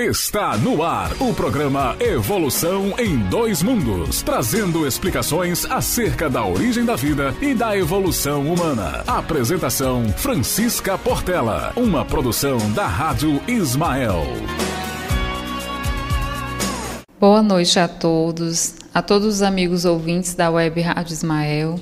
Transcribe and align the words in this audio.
Está 0.00 0.56
no 0.56 0.82
ar 0.82 1.12
o 1.20 1.34
programa 1.34 1.94
Evolução 2.00 2.94
em 2.98 3.18
Dois 3.28 3.62
Mundos, 3.62 4.22
trazendo 4.22 4.86
explicações 4.86 5.66
acerca 5.66 6.30
da 6.30 6.42
origem 6.42 6.86
da 6.86 6.96
vida 6.96 7.34
e 7.38 7.52
da 7.52 7.76
evolução 7.76 8.50
humana. 8.50 9.04
Apresentação 9.06 10.08
Francisca 10.16 10.96
Portela, 10.96 11.74
uma 11.76 12.02
produção 12.02 12.56
da 12.72 12.86
Rádio 12.86 13.42
Ismael. 13.46 14.24
Boa 17.20 17.42
noite 17.42 17.78
a 17.78 17.86
todos, 17.86 18.76
a 18.94 19.02
todos 19.02 19.26
os 19.26 19.42
amigos 19.42 19.84
ouvintes 19.84 20.34
da 20.34 20.50
Web 20.50 20.80
Rádio 20.80 21.12
Ismael. 21.12 21.78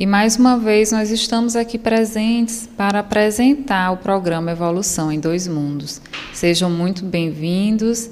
E 0.00 0.06
mais 0.06 0.36
uma 0.38 0.56
vez 0.56 0.90
nós 0.92 1.10
estamos 1.10 1.54
aqui 1.54 1.76
presentes 1.76 2.66
para 2.74 3.00
apresentar 3.00 3.92
o 3.92 3.98
programa 3.98 4.50
Evolução 4.50 5.12
em 5.12 5.20
Dois 5.20 5.46
Mundos. 5.46 6.00
Sejam 6.32 6.70
muito 6.70 7.04
bem-vindos 7.04 8.08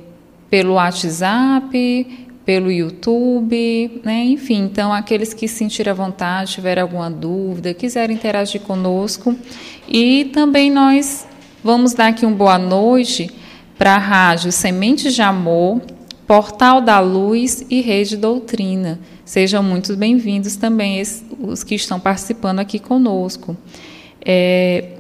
pelo 0.48 0.74
WhatsApp, 0.74 2.06
pelo 2.48 2.72
YouTube, 2.72 4.00
né? 4.02 4.24
enfim. 4.24 4.64
Então, 4.64 4.92
aqueles 4.92 5.34
que 5.34 5.46
sentirem 5.46 5.90
à 5.90 5.94
vontade, 5.94 6.52
tiverem 6.52 6.80
alguma 6.80 7.10
dúvida, 7.10 7.74
quiserem 7.74 8.16
interagir 8.16 8.62
conosco. 8.62 9.36
E 9.86 10.30
também 10.32 10.70
nós 10.70 11.26
vamos 11.62 11.92
dar 11.92 12.08
aqui 12.08 12.24
uma 12.24 12.34
boa 12.34 12.58
noite 12.58 13.30
para 13.76 13.96
a 13.96 13.98
Rádio 13.98 14.50
Sementes 14.50 15.14
de 15.14 15.20
Amor, 15.20 15.82
Portal 16.26 16.80
da 16.80 17.00
Luz 17.00 17.66
e 17.68 17.82
Rede 17.82 18.16
Doutrina. 18.16 18.98
Sejam 19.28 19.62
muito 19.62 19.94
bem-vindos 19.94 20.56
também 20.56 21.02
os 21.38 21.62
que 21.62 21.74
estão 21.74 22.00
participando 22.00 22.60
aqui 22.60 22.78
conosco. 22.78 23.54
É, 24.24 24.92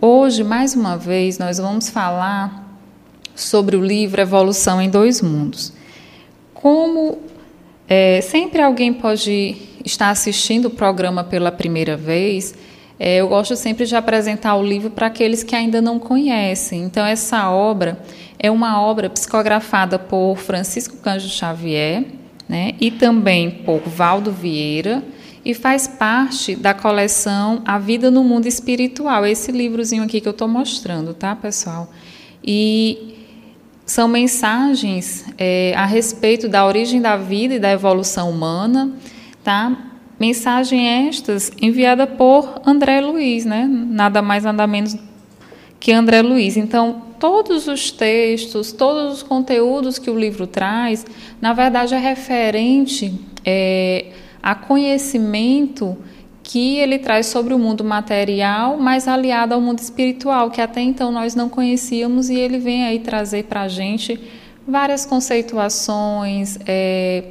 hoje, 0.00 0.42
mais 0.42 0.74
uma 0.74 0.96
vez, 0.96 1.36
nós 1.36 1.58
vamos 1.58 1.90
falar 1.90 2.80
sobre 3.34 3.76
o 3.76 3.84
livro 3.84 4.22
Evolução 4.22 4.80
em 4.80 4.88
Dois 4.88 5.20
Mundos. 5.20 5.74
Como 6.54 7.18
é, 7.86 8.22
sempre 8.22 8.62
alguém 8.62 8.90
pode 8.90 9.56
estar 9.84 10.08
assistindo 10.08 10.68
o 10.68 10.70
programa 10.70 11.22
pela 11.22 11.52
primeira 11.52 11.94
vez, 11.94 12.54
é, 12.98 13.16
eu 13.16 13.28
gosto 13.28 13.54
sempre 13.54 13.84
de 13.84 13.94
apresentar 13.94 14.56
o 14.56 14.64
livro 14.64 14.88
para 14.88 15.08
aqueles 15.08 15.42
que 15.42 15.54
ainda 15.54 15.82
não 15.82 15.98
conhecem. 15.98 16.84
Então, 16.84 17.04
essa 17.04 17.50
obra 17.50 18.00
é 18.38 18.50
uma 18.50 18.80
obra 18.80 19.10
psicografada 19.10 19.98
por 19.98 20.38
Francisco 20.38 20.96
Cândido 20.96 21.30
Xavier 21.30 22.16
né, 22.48 22.74
e 22.80 22.90
também 22.90 23.50
por 23.50 23.80
Valdo 23.80 24.32
Vieira, 24.32 25.02
e 25.44 25.54
faz 25.54 25.86
parte 25.86 26.56
da 26.56 26.74
coleção 26.74 27.62
A 27.64 27.78
Vida 27.78 28.10
no 28.10 28.22
Mundo 28.24 28.46
Espiritual, 28.46 29.24
esse 29.24 29.52
livrozinho 29.52 30.02
aqui 30.02 30.20
que 30.20 30.28
eu 30.28 30.32
estou 30.32 30.48
mostrando, 30.48 31.14
tá, 31.14 31.34
pessoal? 31.34 31.90
E 32.44 33.16
são 33.86 34.06
mensagens 34.06 35.24
é, 35.38 35.72
a 35.74 35.86
respeito 35.86 36.48
da 36.48 36.66
origem 36.66 37.00
da 37.00 37.16
vida 37.16 37.54
e 37.54 37.58
da 37.58 37.72
evolução 37.72 38.30
humana, 38.30 38.92
tá? 39.42 39.74
Mensagem 40.20 41.06
estas 41.08 41.50
enviada 41.62 42.06
por 42.06 42.60
André 42.66 43.00
Luiz, 43.00 43.44
né? 43.46 43.66
Nada 43.66 44.20
mais, 44.20 44.44
nada 44.44 44.66
menos 44.66 44.96
que 45.80 45.92
André 45.92 46.20
Luiz. 46.20 46.56
Então, 46.56 47.07
todos 47.18 47.68
os 47.68 47.90
textos, 47.90 48.72
todos 48.72 49.14
os 49.14 49.22
conteúdos 49.22 49.98
que 49.98 50.10
o 50.10 50.18
livro 50.18 50.46
traz, 50.46 51.04
na 51.40 51.52
verdade 51.52 51.94
é 51.94 51.98
referente 51.98 53.18
é, 53.44 54.06
a 54.42 54.54
conhecimento 54.54 55.96
que 56.42 56.78
ele 56.78 56.98
traz 56.98 57.26
sobre 57.26 57.52
o 57.52 57.58
mundo 57.58 57.84
material, 57.84 58.78
mas 58.78 59.06
aliado 59.06 59.52
ao 59.52 59.60
mundo 59.60 59.80
espiritual, 59.80 60.50
que 60.50 60.62
até 60.62 60.80
então 60.80 61.12
nós 61.12 61.34
não 61.34 61.48
conhecíamos, 61.48 62.30
e 62.30 62.36
ele 62.36 62.58
vem 62.58 62.84
aí 62.84 63.00
trazer 63.00 63.44
para 63.44 63.62
a 63.62 63.68
gente 63.68 64.18
várias 64.66 65.04
conceituações, 65.04 66.58
é, 66.66 67.24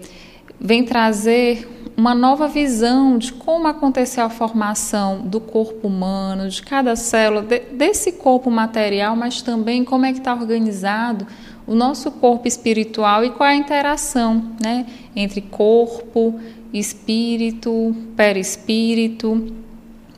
vem 0.59 0.83
trazer 0.83 1.67
uma 1.97 2.13
nova 2.13 2.47
visão 2.47 3.17
de 3.17 3.33
como 3.33 3.67
aconteceu 3.67 4.23
a 4.23 4.29
formação 4.29 5.21
do 5.21 5.39
corpo 5.41 5.87
humano, 5.87 6.47
de 6.47 6.61
cada 6.61 6.95
célula, 6.95 7.41
de, 7.41 7.59
desse 7.59 8.11
corpo 8.11 8.51
material, 8.51 9.15
mas 9.15 9.41
também 9.41 9.83
como 9.83 10.05
é 10.05 10.13
que 10.13 10.19
está 10.19 10.31
organizado 10.35 11.25
o 11.65 11.73
nosso 11.73 12.11
corpo 12.11 12.47
espiritual 12.47 13.25
e 13.25 13.31
qual 13.31 13.49
é 13.49 13.53
a 13.53 13.55
interação 13.55 14.51
né, 14.63 14.85
entre 15.15 15.41
corpo, 15.41 16.39
espírito, 16.71 17.95
perispírito. 18.15 19.51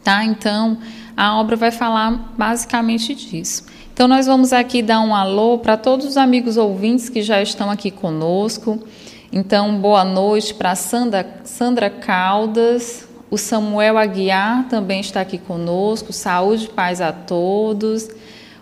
Tá? 0.03 0.25
Então, 0.25 0.77
a 1.15 1.39
obra 1.39 1.55
vai 1.55 1.71
falar 1.71 2.33
basicamente 2.37 3.15
disso. 3.15 3.65
Então, 3.93 4.05
nós 4.05 4.25
vamos 4.25 4.51
aqui 4.51 4.81
dar 4.81 4.99
um 4.99 5.15
alô 5.15 5.57
para 5.57 5.77
todos 5.77 6.05
os 6.05 6.17
amigos 6.17 6.57
ouvintes 6.57 7.07
que 7.07 7.21
já 7.21 7.41
estão 7.41 7.71
aqui 7.71 7.89
conosco. 7.89 8.83
Então, 9.31 9.79
boa 9.79 10.03
noite 10.03 10.55
para 10.55 10.73
Sandra, 10.73 11.41
Sandra 11.43 11.87
Caldas, 11.87 13.07
o 13.29 13.37
Samuel 13.37 13.95
Aguiar 13.95 14.67
também 14.69 15.01
está 15.01 15.21
aqui 15.21 15.37
conosco. 15.37 16.11
Saúde 16.11 16.65
e 16.65 16.69
paz 16.69 16.99
a 16.99 17.11
todos. 17.11 18.09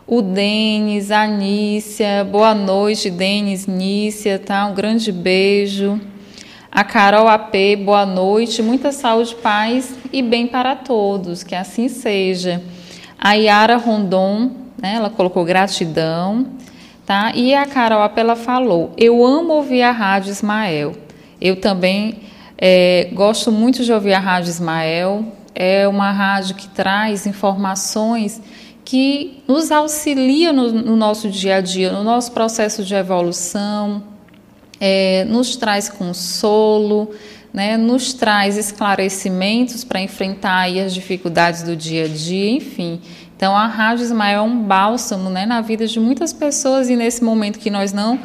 O 0.06 0.22
Denis, 0.22 1.10
a 1.10 1.26
Nícia, 1.26 2.28
boa 2.30 2.54
noite, 2.54 3.10
Denis, 3.10 3.66
Nícia, 3.66 4.38
tá? 4.38 4.66
Um 4.66 4.74
grande 4.74 5.10
beijo. 5.10 6.02
A 6.70 6.84
Carol 6.84 7.30
AP, 7.30 7.54
boa 7.86 8.06
noite, 8.06 8.62
muita 8.62 8.92
saúde, 8.92 9.36
paz 9.36 9.96
e 10.12 10.22
bem 10.22 10.48
para 10.48 10.76
todos, 10.76 11.44
que 11.44 11.56
assim 11.56 11.88
seja. 11.88 12.62
A 13.18 13.36
Yara 13.36 13.78
Rondon, 13.78 14.52
né, 14.78 14.96
ela 14.96 15.10
colocou 15.10 15.46
gratidão. 15.46 16.46
Tá? 17.08 17.32
E 17.34 17.56
a 17.56 17.66
Carol 17.66 18.02
Apela 18.02 18.36
falou: 18.36 18.92
Eu 18.98 19.26
amo 19.26 19.54
ouvir 19.54 19.82
a 19.82 19.92
Rádio 19.92 20.30
Ismael. 20.30 20.94
Eu 21.40 21.56
também 21.56 22.20
é, 22.58 23.10
gosto 23.14 23.50
muito 23.50 23.82
de 23.86 23.94
ouvir 23.94 24.14
a 24.14 24.20
Rádio 24.20 24.50
Ismael. 24.50 25.24
É 25.56 25.88
uma 25.88 26.12
rádio 26.12 26.56
que 26.58 26.68
traz 26.68 27.26
informações 27.26 28.42
que 28.84 29.42
nos 29.48 29.72
auxilia 29.72 30.52
no, 30.52 30.70
no 30.70 30.98
nosso 30.98 31.30
dia 31.30 31.56
a 31.56 31.62
dia, 31.62 31.94
no 31.94 32.04
nosso 32.04 32.34
processo 32.34 32.84
de 32.84 32.94
evolução, 32.94 34.04
é, 34.78 35.24
nos 35.30 35.56
traz 35.56 35.88
consolo, 35.88 37.12
né, 37.54 37.78
nos 37.78 38.14
traz 38.14 38.58
esclarecimentos 38.58 39.86
para 39.86 40.02
enfrentar 40.02 40.70
as 40.70 40.94
dificuldades 40.94 41.64
do 41.64 41.74
dia 41.74 42.04
a 42.04 42.08
dia, 42.10 42.52
enfim. 42.52 43.00
Então, 43.38 43.56
a 43.56 43.68
Rádio 43.68 44.04
Ismael 44.04 44.40
é 44.40 44.42
um 44.42 44.64
bálsamo 44.64 45.30
né, 45.30 45.46
na 45.46 45.62
vida 45.62 45.86
de 45.86 46.00
muitas 46.00 46.34
pessoas 46.34 46.90
e 46.90 46.96
nesse 46.96 47.24
momento 47.24 47.60
que 47.60 47.70
nós 47.70 47.94
não 47.94 48.20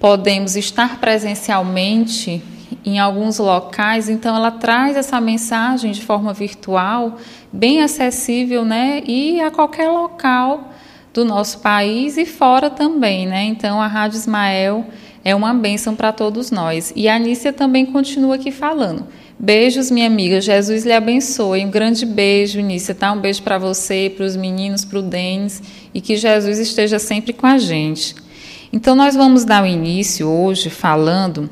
podemos 0.00 0.56
estar 0.56 0.98
presencialmente 0.98 2.42
em 2.84 2.98
alguns 2.98 3.38
locais, 3.38 4.08
então 4.08 4.34
ela 4.34 4.50
traz 4.50 4.96
essa 4.96 5.20
mensagem 5.20 5.92
de 5.92 6.02
forma 6.02 6.32
virtual, 6.32 7.16
bem 7.52 7.80
acessível, 7.80 8.64
né, 8.64 9.02
e 9.06 9.40
a 9.40 9.52
qualquer 9.52 9.88
local 9.88 10.72
do 11.14 11.24
nosso 11.24 11.60
país 11.60 12.16
e 12.16 12.26
fora 12.26 12.68
também, 12.68 13.26
né? 13.26 13.44
Então 13.44 13.80
a 13.80 13.86
Rádio 13.86 14.18
Ismael 14.18 14.84
é 15.24 15.34
uma 15.34 15.54
bênção 15.54 15.94
para 15.94 16.12
todos 16.12 16.50
nós. 16.50 16.92
E 16.94 17.08
a 17.08 17.16
Anícia 17.16 17.52
também 17.52 17.86
continua 17.86 18.34
aqui 18.34 18.50
falando. 18.50 19.06
Beijos, 19.38 19.90
minha 19.90 20.06
amiga. 20.06 20.40
Jesus 20.40 20.86
lhe 20.86 20.92
abençoe. 20.94 21.64
Um 21.64 21.70
grande 21.70 22.06
beijo, 22.06 22.58
Nícia, 22.60 22.94
tá? 22.94 23.12
Um 23.12 23.20
beijo 23.20 23.42
para 23.42 23.58
você, 23.58 24.10
para 24.16 24.24
os 24.24 24.34
meninos, 24.34 24.82
para 24.82 24.98
o 24.98 25.02
Denis 25.02 25.62
e 25.92 26.00
que 26.00 26.16
Jesus 26.16 26.58
esteja 26.58 26.98
sempre 26.98 27.34
com 27.34 27.46
a 27.46 27.58
gente. 27.58 28.14
Então, 28.72 28.96
nós 28.96 29.14
vamos 29.14 29.44
dar 29.44 29.62
o 29.62 29.66
início 29.66 30.26
hoje 30.26 30.70
falando 30.70 31.50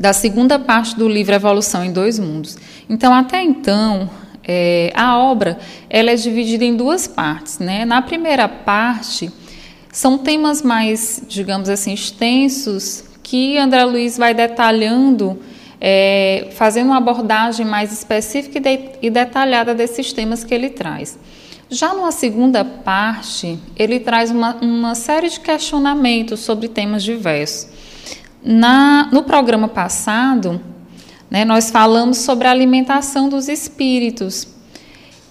da 0.00 0.14
segunda 0.14 0.58
parte 0.58 0.96
do 0.96 1.06
livro 1.06 1.34
Evolução 1.34 1.84
em 1.84 1.92
Dois 1.92 2.18
Mundos. 2.18 2.56
Então, 2.88 3.12
até 3.12 3.42
então, 3.42 4.08
é, 4.42 4.90
a 4.94 5.18
obra 5.18 5.58
ela 5.90 6.10
é 6.10 6.14
dividida 6.14 6.64
em 6.64 6.74
duas 6.74 7.06
partes. 7.06 7.58
Né? 7.58 7.84
Na 7.84 8.00
primeira 8.00 8.48
parte, 8.48 9.30
são 9.92 10.16
temas 10.16 10.62
mais, 10.62 11.22
digamos 11.28 11.68
assim, 11.68 11.92
extensos 11.92 13.04
que 13.22 13.58
André 13.58 13.84
Luiz 13.84 14.16
vai 14.16 14.32
detalhando 14.32 15.38
é, 15.86 16.48
fazendo 16.52 16.86
uma 16.86 16.96
abordagem 16.96 17.66
mais 17.66 17.92
específica 17.92 18.56
e, 18.56 18.60
de, 18.62 18.90
e 19.02 19.10
detalhada 19.10 19.74
desses 19.74 20.14
temas 20.14 20.42
que 20.42 20.54
ele 20.54 20.70
traz. 20.70 21.18
Já 21.68 21.92
numa 21.92 22.10
segunda 22.10 22.64
parte, 22.64 23.58
ele 23.76 24.00
traz 24.00 24.30
uma, 24.30 24.56
uma 24.62 24.94
série 24.94 25.28
de 25.28 25.38
questionamentos 25.40 26.40
sobre 26.40 26.68
temas 26.68 27.02
diversos. 27.02 27.68
Na, 28.42 29.10
no 29.12 29.24
programa 29.24 29.68
passado, 29.68 30.58
né, 31.30 31.44
nós 31.44 31.70
falamos 31.70 32.16
sobre 32.16 32.48
a 32.48 32.50
alimentação 32.50 33.28
dos 33.28 33.46
espíritos. 33.46 34.48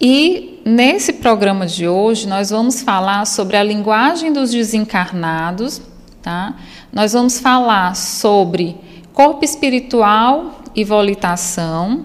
E 0.00 0.60
nesse 0.64 1.14
programa 1.14 1.66
de 1.66 1.88
hoje, 1.88 2.28
nós 2.28 2.50
vamos 2.50 2.80
falar 2.80 3.26
sobre 3.26 3.56
a 3.56 3.62
linguagem 3.64 4.32
dos 4.32 4.52
desencarnados, 4.52 5.82
tá? 6.22 6.54
Nós 6.92 7.12
vamos 7.12 7.40
falar 7.40 7.96
sobre 7.96 8.76
corpo 9.14 9.44
espiritual 9.44 10.60
e 10.74 10.84
volitação, 10.84 12.04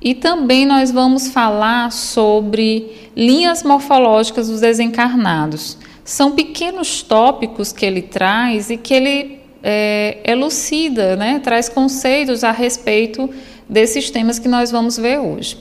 e 0.00 0.14
também 0.14 0.66
nós 0.66 0.90
vamos 0.90 1.28
falar 1.28 1.90
sobre 1.90 3.10
linhas 3.16 3.62
morfológicas 3.62 4.48
dos 4.48 4.60
desencarnados. 4.60 5.78
São 6.04 6.32
pequenos 6.32 7.02
tópicos 7.02 7.72
que 7.72 7.86
ele 7.86 8.02
traz 8.02 8.68
e 8.68 8.76
que 8.76 8.92
ele 8.92 9.38
é, 9.62 10.18
elucida, 10.22 11.16
né? 11.16 11.40
traz 11.42 11.70
conceitos 11.70 12.44
a 12.44 12.50
respeito 12.50 13.30
desses 13.66 14.10
temas 14.10 14.38
que 14.38 14.46
nós 14.46 14.70
vamos 14.70 14.98
ver 14.98 15.18
hoje. 15.18 15.56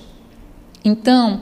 Então, 0.83 1.39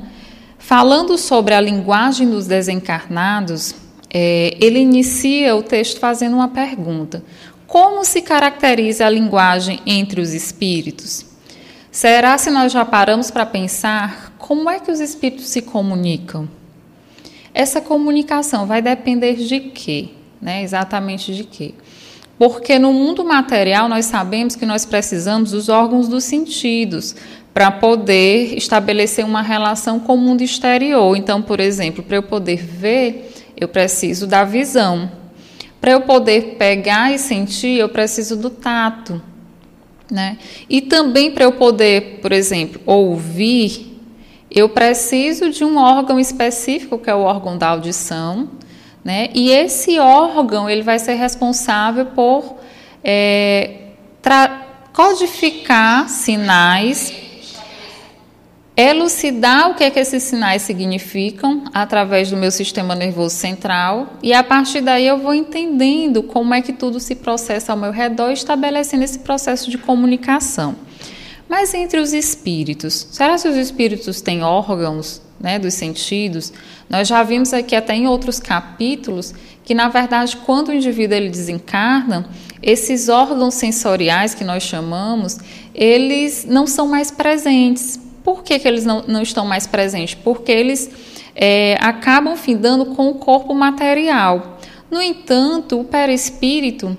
falando 0.59 1.17
sobre 1.17 1.55
a 1.55 1.59
linguagem 1.59 2.29
dos 2.29 2.45
desencarnados, 2.45 3.73
é, 4.13 4.55
ele 4.59 4.77
inicia 4.77 5.55
o 5.55 5.63
texto 5.63 5.99
fazendo 5.99 6.35
uma 6.35 6.49
pergunta: 6.49 7.23
Como 7.71 8.03
se 8.03 8.21
caracteriza 8.21 9.05
a 9.05 9.09
linguagem 9.09 9.79
entre 9.85 10.19
os 10.19 10.33
espíritos? 10.33 11.25
Será 11.89 12.37
se 12.37 12.51
nós 12.51 12.69
já 12.69 12.83
paramos 12.83 13.31
para 13.31 13.45
pensar 13.45 14.33
como 14.37 14.69
é 14.69 14.77
que 14.77 14.91
os 14.91 14.99
espíritos 14.99 15.47
se 15.47 15.61
comunicam? 15.61 16.49
Essa 17.53 17.79
comunicação 17.79 18.67
vai 18.67 18.81
depender 18.81 19.35
de 19.35 19.61
quê? 19.61 20.09
Né? 20.41 20.63
Exatamente 20.63 21.33
de 21.33 21.45
quê? 21.45 21.73
Porque 22.37 22.77
no 22.77 22.91
mundo 22.91 23.23
material 23.23 23.87
nós 23.87 24.05
sabemos 24.05 24.53
que 24.53 24.65
nós 24.65 24.85
precisamos 24.85 25.51
dos 25.51 25.69
órgãos 25.69 26.09
dos 26.09 26.25
sentidos 26.25 27.15
para 27.53 27.71
poder 27.71 28.57
estabelecer 28.57 29.23
uma 29.23 29.41
relação 29.41 29.97
com 29.97 30.15
o 30.15 30.17
mundo 30.17 30.41
exterior. 30.41 31.15
Então, 31.15 31.41
por 31.41 31.61
exemplo, 31.61 32.03
para 32.03 32.17
eu 32.17 32.23
poder 32.23 32.57
ver, 32.57 33.31
eu 33.55 33.69
preciso 33.69 34.27
da 34.27 34.43
visão. 34.43 35.20
Para 35.81 35.91
eu 35.91 36.01
poder 36.01 36.57
pegar 36.59 37.11
e 37.11 37.17
sentir, 37.17 37.79
eu 37.79 37.89
preciso 37.89 38.37
do 38.37 38.51
tato. 38.51 39.21
Né? 40.09 40.37
E 40.69 40.81
também 40.81 41.31
para 41.31 41.43
eu 41.43 41.53
poder, 41.53 42.19
por 42.21 42.31
exemplo, 42.31 42.79
ouvir, 42.85 43.99
eu 44.51 44.69
preciso 44.69 45.49
de 45.49 45.63
um 45.63 45.77
órgão 45.77 46.19
específico, 46.19 46.99
que 46.99 47.09
é 47.09 47.15
o 47.15 47.21
órgão 47.21 47.57
da 47.57 47.69
audição, 47.69 48.49
né? 49.03 49.29
E 49.33 49.49
esse 49.49 49.97
órgão 49.97 50.69
ele 50.69 50.83
vai 50.83 50.99
ser 50.99 51.13
responsável 51.13 52.07
por 52.07 52.57
é, 53.03 53.77
codificar 54.93 56.09
sinais, 56.09 57.13
elucidar 58.75 59.69
o 59.69 59.75
que, 59.75 59.83
é 59.83 59.91
que 59.91 59.99
esses 59.99 60.23
sinais 60.23 60.61
significam 60.61 61.65
através 61.73 62.29
do 62.29 62.37
meu 62.37 62.51
sistema 62.51 62.95
nervoso 62.95 63.35
central 63.35 64.13
e 64.23 64.33
a 64.33 64.43
partir 64.43 64.81
daí 64.81 65.05
eu 65.05 65.17
vou 65.17 65.33
entendendo 65.33 66.23
como 66.23 66.53
é 66.53 66.61
que 66.61 66.71
tudo 66.71 66.99
se 66.99 67.15
processa 67.15 67.73
ao 67.73 67.77
meu 67.77 67.91
redor, 67.91 68.31
estabelecendo 68.31 69.03
esse 69.03 69.19
processo 69.19 69.69
de 69.69 69.77
comunicação. 69.77 70.75
Mas 71.49 71.73
entre 71.73 71.99
os 71.99 72.13
espíritos, 72.13 73.07
será 73.11 73.37
que 73.37 73.45
os 73.45 73.57
espíritos 73.57 74.21
têm 74.21 74.41
órgãos 74.41 75.21
né, 75.37 75.59
dos 75.59 75.73
sentidos? 75.73 76.53
Nós 76.89 77.09
já 77.09 77.21
vimos 77.23 77.53
aqui 77.53 77.75
até 77.75 77.93
em 77.93 78.07
outros 78.07 78.39
capítulos 78.39 79.33
que, 79.65 79.73
na 79.73 79.89
verdade, 79.89 80.37
quando 80.37 80.69
o 80.69 80.73
indivíduo 80.73 81.17
ele 81.17 81.29
desencarna, 81.29 82.29
esses 82.63 83.09
órgãos 83.09 83.55
sensoriais 83.55 84.33
que 84.33 84.45
nós 84.45 84.63
chamamos, 84.63 85.39
eles 85.75 86.45
não 86.45 86.65
são 86.65 86.87
mais 86.87 87.11
presentes. 87.11 87.99
Por 88.23 88.43
que, 88.43 88.59
que 88.59 88.67
eles 88.67 88.85
não, 88.85 89.03
não 89.07 89.21
estão 89.21 89.45
mais 89.45 89.65
presentes? 89.65 90.15
Porque 90.15 90.51
eles 90.51 90.89
é, 91.35 91.77
acabam 91.79 92.35
findando 92.35 92.87
com 92.87 93.09
o 93.09 93.15
corpo 93.15 93.53
material. 93.53 94.59
No 94.89 95.01
entanto, 95.01 95.79
o 95.79 95.83
perispírito 95.83 96.97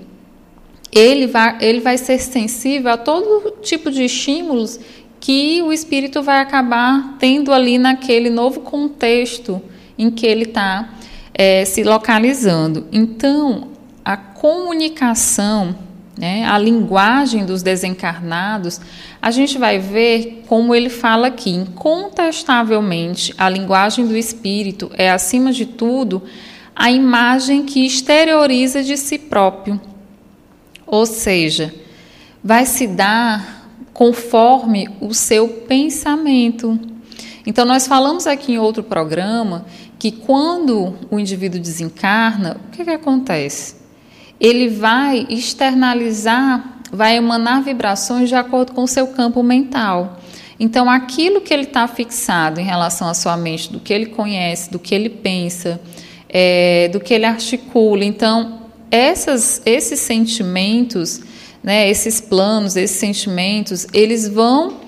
ele 0.91 1.27
vai, 1.27 1.57
ele 1.59 1.79
vai 1.79 1.97
ser 1.97 2.19
sensível 2.19 2.91
a 2.91 2.97
todo 2.97 3.51
tipo 3.61 3.89
de 3.89 4.03
estímulos 4.03 4.79
que 5.19 5.61
o 5.61 5.71
espírito 5.71 6.21
vai 6.21 6.39
acabar 6.39 7.15
tendo 7.17 7.53
ali 7.53 7.77
naquele 7.77 8.29
novo 8.29 8.59
contexto 8.59 9.61
em 9.97 10.11
que 10.11 10.25
ele 10.25 10.43
está 10.43 10.93
é, 11.33 11.65
se 11.65 11.83
localizando. 11.83 12.87
Então, 12.91 13.69
a 14.03 14.17
comunicação, 14.17 15.75
né, 16.17 16.45
a 16.45 16.57
linguagem 16.57 17.45
dos 17.45 17.63
desencarnados, 17.63 18.79
a 19.21 19.31
gente 19.31 19.57
vai 19.57 19.79
ver 19.79 20.43
como 20.47 20.75
ele 20.75 20.89
fala 20.89 21.27
aqui, 21.27 21.49
incontestavelmente, 21.49 23.33
a 23.37 23.49
linguagem 23.49 24.07
do 24.07 24.15
espírito 24.15 24.91
é, 24.93 25.09
acima 25.09 25.51
de 25.51 25.65
tudo, 25.65 26.21
a 26.75 26.91
imagem 26.91 27.63
que 27.63 27.85
exterioriza 27.85 28.83
de 28.83 28.97
si 28.97 29.17
próprio. 29.17 29.79
Ou 30.85 31.05
seja, 31.05 31.73
vai 32.43 32.65
se 32.65 32.87
dar 32.87 33.69
conforme 33.93 34.89
o 34.99 35.13
seu 35.13 35.47
pensamento. 35.47 36.79
Então, 37.45 37.65
nós 37.65 37.87
falamos 37.87 38.25
aqui 38.25 38.53
em 38.53 38.57
outro 38.57 38.83
programa 38.83 39.65
que 39.99 40.11
quando 40.11 40.95
o 41.09 41.19
indivíduo 41.19 41.59
desencarna, 41.59 42.57
o 42.67 42.71
que, 42.71 42.83
que 42.83 42.89
acontece? 42.89 43.82
Ele 44.43 44.67
vai 44.67 45.25
externalizar, 45.29 46.81
vai 46.91 47.15
emanar 47.15 47.63
vibrações 47.63 48.27
de 48.27 48.35
acordo 48.35 48.73
com 48.73 48.83
o 48.83 48.87
seu 48.87 49.07
campo 49.07 49.41
mental. 49.41 50.19
Então, 50.59 50.89
aquilo 50.89 51.39
que 51.39 51.53
ele 51.53 51.63
está 51.63 51.87
fixado 51.87 52.59
em 52.59 52.63
relação 52.63 53.07
à 53.07 53.13
sua 53.13 53.37
mente, 53.37 53.71
do 53.71 53.79
que 53.79 53.93
ele 53.93 54.07
conhece, 54.07 54.69
do 54.69 54.77
que 54.77 54.93
ele 54.93 55.09
pensa, 55.09 55.79
é, 56.27 56.89
do 56.89 56.99
que 56.99 57.13
ele 57.13 57.25
articula. 57.25 58.03
Então, 58.03 58.59
essas, 58.91 59.61
esses 59.65 59.99
sentimentos, 59.99 61.21
né, 61.63 61.89
esses 61.89 62.19
planos, 62.19 62.75
esses 62.75 62.97
sentimentos, 62.97 63.87
eles 63.93 64.27
vão 64.27 64.82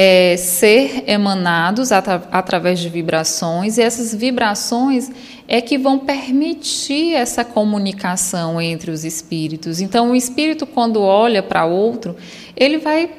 é, 0.00 0.36
ser 0.36 1.02
emanados 1.08 1.90
atra 1.90 2.22
através 2.30 2.78
de 2.78 2.88
vibrações, 2.88 3.78
e 3.78 3.82
essas 3.82 4.14
vibrações 4.14 5.10
é 5.48 5.60
que 5.60 5.76
vão 5.76 5.98
permitir 5.98 7.14
essa 7.14 7.44
comunicação 7.44 8.60
entre 8.60 8.92
os 8.92 9.04
espíritos. 9.04 9.80
Então, 9.80 10.12
o 10.12 10.14
espírito, 10.14 10.64
quando 10.66 11.02
olha 11.02 11.42
para 11.42 11.66
outro, 11.66 12.14
ele 12.56 12.78
vai 12.78 13.10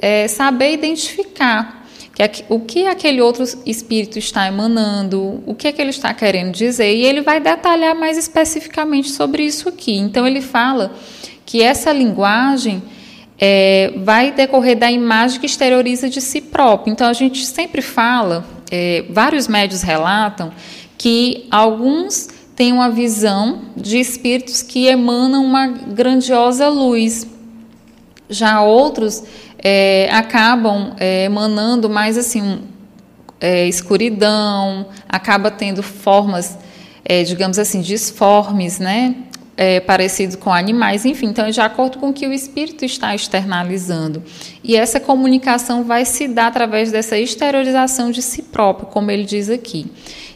é, 0.00 0.26
saber 0.26 0.72
identificar 0.72 1.82
que 2.14 2.44
o 2.48 2.60
que 2.60 2.86
aquele 2.86 3.20
outro 3.20 3.44
espírito 3.66 4.18
está 4.18 4.46
emanando, 4.46 5.42
o 5.44 5.54
que, 5.54 5.68
é 5.68 5.72
que 5.72 5.82
ele 5.82 5.90
está 5.90 6.14
querendo 6.14 6.52
dizer, 6.52 6.94
e 6.94 7.04
ele 7.04 7.20
vai 7.20 7.40
detalhar 7.40 7.94
mais 7.94 8.16
especificamente 8.16 9.10
sobre 9.10 9.44
isso 9.44 9.68
aqui. 9.68 9.98
Então, 9.98 10.26
ele 10.26 10.40
fala 10.40 10.94
que 11.44 11.62
essa 11.62 11.92
linguagem 11.92 12.82
é, 13.44 13.92
vai 13.96 14.30
decorrer 14.30 14.78
da 14.78 14.88
imagem 14.88 15.40
que 15.40 15.46
exterioriza 15.46 16.08
de 16.08 16.20
si 16.20 16.40
próprio. 16.40 16.92
Então, 16.92 17.08
a 17.08 17.12
gente 17.12 17.44
sempre 17.44 17.82
fala, 17.82 18.46
é, 18.70 19.04
vários 19.10 19.48
médios 19.48 19.82
relatam, 19.82 20.52
que 20.96 21.48
alguns 21.50 22.28
têm 22.54 22.72
uma 22.72 22.88
visão 22.88 23.62
de 23.76 23.98
espíritos 23.98 24.62
que 24.62 24.86
emanam 24.86 25.44
uma 25.44 25.66
grandiosa 25.66 26.68
luz. 26.68 27.26
Já 28.30 28.62
outros 28.62 29.24
é, 29.58 30.08
acabam 30.12 30.94
é, 31.00 31.24
emanando 31.24 31.90
mais 31.90 32.16
assim 32.16 32.60
é, 33.40 33.66
escuridão, 33.66 34.86
acaba 35.08 35.50
tendo 35.50 35.82
formas, 35.82 36.56
é, 37.04 37.24
digamos 37.24 37.58
assim, 37.58 37.80
disformes, 37.80 38.78
né? 38.78 39.16
É, 39.54 39.80
parecido 39.80 40.38
com 40.38 40.50
animais, 40.50 41.04
enfim, 41.04 41.26
então 41.26 41.50
de 41.50 41.60
acordo 41.60 41.98
com 41.98 42.08
o 42.08 42.12
que 42.12 42.26
o 42.26 42.32
espírito 42.32 42.86
está 42.86 43.14
externalizando. 43.14 44.22
E 44.64 44.74
essa 44.74 44.98
comunicação 44.98 45.84
vai 45.84 46.06
se 46.06 46.26
dar 46.26 46.46
através 46.46 46.90
dessa 46.90 47.18
exteriorização 47.18 48.10
de 48.10 48.22
si 48.22 48.44
próprio, 48.44 48.86
como 48.86 49.10
ele 49.10 49.24
diz 49.24 49.50
aqui. 49.50 49.86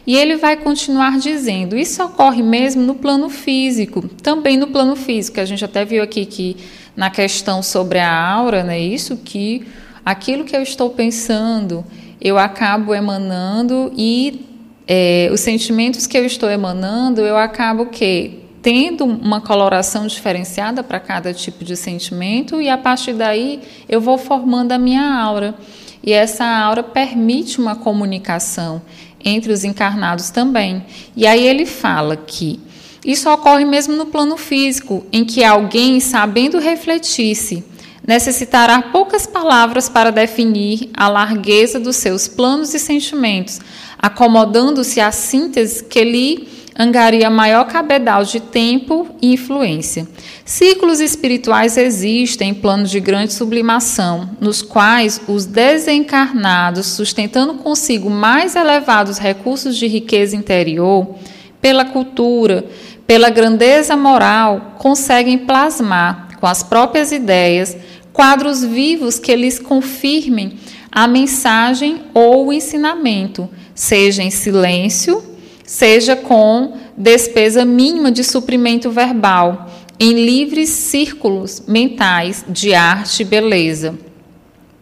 E 0.07 0.15
ele 0.15 0.37
vai 0.37 0.55
continuar 0.55 1.19
dizendo: 1.19 1.77
isso 1.77 2.01
ocorre 2.01 2.41
mesmo 2.41 2.81
no 2.81 2.95
plano 2.95 3.27
físico, 3.27 4.07
também 4.23 4.55
no 4.55 4.67
plano 4.67 4.95
físico, 4.95 5.41
a 5.41 5.45
gente 5.45 5.65
até 5.65 5.83
viu 5.83 6.01
aqui 6.01 6.25
que 6.25 6.55
na 6.95 7.09
questão 7.09 7.61
sobre 7.61 7.99
a 7.99 8.09
aura, 8.09 8.63
né? 8.63 8.79
Isso 8.79 9.17
que 9.17 9.67
aquilo 10.05 10.45
que 10.45 10.55
eu 10.55 10.63
estou 10.63 10.89
pensando, 10.91 11.83
eu 12.21 12.37
acabo 12.37 12.95
emanando 12.95 13.91
e 13.97 14.45
é, 14.87 15.29
os 15.33 15.41
sentimentos 15.41 16.07
que 16.07 16.17
eu 16.17 16.25
estou 16.25 16.49
emanando, 16.49 17.21
eu 17.21 17.35
acabo 17.35 17.87
que 17.87 18.45
tendo 18.61 19.05
uma 19.05 19.41
coloração 19.41 20.07
diferenciada 20.07 20.83
para 20.83 20.99
cada 20.99 21.33
tipo 21.33 21.63
de 21.63 21.75
sentimento 21.75 22.61
e 22.61 22.69
a 22.69 22.77
partir 22.77 23.13
daí 23.13 23.61
eu 23.87 24.01
vou 24.01 24.17
formando 24.17 24.71
a 24.71 24.77
minha 24.77 25.03
aura. 25.21 25.55
E 26.03 26.13
essa 26.13 26.45
aura 26.45 26.83
permite 26.83 27.59
uma 27.59 27.75
comunicação 27.75 28.81
entre 29.23 29.51
os 29.51 29.63
encarnados 29.63 30.29
também. 30.29 30.85
E 31.15 31.27
aí 31.27 31.45
ele 31.45 31.65
fala 31.65 32.15
que 32.15 32.59
Isso 33.05 33.29
ocorre 33.29 33.63
mesmo 33.63 33.95
no 33.95 34.07
plano 34.07 34.35
físico, 34.35 35.05
em 35.13 35.23
que 35.23 35.41
alguém, 35.41 35.99
sabendo 36.01 36.59
refletir-se, 36.59 37.63
necessitará 38.05 38.81
poucas 38.81 39.25
palavras 39.25 39.87
para 39.87 40.11
definir 40.11 40.89
a 40.93 41.07
largueza 41.07 41.79
dos 41.79 41.95
seus 41.95 42.27
planos 42.27 42.73
e 42.73 42.79
sentimentos, 42.79 43.61
acomodando-se 43.97 44.99
à 44.99 45.11
síntese 45.11 45.85
que 45.85 46.03
lhe 46.03 46.47
angaria 46.77 47.29
maior 47.29 47.65
cabedal 47.65 48.23
de 48.23 48.39
tempo 48.39 49.07
e 49.19 49.33
influência. 49.33 50.07
Círculos 50.45 50.99
espirituais 50.99 51.75
existem 51.75 52.49
em 52.49 52.53
planos 52.53 52.91
de 52.91 52.99
grande 52.99 53.33
sublimação, 53.33 54.29
nos 54.39 54.61
quais 54.61 55.19
os 55.27 55.45
desencarnados, 55.45 56.85
sustentando 56.85 57.55
consigo 57.55 58.09
mais 58.09 58.55
elevados 58.55 59.17
recursos 59.17 59.75
de 59.75 59.87
riqueza 59.87 60.35
interior, 60.35 61.15
pela 61.59 61.83
cultura, 61.83 62.65
pela 63.07 63.29
grandeza 63.29 63.97
moral, 63.97 64.75
conseguem 64.77 65.39
plasmar, 65.39 66.27
com 66.39 66.45
as 66.45 66.61
próprias 66.61 67.11
ideias, 67.11 67.75
quadros 68.13 68.63
vivos 68.63 69.17
que 69.17 69.35
lhes 69.35 69.57
confirmem 69.57 70.59
a 70.91 71.07
mensagem 71.07 72.03
ou 72.13 72.47
o 72.47 72.53
ensinamento, 72.53 73.49
seja 73.73 74.21
em 74.21 74.29
silêncio, 74.29 75.36
seja 75.67 76.15
com 76.15 76.77
despesa 76.97 77.65
mínima 77.65 78.09
de 78.09 78.23
suprimento 78.23 78.89
verbal, 78.89 79.69
em 79.99 80.13
livres 80.13 80.69
círculos 80.69 81.61
mentais 81.67 82.45
de 82.47 82.73
arte 82.73 83.21
e 83.21 83.25
beleza. 83.25 83.95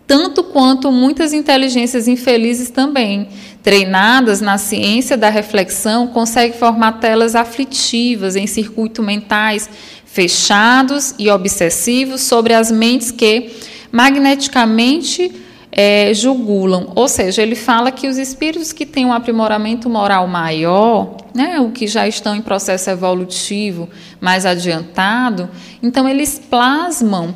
Tanto 0.06 0.44
quanto 0.44 0.92
muitas 0.92 1.34
inteligências 1.34 2.08
infelizes 2.08 2.70
também, 2.70 3.30
treinadas 3.64 4.40
na 4.40 4.60
ciência 4.60 5.18
da 5.18 5.30
reflexão, 5.30 6.08
conseguem 6.08 6.58
formar 6.58 7.00
telas 7.00 7.34
aflitivas 7.34 8.36
em 8.36 8.46
circuitos 8.46 9.04
mentais 9.04 9.68
fechados 10.06 11.16
e 11.18 11.30
obsessivos 11.32 12.22
sobre 12.22 12.54
as 12.54 12.70
mentes 12.70 13.10
que 13.10 13.50
magneticamente 13.92 15.32
é, 15.78 16.14
jugulam. 16.14 16.94
Ou 16.96 17.10
seja, 17.10 17.42
ele 17.42 17.54
fala 17.54 17.92
que 17.92 18.08
os 18.08 18.18
espíritos 18.18 18.72
que 18.72 18.86
têm 18.86 19.06
um 19.06 19.12
aprimoramento 19.12 19.90
moral 19.90 20.26
maior, 20.26 21.18
né, 21.36 21.60
o 21.60 21.72
que 21.72 21.86
já 21.86 22.08
estão 22.08 22.34
em 22.34 22.42
processo 22.42 22.90
evolutivo 22.90 23.90
mais 24.22 24.46
adiantado, 24.46 25.50
então 25.84 26.08
eles 26.08 26.40
plasmam 26.40 27.36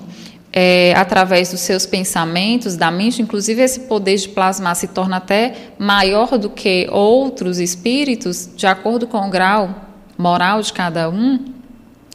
é, 0.53 0.93
através 0.95 1.51
dos 1.51 1.59
seus 1.59 1.85
pensamentos, 1.85 2.77
da 2.77 2.89
mente, 2.89 3.21
inclusive 3.21 3.61
esse 3.61 3.81
poder 3.81 4.15
de 4.15 4.29
plasmar 4.29 4.75
se 4.75 4.87
torna 4.87 5.17
até 5.17 5.53
maior 5.77 6.37
do 6.37 6.49
que 6.49 6.87
outros 6.89 7.59
espíritos, 7.59 8.49
de 8.55 8.65
acordo 8.65 9.05
com 9.05 9.19
o 9.19 9.29
grau 9.29 9.75
moral 10.17 10.61
de 10.61 10.71
cada 10.71 11.09
um. 11.09 11.45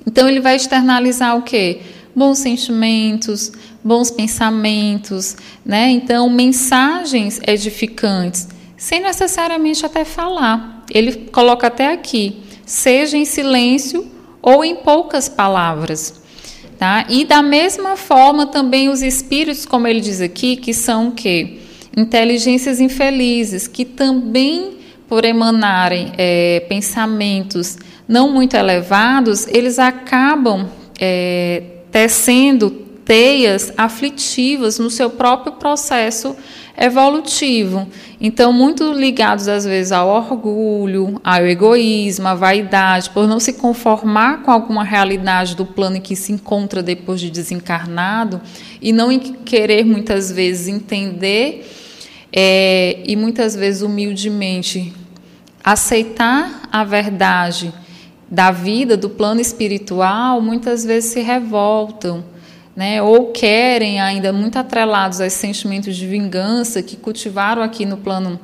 Então 0.07 0.26
ele 0.28 0.40
vai 0.40 0.57
externalizar 0.57 1.37
o 1.37 1.43
quê? 1.43 1.81
Bons 2.14 2.38
sentimentos, 2.38 3.52
bons 3.83 4.11
pensamentos, 4.11 5.37
né? 5.64 5.90
Então, 5.90 6.30
mensagens 6.30 7.40
edificantes, 7.47 8.49
sem 8.76 9.00
necessariamente 9.00 9.85
até 9.85 10.04
falar. 10.04 10.85
Ele 10.92 11.12
coloca 11.33 11.66
até 11.66 11.92
aqui, 11.92 12.42
seja 12.64 13.16
em 13.16 13.25
silêncio 13.25 14.06
ou 14.40 14.64
em 14.64 14.76
poucas 14.76 15.28
palavras. 15.28 16.23
Tá? 16.78 17.06
E 17.09 17.25
da 17.25 17.40
mesma 17.40 17.97
forma 17.97 18.47
também 18.47 18.88
os 18.88 19.00
espíritos, 19.00 19.64
como 19.64 19.87
ele 19.87 20.00
diz 20.00 20.21
aqui, 20.21 20.56
que 20.56 20.75
são 20.75 21.09
o 21.09 21.12
quê? 21.12 21.61
Inteligências 21.97 22.80
infelizes, 22.80 23.68
que 23.68 23.85
também, 23.85 24.78
por 25.09 25.25
emanarem 25.25 26.12
é, 26.18 26.61
pensamentos 26.68 27.78
não 28.06 28.30
muito 28.33 28.54
elevados, 28.54 29.47
eles 29.47 29.78
acabam 29.78 30.68
é, 31.00 31.62
tecendo 31.95 32.73
teias 33.05 33.73
aflitivas 33.77 34.81
no 34.81 34.91
seu 34.91 35.11
próprio 35.11 35.53
processo 35.53 36.35
evolutivo. 36.77 37.87
Então, 38.21 38.53
muito 38.53 38.93
ligados 38.93 39.47
às 39.47 39.65
vezes 39.65 39.93
ao 39.93 40.09
orgulho, 40.09 41.21
ao 41.23 41.47
egoísmo, 41.47 42.27
à 42.27 42.35
vaidade, 42.35 43.11
por 43.11 43.29
não 43.29 43.39
se 43.39 43.53
conformar 43.53 44.43
com 44.43 44.51
alguma 44.51 44.83
realidade 44.83 45.55
do 45.55 45.65
plano 45.65 45.99
em 45.99 46.01
que 46.01 46.17
se 46.17 46.33
encontra 46.33 46.83
depois 46.83 47.21
de 47.21 47.31
desencarnado 47.31 48.41
e 48.83 48.93
não 48.93 49.17
querer 49.17 49.85
muitas 49.85 50.33
vezes 50.33 50.67
entender 50.67 51.65
é, 52.33 53.05
e 53.07 53.15
muitas 53.15 53.55
vezes 53.55 53.83
humildemente 53.83 54.93
aceitar 55.63 56.69
a 56.73 56.83
verdade 56.83 57.73
da 58.31 58.50
vida, 58.50 58.97
do 58.97 59.11
plano 59.11 59.40
espiritual, 59.40 60.40
muitas 60.40 60.85
vezes 60.85 61.12
se 61.12 61.21
revoltam 61.21 62.25
né, 62.76 63.00
ou 63.02 63.31
querem 63.31 64.00
ainda 64.00 64.33
muito 64.33 64.59
atrelados 64.59 65.21
a 65.21 65.31
sentimentos 65.31 65.97
de 65.97 66.07
vingança 66.07 66.83
que 66.83 66.97
cultivaram 66.97 67.62
aqui 67.62 67.87
no 67.87 67.97
plano 67.97 68.40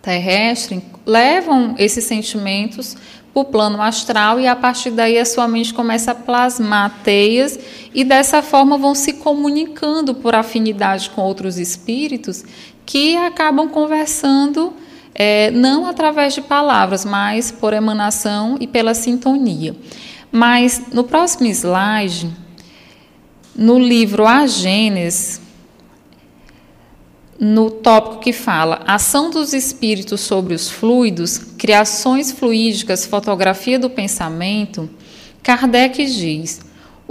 terrestre, 0.00 0.82
levam 1.04 1.74
esses 1.78 2.04
sentimentos 2.04 2.96
para 3.34 3.40
o 3.42 3.44
plano 3.44 3.82
astral 3.82 4.40
e 4.40 4.46
a 4.46 4.56
partir 4.56 4.90
daí 4.90 5.18
a 5.18 5.26
sua 5.26 5.46
mente 5.46 5.74
começa 5.74 6.12
a 6.12 6.14
plasmar 6.14 7.00
teias 7.04 7.58
e 7.94 8.02
dessa 8.02 8.42
forma 8.42 8.78
vão 8.78 8.94
se 8.94 9.14
comunicando 9.14 10.14
por 10.14 10.34
afinidade 10.34 11.10
com 11.10 11.20
outros 11.20 11.58
espíritos 11.58 12.44
que 12.86 13.16
acabam 13.16 13.68
conversando 13.68 14.72
é, 15.14 15.50
não 15.50 15.86
através 15.86 16.34
de 16.34 16.40
palavras, 16.40 17.04
mas 17.04 17.50
por 17.50 17.72
emanação 17.72 18.56
e 18.60 18.66
pela 18.66 18.94
sintonia. 18.94 19.74
Mas 20.32 20.82
no 20.92 21.04
próximo 21.04 21.46
slide 21.48 22.30
no 23.54 23.78
livro 23.78 24.26
A 24.26 24.46
Gênesis, 24.46 25.40
no 27.38 27.70
tópico 27.70 28.20
que 28.20 28.32
fala 28.32 28.82
Ação 28.86 29.30
dos 29.30 29.52
espíritos 29.52 30.20
sobre 30.20 30.54
os 30.54 30.70
fluidos, 30.70 31.38
criações 31.38 32.30
fluídicas, 32.30 33.06
fotografia 33.06 33.78
do 33.78 33.90
pensamento, 33.90 34.88
Kardec 35.42 36.04
diz: 36.06 36.60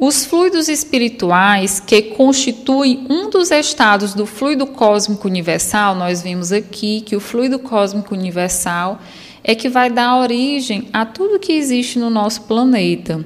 os 0.02 0.26
fluidos 0.26 0.70
espirituais 0.70 1.80
que 1.80 2.02
constituem 2.02 3.06
um 3.10 3.30
dos 3.30 3.52
estados 3.52 4.14
do 4.14 4.26
fluido 4.26 4.66
cósmico 4.66 5.28
universal, 5.28 5.96
nós 5.96 6.22
vimos 6.22 6.52
aqui 6.52 7.02
que 7.02 7.16
o 7.16 7.20
fluido 7.20 7.60
cósmico 7.60 8.16
universal 8.16 9.00
é 9.44 9.54
que 9.56 9.68
vai 9.68 9.90
dar 9.90 10.18
origem 10.18 10.88
a 10.94 11.06
tudo 11.06 11.40
que 11.40 11.54
existe 11.54 12.00
no 12.00 12.10
nosso 12.10 12.44
planeta 12.44 13.26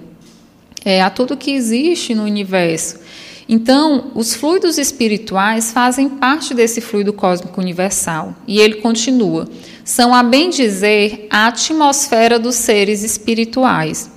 é, 0.86 1.01
a 1.01 1.10
tudo 1.10 1.38
que 1.38 1.51
existe 1.51 2.13
no 2.13 2.24
universo. 2.24 3.00
Então, 3.48 4.12
os 4.15 4.34
fluidos 4.34 4.77
espirituais 4.77 5.72
fazem 5.72 6.08
parte 6.10 6.53
desse 6.53 6.80
fluido 6.80 7.12
cósmico 7.12 7.60
universal. 7.60 8.34
E 8.48 8.60
ele 8.60 8.75
continua: 8.75 9.48
são, 9.84 10.13
a 10.13 10.24
bem 10.24 10.50
dizer, 10.50 11.27
a 11.30 11.48
atmosfera 11.48 12.39
dos 12.39 12.56
seres 12.56 13.03
espirituais, 13.03 14.10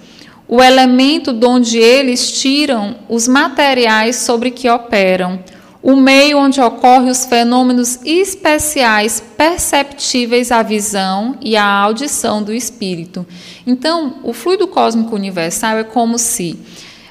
o 0.49 0.63
elemento 0.63 1.33
de 1.33 1.47
onde 1.47 1.79
eles 1.79 2.41
tiram 2.41 2.97
os 3.09 3.27
materiais 3.27 4.17
sobre 4.17 4.51
que 4.51 4.69
operam, 4.69 5.41
o 5.83 5.95
meio 5.95 6.39
onde 6.39 6.61
ocorrem 6.61 7.11
os 7.11 7.25
fenômenos 7.25 8.01
especiais 8.05 9.23
perceptíveis 9.37 10.51
à 10.51 10.63
visão 10.63 11.37
e 11.41 11.57
à 11.57 11.65
audição 11.65 12.43
do 12.43 12.53
espírito. 12.53 13.27
Então, 13.67 14.17
o 14.25 14.33
fluido 14.33 14.67
cósmico 14.67 15.15
universal 15.15 15.79
é 15.79 15.85
como 15.85 16.19
se 16.19 16.59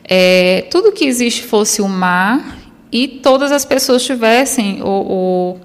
é, 0.03 0.67
tudo 0.69 0.91
que 0.91 1.05
existe 1.05 1.43
fosse 1.43 1.81
o 1.81 1.87
mar 1.87 2.59
e 2.91 3.07
todas 3.07 3.51
as 3.51 3.65
pessoas 3.65 4.03
tivessem, 4.03 4.81
ou 4.83 5.59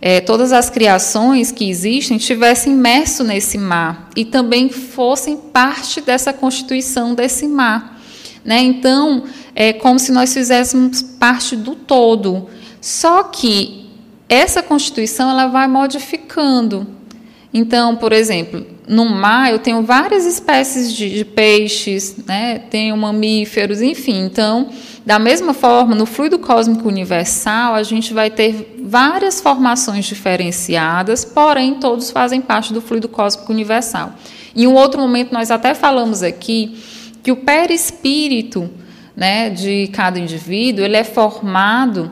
é, 0.00 0.20
todas 0.20 0.52
as 0.52 0.70
criações 0.70 1.50
que 1.50 1.68
existem 1.68 2.18
tivessem 2.18 2.72
imerso 2.72 3.24
nesse 3.24 3.58
mar 3.58 4.08
e 4.14 4.24
também 4.24 4.68
fossem 4.68 5.36
parte 5.36 6.00
dessa 6.00 6.32
constituição 6.32 7.14
desse 7.14 7.46
mar. 7.48 8.00
Né? 8.44 8.60
Então, 8.60 9.24
é 9.54 9.72
como 9.72 9.98
se 9.98 10.12
nós 10.12 10.32
fizéssemos 10.32 11.02
parte 11.02 11.56
do 11.56 11.74
todo. 11.74 12.48
Só 12.80 13.24
que 13.24 13.86
essa 14.28 14.62
constituição 14.62 15.30
ela 15.30 15.48
vai 15.48 15.66
modificando. 15.66 16.86
Então, 17.52 17.96
por 17.96 18.12
exemplo, 18.12 18.64
no 18.86 19.06
mar 19.06 19.50
eu 19.50 19.58
tenho 19.58 19.82
várias 19.82 20.24
espécies 20.24 20.92
de, 20.92 21.10
de 21.10 21.24
peixes, 21.24 22.16
né? 22.26 22.60
tenho 22.70 22.96
mamíferos, 22.96 23.82
enfim. 23.82 24.24
Então, 24.24 24.68
da 25.08 25.18
mesma 25.18 25.54
forma, 25.54 25.94
no 25.94 26.04
fluido 26.04 26.38
cósmico 26.38 26.86
universal, 26.86 27.74
a 27.74 27.82
gente 27.82 28.12
vai 28.12 28.28
ter 28.28 28.76
várias 28.82 29.40
formações 29.40 30.04
diferenciadas, 30.04 31.24
porém 31.24 31.76
todos 31.76 32.10
fazem 32.10 32.42
parte 32.42 32.74
do 32.74 32.82
fluido 32.82 33.08
cósmico 33.08 33.50
universal. 33.50 34.12
Em 34.54 34.66
um 34.66 34.74
outro 34.74 35.00
momento, 35.00 35.32
nós 35.32 35.50
até 35.50 35.72
falamos 35.72 36.22
aqui 36.22 36.76
que 37.22 37.32
o 37.32 37.36
perispírito 37.36 38.68
né, 39.16 39.48
de 39.48 39.88
cada 39.94 40.18
indivíduo 40.18 40.84
ele 40.84 40.98
é 40.98 41.04
formado 41.04 42.10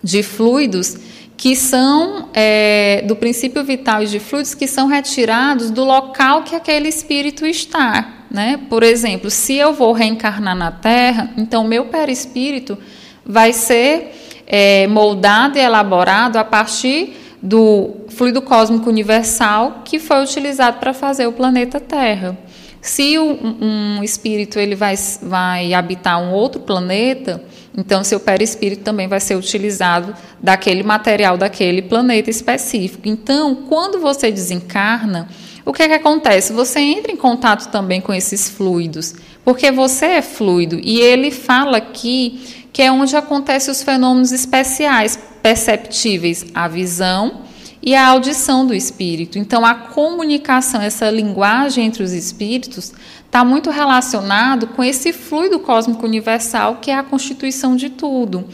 de 0.00 0.22
fluidos 0.22 0.96
que 1.36 1.56
são 1.56 2.28
é, 2.32 3.02
do 3.04 3.16
princípio 3.16 3.64
vital 3.64 4.00
e 4.00 4.06
de 4.06 4.20
fluidos 4.20 4.54
que 4.54 4.68
são 4.68 4.86
retirados 4.86 5.72
do 5.72 5.82
local 5.82 6.44
que 6.44 6.54
aquele 6.54 6.88
espírito 6.88 7.44
está. 7.44 8.21
Né? 8.32 8.58
Por 8.70 8.82
exemplo, 8.82 9.30
se 9.30 9.56
eu 9.56 9.74
vou 9.74 9.92
reencarnar 9.92 10.56
na 10.56 10.72
Terra, 10.72 11.30
então 11.36 11.62
meu 11.62 11.84
perispírito 11.84 12.78
vai 13.24 13.52
ser 13.52 14.14
é, 14.46 14.86
moldado 14.86 15.58
e 15.58 15.60
elaborado 15.60 16.38
a 16.38 16.44
partir 16.44 17.14
do 17.42 17.90
fluido 18.08 18.40
cósmico 18.40 18.88
universal 18.88 19.82
que 19.84 19.98
foi 19.98 20.22
utilizado 20.22 20.78
para 20.78 20.94
fazer 20.94 21.26
o 21.26 21.32
planeta 21.32 21.78
Terra. 21.78 22.38
Se 22.80 23.18
um, 23.18 23.98
um 23.98 24.02
espírito 24.02 24.58
ele 24.58 24.74
vai, 24.74 24.94
vai 25.20 25.74
habitar 25.74 26.20
um 26.20 26.32
outro 26.32 26.62
planeta, 26.62 27.42
então 27.76 28.02
seu 28.02 28.18
perispírito 28.18 28.82
também 28.82 29.08
vai 29.08 29.20
ser 29.20 29.36
utilizado 29.36 30.14
daquele 30.42 30.82
material 30.82 31.36
daquele 31.36 31.82
planeta 31.82 32.30
específico. 32.30 33.02
Então, 33.04 33.54
quando 33.68 34.00
você 34.00 34.32
desencarna, 34.32 35.28
o 35.64 35.72
que, 35.72 35.82
é 35.82 35.88
que 35.88 35.94
acontece? 35.94 36.52
Você 36.52 36.80
entra 36.80 37.12
em 37.12 37.16
contato 37.16 37.70
também 37.70 38.00
com 38.00 38.12
esses 38.12 38.48
fluidos, 38.48 39.14
porque 39.44 39.70
você 39.70 40.06
é 40.06 40.22
fluido 40.22 40.80
e 40.82 41.00
ele 41.00 41.30
fala 41.30 41.76
aqui 41.76 42.64
que 42.72 42.82
é 42.82 42.90
onde 42.90 43.14
acontecem 43.14 43.70
os 43.70 43.82
fenômenos 43.82 44.32
especiais 44.32 45.18
perceptíveis, 45.42 46.46
a 46.54 46.66
visão 46.66 47.42
e 47.82 47.94
a 47.94 48.06
audição 48.06 48.66
do 48.66 48.74
espírito. 48.74 49.38
Então, 49.38 49.64
a 49.64 49.74
comunicação, 49.74 50.80
essa 50.80 51.10
linguagem 51.10 51.84
entre 51.84 52.02
os 52.02 52.12
espíritos, 52.12 52.92
está 53.26 53.44
muito 53.44 53.70
relacionado 53.70 54.68
com 54.68 54.82
esse 54.82 55.12
fluido 55.12 55.58
cósmico 55.58 56.06
universal 56.06 56.78
que 56.80 56.90
é 56.90 56.94
a 56.94 57.02
constituição 57.02 57.76
de 57.76 57.90
tudo. 57.90 58.44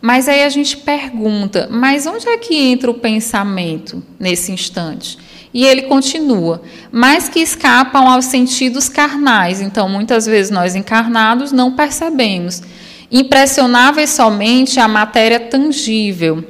Mas 0.00 0.28
aí 0.28 0.44
a 0.44 0.48
gente 0.48 0.76
pergunta, 0.76 1.68
mas 1.70 2.06
onde 2.06 2.28
é 2.28 2.38
que 2.38 2.54
entra 2.54 2.90
o 2.90 2.94
pensamento 2.94 4.02
nesse 4.18 4.52
instante? 4.52 5.18
E 5.52 5.64
ele 5.64 5.82
continua, 5.82 6.62
mas 6.92 7.28
que 7.28 7.40
escapam 7.40 8.08
aos 8.08 8.26
sentidos 8.26 8.88
carnais. 8.88 9.60
Então, 9.60 9.88
muitas 9.88 10.26
vezes 10.26 10.50
nós 10.50 10.74
encarnados 10.74 11.52
não 11.52 11.72
percebemos 11.72 12.62
impressionáveis 13.10 14.10
somente 14.10 14.78
a 14.78 14.86
matéria 14.86 15.40
tangível. 15.40 16.44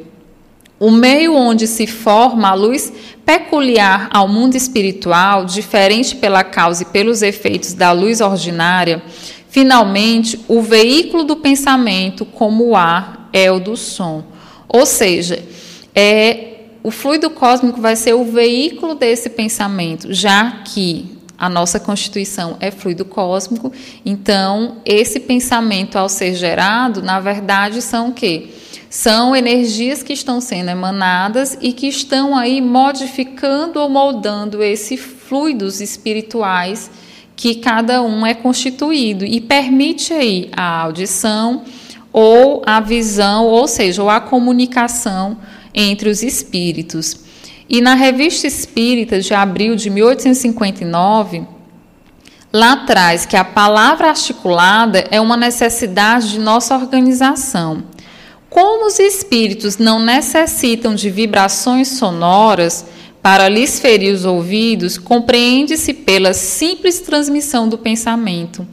O 0.78 0.90
meio 0.90 1.34
onde 1.34 1.66
se 1.66 1.86
forma 1.86 2.48
a 2.50 2.54
luz 2.54 2.92
peculiar 3.24 4.08
ao 4.12 4.28
mundo 4.28 4.56
espiritual, 4.56 5.44
diferente 5.44 6.14
pela 6.16 6.44
causa 6.44 6.82
e 6.82 6.86
pelos 6.86 7.20
efeitos 7.20 7.74
da 7.74 7.90
luz 7.90 8.20
ordinária, 8.20 9.02
finalmente, 9.48 10.40
o 10.46 10.62
veículo 10.62 11.24
do 11.24 11.36
pensamento, 11.36 12.24
como 12.24 12.68
o 12.68 12.76
ar, 12.76 13.28
é 13.32 13.50
o 13.50 13.58
do 13.58 13.76
som. 13.76 14.24
Ou 14.68 14.86
seja, 14.86 15.42
é, 15.94 16.57
o 16.88 16.90
fluido 16.90 17.28
cósmico 17.28 17.82
vai 17.82 17.94
ser 17.94 18.14
o 18.14 18.24
veículo 18.24 18.94
desse 18.94 19.28
pensamento, 19.28 20.10
já 20.10 20.62
que 20.64 21.18
a 21.36 21.46
nossa 21.46 21.78
constituição 21.78 22.56
é 22.60 22.70
fluido 22.70 23.04
cósmico, 23.04 23.70
então 24.06 24.78
esse 24.86 25.20
pensamento 25.20 25.96
ao 25.96 26.08
ser 26.08 26.34
gerado, 26.34 27.02
na 27.02 27.20
verdade, 27.20 27.82
são 27.82 28.08
o 28.08 28.12
quê? 28.14 28.48
São 28.88 29.36
energias 29.36 30.02
que 30.02 30.14
estão 30.14 30.40
sendo 30.40 30.70
emanadas 30.70 31.58
e 31.60 31.74
que 31.74 31.86
estão 31.86 32.34
aí 32.34 32.62
modificando 32.62 33.78
ou 33.78 33.90
moldando 33.90 34.62
esses 34.62 34.98
fluidos 34.98 35.82
espirituais 35.82 36.90
que 37.36 37.56
cada 37.56 38.02
um 38.02 38.24
é 38.26 38.32
constituído 38.32 39.26
e 39.26 39.42
permite 39.42 40.14
aí 40.14 40.48
a 40.56 40.80
audição 40.80 41.64
ou 42.10 42.62
a 42.64 42.80
visão, 42.80 43.44
ou 43.44 43.68
seja, 43.68 44.02
ou 44.02 44.08
a 44.08 44.22
comunicação 44.22 45.36
entre 45.78 46.10
os 46.10 46.24
espíritos. 46.24 47.20
E 47.68 47.80
na 47.80 47.94
Revista 47.94 48.48
Espírita 48.48 49.20
de 49.20 49.32
abril 49.32 49.76
de 49.76 49.88
1859, 49.88 51.46
lá 52.52 52.72
atrás 52.72 53.24
que 53.24 53.36
a 53.36 53.44
palavra 53.44 54.08
articulada 54.08 55.06
é 55.12 55.20
uma 55.20 55.36
necessidade 55.36 56.32
de 56.32 56.40
nossa 56.40 56.74
organização. 56.74 57.84
Como 58.50 58.86
os 58.86 58.98
espíritos 58.98 59.78
não 59.78 60.00
necessitam 60.00 60.96
de 60.96 61.10
vibrações 61.10 61.88
sonoras 61.88 62.84
para 63.22 63.48
lhes 63.48 63.78
ferir 63.78 64.12
os 64.12 64.24
ouvidos, 64.24 64.98
compreende-se 64.98 65.92
pela 65.92 66.32
simples 66.32 66.98
transmissão 66.98 67.68
do 67.68 67.78
pensamento, 67.78 68.66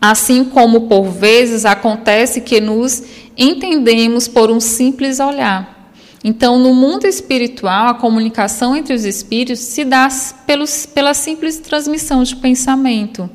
assim 0.00 0.44
como 0.44 0.82
por 0.82 1.04
vezes 1.04 1.64
acontece 1.64 2.42
que 2.42 2.60
nos 2.60 3.02
entendemos 3.38 4.28
por 4.28 4.50
um 4.50 4.60
simples 4.60 5.20
olhar. 5.20 5.79
Então, 6.22 6.58
no 6.58 6.74
mundo 6.74 7.06
espiritual, 7.06 7.88
a 7.88 7.94
comunicação 7.94 8.76
entre 8.76 8.94
os 8.94 9.04
espíritos 9.04 9.60
se 9.60 9.84
dá 9.84 10.08
pelos, 10.46 10.84
pela 10.86 11.14
simples 11.14 11.58
transmissão 11.58 12.22
de 12.22 12.36
pensamento, 12.36 13.28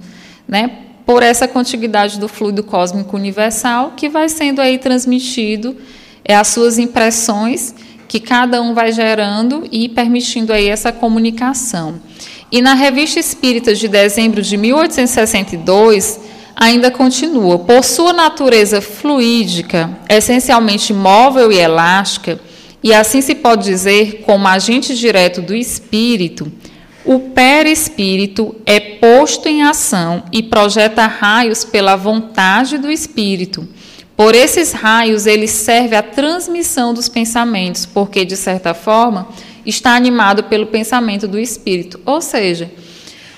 né? 0.47 0.85
por 1.05 1.21
essa 1.21 1.47
contiguidade 1.47 2.19
do 2.19 2.27
fluido 2.27 2.63
cósmico 2.63 3.15
universal 3.15 3.93
que 3.95 4.09
vai 4.09 4.27
sendo 4.27 4.59
aí 4.59 4.77
transmitido 4.77 5.77
é 6.23 6.35
as 6.35 6.47
suas 6.47 6.79
impressões 6.79 7.75
que 8.07 8.19
cada 8.19 8.61
um 8.61 8.73
vai 8.73 8.91
gerando 8.91 9.67
e 9.71 9.87
permitindo 9.87 10.51
aí 10.51 10.67
essa 10.67 10.91
comunicação. 10.91 11.95
E 12.51 12.61
na 12.61 12.73
Revista 12.73 13.19
Espírita 13.19 13.75
de 13.75 13.87
dezembro 13.87 14.41
de 14.41 14.57
1862, 14.57 16.19
ainda 16.55 16.89
continua: 16.89 17.59
por 17.59 17.83
sua 17.83 18.13
natureza 18.13 18.81
fluídica, 18.81 19.89
essencialmente 20.09 20.93
móvel 20.93 21.51
e 21.51 21.57
elástica, 21.57 22.39
e 22.85 22.93
assim 22.93 23.19
se 23.19 23.33
pode 23.33 23.63
dizer, 23.63 24.21
como 24.27 24.47
agente 24.47 24.95
direto 24.95 25.41
do 25.41 25.55
espírito, 25.55 26.51
o 27.03 27.19
perispírito 27.31 28.55
é 28.63 28.79
posto 28.79 29.49
em 29.49 29.63
ação 29.63 30.21
e 30.31 30.43
projeta 30.43 31.07
raios 31.07 31.65
pela 31.65 31.95
vontade 31.95 32.77
do 32.77 32.91
espírito. 32.91 33.67
Por 34.15 34.35
esses 34.35 34.71
raios, 34.71 35.25
ele 35.25 35.47
serve 35.47 35.95
à 35.95 36.03
transmissão 36.03 36.93
dos 36.93 37.09
pensamentos, 37.09 37.87
porque, 37.87 38.23
de 38.23 38.37
certa 38.37 38.75
forma, 38.75 39.29
está 39.65 39.95
animado 39.95 40.43
pelo 40.43 40.67
pensamento 40.67 41.27
do 41.27 41.39
espírito. 41.39 41.99
Ou 42.05 42.21
seja, 42.21 42.71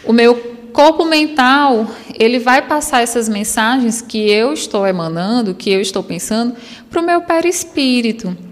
o 0.03 0.12
meu 0.12 0.36
corpo 0.73 1.05
mental, 1.05 1.89
ele 2.19 2.38
vai 2.38 2.63
passar 2.63 3.01
essas 3.01 3.29
mensagens 3.29 4.01
que 4.01 4.29
eu 4.29 4.51
estou 4.51 4.86
emanando, 4.86 5.55
que 5.55 5.71
eu 5.71 5.79
estou 5.79 6.03
pensando, 6.03 6.53
para 6.89 7.01
o 7.01 7.05
meu 7.05 7.21
perispírito. 7.21 8.46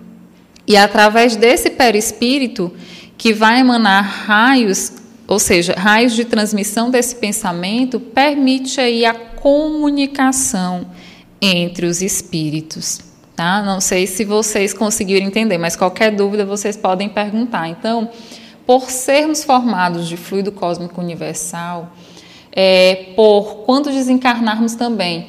E 0.68 0.76
através 0.76 1.36
desse 1.36 1.70
perispírito, 1.70 2.72
que 3.18 3.34
vai 3.34 3.60
emanar 3.60 4.04
raios, 4.04 4.92
ou 5.28 5.40
seja, 5.40 5.74
raios 5.74 6.14
de 6.14 6.26
transmissão 6.26 6.90
desse 6.90 7.16
pensamento, 7.16 8.00
permite 8.00 8.80
aí 8.82 9.06
a 9.06 9.14
comunicação 9.14 10.88
entre 11.42 11.86
os 11.86 12.02
espíritos. 12.02 13.00
Tá? 13.36 13.62
Não 13.62 13.82
sei 13.82 14.08
se 14.08 14.24
vocês 14.24 14.74
conseguiram 14.74 15.26
entender, 15.26 15.58
mas 15.58 15.76
qualquer 15.76 16.12
dúvida 16.12 16.46
vocês 16.46 16.78
podem 16.78 17.10
perguntar. 17.10 17.68
Então, 17.68 18.10
por 18.66 18.90
sermos 18.90 19.44
formados 19.44 20.08
de 20.08 20.18
fluido 20.18 20.52
cósmico 20.52 21.02
universal, 21.02 21.92
é, 22.52 23.12
por 23.16 23.66
quando 23.66 23.92
desencarnarmos 23.92 24.76
também, 24.76 25.28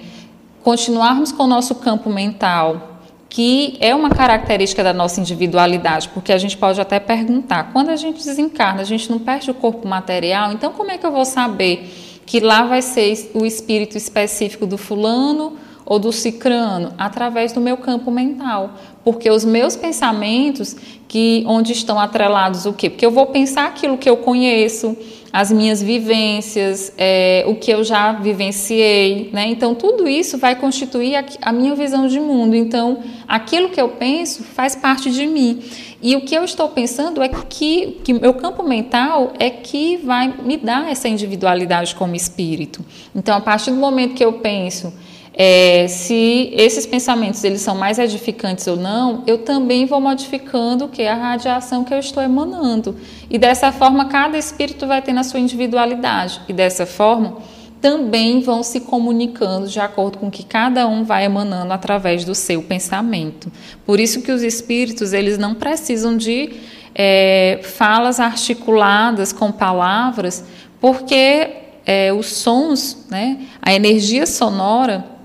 continuarmos 0.63 1.33
com 1.33 1.43
o 1.43 1.47
nosso 1.49 1.75
campo 1.75 2.09
mental 2.09 2.96
que 3.37 3.77
é 3.81 3.95
uma 3.95 4.09
característica 4.09 4.83
da 4.83 4.95
nossa 4.95 5.21
individualidade, 5.21 6.09
porque 6.09 6.33
a 6.33 6.39
gente 6.39 6.57
pode 6.57 6.81
até 6.81 6.99
perguntar: 6.99 7.71
quando 7.71 7.91
a 7.91 7.97
gente 7.97 8.25
desencarna, 8.25 8.81
a 8.81 8.85
gente 8.85 9.11
não 9.11 9.19
perde 9.19 9.51
o 9.51 9.55
corpo 9.55 9.87
material, 9.87 10.53
então 10.53 10.73
como 10.73 10.91
é 10.91 10.97
que 10.97 11.05
eu 11.05 11.13
vou 11.13 11.27
saber 11.27 11.87
que 12.25 12.41
lá 12.41 12.63
vai 12.63 12.81
ser 12.81 13.31
o 13.35 13.45
espírito 13.45 13.95
específico 13.99 14.67
do 14.67 14.79
fulano 14.79 15.53
ou 15.85 15.99
do 15.99 16.13
cicrano? 16.13 16.95
Através 16.97 17.53
do 17.53 17.61
meu 17.61 17.77
campo 17.77 18.11
mental. 18.11 18.71
Porque 19.05 19.31
os 19.31 19.45
meus 19.45 19.77
pensamentos, 19.77 20.75
que 21.07 21.45
onde 21.47 21.73
estão 21.73 22.01
atrelados 22.01 22.65
o 22.65 22.73
quê? 22.73 22.89
Porque 22.89 23.05
eu 23.05 23.11
vou 23.11 23.27
pensar 23.27 23.67
aquilo 23.67 23.99
que 23.99 24.09
eu 24.09 24.17
conheço, 24.17 24.97
as 25.33 25.51
minhas 25.53 25.83
vivências, 25.83 26.93
é, 26.97 27.45
o 27.47 27.55
que 27.55 27.71
eu 27.71 27.85
já 27.85 28.13
vivenciei, 28.13 29.31
né? 29.33 29.47
Então 29.49 29.75
tudo 29.75 30.09
isso 30.09 30.39
vai 30.39 30.57
constituir 30.57 31.17
a, 31.17 31.25
a, 31.43 31.53
minha 31.53 31.75
visão 31.75 32.07
de 32.07 32.19
mundo. 32.19 32.55
Então 32.55 33.03
aquilo 33.27 33.69
que 33.69 33.81
eu 33.81 33.91
penso 33.91 34.43
faz 34.43 34.75
parte 34.75 35.11
de 35.11 35.27
mim. 35.27 35.63
E 36.03 36.15
o 36.15 36.21
que 36.21 36.35
eu 36.35 36.45
estou 36.45 36.69
pensando 36.69 37.23
é 37.23 37.29
que 37.29 37.99
que 38.05 38.13
meu 38.13 38.35
campo 38.35 38.63
mental 38.63 39.33
é 39.39 39.51
que 39.51 39.97
vai 39.99 40.33
me 40.43 40.57
dar 40.57 40.91
essa 40.91 41.09
individualidade 41.09 41.95
como 41.95 42.15
espírito. 42.15 42.85
Então 43.15 43.37
a 43.37 43.41
partir 43.41 43.71
do 43.71 43.77
momento 43.77 44.15
que 44.15 44.25
eu 44.25 44.35
penso 44.35 44.93
é, 45.39 45.87
se 45.87 46.51
esses 46.55 46.87
pensamentos 46.87 47.45
eles 47.45 47.61
são 47.61 47.75
mais 47.75 47.99
edificantes 47.99 48.67
ou 48.67 48.75
não, 48.75 49.23
eu 49.27 49.37
também 49.37 49.85
vou 49.85 50.01
modificando 50.01 50.87
o 50.87 50.89
que 50.89 51.03
a 51.03 51.15
radiação 51.15 51.85
que 51.85 51.93
eu 51.93 51.99
estou 51.99 52.23
emanando. 52.23 52.97
E 53.29 53.37
dessa 53.37 53.71
forma 53.71 54.07
cada 54.07 54.39
espírito 54.39 54.87
vai 54.87 55.03
tendo 55.03 55.21
a 55.21 55.23
sua 55.23 55.39
individualidade 55.39 56.41
e 56.49 56.55
dessa 56.55 56.87
forma 56.87 57.37
também 57.83 58.41
vão 58.41 58.63
se 58.63 58.81
comunicando 58.81 59.69
de 59.69 59.79
acordo 59.79 60.17
com 60.17 60.29
o 60.29 60.31
que 60.31 60.43
cada 60.43 60.89
um 60.89 61.05
vai 61.05 61.27
emanando 61.27 61.71
através 61.71 62.25
do 62.25 62.35
seu 62.35 62.63
pensamento. 62.63 63.53
Por 63.85 64.01
isso 64.01 64.23
que 64.23 64.33
os 64.33 64.43
espíritos 64.43 65.13
eles 65.13 65.37
não 65.37 65.55
precisam 65.55 66.17
de 66.17 66.55
é, 66.95 67.61
falas 67.63 68.21
articuladas 68.21 69.35
com 69.35 69.53
palavras, 69.53 70.43
porque 70.81 71.49
é, 71.85 72.11
os 72.11 72.27
sons, 72.27 73.07
né, 73.11 73.41
a 73.61 73.75
energia 73.75 74.25
sonora, 74.25 75.16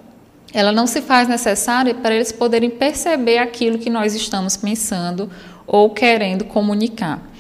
ela 0.54 0.72
não 0.72 0.86
se 0.86 1.02
faz 1.02 1.28
necessária 1.28 1.94
para 1.94 2.14
eles 2.14 2.32
poderem 2.32 2.70
perceber 2.70 3.38
aquilo 3.38 3.80
que 3.80 3.90
nós 3.90 4.14
estamos 4.14 4.58
pensando 4.58 5.30
ou 5.66 5.90
querendo 5.92 6.44
comunicar. 6.46 7.32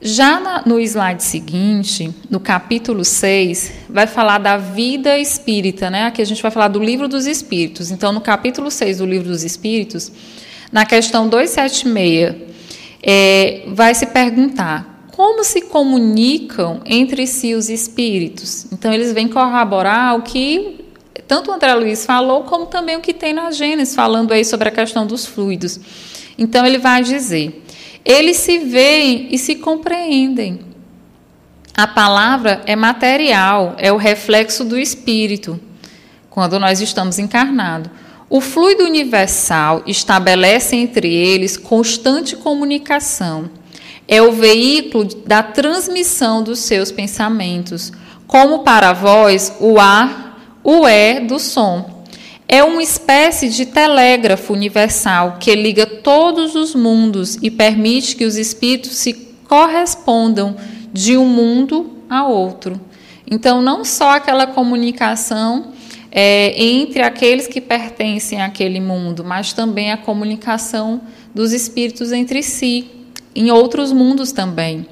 Já 0.00 0.38
na, 0.38 0.62
no 0.64 0.78
slide 0.78 1.22
seguinte, 1.22 2.14
no 2.30 2.38
capítulo 2.38 3.04
6, 3.04 3.72
vai 3.88 4.06
falar 4.06 4.38
da 4.38 4.56
vida 4.56 5.18
espírita, 5.18 5.90
né? 5.90 6.04
Aqui 6.04 6.20
a 6.20 6.24
gente 6.24 6.42
vai 6.42 6.50
falar 6.50 6.68
do 6.68 6.78
livro 6.78 7.08
dos 7.08 7.26
espíritos. 7.26 7.90
Então, 7.90 8.12
no 8.12 8.20
capítulo 8.20 8.70
6 8.70 8.98
do 8.98 9.06
livro 9.06 9.28
dos 9.28 9.42
espíritos, 9.42 10.12
na 10.70 10.84
questão 10.84 11.28
276, 11.28 12.36
é, 13.02 13.62
vai 13.68 13.94
se 13.94 14.06
perguntar 14.06 15.06
como 15.12 15.42
se 15.42 15.62
comunicam 15.62 16.82
entre 16.84 17.26
si 17.26 17.54
os 17.54 17.70
espíritos. 17.70 18.66
Então, 18.70 18.92
eles 18.92 19.12
vêm 19.14 19.26
corroborar 19.26 20.14
o 20.14 20.22
que 20.22 20.85
tanto 21.26 21.50
o 21.50 21.54
André 21.54 21.74
Luiz 21.74 22.04
falou, 22.04 22.42
como 22.42 22.66
também 22.66 22.96
o 22.96 23.00
que 23.00 23.14
tem 23.14 23.32
na 23.32 23.50
Gênesis, 23.50 23.94
falando 23.94 24.32
aí 24.32 24.44
sobre 24.44 24.68
a 24.68 24.72
questão 24.72 25.06
dos 25.06 25.26
fluidos. 25.26 25.80
Então, 26.38 26.66
ele 26.66 26.78
vai 26.78 27.02
dizer 27.02 27.62
eles 28.06 28.36
se 28.36 28.58
veem 28.58 29.26
e 29.32 29.36
se 29.36 29.56
compreendem. 29.56 30.60
A 31.76 31.88
palavra 31.88 32.62
é 32.64 32.76
material, 32.76 33.74
é 33.78 33.92
o 33.92 33.96
reflexo 33.96 34.64
do 34.64 34.78
espírito, 34.78 35.60
quando 36.30 36.60
nós 36.60 36.80
estamos 36.80 37.18
encarnados. 37.18 37.90
O 38.30 38.40
fluido 38.40 38.84
universal 38.84 39.82
estabelece 39.88 40.76
entre 40.76 41.12
eles 41.12 41.56
constante 41.56 42.36
comunicação. 42.36 43.50
É 44.06 44.22
o 44.22 44.30
veículo 44.30 45.04
da 45.26 45.42
transmissão 45.42 46.44
dos 46.44 46.60
seus 46.60 46.92
pensamentos, 46.92 47.92
como 48.28 48.60
para 48.60 48.92
vós 48.92 49.52
o 49.58 49.80
ar 49.80 50.25
o 50.68 50.84
é 50.84 51.20
do 51.20 51.38
som. 51.38 52.02
É 52.48 52.64
uma 52.64 52.82
espécie 52.82 53.48
de 53.48 53.66
telégrafo 53.66 54.52
universal 54.52 55.36
que 55.38 55.54
liga 55.54 55.86
todos 55.86 56.56
os 56.56 56.74
mundos 56.74 57.38
e 57.40 57.52
permite 57.52 58.16
que 58.16 58.24
os 58.24 58.34
espíritos 58.34 58.96
se 58.96 59.12
correspondam 59.48 60.56
de 60.92 61.16
um 61.16 61.24
mundo 61.24 61.92
a 62.10 62.26
outro. 62.26 62.80
Então, 63.30 63.62
não 63.62 63.84
só 63.84 64.16
aquela 64.16 64.44
comunicação 64.48 65.72
é, 66.10 66.60
entre 66.60 67.00
aqueles 67.00 67.46
que 67.46 67.60
pertencem 67.60 68.42
àquele 68.42 68.80
mundo, 68.80 69.22
mas 69.22 69.52
também 69.52 69.92
a 69.92 69.96
comunicação 69.96 71.00
dos 71.32 71.52
espíritos 71.52 72.10
entre 72.10 72.42
si, 72.42 72.86
em 73.36 73.52
outros 73.52 73.92
mundos 73.92 74.32
também. 74.32 74.84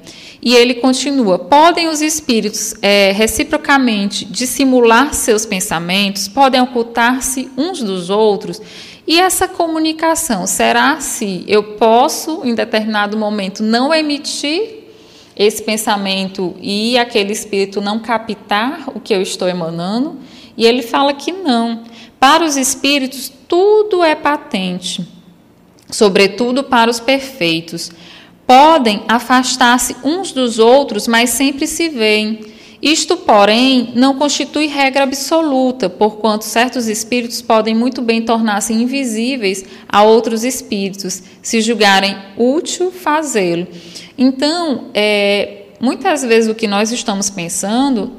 E 0.45 0.53
ele 0.53 0.75
continua: 0.75 1.39
podem 1.39 1.87
os 1.87 2.01
espíritos 2.01 2.75
é, 2.79 3.11
reciprocamente 3.11 4.23
dissimular 4.23 5.15
seus 5.15 5.43
pensamentos, 5.43 6.27
podem 6.27 6.61
ocultar-se 6.61 7.49
uns 7.57 7.81
dos 7.81 8.11
outros. 8.11 8.61
E 9.07 9.19
essa 9.19 9.47
comunicação 9.47 10.45
será 10.45 10.99
se 10.99 11.43
eu 11.47 11.63
posso, 11.75 12.41
em 12.43 12.53
determinado 12.53 13.17
momento, 13.17 13.63
não 13.63 13.93
emitir 13.93 14.83
esse 15.35 15.61
pensamento 15.63 16.55
e 16.61 16.97
aquele 16.97 17.33
espírito 17.33 17.81
não 17.81 17.99
captar 17.99 18.83
o 18.95 18.99
que 18.99 19.13
eu 19.13 19.21
estou 19.21 19.47
emanando? 19.47 20.17
E 20.55 20.65
ele 20.65 20.81
fala 20.81 21.13
que 21.13 21.31
não. 21.31 21.83
Para 22.19 22.45
os 22.45 22.55
espíritos, 22.55 23.31
tudo 23.47 24.03
é 24.03 24.15
patente, 24.15 25.05
sobretudo 25.91 26.63
para 26.63 26.89
os 26.89 26.99
perfeitos. 26.99 27.91
Podem 28.45 29.03
afastar-se 29.07 29.95
uns 30.03 30.31
dos 30.31 30.59
outros, 30.59 31.07
mas 31.07 31.31
sempre 31.31 31.65
se 31.65 31.89
veem. 31.89 32.53
Isto, 32.81 33.17
porém, 33.17 33.93
não 33.95 34.15
constitui 34.15 34.67
regra 34.67 35.03
absoluta, 35.03 35.89
porquanto 35.89 36.43
certos 36.43 36.87
espíritos 36.87 37.41
podem 37.41 37.73
muito 37.73 38.01
bem 38.01 38.21
tornar-se 38.21 38.73
invisíveis 38.73 39.65
a 39.89 40.03
outros 40.03 40.43
espíritos, 40.43 41.23
se 41.41 41.61
julgarem 41.61 42.15
útil 42.37 42.91
fazê-lo. 42.91 43.67
Então, 44.15 44.85
é, 44.93 45.63
muitas 45.79 46.21
vezes 46.23 46.49
o 46.49 46.53
que 46.53 46.67
nós 46.67 46.91
estamos 46.91 47.29
pensando, 47.29 48.11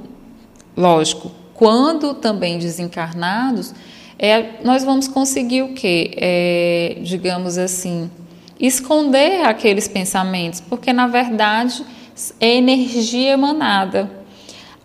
lógico, 0.76 1.30
quando 1.54 2.14
também 2.14 2.58
desencarnados, 2.58 3.72
é, 4.18 4.64
nós 4.64 4.82
vamos 4.82 5.06
conseguir 5.06 5.62
o 5.62 5.74
quê? 5.74 6.10
É, 6.16 6.96
digamos 7.02 7.56
assim, 7.56 8.10
esconder 8.58 9.44
aqueles 9.44 9.86
pensamentos, 9.86 10.60
porque 10.60 10.92
na 10.92 11.06
verdade 11.06 11.84
é 12.40 12.54
energia 12.56 13.32
emanada. 13.32 14.10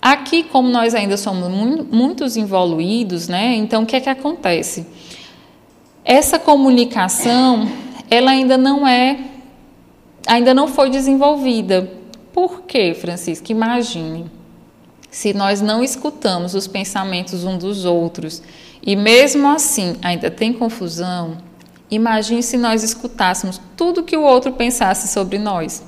Aqui, 0.01 0.43
como 0.43 0.67
nós 0.67 0.95
ainda 0.95 1.15
somos 1.15 1.47
muitos 1.91 2.35
evoluídos, 2.35 3.27
né? 3.27 3.55
Então, 3.55 3.83
o 3.83 3.85
que 3.85 3.95
é 3.95 3.99
que 3.99 4.09
acontece? 4.09 4.85
Essa 6.03 6.39
comunicação, 6.39 7.67
ela 8.09 8.31
ainda 8.31 8.57
não 8.57 8.87
é, 8.87 9.19
ainda 10.25 10.55
não 10.55 10.67
foi 10.67 10.89
desenvolvida. 10.89 11.87
Por 12.33 12.63
quê, 12.63 12.95
Francisco? 12.99 13.51
Imagine, 13.51 14.25
se 15.11 15.33
nós 15.33 15.61
não 15.61 15.83
escutamos 15.83 16.55
os 16.55 16.65
pensamentos 16.67 17.43
uns 17.43 17.59
dos 17.59 17.85
outros 17.85 18.41
e 18.81 18.95
mesmo 18.95 19.47
assim 19.47 19.95
ainda 20.01 20.31
tem 20.31 20.51
confusão, 20.51 21.37
Imagine 21.91 22.41
se 22.41 22.57
nós 22.57 22.83
escutássemos 22.83 23.59
tudo 23.75 24.01
que 24.01 24.15
o 24.15 24.23
outro 24.23 24.53
pensasse 24.53 25.09
sobre 25.09 25.37
nós. 25.37 25.83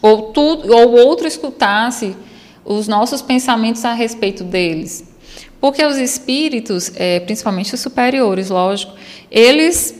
Ou, 0.00 0.30
tudo, 0.32 0.72
ou 0.72 0.90
o 0.90 0.96
outro 0.96 1.26
escutasse 1.26 2.16
os 2.64 2.86
nossos 2.86 3.20
pensamentos 3.20 3.84
a 3.84 3.92
respeito 3.92 4.44
deles. 4.44 5.12
Porque 5.60 5.84
os 5.84 5.96
espíritos, 5.96 6.92
é, 6.94 7.18
principalmente 7.20 7.74
os 7.74 7.80
superiores, 7.80 8.50
lógico, 8.50 8.92
eles 9.30 9.94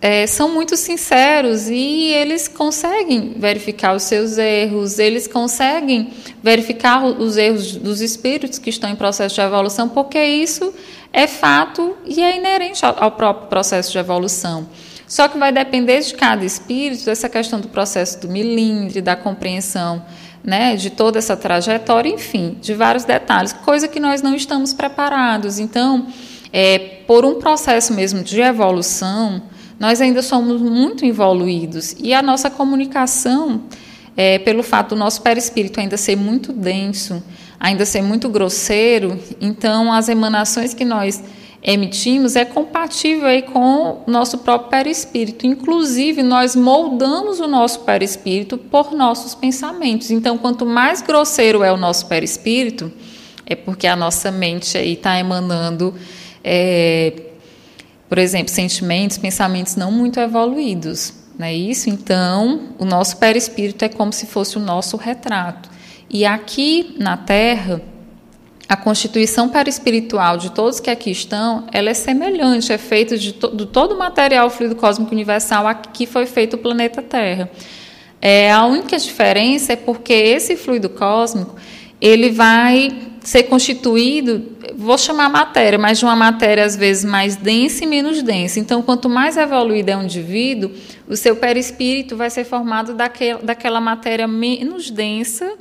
é, 0.00 0.26
são 0.26 0.52
muito 0.52 0.76
sinceros 0.76 1.68
e 1.68 2.12
eles 2.12 2.48
conseguem 2.48 3.34
verificar 3.36 3.96
os 3.96 4.02
seus 4.02 4.36
erros, 4.38 4.98
eles 4.98 5.26
conseguem 5.26 6.10
verificar 6.42 7.04
os 7.04 7.36
erros 7.36 7.76
dos 7.76 8.00
espíritos 8.00 8.58
que 8.58 8.70
estão 8.70 8.90
em 8.90 8.96
processo 8.96 9.34
de 9.34 9.40
evolução, 9.40 9.88
porque 9.88 10.22
isso 10.22 10.72
é 11.16 11.26
fato 11.26 11.96
e 12.04 12.22
é 12.22 12.36
inerente 12.36 12.84
ao 12.84 13.10
próprio 13.12 13.48
processo 13.48 13.90
de 13.90 13.96
evolução. 13.96 14.68
Só 15.08 15.28
que 15.28 15.38
vai 15.38 15.50
depender 15.50 16.00
de 16.00 16.12
cada 16.12 16.44
espírito, 16.44 17.08
essa 17.08 17.26
questão 17.26 17.58
do 17.58 17.68
processo 17.68 18.20
do 18.20 18.28
milímetro, 18.28 19.00
da 19.00 19.16
compreensão 19.16 20.04
né, 20.44 20.76
de 20.76 20.90
toda 20.90 21.18
essa 21.18 21.34
trajetória, 21.34 22.10
enfim, 22.10 22.58
de 22.60 22.74
vários 22.74 23.04
detalhes, 23.04 23.54
coisa 23.54 23.88
que 23.88 23.98
nós 23.98 24.20
não 24.20 24.34
estamos 24.34 24.74
preparados. 24.74 25.58
Então, 25.58 26.06
é, 26.52 26.78
por 27.06 27.24
um 27.24 27.36
processo 27.36 27.94
mesmo 27.94 28.22
de 28.22 28.42
evolução, 28.42 29.40
nós 29.80 30.02
ainda 30.02 30.20
somos 30.20 30.60
muito 30.60 31.06
evoluídos 31.06 31.96
e 31.98 32.12
a 32.12 32.20
nossa 32.20 32.50
comunicação, 32.50 33.62
é, 34.14 34.38
pelo 34.38 34.62
fato 34.62 34.90
do 34.90 34.96
nosso 34.96 35.22
perispírito 35.22 35.80
ainda 35.80 35.96
ser 35.96 36.16
muito 36.16 36.52
denso, 36.52 37.22
ainda 37.58 37.84
ser 37.84 38.02
muito 38.02 38.28
grosseiro, 38.28 39.18
então 39.40 39.92
as 39.92 40.08
emanações 40.08 40.74
que 40.74 40.84
nós 40.84 41.22
emitimos 41.62 42.36
é 42.36 42.44
compatível 42.44 43.26
aí 43.26 43.42
com 43.42 44.02
o 44.06 44.10
nosso 44.10 44.38
próprio 44.38 44.70
perispírito. 44.70 45.46
Inclusive, 45.46 46.22
nós 46.22 46.54
moldamos 46.54 47.40
o 47.40 47.48
nosso 47.48 47.80
perispírito 47.80 48.56
por 48.56 48.92
nossos 48.92 49.34
pensamentos. 49.34 50.12
Então, 50.12 50.38
quanto 50.38 50.64
mais 50.64 51.02
grosseiro 51.02 51.64
é 51.64 51.72
o 51.72 51.76
nosso 51.76 52.06
perispírito, 52.06 52.92
é 53.44 53.56
porque 53.56 53.88
a 53.88 53.96
nossa 53.96 54.30
mente 54.30 54.78
aí 54.78 54.92
está 54.92 55.18
emanando, 55.18 55.92
é, 56.44 57.12
por 58.08 58.18
exemplo, 58.18 58.52
sentimentos, 58.52 59.18
pensamentos 59.18 59.74
não 59.74 59.90
muito 59.90 60.20
evoluídos. 60.20 61.14
Não 61.36 61.46
é 61.46 61.54
isso? 61.54 61.90
Então, 61.90 62.68
o 62.78 62.84
nosso 62.84 63.16
perispírito 63.16 63.84
é 63.84 63.88
como 63.88 64.12
se 64.12 64.26
fosse 64.26 64.56
o 64.56 64.60
nosso 64.60 64.96
retrato. 64.96 65.75
E 66.08 66.24
aqui 66.24 66.94
na 66.98 67.16
Terra, 67.16 67.82
a 68.68 68.76
constituição 68.76 69.48
perispiritual 69.48 70.36
de 70.36 70.50
todos 70.50 70.80
que 70.80 70.90
aqui 70.90 71.10
estão, 71.10 71.66
ela 71.72 71.90
é 71.90 71.94
semelhante, 71.94 72.72
é 72.72 72.78
feita 72.78 73.16
de, 73.16 73.32
to, 73.32 73.54
de 73.54 73.66
todo 73.66 73.94
o 73.94 73.98
material 73.98 74.50
fluido 74.50 74.74
cósmico 74.74 75.12
universal 75.12 75.66
aqui 75.66 76.06
foi 76.06 76.26
feito 76.26 76.54
o 76.54 76.58
planeta 76.58 77.00
Terra. 77.02 77.50
É, 78.20 78.50
a 78.50 78.64
única 78.64 78.98
diferença 78.98 79.74
é 79.74 79.76
porque 79.76 80.12
esse 80.12 80.56
fluido 80.56 80.88
cósmico 80.88 81.54
ele 82.00 82.30
vai 82.30 82.92
ser 83.20 83.44
constituído, 83.44 84.52
vou 84.76 84.96
chamar 84.96 85.28
matéria, 85.28 85.78
mas 85.78 85.98
de 85.98 86.04
uma 86.04 86.14
matéria 86.14 86.64
às 86.64 86.76
vezes 86.76 87.04
mais 87.04 87.34
densa 87.36 87.84
e 87.84 87.86
menos 87.86 88.22
densa. 88.22 88.60
Então, 88.60 88.82
quanto 88.82 89.08
mais 89.08 89.36
evoluído 89.36 89.90
é 89.90 89.96
um 89.96 90.04
indivíduo, 90.04 90.70
o 91.08 91.16
seu 91.16 91.34
perispírito 91.34 92.16
vai 92.16 92.30
ser 92.30 92.44
formado 92.44 92.94
daquela 92.94 93.80
matéria 93.80 94.28
menos 94.28 94.90
densa 94.90 95.52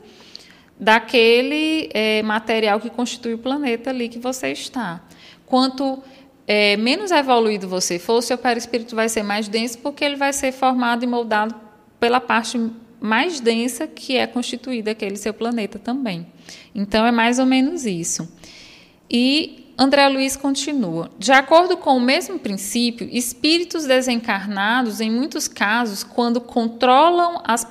daquele 0.79 1.89
é, 1.93 2.21
material 2.23 2.79
que 2.79 2.89
constitui 2.89 3.33
o 3.33 3.37
planeta 3.37 3.89
ali 3.89 4.09
que 4.09 4.19
você 4.19 4.51
está. 4.51 5.01
Quanto 5.45 6.03
é, 6.47 6.75
menos 6.77 7.11
evoluído 7.11 7.67
você 7.67 7.97
for, 7.97 8.17
o 8.17 8.21
seu 8.21 8.37
perispírito 8.37 8.95
vai 8.95 9.09
ser 9.09 9.23
mais 9.23 9.47
denso 9.47 9.77
porque 9.79 10.03
ele 10.03 10.15
vai 10.15 10.33
ser 10.33 10.51
formado 10.51 11.03
e 11.03 11.07
moldado 11.07 11.55
pela 11.99 12.19
parte 12.19 12.59
mais 12.99 13.39
densa 13.39 13.87
que 13.87 14.17
é 14.17 14.27
constituída 14.27 14.91
aquele 14.91 15.15
seu 15.15 15.33
planeta 15.33 15.79
também. 15.79 16.27
Então 16.73 17.05
é 17.05 17.11
mais 17.11 17.39
ou 17.39 17.45
menos 17.45 17.85
isso. 17.85 18.27
E 19.09 19.73
André 19.77 20.07
Luiz 20.07 20.35
continua: 20.35 21.11
de 21.17 21.31
acordo 21.31 21.77
com 21.77 21.97
o 21.97 22.01
mesmo 22.01 22.39
princípio, 22.39 23.07
espíritos 23.11 23.85
desencarnados, 23.85 25.01
em 25.01 25.11
muitos 25.11 25.47
casos, 25.47 26.03
quando 26.03 26.39
controlam 26.39 27.41
as, 27.43 27.65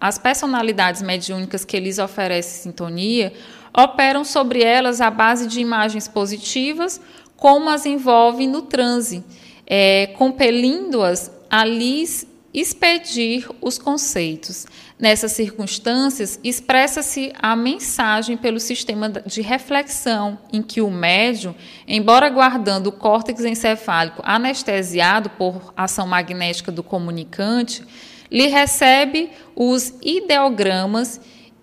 as 0.00 0.18
personalidades 0.18 1.02
mediúnicas 1.02 1.64
que 1.64 1.78
lhes 1.78 1.98
oferecem 1.98 2.62
sintonia, 2.62 3.32
operam 3.76 4.24
sobre 4.24 4.62
elas 4.62 5.00
à 5.00 5.10
base 5.10 5.46
de 5.46 5.60
imagens 5.60 6.08
positivas, 6.08 7.00
como 7.36 7.68
as 7.68 7.84
envolvem 7.84 8.48
no 8.48 8.62
transe, 8.62 9.22
é, 9.66 10.08
compelindo-as 10.16 11.30
a 11.50 11.64
lhes 11.64 12.26
expedir 12.56 13.46
os 13.60 13.76
conceitos. 13.76 14.66
Nessas 14.98 15.32
circunstâncias, 15.32 16.40
expressa-se 16.42 17.30
a 17.38 17.54
mensagem 17.54 18.34
pelo 18.34 18.58
sistema 18.58 19.10
de 19.10 19.42
reflexão, 19.42 20.38
em 20.50 20.62
que 20.62 20.80
o 20.80 20.90
médium, 20.90 21.54
embora 21.86 22.30
guardando 22.30 22.86
o 22.86 22.92
córtex 22.92 23.44
encefálico 23.44 24.22
anestesiado 24.24 25.28
por 25.30 25.74
ação 25.76 26.06
magnética 26.06 26.72
do 26.72 26.82
comunicante, 26.82 27.84
lhe 28.30 28.46
recebe 28.46 29.30
os 29.54 29.94
ideogramas 30.02 31.20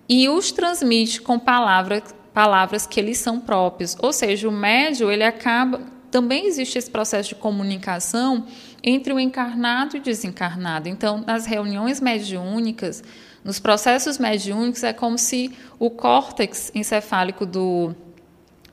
e 0.08 0.28
os 0.30 0.52
transmite 0.52 1.22
com 1.22 1.40
palavras, 1.40 2.14
palavras 2.34 2.86
que 2.86 3.02
lhe 3.02 3.16
são 3.16 3.40
próprias. 3.40 3.96
Ou 4.02 4.14
seja, 4.14 4.48
o 4.48 4.52
médium 4.52 5.12
ele 5.12 5.24
acaba 5.24 5.94
também 6.14 6.46
existe 6.46 6.78
esse 6.78 6.92
processo 6.92 7.30
de 7.30 7.36
comunicação 7.36 8.46
entre 8.84 9.12
o 9.12 9.20
encarnado 9.20 9.98
e 9.98 10.00
o 10.00 10.04
desencarnado. 10.04 10.88
Então, 10.88 11.24
nas 11.26 11.48
reuniões 11.48 12.00
mediúnicas, 12.00 13.04
nos 13.44 13.60
processos 13.60 14.20
mediúnicos, 14.20 14.84
é 14.84 14.94
como 14.94 15.18
se 15.18 15.52
o 15.80 15.90
córtex 15.90 16.72
encefálico 16.76 17.48
do, 17.48 17.96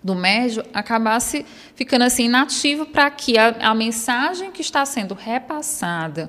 do 0.05 0.14
médium 0.14 0.64
acabasse 0.74 1.46
ficando 1.74 2.03
assim 2.03 2.26
inativo 2.26 2.85
para 2.85 3.11
que 3.11 3.38
a, 3.38 3.70
a 3.70 3.74
mensagem 3.74 4.50
que 4.50 4.61
está 4.61 4.85
sendo 4.85 5.14
repassada 5.14 6.29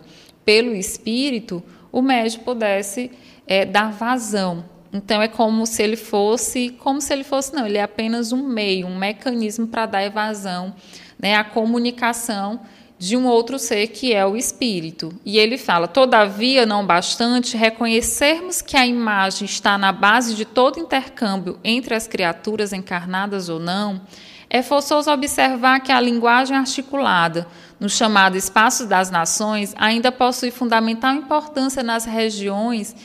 pelo 0.51 0.75
espírito, 0.75 1.63
o 1.93 2.01
médium 2.01 2.43
pudesse 2.43 3.09
é, 3.47 3.63
dar 3.63 3.89
vazão. 3.89 4.65
Então 4.91 5.21
é 5.21 5.29
como 5.29 5.65
se 5.65 5.81
ele 5.81 5.95
fosse, 5.95 6.71
como 6.77 6.99
se 6.99 7.13
ele 7.13 7.23
fosse, 7.23 7.55
não, 7.55 7.65
ele 7.65 7.77
é 7.77 7.83
apenas 7.83 8.33
um 8.33 8.45
meio, 8.45 8.85
um 8.85 8.97
mecanismo 8.97 9.65
para 9.65 9.85
dar 9.85 10.03
evasão, 10.03 10.75
né, 11.17 11.35
a 11.35 11.43
comunicação 11.45 12.59
de 12.99 13.15
um 13.15 13.27
outro 13.27 13.57
ser 13.57 13.87
que 13.87 14.13
é 14.13 14.25
o 14.25 14.35
espírito. 14.35 15.13
E 15.25 15.39
ele 15.39 15.57
fala: 15.57 15.87
todavia, 15.87 16.65
não 16.65 16.85
bastante 16.85 17.55
reconhecermos 17.55 18.61
que 18.61 18.75
a 18.75 18.85
imagem 18.85 19.45
está 19.45 19.77
na 19.77 19.93
base 19.93 20.35
de 20.35 20.43
todo 20.43 20.81
intercâmbio 20.81 21.57
entre 21.63 21.95
as 21.95 22.07
criaturas 22.07 22.73
encarnadas 22.73 23.47
ou 23.47 23.57
não, 23.57 24.01
é 24.49 24.61
forçoso 24.61 25.09
observar 25.09 25.79
que 25.79 25.93
a 25.93 26.01
linguagem 26.01 26.57
articulada, 26.57 27.47
no 27.81 27.89
chamado 27.89 28.37
espaço 28.37 28.85
das 28.85 29.11
nações, 29.11 29.73
ainda 29.77 30.09
possui 30.09 30.51
fundamental 30.51 31.13
importância 31.13 31.83
nas 31.83 32.05
regiões 32.05 32.95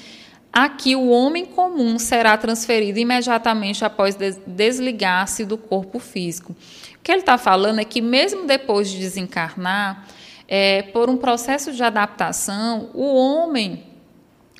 Aqui, 0.56 0.96
o 0.96 1.10
homem 1.10 1.44
comum 1.44 1.98
será 1.98 2.34
transferido 2.38 2.98
imediatamente 2.98 3.84
após 3.84 4.16
desligar-se 4.46 5.44
do 5.44 5.58
corpo 5.58 5.98
físico. 5.98 6.56
O 6.94 7.02
que 7.02 7.12
ele 7.12 7.20
está 7.20 7.36
falando 7.36 7.78
é 7.78 7.84
que, 7.84 8.00
mesmo 8.00 8.46
depois 8.46 8.88
de 8.88 8.98
desencarnar, 8.98 10.06
é, 10.48 10.80
por 10.80 11.10
um 11.10 11.18
processo 11.18 11.74
de 11.74 11.84
adaptação, 11.84 12.88
o 12.94 13.04
homem, 13.16 13.84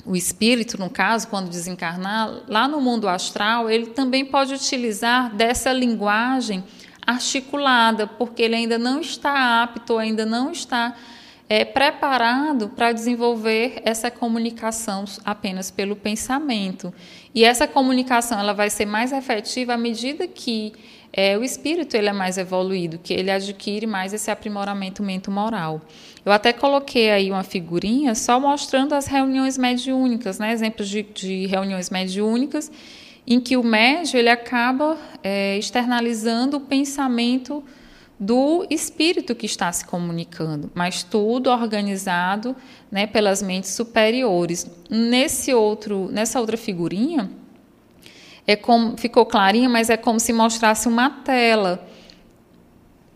o 0.05 0.15
espírito, 0.15 0.77
no 0.77 0.87
caso, 0.87 1.29
quando 1.29 1.49
desencarnar, 1.49 2.43
lá 2.47 2.67
no 2.67 2.79
mundo 2.79 3.09
astral, 3.09 3.67
ele 3.67 3.87
também 3.87 4.23
pode 4.23 4.53
utilizar 4.53 5.33
dessa 5.35 5.73
linguagem 5.73 6.63
articulada, 7.07 8.05
porque 8.05 8.43
ele 8.43 8.55
ainda 8.55 8.77
não 8.77 8.99
está 8.99 9.63
apto, 9.63 9.97
ainda 9.97 10.25
não 10.25 10.51
está 10.51 10.93
é, 11.47 11.63
preparado 11.63 12.67
para 12.69 12.91
desenvolver 12.91 13.81
essa 13.85 14.11
comunicação 14.11 15.05
apenas 15.23 15.71
pelo 15.71 15.95
pensamento. 15.95 16.93
E 17.33 17.45
essa 17.45 17.65
comunicação 17.65 18.37
ela 18.37 18.53
vai 18.53 18.69
ser 18.69 18.85
mais 18.85 19.13
efetiva 19.13 19.73
à 19.73 19.77
medida 19.77 20.27
que 20.27 20.73
é, 21.13 21.37
o 21.37 21.43
espírito 21.43 21.95
ele 21.95 22.09
é 22.09 22.13
mais 22.13 22.37
evoluído, 22.37 22.99
que 22.99 23.13
ele 23.13 23.31
adquire 23.31 23.87
mais 23.87 24.13
esse 24.13 24.29
aprimoramento 24.29 25.01
mento-moral. 25.01 25.81
Eu 26.25 26.31
até 26.33 26.51
coloquei 26.51 27.09
aí 27.09 27.31
uma 27.31 27.43
figurinha 27.43 28.13
só 28.13 28.37
mostrando 28.37 28.93
as 28.93 29.07
reuniões 29.07 29.57
mediúnicas, 29.57 30.37
né? 30.39 30.51
exemplos 30.51 30.89
de, 30.89 31.03
de 31.03 31.45
reuniões 31.45 31.89
mediúnicas, 31.89 32.69
em 33.27 33.41
que 33.41 33.57
o 33.57 33.63
médio 33.63 34.17
ele 34.17 34.29
acaba 34.29 34.97
é, 35.21 35.57
externalizando 35.57 36.55
o 36.55 36.61
pensamento 36.61 37.61
do 38.17 38.65
espírito 38.69 39.35
que 39.35 39.45
está 39.45 39.71
se 39.71 39.85
comunicando, 39.85 40.71
mas 40.73 41.03
tudo 41.03 41.51
organizado 41.51 42.55
né, 42.89 43.05
pelas 43.05 43.43
mentes 43.43 43.71
superiores. 43.71 44.65
Nesse 44.89 45.53
outro, 45.53 46.09
nessa 46.09 46.39
outra 46.39 46.55
figurinha, 46.55 47.29
é 48.47 48.55
como, 48.55 48.97
ficou 48.97 49.25
clarinha, 49.25 49.69
mas 49.69 49.89
é 49.89 49.97
como 49.97 50.19
se 50.19 50.31
mostrasse 50.31 50.87
uma 50.87 51.09
tela. 51.09 51.85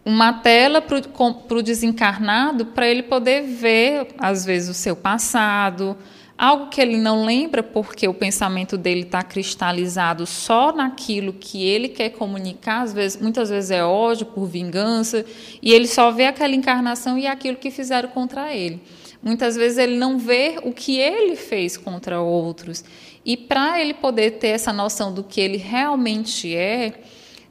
Uma 0.04 0.34
tela 0.34 0.82
para 0.82 1.58
o 1.58 1.64
desencarnado, 1.64 2.66
para 2.66 2.88
ele 2.88 3.04
poder 3.04 3.44
ver, 3.44 4.08
às 4.18 4.44
vezes, 4.44 4.70
o 4.70 4.74
seu 4.74 4.96
passado, 4.96 5.96
algo 6.42 6.70
que 6.70 6.82
ele 6.82 6.98
não 6.98 7.24
lembra 7.24 7.62
porque 7.62 8.08
o 8.08 8.16
pensamento 8.16 8.76
dele 8.76 9.02
está 9.02 9.22
cristalizado 9.22 10.26
só 10.26 10.72
naquilo 10.72 11.34
que 11.34 11.64
ele 11.64 11.88
quer 11.88 12.10
comunicar, 12.10 12.82
às 12.82 12.92
vezes, 12.92 13.22
muitas 13.22 13.52
vezes 13.52 13.70
é 13.70 13.84
ódio 13.84 14.26
por 14.26 14.48
vingança, 14.48 15.24
e 15.62 15.72
ele 15.72 15.88
só 15.88 16.10
vê 16.10 16.26
aquela 16.26 16.56
encarnação 16.56 17.16
e 17.16 17.28
aquilo 17.28 17.58
que 17.58 17.70
fizeram 17.70 18.10
contra 18.10 18.56
ele. 18.56 18.82
Muitas 19.22 19.56
vezes 19.56 19.78
ele 19.78 19.98
não 19.98 20.18
vê 20.18 20.58
o 20.64 20.74
que 20.74 20.98
ele 20.98 21.36
fez 21.36 21.78
contra 21.78 22.20
outros. 22.20 22.84
E 23.24 23.38
para 23.38 23.80
ele 23.80 23.94
poder 23.94 24.32
ter 24.32 24.48
essa 24.48 24.74
noção 24.74 25.14
do 25.14 25.24
que 25.24 25.40
ele 25.40 25.58
realmente 25.58 26.56
é, 26.56 27.02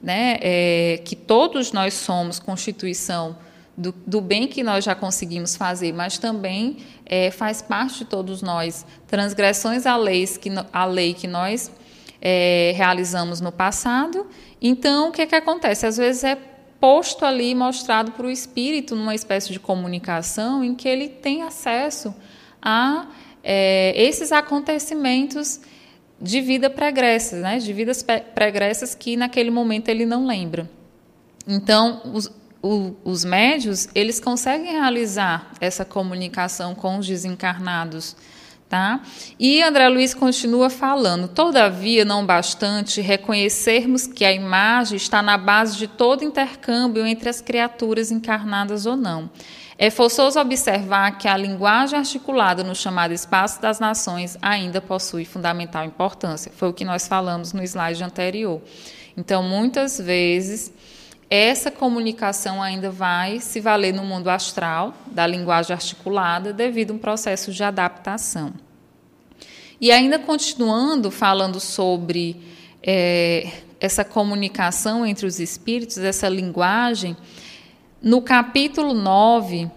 né, 0.02 0.36
é, 0.40 1.00
que 1.04 1.14
todos 1.14 1.70
nós 1.70 1.94
somos 1.94 2.40
constituição 2.40 3.36
do, 3.80 3.94
do, 4.06 4.20
bem 4.20 4.46
que 4.46 4.62
nós 4.62 4.84
já 4.84 4.94
conseguimos 4.94 5.56
fazer, 5.56 5.92
mas 5.92 6.18
também 6.18 6.76
é, 7.06 7.30
faz 7.30 7.62
parte 7.62 8.00
de 8.00 8.04
todos 8.04 8.42
nós 8.42 8.84
transgressões 9.06 9.86
à 9.86 9.96
lei 9.96 10.26
que, 10.26 10.50
à 10.72 10.84
lei 10.84 11.14
que 11.14 11.26
nós 11.26 11.72
é, 12.20 12.72
realizamos 12.76 13.40
no 13.40 13.50
passado. 13.50 14.26
Então, 14.60 15.08
o 15.08 15.12
que, 15.12 15.22
é 15.22 15.26
que 15.26 15.34
acontece? 15.34 15.86
Às 15.86 15.96
vezes 15.96 16.24
é 16.24 16.36
posto 16.78 17.24
ali, 17.24 17.54
mostrado 17.54 18.12
para 18.12 18.26
o 18.26 18.30
espírito, 18.30 18.94
numa 18.94 19.14
espécie 19.14 19.52
de 19.52 19.58
comunicação, 19.58 20.62
em 20.62 20.74
que 20.74 20.88
ele 20.88 21.08
tem 21.08 21.42
acesso 21.42 22.14
a 22.60 23.06
é, 23.42 23.92
esses 23.96 24.30
acontecimentos 24.30 25.60
de 26.20 26.40
vida 26.42 26.68
pregressas, 26.68 27.40
né? 27.40 27.58
de 27.58 27.72
vidas 27.72 28.04
pregressas 28.34 28.94
que 28.94 29.16
naquele 29.16 29.50
momento 29.50 29.88
ele 29.88 30.04
não 30.04 30.26
lembra. 30.26 30.68
Então, 31.46 32.02
os, 32.12 32.30
o, 32.62 32.94
os 33.04 33.24
médios 33.24 33.88
eles 33.94 34.20
conseguem 34.20 34.72
realizar 34.72 35.52
essa 35.60 35.84
comunicação 35.84 36.74
com 36.74 36.98
os 36.98 37.06
desencarnados. 37.06 38.16
Tá? 38.68 39.00
E 39.36 39.60
André 39.64 39.88
Luiz 39.88 40.14
continua 40.14 40.70
falando: 40.70 41.26
todavia, 41.26 42.04
não 42.04 42.24
bastante 42.24 43.00
reconhecermos 43.00 44.06
que 44.06 44.24
a 44.24 44.32
imagem 44.32 44.96
está 44.96 45.20
na 45.20 45.36
base 45.36 45.76
de 45.76 45.88
todo 45.88 46.22
intercâmbio 46.22 47.04
entre 47.04 47.28
as 47.28 47.40
criaturas 47.40 48.12
encarnadas 48.12 48.86
ou 48.86 48.96
não. 48.96 49.28
É 49.76 49.90
forçoso 49.90 50.38
observar 50.38 51.18
que 51.18 51.26
a 51.26 51.36
linguagem 51.36 51.98
articulada 51.98 52.62
no 52.62 52.74
chamado 52.74 53.12
espaço 53.12 53.60
das 53.60 53.80
nações 53.80 54.36
ainda 54.40 54.80
possui 54.80 55.24
fundamental 55.24 55.84
importância. 55.84 56.52
Foi 56.54 56.68
o 56.68 56.72
que 56.72 56.84
nós 56.84 57.08
falamos 57.08 57.52
no 57.52 57.64
slide 57.64 58.04
anterior. 58.04 58.60
Então, 59.16 59.42
muitas 59.42 59.98
vezes 59.98 60.70
essa 61.30 61.70
comunicação 61.70 62.60
ainda 62.60 62.90
vai 62.90 63.38
se 63.38 63.60
valer 63.60 63.94
no 63.94 64.02
mundo 64.04 64.28
astral, 64.28 64.92
da 65.06 65.24
linguagem 65.24 65.72
articulada, 65.72 66.52
devido 66.52 66.90
a 66.90 66.94
um 66.94 66.98
processo 66.98 67.52
de 67.52 67.62
adaptação. 67.62 68.52
E 69.80 69.92
ainda 69.92 70.18
continuando 70.18 71.08
falando 71.08 71.60
sobre 71.60 72.42
é, 72.82 73.48
essa 73.78 74.04
comunicação 74.04 75.06
entre 75.06 75.24
os 75.24 75.38
espíritos, 75.38 75.98
essa 75.98 76.28
linguagem, 76.28 77.16
no 78.02 78.20
capítulo 78.20 78.92
9 78.92 79.70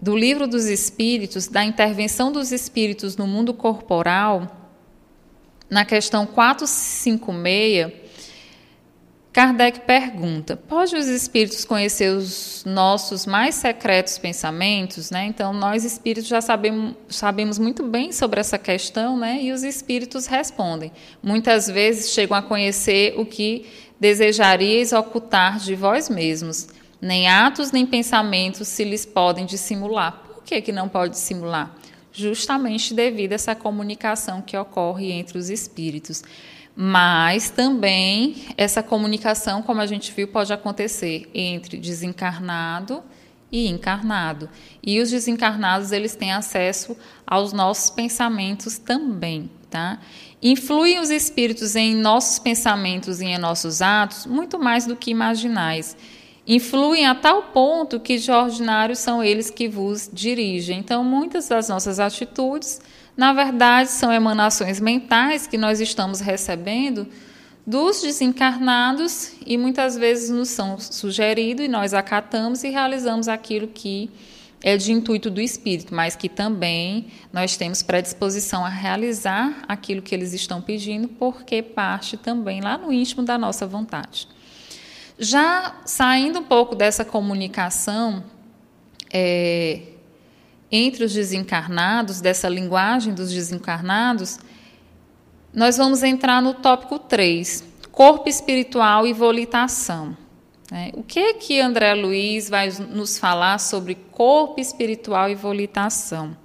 do 0.00 0.16
Livro 0.16 0.46
dos 0.46 0.66
Espíritos, 0.66 1.48
da 1.48 1.64
intervenção 1.64 2.30
dos 2.30 2.52
espíritos 2.52 3.16
no 3.16 3.26
mundo 3.26 3.52
corporal, 3.52 4.56
na 5.68 5.84
questão 5.84 6.24
456, 6.26 8.09
Kardec 9.32 9.80
pergunta: 9.80 10.56
pode 10.56 10.96
os 10.96 11.06
espíritos 11.06 11.64
conhecer 11.64 12.10
os 12.10 12.64
nossos 12.66 13.26
mais 13.26 13.54
secretos 13.54 14.18
pensamentos? 14.18 15.10
Né? 15.10 15.26
Então, 15.26 15.52
nós 15.52 15.84
espíritos 15.84 16.28
já 16.28 16.40
sabemos, 16.40 16.96
sabemos 17.08 17.58
muito 17.58 17.84
bem 17.84 18.10
sobre 18.10 18.40
essa 18.40 18.58
questão, 18.58 19.16
né? 19.16 19.40
e 19.40 19.52
os 19.52 19.62
espíritos 19.62 20.26
respondem. 20.26 20.90
Muitas 21.22 21.68
vezes 21.68 22.12
chegam 22.12 22.36
a 22.36 22.42
conhecer 22.42 23.14
o 23.18 23.24
que 23.24 23.66
desejaríeis 24.00 24.92
ocultar 24.92 25.58
de 25.58 25.74
vós 25.76 26.08
mesmos. 26.08 26.68
Nem 27.00 27.28
atos 27.28 27.70
nem 27.70 27.86
pensamentos 27.86 28.66
se 28.66 28.84
lhes 28.84 29.06
podem 29.06 29.46
dissimular. 29.46 30.22
Por 30.26 30.42
que, 30.42 30.60
que 30.60 30.72
não 30.72 30.88
pode 30.88 31.12
dissimular? 31.12 31.74
Justamente 32.12 32.92
devido 32.92 33.32
a 33.32 33.36
essa 33.36 33.54
comunicação 33.54 34.42
que 34.42 34.56
ocorre 34.56 35.12
entre 35.12 35.38
os 35.38 35.48
espíritos. 35.48 36.22
Mas 36.82 37.50
também 37.50 38.36
essa 38.56 38.82
comunicação, 38.82 39.60
como 39.60 39.82
a 39.82 39.86
gente 39.86 40.10
viu, 40.12 40.26
pode 40.26 40.50
acontecer 40.50 41.28
entre 41.34 41.76
desencarnado 41.76 43.02
e 43.52 43.68
encarnado. 43.68 44.48
E 44.82 44.98
os 44.98 45.10
desencarnados, 45.10 45.92
eles 45.92 46.14
têm 46.14 46.32
acesso 46.32 46.96
aos 47.26 47.52
nossos 47.52 47.90
pensamentos 47.90 48.78
também, 48.78 49.50
tá? 49.68 49.98
Influem 50.42 50.98
os 51.00 51.10
espíritos 51.10 51.76
em 51.76 51.94
nossos 51.94 52.38
pensamentos 52.38 53.20
e 53.20 53.26
em 53.26 53.36
nossos 53.36 53.82
atos 53.82 54.24
muito 54.24 54.58
mais 54.58 54.86
do 54.86 54.96
que 54.96 55.10
imaginais. 55.10 55.94
Influem 56.46 57.04
a 57.04 57.14
tal 57.14 57.42
ponto 57.42 58.00
que 58.00 58.16
de 58.16 58.30
ordinário 58.30 58.96
são 58.96 59.22
eles 59.22 59.50
que 59.50 59.68
vos 59.68 60.08
dirigem. 60.10 60.78
Então, 60.78 61.04
muitas 61.04 61.46
das 61.46 61.68
nossas 61.68 62.00
atitudes 62.00 62.80
na 63.20 63.34
verdade, 63.34 63.90
são 63.90 64.10
emanações 64.10 64.80
mentais 64.80 65.46
que 65.46 65.58
nós 65.58 65.78
estamos 65.78 66.20
recebendo 66.20 67.06
dos 67.66 68.00
desencarnados 68.00 69.32
e 69.44 69.58
muitas 69.58 69.94
vezes 69.94 70.30
nos 70.30 70.48
são 70.48 70.78
sugeridos 70.80 71.66
e 71.66 71.68
nós 71.68 71.92
acatamos 71.92 72.64
e 72.64 72.70
realizamos 72.70 73.28
aquilo 73.28 73.68
que 73.68 74.10
é 74.62 74.74
de 74.78 74.90
intuito 74.90 75.28
do 75.28 75.38
espírito, 75.38 75.94
mas 75.94 76.16
que 76.16 76.30
também 76.30 77.08
nós 77.30 77.58
temos 77.58 77.82
predisposição 77.82 78.64
a 78.64 78.70
realizar 78.70 79.64
aquilo 79.68 80.00
que 80.00 80.14
eles 80.14 80.32
estão 80.32 80.62
pedindo, 80.62 81.06
porque 81.06 81.60
parte 81.60 82.16
também 82.16 82.62
lá 82.62 82.78
no 82.78 82.90
íntimo 82.90 83.22
da 83.22 83.36
nossa 83.36 83.66
vontade. 83.66 84.26
Já 85.18 85.78
saindo 85.84 86.38
um 86.38 86.44
pouco 86.44 86.74
dessa 86.74 87.04
comunicação 87.04 88.24
é, 89.12 89.89
entre 90.70 91.04
os 91.04 91.12
desencarnados, 91.12 92.20
dessa 92.20 92.48
linguagem 92.48 93.12
dos 93.12 93.32
desencarnados, 93.32 94.38
nós 95.52 95.76
vamos 95.76 96.02
entrar 96.02 96.40
no 96.40 96.54
tópico 96.54 96.98
3, 96.98 97.64
corpo 97.90 98.28
espiritual 98.28 99.06
e 99.06 99.12
volitação. 99.12 100.16
Né? 100.70 100.92
O 100.94 101.02
que 101.02 101.34
que 101.34 101.60
André 101.60 101.94
Luiz 101.94 102.48
vai 102.48 102.70
nos 102.70 103.18
falar 103.18 103.58
sobre 103.58 103.96
corpo 103.96 104.60
espiritual 104.60 105.28
e 105.28 105.34
volitação? 105.34 106.36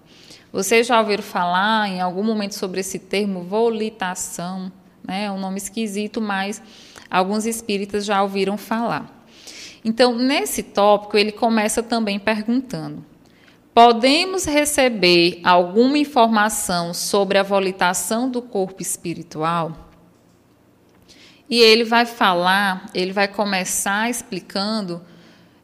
Vocês 0.52 0.88
já 0.88 1.00
ouviram 1.00 1.22
falar 1.22 1.88
em 1.90 2.02
algum 2.02 2.24
momento 2.24 2.56
sobre 2.56 2.80
esse 2.80 2.98
termo 2.98 3.44
volitação? 3.44 4.72
Né? 5.04 5.26
É 5.26 5.32
um 5.32 5.40
nome 5.40 5.58
esquisito, 5.58 6.20
mas 6.20 6.62
alguns 7.10 7.46
espíritas 7.46 8.06
já 8.06 8.24
ouviram 8.24 8.58
falar. 8.58 9.14
Então, 9.84 10.16
nesse 10.16 10.64
tópico, 10.64 11.16
ele 11.16 11.32
começa 11.32 11.84
também 11.84 12.18
perguntando: 12.18 13.06
Podemos 13.76 14.46
receber 14.46 15.42
alguma 15.44 15.98
informação 15.98 16.94
sobre 16.94 17.38
a 17.38 17.44
volitação 17.44 18.30
do 18.30 18.42
corpo 18.42 18.82
espiritual? 18.82 19.90
E 21.50 21.60
ele 21.60 21.84
vai 21.84 22.06
falar, 22.06 22.86
ele 22.94 23.12
vai 23.12 23.28
começar 23.28 24.10
explicando, 24.10 25.02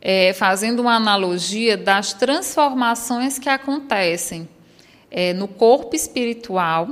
é, 0.02 0.34
fazendo 0.34 0.82
uma 0.82 0.96
analogia 0.96 1.78
das 1.78 2.12
transformações 2.12 3.40
que 3.40 3.48
acontecem 3.48 4.50
é, 5.10 5.32
no 5.32 5.48
corpo 5.48 5.96
espiritual 5.96 6.90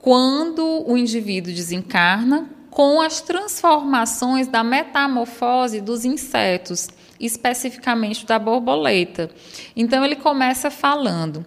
quando 0.00 0.82
o 0.84 0.98
indivíduo 0.98 1.54
desencarna, 1.54 2.50
com 2.72 3.00
as 3.00 3.20
transformações 3.20 4.48
da 4.48 4.64
metamorfose 4.64 5.80
dos 5.80 6.04
insetos 6.04 6.88
especificamente 7.22 8.26
da 8.26 8.38
borboleta. 8.38 9.30
Então 9.74 10.04
ele 10.04 10.16
começa 10.16 10.70
falando: 10.70 11.46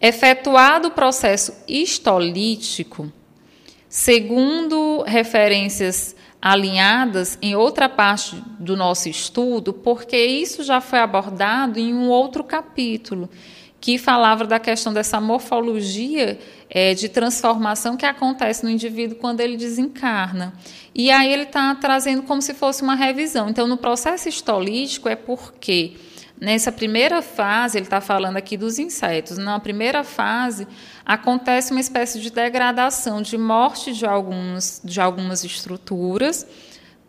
efetuado 0.00 0.88
o 0.88 0.92
processo 0.92 1.54
histolítico, 1.66 3.10
segundo 3.88 5.02
referências 5.06 6.14
alinhadas 6.40 7.38
em 7.40 7.56
outra 7.56 7.88
parte 7.88 8.36
do 8.60 8.76
nosso 8.76 9.08
estudo, 9.08 9.72
porque 9.72 10.16
isso 10.16 10.62
já 10.62 10.78
foi 10.78 10.98
abordado 10.98 11.78
em 11.80 11.94
um 11.94 12.10
outro 12.10 12.44
capítulo 12.44 13.30
que 13.84 13.98
falava 13.98 14.46
da 14.46 14.58
questão 14.58 14.94
dessa 14.94 15.20
morfologia 15.20 16.38
é, 16.70 16.94
de 16.94 17.06
transformação 17.06 17.98
que 17.98 18.06
acontece 18.06 18.64
no 18.64 18.70
indivíduo 18.70 19.18
quando 19.18 19.40
ele 19.40 19.58
desencarna. 19.58 20.54
E 20.94 21.10
aí 21.10 21.30
ele 21.30 21.42
está 21.42 21.74
trazendo 21.74 22.22
como 22.22 22.40
se 22.40 22.54
fosse 22.54 22.82
uma 22.82 22.94
revisão. 22.94 23.50
Então, 23.50 23.66
no 23.66 23.76
processo 23.76 24.26
histolítico 24.26 25.06
é 25.06 25.14
porque 25.14 25.96
nessa 26.40 26.72
primeira 26.72 27.20
fase, 27.20 27.76
ele 27.76 27.84
está 27.84 28.00
falando 28.00 28.38
aqui 28.38 28.56
dos 28.56 28.78
insetos, 28.78 29.36
na 29.36 29.60
primeira 29.60 30.02
fase 30.02 30.66
acontece 31.04 31.70
uma 31.70 31.80
espécie 31.80 32.22
de 32.22 32.30
degradação, 32.30 33.20
de 33.20 33.36
morte 33.36 33.92
de, 33.92 34.06
alguns, 34.06 34.80
de 34.82 34.98
algumas 34.98 35.44
estruturas, 35.44 36.46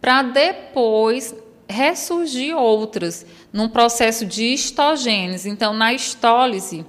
para 0.01 0.23
depois 0.23 1.33
ressurgir 1.69 2.55
outras 2.55 3.25
num 3.55 3.69
processo 3.69 4.25
de 4.25 4.43
histogênese. 4.53 5.49
Então, 5.49 5.73
na 5.73 5.93
histólise, 5.93 6.85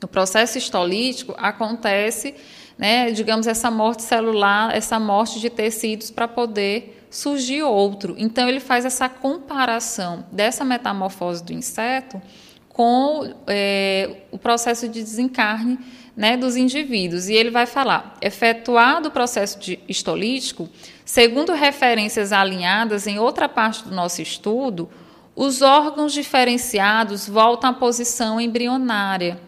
no 0.00 0.06
processo 0.06 0.56
histolítico, 0.56 1.34
acontece, 1.36 2.32
né, 2.78 3.10
digamos, 3.10 3.48
essa 3.48 3.72
morte 3.72 4.04
celular, 4.04 4.72
essa 4.72 5.00
morte 5.00 5.40
de 5.40 5.50
tecidos 5.50 6.08
para 6.08 6.28
poder 6.28 7.04
surgir 7.10 7.64
outro. 7.64 8.14
Então, 8.16 8.48
ele 8.48 8.60
faz 8.60 8.84
essa 8.84 9.08
comparação 9.08 10.24
dessa 10.30 10.64
metamorfose 10.64 11.42
do 11.42 11.52
inseto 11.52 12.22
com 12.68 13.34
é, 13.48 14.18
o 14.30 14.38
processo 14.38 14.88
de 14.88 15.02
desencarne 15.02 15.76
né, 16.16 16.36
dos 16.36 16.54
indivíduos. 16.54 17.28
E 17.28 17.34
ele 17.34 17.50
vai 17.50 17.66
falar: 17.66 18.16
efetuado 18.22 19.08
o 19.08 19.10
processo 19.10 19.58
histolítico, 19.88 20.68
segundo 21.04 21.52
referências 21.52 22.32
alinhadas 22.32 23.08
em 23.08 23.18
outra 23.18 23.48
parte 23.48 23.82
do 23.82 23.92
nosso 23.92 24.22
estudo, 24.22 24.88
os 25.34 25.62
órgãos 25.62 26.12
diferenciados 26.12 27.28
voltam 27.28 27.70
à 27.70 27.72
posição 27.72 28.40
embrionária, 28.40 29.40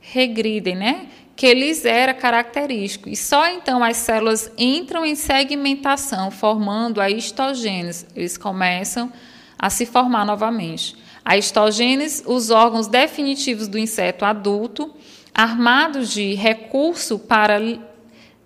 regridem, 0.00 0.76
né? 0.76 1.06
Que 1.36 1.52
lhes 1.52 1.84
era 1.84 2.14
característico, 2.14 3.08
e 3.08 3.16
só 3.16 3.48
então 3.48 3.82
as 3.82 3.96
células 3.96 4.50
entram 4.56 5.04
em 5.04 5.16
segmentação, 5.16 6.30
formando 6.30 7.00
a 7.00 7.10
histogênese. 7.10 8.06
Eles 8.14 8.38
começam 8.38 9.12
a 9.58 9.68
se 9.68 9.84
formar 9.84 10.24
novamente. 10.24 10.96
A 11.24 11.36
histogênese, 11.36 12.22
os 12.26 12.50
órgãos 12.50 12.86
definitivos 12.86 13.66
do 13.66 13.78
inseto 13.78 14.24
adulto, 14.24 14.94
armados 15.34 16.10
de 16.10 16.34
recurso 16.34 17.18
para 17.18 17.58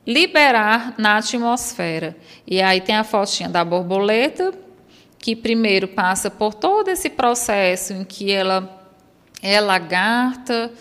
liberar 0.06 0.94
na 0.96 1.18
atmosfera. 1.18 2.16
E 2.46 2.62
aí 2.62 2.80
tem 2.80 2.96
a 2.96 3.04
fotinha 3.04 3.48
da 3.48 3.62
borboleta, 3.62 4.54
que 5.18 5.34
primeiro 5.34 5.88
passa 5.88 6.30
por 6.30 6.54
todo 6.54 6.88
esse 6.88 7.10
processo 7.10 7.92
em 7.92 8.04
que 8.04 8.30
ela 8.30 8.86
é 9.42 9.60
lagarta, 9.60 10.72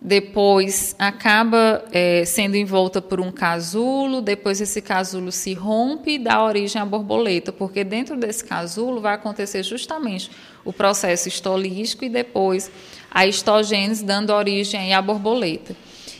depois 0.00 0.94
acaba 0.98 1.84
é, 1.90 2.24
sendo 2.24 2.56
envolta 2.56 3.00
por 3.00 3.20
um 3.20 3.32
casulo, 3.32 4.20
depois 4.20 4.60
esse 4.60 4.80
casulo 4.82 5.32
se 5.32 5.54
rompe 5.54 6.12
e 6.12 6.18
dá 6.18 6.44
origem 6.44 6.80
à 6.80 6.84
borboleta, 6.84 7.50
porque 7.50 7.82
dentro 7.82 8.16
desse 8.16 8.44
casulo 8.44 9.00
vai 9.00 9.14
acontecer 9.14 9.62
justamente 9.62 10.30
o 10.64 10.72
processo 10.72 11.28
histolístico 11.28 12.04
e 12.04 12.08
depois 12.08 12.70
a 13.10 13.26
histogênese 13.26 14.04
dando 14.04 14.30
origem 14.30 14.94
à 14.94 15.00
borboleta. 15.00 15.74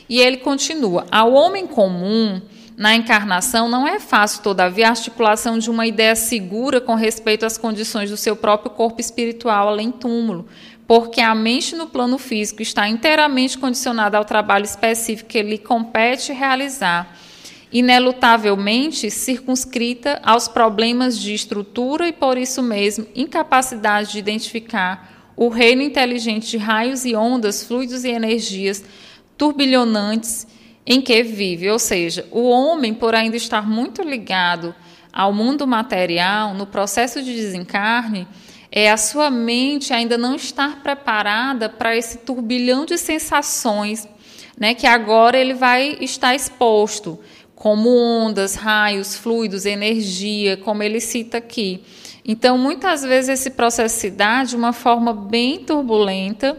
E 0.09 0.19
ele 0.19 0.37
continua: 0.37 1.05
ao 1.11 1.31
homem 1.33 1.67
comum, 1.67 2.41
na 2.77 2.95
encarnação, 2.95 3.67
não 3.67 3.87
é 3.87 3.99
fácil, 3.99 4.43
todavia, 4.43 4.85
a 4.85 4.91
articulação 4.91 5.57
de 5.57 5.67
uma 5.67 5.87
ideia 5.87 6.15
segura 6.15 6.79
com 6.79 6.93
respeito 6.93 7.43
às 7.43 7.57
condições 7.57 8.11
do 8.11 8.15
seu 8.15 8.35
próprio 8.35 8.69
corpo 8.69 9.01
espiritual 9.01 9.67
além 9.67 9.91
túmulo, 9.91 10.47
porque 10.85 11.19
a 11.19 11.33
mente 11.33 11.75
no 11.75 11.87
plano 11.87 12.19
físico 12.19 12.61
está 12.61 12.87
inteiramente 12.87 13.57
condicionada 13.57 14.15
ao 14.15 14.23
trabalho 14.23 14.63
específico 14.63 15.27
que 15.27 15.41
lhe 15.41 15.57
compete 15.57 16.31
realizar, 16.31 17.17
inelutavelmente 17.73 19.09
circunscrita 19.09 20.21
aos 20.23 20.47
problemas 20.47 21.17
de 21.17 21.33
estrutura 21.33 22.07
e, 22.07 22.13
por 22.13 22.37
isso 22.37 22.61
mesmo, 22.61 23.07
incapacidade 23.15 24.11
de 24.11 24.19
identificar 24.19 25.31
o 25.35 25.49
reino 25.49 25.81
inteligente 25.81 26.47
de 26.47 26.57
raios 26.57 27.05
e 27.05 27.15
ondas, 27.15 27.63
fluidos 27.63 28.03
e 28.03 28.09
energias 28.09 28.83
turbilhonantes 29.35 30.45
em 30.87 31.01
que 31.01 31.21
vive. 31.21 31.69
Ou 31.69 31.77
seja, 31.77 32.25
o 32.31 32.47
homem, 32.47 32.93
por 32.93 33.13
ainda 33.13 33.35
estar 33.35 33.67
muito 33.67 34.01
ligado 34.01 34.73
ao 35.11 35.33
mundo 35.33 35.67
material, 35.67 36.53
no 36.53 36.65
processo 36.65 37.21
de 37.21 37.35
desencarne, 37.35 38.25
é 38.71 38.89
a 38.89 38.97
sua 38.97 39.29
mente 39.29 39.93
ainda 39.93 40.17
não 40.17 40.35
estar 40.35 40.81
preparada 40.81 41.67
para 41.67 41.95
esse 41.95 42.19
turbilhão 42.19 42.85
de 42.85 42.97
sensações, 42.97 44.07
né, 44.57 44.73
que 44.73 44.87
agora 44.87 45.37
ele 45.37 45.53
vai 45.53 45.97
estar 46.01 46.35
exposto, 46.35 47.19
como 47.55 47.89
ondas, 47.89 48.55
raios, 48.55 49.15
fluidos, 49.15 49.65
energia, 49.65 50.57
como 50.57 50.83
ele 50.83 50.99
cita 50.99 51.39
aqui. 51.39 51.81
Então, 52.23 52.57
muitas 52.57 53.03
vezes 53.03 53.39
esse 53.39 53.51
processo 53.51 53.95
se 53.95 54.11
dá 54.11 54.43
de 54.43 54.55
uma 54.55 54.73
forma 54.73 55.13
bem 55.13 55.59
turbulenta 55.59 56.57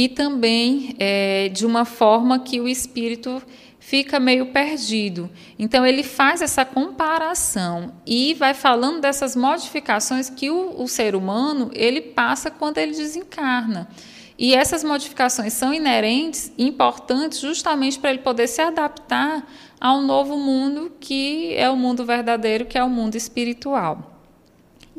e 0.00 0.08
também 0.08 0.96
é, 0.98 1.50
de 1.50 1.66
uma 1.66 1.84
forma 1.84 2.38
que 2.38 2.58
o 2.58 2.66
espírito 2.66 3.42
fica 3.78 4.18
meio 4.18 4.46
perdido. 4.46 5.28
Então 5.58 5.84
ele 5.84 6.02
faz 6.02 6.40
essa 6.40 6.64
comparação 6.64 7.92
e 8.06 8.32
vai 8.32 8.54
falando 8.54 9.02
dessas 9.02 9.36
modificações 9.36 10.30
que 10.30 10.48
o, 10.48 10.82
o 10.82 10.88
ser 10.88 11.14
humano 11.14 11.70
ele 11.74 12.00
passa 12.00 12.50
quando 12.50 12.78
ele 12.78 12.92
desencarna. 12.92 13.90
E 14.38 14.54
essas 14.54 14.82
modificações 14.82 15.52
são 15.52 15.70
inerentes 15.74 16.50
importantes 16.56 17.38
justamente 17.38 17.98
para 17.98 18.08
ele 18.08 18.20
poder 18.20 18.46
se 18.46 18.62
adaptar 18.62 19.46
ao 19.78 20.00
novo 20.00 20.38
mundo 20.38 20.92
que 20.98 21.52
é 21.56 21.68
o 21.68 21.76
mundo 21.76 22.06
verdadeiro, 22.06 22.64
que 22.64 22.78
é 22.78 22.82
o 22.82 22.88
mundo 22.88 23.16
espiritual. 23.16 24.09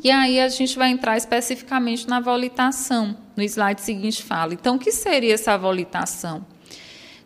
E 0.03 0.09
aí 0.09 0.39
a 0.39 0.49
gente 0.49 0.77
vai 0.77 0.89
entrar 0.89 1.15
especificamente 1.15 2.07
na 2.07 2.19
volitação. 2.19 3.15
No 3.35 3.43
slide 3.43 3.81
seguinte 3.81 4.23
fala. 4.23 4.53
Então, 4.53 4.75
o 4.75 4.79
que 4.79 4.91
seria 4.91 5.33
essa 5.33 5.55
volitação? 5.57 6.45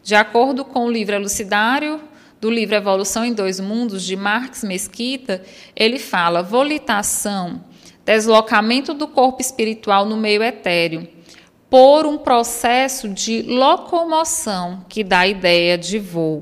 De 0.04 0.14
acordo 0.14 0.66
com 0.66 0.86
o 0.86 0.92
livro 0.92 1.16
Elucidário, 1.16 2.02
do 2.40 2.52
livro 2.52 2.76
Evolução 2.76 3.24
em 3.24 3.34
Dois 3.34 3.60
Mundos, 3.60 4.04
de 4.04 4.16
Marx 4.16 4.64
Mesquita, 4.64 5.42
ele 5.76 5.98
fala 5.98 6.44
volitação, 6.44 7.64
deslocamento 8.06 8.94
do 8.94 9.08
corpo 9.08 9.42
espiritual 9.42 10.06
no 10.06 10.18
meio 10.18 10.44
etéreo, 10.44 11.08
por 11.70 12.06
um 12.06 12.18
processo 12.18 13.10
de 13.10 13.42
locomoção 13.42 14.86
que 14.88 15.04
dá 15.04 15.20
a 15.20 15.28
ideia 15.28 15.78
de 15.78 15.98
voo. 15.98 16.42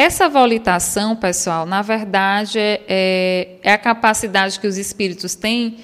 Essa 0.00 0.28
volitação, 0.28 1.16
pessoal, 1.16 1.66
na 1.66 1.82
verdade 1.82 2.56
é, 2.60 3.56
é 3.60 3.72
a 3.72 3.76
capacidade 3.76 4.60
que 4.60 4.66
os 4.68 4.78
espíritos 4.78 5.34
têm 5.34 5.78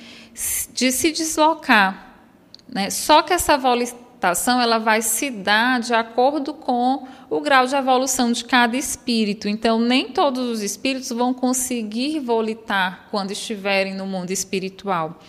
de 0.73 0.93
se 0.93 1.11
deslocar. 1.11 2.15
Né? 2.69 2.91
Só 2.91 3.23
que 3.23 3.33
essa 3.33 3.59
volitação 3.59 4.61
ela 4.61 4.79
vai 4.79 5.03
se 5.03 5.33
dar 5.33 5.81
de 5.81 5.93
acordo 5.93 6.55
com 6.55 7.09
o 7.29 7.41
grau 7.41 7.67
de 7.67 7.75
evolução 7.75 8.31
de 8.31 8.45
cada 8.45 8.77
espírito. 8.77 9.49
Então, 9.49 9.81
nem 9.81 10.09
todos 10.11 10.49
os 10.49 10.63
espíritos 10.63 11.09
vão 11.09 11.35
conseguir 11.35 12.21
volitar 12.21 13.09
quando 13.11 13.33
estiverem 13.33 13.97
no 13.97 14.07
mundo 14.07 14.31
espiritual. 14.31 15.21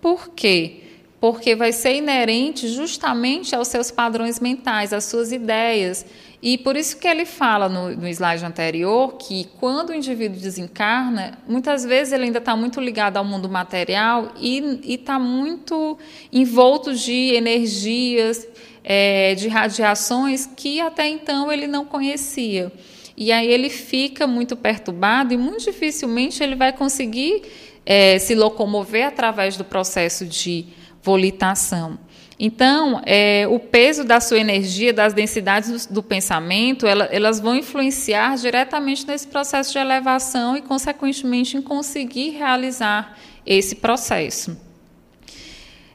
Por 0.00 0.28
quê? 0.28 0.84
Porque 1.20 1.56
vai 1.56 1.72
ser 1.72 1.96
inerente 1.96 2.68
justamente 2.68 3.52
aos 3.52 3.66
seus 3.66 3.90
padrões 3.90 4.38
mentais, 4.38 4.92
às 4.92 5.06
suas 5.06 5.32
ideias. 5.32 6.06
E 6.42 6.58
por 6.58 6.76
isso 6.76 6.96
que 6.96 7.06
ele 7.06 7.24
fala 7.24 7.68
no, 7.68 7.94
no 7.94 8.08
slide 8.08 8.44
anterior 8.44 9.16
que 9.16 9.48
quando 9.60 9.90
o 9.90 9.94
indivíduo 9.94 10.40
desencarna, 10.40 11.38
muitas 11.46 11.84
vezes 11.84 12.12
ele 12.12 12.24
ainda 12.24 12.38
está 12.38 12.56
muito 12.56 12.80
ligado 12.80 13.16
ao 13.16 13.24
mundo 13.24 13.48
material 13.48 14.32
e 14.40 14.80
está 14.82 15.20
muito 15.20 15.96
envolto 16.32 16.92
de 16.94 17.34
energias, 17.36 18.44
é, 18.82 19.36
de 19.36 19.46
radiações 19.46 20.44
que 20.44 20.80
até 20.80 21.06
então 21.06 21.52
ele 21.52 21.68
não 21.68 21.84
conhecia. 21.84 22.72
E 23.16 23.30
aí 23.30 23.46
ele 23.46 23.70
fica 23.70 24.26
muito 24.26 24.56
perturbado 24.56 25.32
e 25.32 25.36
muito 25.36 25.62
dificilmente 25.62 26.42
ele 26.42 26.56
vai 26.56 26.72
conseguir 26.72 27.42
é, 27.86 28.18
se 28.18 28.34
locomover 28.34 29.06
através 29.06 29.56
do 29.56 29.64
processo 29.64 30.26
de 30.26 30.66
volitação. 31.00 31.98
Então, 32.44 33.00
é, 33.06 33.46
o 33.48 33.60
peso 33.60 34.02
da 34.02 34.18
sua 34.18 34.36
energia, 34.36 34.92
das 34.92 35.14
densidades 35.14 35.86
do, 35.86 35.94
do 35.94 36.02
pensamento, 36.02 36.88
ela, 36.88 37.04
elas 37.04 37.38
vão 37.38 37.54
influenciar 37.54 38.36
diretamente 38.36 39.06
nesse 39.06 39.28
processo 39.28 39.70
de 39.70 39.78
elevação 39.78 40.56
e, 40.56 40.60
consequentemente, 40.60 41.56
em 41.56 41.62
conseguir 41.62 42.30
realizar 42.30 43.16
esse 43.46 43.76
processo. 43.76 44.56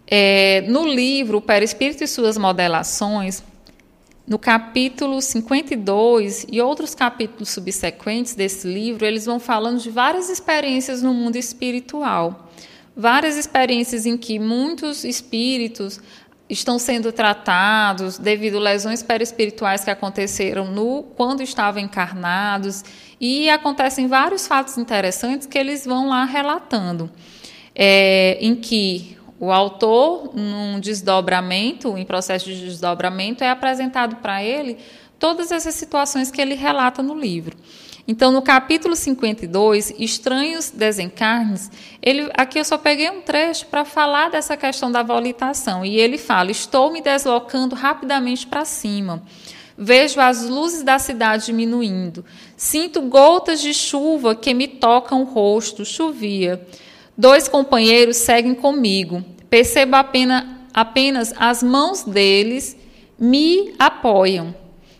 É, 0.07 0.61
no 0.69 0.87
livro 0.87 1.41
Perispírito 1.41 2.05
e 2.05 2.07
Suas 2.07 2.37
Modelações, 2.37 3.43
no 4.25 4.39
capítulo 4.39 5.21
52 5.21 6.45
e 6.49 6.61
outros 6.61 6.95
capítulos 6.95 7.49
subsequentes 7.49 8.35
desse 8.35 8.65
livro, 8.65 9.05
eles 9.05 9.25
vão 9.25 9.37
falando 9.37 9.81
de 9.81 9.89
várias 9.89 10.29
experiências 10.29 11.01
no 11.01 11.13
mundo 11.13 11.35
espiritual. 11.35 12.47
Várias 12.95 13.37
experiências 13.37 14.05
em 14.07 14.17
que 14.17 14.39
muitos 14.39 15.03
espíritos 15.03 15.99
estão 16.49 16.79
sendo 16.79 17.11
tratados 17.11 18.17
devido 18.17 18.59
lesões 18.59 19.03
perispirituais 19.03 19.83
que 19.83 19.89
aconteceram 19.89 20.71
no 20.71 21.03
quando 21.15 21.43
estavam 21.43 21.81
encarnados 21.81 22.83
e 23.19 23.49
acontecem 23.49 24.07
vários 24.07 24.47
fatos 24.47 24.77
interessantes 24.77 25.47
que 25.47 25.57
eles 25.57 25.85
vão 25.85 26.07
lá 26.07 26.23
relatando, 26.23 27.09
é, 27.75 28.37
em 28.39 28.55
que 28.55 29.17
o 29.39 29.51
autor, 29.51 30.31
num 30.33 30.79
desdobramento, 30.79 31.97
em 31.97 32.05
processo 32.05 32.45
de 32.45 32.65
desdobramento, 32.65 33.43
é 33.43 33.49
apresentado 33.49 34.15
para 34.17 34.43
ele 34.43 34.77
todas 35.19 35.51
essas 35.51 35.75
situações 35.75 36.31
que 36.31 36.41
ele 36.41 36.55
relata 36.55 37.03
no 37.03 37.17
livro. 37.17 37.55
Então, 38.07 38.31
no 38.31 38.41
capítulo 38.41 38.95
52, 38.95 39.93
Estranhos 39.99 40.69
Desencarnes, 40.71 41.69
ele, 42.01 42.31
aqui 42.35 42.57
eu 42.57 42.63
só 42.63 42.77
peguei 42.77 43.09
um 43.09 43.19
trecho 43.19 43.65
para 43.65 43.83
falar 43.83 44.29
dessa 44.29 44.55
questão 44.55 44.89
da 44.89 45.03
volitação. 45.03 45.83
E 45.83 45.99
ele 45.99 46.17
fala: 46.17 46.49
Estou 46.49 46.89
me 46.89 47.01
deslocando 47.01 47.75
rapidamente 47.75 48.47
para 48.47 48.63
cima. 48.63 49.21
Vejo 49.77 50.21
as 50.21 50.47
luzes 50.47 50.83
da 50.83 50.97
cidade 50.97 51.47
diminuindo. 51.47 52.23
Sinto 52.55 53.01
gotas 53.01 53.61
de 53.61 53.73
chuva 53.73 54.33
que 54.33 54.53
me 54.53 54.69
tocam 54.69 55.21
o 55.23 55.25
rosto. 55.25 55.85
Chovia. 55.85 56.65
Dois 57.17 57.49
companheiros 57.49 58.15
seguem 58.17 58.55
comigo. 58.55 59.23
Percebo 59.49 59.97
apenas, 59.97 60.45
apenas 60.73 61.33
as 61.37 61.61
mãos 61.61 62.03
deles 62.03 62.77
me 63.19 63.73
apoiam. 63.77 64.55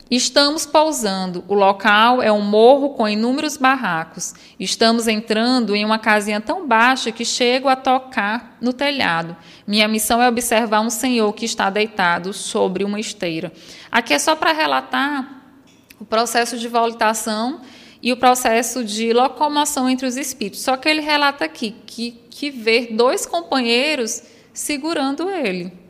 Estamos 0.10 0.66
pousando. 0.66 1.44
O 1.48 1.54
local 1.54 2.22
é 2.22 2.32
um 2.32 2.42
morro 2.42 2.92
com 2.92 3.08
inúmeros 3.10 3.58
barracos. 3.58 4.34
Estamos 4.58 5.08
entrando 5.08 5.76
em 5.76 5.84
uma 5.84 6.00
casinha 6.00 6.40
tão 6.40 6.66
baixa 6.66 7.12
que 7.12 7.26
chego 7.26 7.68
a 7.68 7.76
tocar 7.76 8.58
no 8.62 8.72
telhado. 8.72 9.36
Minha 9.66 9.88
missão 9.88 10.22
é 10.22 10.30
observar 10.30 10.80
um 10.80 10.90
senhor 10.90 11.34
que 11.34 11.44
está 11.44 11.70
deitado 11.70 12.32
sobre 12.32 12.86
uma 12.86 13.00
esteira. 13.00 13.52
Aqui 13.92 14.14
é 14.14 14.20
só 14.20 14.36
para 14.36 14.54
relatar 14.54 15.44
o 16.00 16.06
processo 16.06 16.58
de 16.58 16.70
voltação 16.70 17.60
e 18.02 18.14
o 18.14 18.18
processo 18.18 18.86
de 18.86 19.12
locomoção 19.12 19.90
entre 19.90 20.08
os 20.08 20.16
espíritos. 20.16 20.62
Só 20.62 20.78
que 20.78 20.88
ele 20.88 21.02
relata 21.02 21.44
aqui 21.44 21.76
que, 21.86 22.12
que 22.30 22.50
vê 22.50 22.88
dois 22.92 23.26
companheiros 23.26 24.24
segurando 24.54 25.30
ele. 25.30 25.87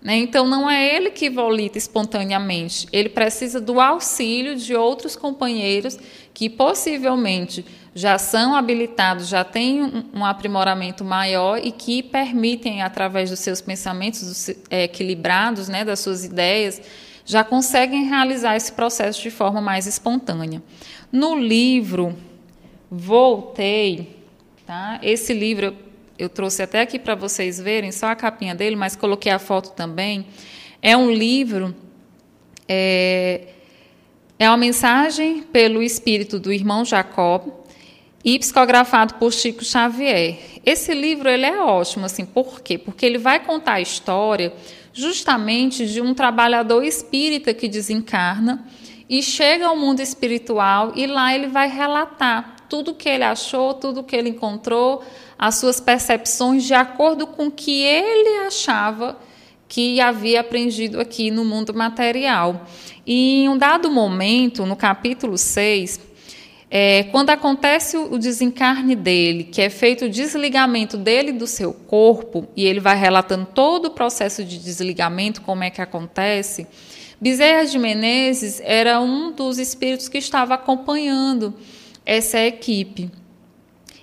Né? 0.00 0.16
Então, 0.16 0.46
não 0.46 0.70
é 0.70 0.94
ele 0.94 1.10
que 1.10 1.28
volita 1.28 1.76
espontaneamente, 1.76 2.86
ele 2.92 3.08
precisa 3.08 3.60
do 3.60 3.80
auxílio 3.80 4.54
de 4.56 4.74
outros 4.74 5.16
companheiros 5.16 5.98
que 6.32 6.48
possivelmente 6.48 7.64
já 7.92 8.16
são 8.16 8.54
habilitados, 8.54 9.26
já 9.26 9.42
têm 9.42 10.04
um, 10.14 10.24
aprimoramento 10.24 11.04
maior 11.04 11.58
e 11.58 11.72
que 11.72 12.00
permitem, 12.00 12.80
através 12.80 13.28
dos 13.28 13.40
seus 13.40 13.60
pensamentos 13.60 14.48
é, 14.70 14.84
equilibrados, 14.84 15.68
né, 15.68 15.84
das 15.84 15.98
suas 15.98 16.24
ideias, 16.24 16.80
já 17.24 17.42
conseguem 17.42 18.04
realizar 18.04 18.54
esse 18.54 18.72
processo 18.72 19.20
de 19.20 19.30
forma 19.30 19.60
mais 19.60 19.86
espontânea. 19.86 20.62
No 21.10 21.36
livro 21.36 22.16
Voltei, 22.90 24.16
tá? 24.64 24.98
esse 25.02 25.34
livro 25.34 25.74
eu 26.18 26.28
trouxe 26.28 26.62
até 26.62 26.80
aqui 26.80 26.98
para 26.98 27.14
vocês 27.14 27.60
verem, 27.60 27.92
só 27.92 28.06
a 28.06 28.16
capinha 28.16 28.54
dele, 28.54 28.74
mas 28.74 28.96
coloquei 28.96 29.30
a 29.30 29.38
foto 29.38 29.70
também. 29.70 30.26
É 30.82 30.96
um 30.96 31.10
livro, 31.10 31.74
é, 32.66 33.48
é 34.38 34.48
uma 34.48 34.56
mensagem 34.56 35.42
pelo 35.42 35.82
espírito 35.82 36.40
do 36.40 36.52
irmão 36.52 36.84
Jacob 36.84 37.52
e 38.24 38.38
psicografado 38.38 39.14
por 39.14 39.32
Chico 39.32 39.64
Xavier. 39.64 40.38
Esse 40.66 40.92
livro 40.92 41.28
ele 41.28 41.46
é 41.46 41.60
ótimo, 41.60 42.04
assim, 42.04 42.24
por 42.24 42.60
quê? 42.60 42.76
Porque 42.76 43.06
ele 43.06 43.18
vai 43.18 43.40
contar 43.40 43.74
a 43.74 43.80
história 43.80 44.52
justamente 44.92 45.86
de 45.86 46.00
um 46.00 46.12
trabalhador 46.14 46.82
espírita 46.82 47.54
que 47.54 47.68
desencarna 47.68 48.66
e 49.08 49.22
chega 49.22 49.66
ao 49.66 49.76
mundo 49.76 50.00
espiritual 50.00 50.92
e 50.96 51.06
lá 51.06 51.32
ele 51.32 51.46
vai 51.46 51.68
relatar 51.68 52.56
tudo 52.68 52.90
o 52.90 52.94
que 52.94 53.08
ele 53.08 53.24
achou, 53.24 53.72
tudo 53.74 54.00
o 54.00 54.04
que 54.04 54.14
ele 54.14 54.28
encontrou, 54.28 55.02
as 55.38 55.56
suas 55.56 55.80
percepções 55.80 56.64
de 56.64 56.74
acordo 56.74 57.26
com 57.26 57.46
o 57.46 57.50
que 57.50 57.82
ele 57.82 58.46
achava 58.46 59.16
que 59.68 60.00
havia 60.00 60.40
aprendido 60.40 61.00
aqui 61.00 61.30
no 61.30 61.44
mundo 61.44 61.74
material. 61.74 62.66
E 63.06 63.44
em 63.44 63.48
um 63.48 63.56
dado 63.56 63.90
momento, 63.90 64.66
no 64.66 64.74
capítulo 64.74 65.36
6, 65.36 66.00
é, 66.70 67.04
quando 67.04 67.30
acontece 67.30 67.96
o 67.96 68.18
desencarne 68.18 68.94
dele, 68.94 69.44
que 69.44 69.62
é 69.62 69.70
feito 69.70 70.06
o 70.06 70.08
desligamento 70.08 70.96
dele 70.96 71.32
do 71.32 71.46
seu 71.46 71.72
corpo, 71.72 72.48
e 72.56 72.66
ele 72.66 72.80
vai 72.80 72.96
relatando 72.96 73.46
todo 73.54 73.86
o 73.86 73.90
processo 73.90 74.44
de 74.44 74.58
desligamento, 74.58 75.40
como 75.42 75.64
é 75.64 75.70
que 75.70 75.80
acontece, 75.80 76.66
Bezerra 77.20 77.64
de 77.64 77.78
Menezes 77.80 78.60
era 78.62 79.00
um 79.00 79.32
dos 79.32 79.58
espíritos 79.58 80.08
que 80.08 80.18
estava 80.18 80.54
acompanhando 80.54 81.52
essa 82.06 82.38
equipe. 82.38 83.10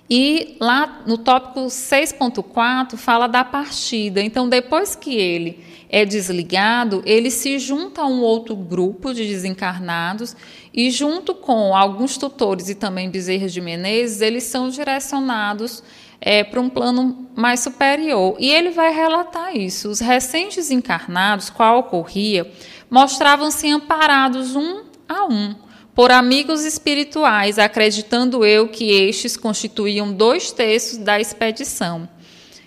E 0.08 0.56
lá 0.60 1.02
no 1.06 1.18
tópico 1.18 1.66
6.4 1.66 2.96
fala 2.96 3.26
da 3.26 3.44
partida. 3.44 4.22
Então, 4.22 4.48
depois 4.48 4.94
que 4.94 5.16
ele 5.16 5.64
é 5.88 6.04
desligado, 6.04 7.02
ele 7.04 7.30
se 7.30 7.58
junta 7.58 8.02
a 8.02 8.06
um 8.06 8.20
outro 8.20 8.54
grupo 8.54 9.12
de 9.12 9.26
desencarnados 9.26 10.36
e, 10.72 10.90
junto 10.90 11.34
com 11.34 11.74
alguns 11.74 12.16
tutores 12.16 12.68
e 12.68 12.74
também 12.74 13.10
Bezerra 13.10 13.48
de 13.48 13.60
Menezes, 13.60 14.20
eles 14.20 14.44
são 14.44 14.68
direcionados 14.68 15.82
é, 16.20 16.44
para 16.44 16.60
um 16.60 16.68
plano 16.68 17.28
mais 17.34 17.60
superior. 17.60 18.36
E 18.38 18.50
ele 18.50 18.70
vai 18.70 18.92
relatar 18.92 19.56
isso. 19.56 19.88
Os 19.88 20.00
recém-desencarnados, 20.00 21.50
qual 21.50 21.78
ocorria, 21.78 22.50
mostravam-se 22.88 23.68
amparados 23.70 24.54
um 24.54 24.84
a 25.08 25.24
um 25.26 25.65
por 25.96 26.12
amigos 26.12 26.62
espirituais, 26.62 27.58
acreditando 27.58 28.44
eu 28.44 28.68
que 28.68 28.90
estes 28.90 29.34
constituíam 29.34 30.12
dois 30.12 30.52
terços 30.52 30.98
da 30.98 31.18
expedição. 31.18 32.06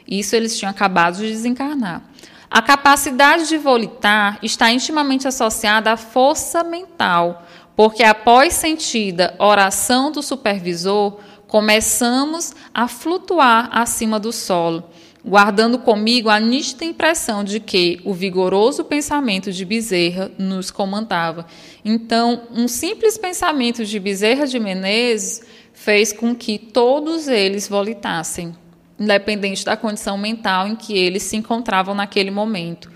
Isso 0.07 0.35
eles 0.35 0.57
tinham 0.57 0.71
acabado 0.71 1.17
de 1.17 1.27
desencarnar. 1.27 2.01
A 2.49 2.59
capacidade 2.63 3.47
de 3.47 3.55
volitar 3.55 4.39
está 4.41 4.71
intimamente 4.71 5.27
associada 5.27 5.91
à 5.91 5.95
força 5.95 6.63
mental, 6.63 7.45
porque 7.75 8.01
após 8.01 8.55
sentida 8.55 9.35
oração 9.37 10.11
do 10.11 10.23
supervisor, 10.23 11.19
começamos 11.47 12.55
a 12.73 12.87
flutuar 12.87 13.69
acima 13.71 14.19
do 14.19 14.33
solo, 14.33 14.89
guardando 15.23 15.79
comigo 15.79 16.29
a 16.29 16.39
nítida 16.39 16.85
impressão 16.85 17.43
de 17.43 17.59
que 17.59 17.99
o 18.05 18.13
vigoroso 18.13 18.83
pensamento 18.83 19.51
de 19.51 19.65
Bezerra 19.65 20.31
nos 20.37 20.71
comandava. 20.71 21.45
Então, 21.83 22.43
um 22.51 22.67
simples 22.67 23.17
pensamento 23.17 23.85
de 23.85 23.99
Bezerra 23.99 24.47
de 24.47 24.59
Menezes 24.59 25.41
fez 25.73 26.13
com 26.13 26.35
que 26.35 26.57
todos 26.57 27.27
eles 27.27 27.67
volitassem 27.67 28.55
independente 28.99 29.63
da 29.63 29.77
condição 29.77 30.17
mental 30.17 30.67
em 30.67 30.75
que 30.75 30.95
eles 30.95 31.23
se 31.23 31.37
encontravam 31.37 31.95
naquele 31.95 32.29
momento. 32.29 32.91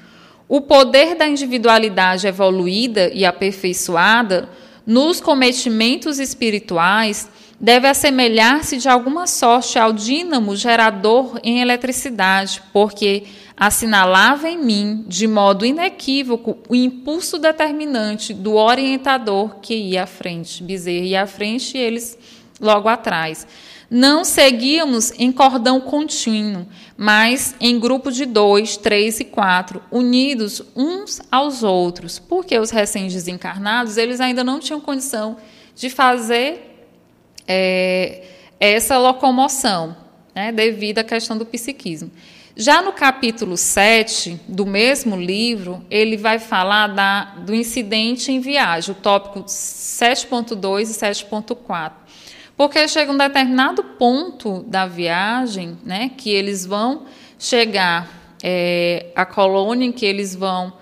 O 0.49 0.59
poder 0.59 1.15
da 1.15 1.27
individualidade 1.27 2.27
evoluída 2.27 3.09
e 3.13 3.25
aperfeiçoada 3.25 4.49
nos 4.85 5.21
cometimentos 5.21 6.19
espirituais 6.19 7.29
deve 7.63 7.87
assemelhar-se 7.87 8.75
de 8.75 8.89
alguma 8.89 9.25
sorte 9.25 9.79
ao 9.79 9.93
dínamo 9.93 10.53
gerador 10.53 11.39
em 11.41 11.61
eletricidade, 11.61 12.61
porque 12.73 13.23
assinalava 13.55 14.49
em 14.49 14.57
mim, 14.57 15.05
de 15.07 15.25
modo 15.27 15.65
inequívoco, 15.65 16.57
o 16.67 16.75
impulso 16.75 17.39
determinante 17.39 18.33
do 18.33 18.55
orientador 18.55 19.61
que 19.61 19.73
ia 19.73 20.03
à 20.03 20.05
frente. 20.05 20.61
Bezerra 20.61 21.05
ia 21.05 21.23
à 21.23 21.25
frente 21.25 21.77
e 21.77 21.79
eles 21.79 22.17
logo 22.59 22.89
atrás. 22.89 23.47
Não 23.89 24.25
seguíamos 24.25 25.13
em 25.17 25.31
cordão 25.31 25.79
contínuo, 25.79 26.67
mas 26.97 27.55
em 27.61 27.79
grupo 27.79 28.11
de 28.11 28.25
dois, 28.25 28.75
três 28.75 29.21
e 29.21 29.23
quatro, 29.23 29.81
unidos 29.89 30.61
uns 30.75 31.21
aos 31.31 31.63
outros, 31.63 32.19
porque 32.19 32.59
os 32.59 32.71
recém-desencarnados 32.71 33.95
eles 33.95 34.19
ainda 34.19 34.43
não 34.43 34.59
tinham 34.59 34.81
condição 34.81 35.37
de 35.73 35.89
fazer 35.89 36.72
é, 37.47 38.23
essa 38.59 38.97
locomoção, 38.97 39.95
né, 40.33 40.51
devido 40.51 40.99
à 40.99 41.03
questão 41.03 41.37
do 41.37 41.45
psiquismo. 41.45 42.11
Já 42.55 42.83
no 42.83 42.91
capítulo 42.91 43.57
7 43.57 44.39
do 44.47 44.65
mesmo 44.65 45.15
livro, 45.15 45.83
ele 45.89 46.15
vai 46.15 46.37
falar 46.37 46.87
da, 46.87 47.23
do 47.37 47.53
incidente 47.53 48.31
em 48.31 48.39
viagem, 48.39 48.91
o 48.91 48.95
tópico 48.95 49.43
7.2 49.45 50.81
e 50.81 50.93
7.4. 50.93 51.91
Porque 52.55 52.87
chega 52.87 53.11
um 53.11 53.17
determinado 53.17 53.83
ponto 53.83 54.63
da 54.67 54.85
viagem, 54.85 55.77
né, 55.83 56.11
que 56.15 56.29
eles 56.29 56.63
vão 56.65 57.05
chegar 57.39 58.07
é, 58.43 59.07
à 59.15 59.25
colônia 59.25 59.87
em 59.87 59.91
que 59.91 60.05
eles 60.05 60.35
vão 60.35 60.73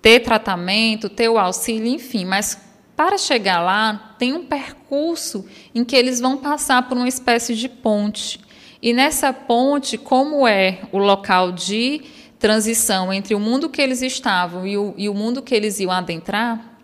ter 0.00 0.20
tratamento, 0.20 1.08
ter 1.08 1.28
o 1.28 1.36
auxílio, 1.36 1.86
enfim, 1.86 2.24
mas 2.24 2.67
para 2.98 3.16
chegar 3.16 3.60
lá 3.60 4.16
tem 4.18 4.32
um 4.32 4.44
percurso 4.44 5.46
em 5.72 5.84
que 5.84 5.94
eles 5.94 6.18
vão 6.18 6.36
passar 6.36 6.88
por 6.88 6.96
uma 6.96 7.06
espécie 7.06 7.54
de 7.54 7.68
ponte. 7.68 8.40
E 8.82 8.92
nessa 8.92 9.32
ponte, 9.32 9.96
como 9.96 10.48
é 10.48 10.80
o 10.90 10.98
local 10.98 11.52
de 11.52 12.02
transição 12.40 13.12
entre 13.12 13.36
o 13.36 13.38
mundo 13.38 13.68
que 13.68 13.80
eles 13.80 14.02
estavam 14.02 14.66
e 14.66 14.76
o, 14.76 14.94
e 14.96 15.08
o 15.08 15.14
mundo 15.14 15.42
que 15.42 15.54
eles 15.54 15.78
iam 15.78 15.92
adentrar, 15.92 16.76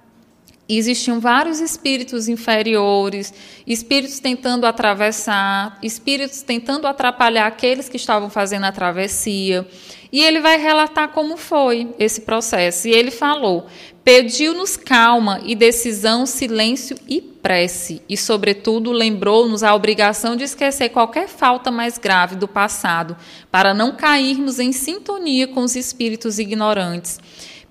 existiam 0.68 1.18
vários 1.18 1.58
espíritos 1.58 2.28
inferiores, 2.28 3.34
espíritos 3.66 4.20
tentando 4.20 4.68
atravessar, 4.68 5.76
espíritos 5.82 6.42
tentando 6.42 6.86
atrapalhar 6.86 7.48
aqueles 7.48 7.88
que 7.88 7.96
estavam 7.96 8.30
fazendo 8.30 8.66
a 8.66 8.72
travessia. 8.72 9.66
E 10.12 10.22
ele 10.22 10.38
vai 10.38 10.58
relatar 10.58 11.08
como 11.08 11.36
foi 11.36 11.92
esse 11.98 12.20
processo. 12.20 12.86
E 12.86 12.92
ele 12.92 13.10
falou: 13.10 13.66
pediu-nos 14.04 14.76
calma 14.76 15.40
e 15.44 15.54
decisão, 15.54 16.26
silêncio 16.26 16.96
e 17.08 17.20
prece, 17.20 18.02
e, 18.08 18.16
sobretudo, 18.16 18.92
lembrou-nos 18.92 19.62
a 19.62 19.74
obrigação 19.74 20.36
de 20.36 20.44
esquecer 20.44 20.90
qualquer 20.90 21.28
falta 21.28 21.70
mais 21.70 21.98
grave 21.98 22.36
do 22.36 22.46
passado, 22.46 23.16
para 23.50 23.72
não 23.72 23.96
cairmos 23.96 24.58
em 24.58 24.72
sintonia 24.72 25.48
com 25.48 25.62
os 25.62 25.74
espíritos 25.74 26.38
ignorantes 26.38 27.18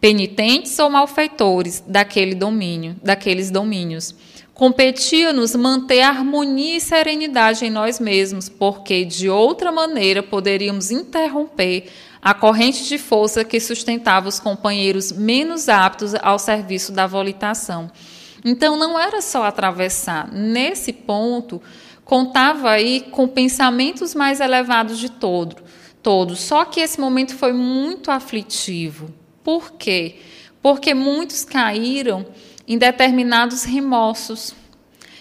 penitentes 0.03 0.77
ou 0.79 0.89
malfeitores 0.89 1.81
daquele 1.88 2.36
domínio, 2.36 2.97
daqueles 3.01 3.49
domínios. 3.49 4.13
Competia-nos 4.53 5.55
manter 5.55 6.01
harmonia 6.01 6.75
e 6.75 6.81
serenidade 6.81 7.65
em 7.65 7.69
nós 7.69 8.01
mesmos, 8.01 8.49
porque 8.49 9.05
de 9.05 9.29
outra 9.29 9.71
maneira 9.71 10.21
poderíamos 10.21 10.91
interromper 10.91 11.86
a 12.24 12.34
corrente 12.34 12.86
de 12.86 12.97
força 12.97 13.43
que 13.43 13.59
sustentava 13.59 14.30
os 14.30 14.39
companheiros 14.39 15.11
menos 15.11 15.67
aptos 15.67 16.15
ao 16.15 16.39
serviço 16.39 16.93
da 16.93 17.05
volitação. 17.05 17.91
Então 18.45 18.78
não 18.78 18.97
era 18.97 19.21
só 19.21 19.43
atravessar. 19.43 20.32
Nesse 20.32 20.93
ponto, 20.93 21.61
contava 22.05 22.69
aí 22.69 23.01
com 23.11 23.28
pensamentos 23.28 24.15
mais 24.15 24.39
elevados 24.39 24.99
de 24.99 25.09
todo, 25.09 25.57
todos. 26.01 26.39
Só 26.39 26.63
que 26.63 26.80
esse 26.80 26.97
momento 26.97 27.36
foi 27.36 27.51
muito 27.51 28.09
aflitivo. 28.09 29.13
Por 29.43 29.74
quê? 29.74 30.15
Porque 30.61 30.93
muitos 30.93 31.43
caíram 31.43 32.26
em 32.65 32.78
determinados 32.78 33.65
remorsos. 33.65 34.55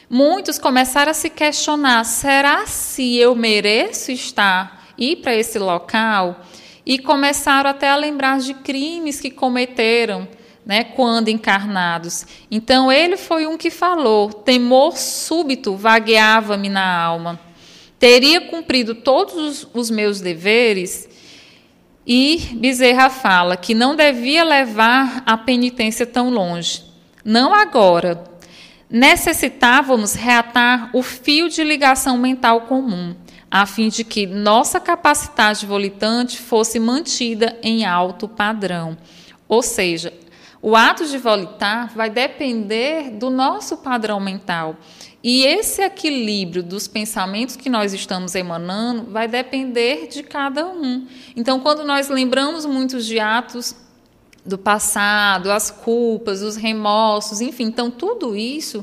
Muitos 0.08 0.56
começaram 0.56 1.10
a 1.10 1.14
se 1.14 1.28
questionar: 1.28 2.04
será 2.04 2.64
se 2.66 3.16
eu 3.16 3.34
mereço 3.34 4.12
estar 4.12 4.92
ir 4.96 5.16
para 5.16 5.34
esse 5.34 5.58
local? 5.58 6.40
E 6.84 6.98
começaram 6.98 7.70
até 7.70 7.88
a 7.88 7.96
lembrar 7.96 8.38
de 8.38 8.54
crimes 8.54 9.20
que 9.20 9.30
cometeram, 9.30 10.26
né, 10.66 10.84
quando 10.84 11.28
encarnados. 11.28 12.26
Então 12.50 12.90
ele 12.90 13.16
foi 13.16 13.46
um 13.46 13.56
que 13.56 13.70
falou: 13.70 14.32
temor 14.32 14.96
súbito 14.96 15.76
vagueava-me 15.76 16.68
na 16.68 16.96
alma. 16.96 17.38
Teria 17.98 18.40
cumprido 18.40 18.96
todos 18.96 19.66
os 19.72 19.90
meus 19.90 20.20
deveres 20.20 21.08
e 22.06 22.38
Bezerra 22.54 23.08
fala 23.08 23.56
que 23.56 23.74
não 23.74 23.94
devia 23.94 24.42
levar 24.42 25.22
a 25.24 25.36
penitência 25.36 26.04
tão 26.04 26.30
longe. 26.30 26.82
Não 27.24 27.54
agora. 27.54 28.24
Necessitávamos 28.90 30.14
reatar 30.14 30.90
o 30.92 31.02
fio 31.02 31.48
de 31.48 31.64
ligação 31.64 32.18
mental 32.18 32.62
comum, 32.62 33.14
a 33.52 33.66
fim 33.66 33.90
de 33.90 34.02
que 34.02 34.26
nossa 34.26 34.80
capacidade 34.80 35.66
volitante 35.66 36.38
fosse 36.38 36.80
mantida 36.80 37.54
em 37.62 37.84
alto 37.84 38.26
padrão. 38.26 38.96
Ou 39.46 39.62
seja, 39.62 40.10
o 40.62 40.74
ato 40.74 41.06
de 41.06 41.18
volitar 41.18 41.92
vai 41.94 42.08
depender 42.08 43.10
do 43.10 43.28
nosso 43.28 43.76
padrão 43.76 44.18
mental. 44.18 44.74
E 45.22 45.44
esse 45.44 45.82
equilíbrio 45.82 46.62
dos 46.62 46.88
pensamentos 46.88 47.54
que 47.54 47.68
nós 47.68 47.92
estamos 47.92 48.34
emanando 48.34 49.10
vai 49.10 49.28
depender 49.28 50.08
de 50.08 50.22
cada 50.22 50.66
um. 50.66 51.06
Então, 51.36 51.60
quando 51.60 51.84
nós 51.84 52.08
lembramos 52.08 52.64
muitos 52.64 53.04
de 53.04 53.20
atos 53.20 53.76
do 54.46 54.56
passado, 54.56 55.52
as 55.52 55.70
culpas, 55.70 56.40
os 56.40 56.56
remorsos, 56.56 57.42
enfim, 57.42 57.64
então 57.64 57.90
tudo 57.90 58.34
isso 58.34 58.82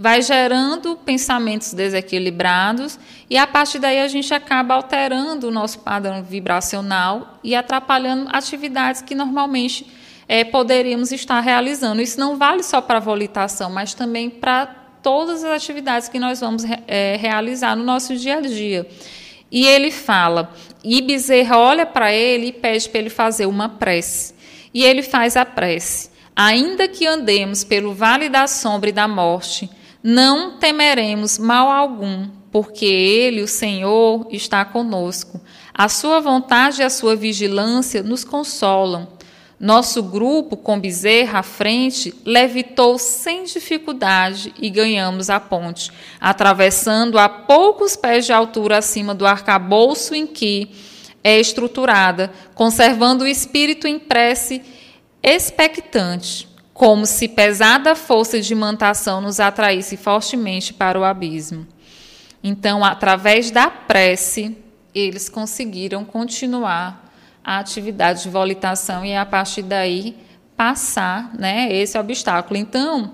vai 0.00 0.22
gerando 0.22 0.96
pensamentos 0.96 1.74
desequilibrados 1.74 2.98
e 3.28 3.36
a 3.36 3.46
partir 3.46 3.78
daí 3.78 4.00
a 4.00 4.08
gente 4.08 4.32
acaba 4.32 4.72
alterando 4.72 5.48
o 5.48 5.50
nosso 5.50 5.80
padrão 5.80 6.22
vibracional 6.22 7.38
e 7.44 7.54
atrapalhando 7.54 8.30
atividades 8.32 9.02
que 9.02 9.14
normalmente 9.14 9.86
é, 10.26 10.42
poderíamos 10.42 11.12
estar 11.12 11.38
realizando. 11.40 12.00
Isso 12.00 12.18
não 12.18 12.38
vale 12.38 12.62
só 12.62 12.80
para 12.80 12.96
a 12.96 13.00
volitação, 13.00 13.70
mas 13.70 13.92
também 13.92 14.30
para 14.30 14.74
todas 15.02 15.44
as 15.44 15.50
atividades 15.50 16.08
que 16.08 16.18
nós 16.18 16.40
vamos 16.40 16.64
é, 16.88 17.18
realizar 17.20 17.76
no 17.76 17.84
nosso 17.84 18.16
dia 18.16 18.38
a 18.38 18.40
dia. 18.40 18.88
E 19.52 19.66
ele 19.66 19.90
fala, 19.90 20.50
e 20.82 21.02
Bezerra 21.02 21.58
olha 21.58 21.84
para 21.84 22.10
ele 22.10 22.46
e 22.46 22.52
pede 22.52 22.88
para 22.88 23.00
ele 23.00 23.10
fazer 23.10 23.44
uma 23.44 23.68
prece. 23.68 24.34
E 24.72 24.82
ele 24.82 25.02
faz 25.02 25.36
a 25.36 25.44
prece. 25.44 26.08
Ainda 26.34 26.88
que 26.88 27.06
andemos 27.06 27.64
pelo 27.64 27.92
vale 27.92 28.30
da 28.30 28.46
sombra 28.46 28.88
e 28.88 28.92
da 28.92 29.06
morte, 29.06 29.68
não 30.02 30.58
temeremos 30.58 31.38
mal 31.38 31.70
algum, 31.70 32.28
porque 32.50 32.86
Ele, 32.86 33.42
o 33.42 33.48
Senhor, 33.48 34.26
está 34.30 34.64
conosco. 34.64 35.40
A 35.74 35.88
Sua 35.88 36.20
vontade 36.20 36.80
e 36.80 36.84
a 36.84 36.90
Sua 36.90 37.14
vigilância 37.14 38.02
nos 38.02 38.24
consolam. 38.24 39.08
Nosso 39.58 40.02
grupo, 40.02 40.56
com 40.56 40.80
Bezerra 40.80 41.40
à 41.40 41.42
frente, 41.42 42.14
levitou 42.24 42.98
sem 42.98 43.44
dificuldade 43.44 44.54
e 44.58 44.70
ganhamos 44.70 45.28
a 45.28 45.38
ponte, 45.38 45.92
atravessando 46.18 47.18
a 47.18 47.28
poucos 47.28 47.94
pés 47.94 48.24
de 48.24 48.32
altura 48.32 48.78
acima 48.78 49.14
do 49.14 49.26
arcabouço 49.26 50.14
em 50.14 50.26
que 50.26 50.70
é 51.22 51.38
estruturada, 51.38 52.32
conservando 52.54 53.24
o 53.24 53.28
espírito 53.28 53.86
em 53.86 53.98
prece 53.98 54.62
expectante, 55.22 56.48
como 56.80 57.04
se 57.04 57.28
pesada 57.28 57.94
força 57.94 58.40
de 58.40 58.54
imantação 58.54 59.20
nos 59.20 59.38
atraísse 59.38 59.98
fortemente 59.98 60.72
para 60.72 60.98
o 60.98 61.04
abismo. 61.04 61.66
Então, 62.42 62.82
através 62.82 63.50
da 63.50 63.68
prece, 63.68 64.56
eles 64.94 65.28
conseguiram 65.28 66.06
continuar 66.06 67.12
a 67.44 67.58
atividade 67.58 68.22
de 68.22 68.30
volitação 68.30 69.04
e 69.04 69.14
a 69.14 69.26
partir 69.26 69.60
daí 69.60 70.16
passar 70.56 71.30
né, 71.38 71.70
esse 71.70 71.98
obstáculo. 71.98 72.58
Então, 72.58 73.10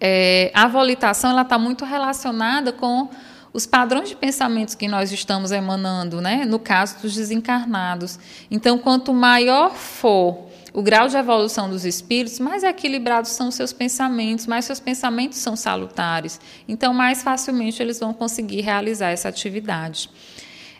é, 0.00 0.52
a 0.54 0.68
volitação 0.68 1.30
ela 1.30 1.42
está 1.42 1.58
muito 1.58 1.84
relacionada 1.84 2.72
com 2.72 3.08
os 3.52 3.66
padrões 3.66 4.10
de 4.10 4.14
pensamentos 4.14 4.76
que 4.76 4.86
nós 4.86 5.10
estamos 5.10 5.50
emanando, 5.50 6.20
né, 6.20 6.44
no 6.44 6.60
caso 6.60 7.00
dos 7.02 7.16
desencarnados. 7.16 8.16
Então, 8.48 8.78
quanto 8.78 9.12
maior 9.12 9.74
for 9.74 10.46
o 10.76 10.82
grau 10.82 11.08
de 11.08 11.16
evolução 11.16 11.70
dos 11.70 11.86
espíritos, 11.86 12.38
mais 12.38 12.62
equilibrados 12.62 13.30
são 13.30 13.50
seus 13.50 13.72
pensamentos, 13.72 14.46
mais 14.46 14.66
seus 14.66 14.78
pensamentos 14.78 15.38
são 15.38 15.56
salutares. 15.56 16.38
Então, 16.68 16.92
mais 16.92 17.22
facilmente 17.22 17.82
eles 17.82 17.98
vão 17.98 18.12
conseguir 18.12 18.60
realizar 18.60 19.08
essa 19.08 19.26
atividade. 19.26 20.10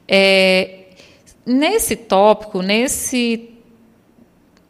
É, 0.06 0.88
nesse 1.46 1.96
tópico, 1.96 2.60
nesse, 2.60 3.48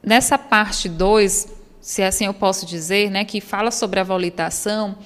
nessa 0.01 0.39
parte 0.39 0.89
2, 0.89 1.49
se 1.81 2.05
assim 2.05 2.27
eu 2.27 2.35
posso 2.35 2.65
dizer, 2.65 3.11
né, 3.11 3.25
que 3.25 3.41
fala 3.41 3.73
sobre 3.73 3.99
a 3.99 4.05
volitação, 4.05 4.97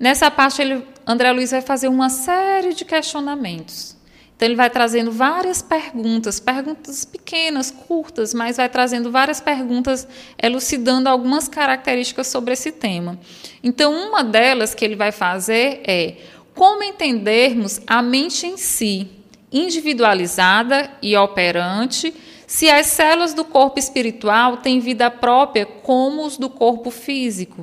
nessa 0.00 0.32
parte 0.32 0.60
ele, 0.60 0.84
André 1.06 1.30
Luiz 1.30 1.52
vai 1.52 1.62
fazer 1.62 1.86
uma 1.86 2.10
série 2.10 2.74
de 2.74 2.84
questionamentos. 2.84 3.96
Então, 4.40 4.48
ele 4.48 4.56
vai 4.56 4.70
trazendo 4.70 5.12
várias 5.12 5.60
perguntas, 5.60 6.40
perguntas 6.40 7.04
pequenas, 7.04 7.70
curtas, 7.70 8.32
mas 8.32 8.56
vai 8.56 8.70
trazendo 8.70 9.10
várias 9.10 9.38
perguntas, 9.38 10.08
elucidando 10.42 11.10
algumas 11.10 11.46
características 11.46 12.28
sobre 12.28 12.54
esse 12.54 12.72
tema. 12.72 13.18
Então, 13.62 13.92
uma 13.92 14.24
delas 14.24 14.74
que 14.74 14.82
ele 14.82 14.96
vai 14.96 15.12
fazer 15.12 15.82
é 15.84 16.16
como 16.54 16.82
entendermos 16.82 17.82
a 17.86 18.00
mente 18.00 18.46
em 18.46 18.56
si, 18.56 19.08
individualizada 19.52 20.90
e 21.02 21.14
operante, 21.14 22.14
se 22.46 22.70
as 22.70 22.86
células 22.86 23.34
do 23.34 23.44
corpo 23.44 23.78
espiritual 23.78 24.56
têm 24.56 24.80
vida 24.80 25.10
própria 25.10 25.66
como 25.66 26.24
os 26.24 26.38
do 26.38 26.48
corpo 26.48 26.90
físico. 26.90 27.60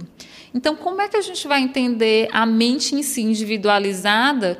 Então, 0.54 0.76
como 0.76 1.02
é 1.02 1.08
que 1.08 1.18
a 1.18 1.22
gente 1.22 1.48
vai 1.48 1.60
entender 1.60 2.30
a 2.32 2.46
mente 2.46 2.94
em 2.94 3.02
si 3.02 3.24
individualizada? 3.24 4.60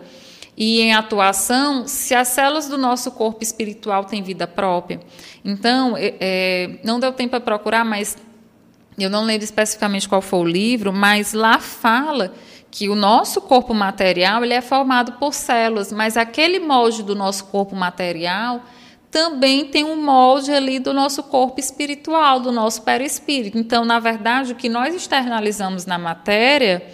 E 0.58 0.82
em 0.82 0.94
atuação 0.94 1.88
se 1.88 2.16
as 2.16 2.30
células 2.30 2.68
do 2.68 2.78
nosso 2.78 3.12
corpo 3.12 3.44
espiritual 3.44 4.04
têm 4.06 4.24
vida 4.24 4.48
própria. 4.48 5.00
Então, 5.46 5.96
é, 5.96 6.16
é, 6.20 6.80
não 6.84 7.00
deu 7.00 7.14
tempo 7.14 7.30
para 7.30 7.40
procurar, 7.40 7.86
mas 7.86 8.18
eu 8.98 9.10
não 9.10 9.24
lembro 9.24 9.44
especificamente 9.44 10.10
qual 10.10 10.22
foi 10.22 10.40
o 10.40 10.44
livro, 10.44 10.92
mas 10.92 11.34
lá 11.34 11.60
fala 11.60 12.34
que 12.72 12.90
o 12.90 12.96
nosso 12.96 13.40
corpo 13.40 13.74
material 13.74 14.44
ele 14.44 14.54
é 14.54 14.62
formado 14.62 15.14
por 15.14 15.34
células, 15.34 15.94
mas 15.94 16.18
aquele 16.18 16.60
molde 16.60 17.04
do 17.04 17.16
nosso 17.16 17.46
corpo 17.46 17.76
material 17.76 18.62
também 19.12 19.66
tem 19.66 19.86
um 19.86 19.96
molde 20.04 20.52
ali 20.52 20.80
do 20.80 20.94
nosso 20.94 21.24
corpo 21.24 21.60
espiritual, 21.60 22.40
do 22.40 22.52
nosso 22.52 22.82
perispírito. 22.82 23.58
Então, 23.58 23.86
na 23.86 24.00
verdade, 24.00 24.52
o 24.52 24.56
que 24.56 24.68
nós 24.68 24.94
externalizamos 24.94 25.86
na 25.86 25.98
matéria 25.98 26.86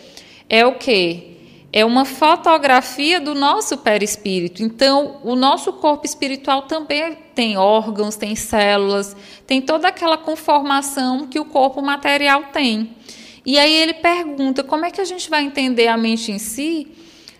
é 0.49 0.66
o 0.66 0.76
quê? 0.76 1.32
É 1.76 1.84
uma 1.84 2.05
fotografia 2.05 3.19
do 3.19 3.34
nosso 3.34 3.80
perispírito. 3.80 4.61
Então, 4.61 5.17
o 5.24 5.36
nosso 5.36 5.74
corpo 5.74 6.05
espiritual 6.05 6.61
também 6.61 7.17
tem 7.34 7.57
órgãos, 7.57 8.15
tem 8.15 8.36
células, 8.36 9.15
tem 9.47 9.59
toda 9.59 9.88
aquela 9.88 10.15
conformação 10.15 11.26
que 11.28 11.39
o 11.39 11.45
corpo 11.45 11.82
material 11.82 12.43
tem. 12.53 12.95
E 13.43 13.57
aí 13.57 13.74
ele 13.74 13.95
pergunta 13.95 14.63
como 14.63 14.86
é 14.86 14.91
que 14.91 15.01
a 15.01 15.05
gente 15.05 15.28
vai 15.28 15.43
entender 15.43 15.88
a 15.88 15.97
mente 15.97 16.32
em 16.32 16.38
si 16.38 16.88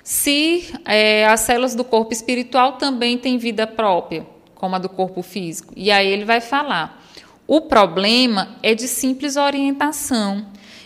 se 0.04 0.66
é, 0.84 1.26
as 1.28 1.42
células 1.42 1.76
do 1.76 1.84
corpo 1.84 2.12
espiritual 2.12 2.74
também 2.74 3.18
têm 3.20 3.38
vida 3.38 3.68
própria, 3.68 4.26
como 4.56 4.76
a 4.76 4.80
do 4.80 4.90
corpo 4.90 5.22
físico. 5.22 5.72
E 5.78 5.92
aí 5.92 6.08
ele 6.08 6.26
vai 6.26 6.42
falar: 6.42 7.02
o 7.48 7.62
problema 7.62 8.58
é 8.64 8.74
de 8.74 8.88
simples 8.88 9.38
orientação. 9.38 10.46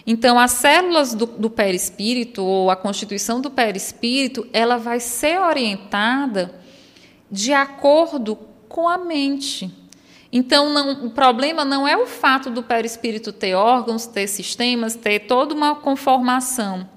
Então, 0.09 0.39
as 0.39 0.51
células 0.51 1.13
do, 1.13 1.25
do 1.25 1.49
perispírito, 1.49 2.41
ou 2.41 2.71
a 2.71 2.77
constituição 2.77 3.41
do 3.41 3.51
perispírito, 3.51 4.47
ela 4.53 4.77
vai 4.77 5.01
ser 5.01 5.37
orientada 5.37 6.55
de 7.29 7.51
acordo 7.51 8.37
com 8.69 8.87
a 8.87 8.97
mente. 8.97 9.69
Então, 10.31 10.69
não, 10.69 11.07
o 11.07 11.09
problema 11.09 11.65
não 11.65 11.85
é 11.85 11.97
o 11.97 12.05
fato 12.07 12.49
do 12.49 12.63
perispírito 12.63 13.33
ter 13.33 13.53
órgãos, 13.53 14.07
ter 14.07 14.27
sistemas, 14.27 14.95
ter 14.95 15.19
toda 15.19 15.53
uma 15.53 15.75
conformação, 15.75 16.87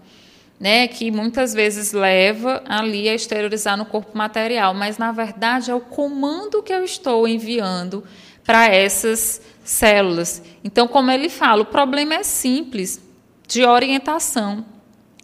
né, 0.59 0.87
que 0.87 1.11
muitas 1.11 1.53
vezes 1.53 1.93
leva 1.93 2.63
ali 2.69 3.09
a 3.09 3.15
exteriorizar 3.15 3.77
no 3.77 3.87
corpo 3.87 4.17
material, 4.17 4.73
mas 4.73 4.99
na 4.99 5.11
verdade 5.11 5.71
é 5.71 5.75
o 5.75 5.81
comando 5.81 6.63
que 6.63 6.73
eu 6.73 6.85
estou 6.85 7.27
enviando 7.27 8.05
para 8.45 8.67
essas 8.67 9.41
células. 9.65 10.43
Então, 10.65 10.89
como 10.89 11.11
ele 11.11 11.29
fala, 11.29 11.63
o 11.63 11.67
problema 11.67 12.15
é 12.15 12.23
simples, 12.23 13.01
de 13.47 13.65
orientação. 13.65 14.65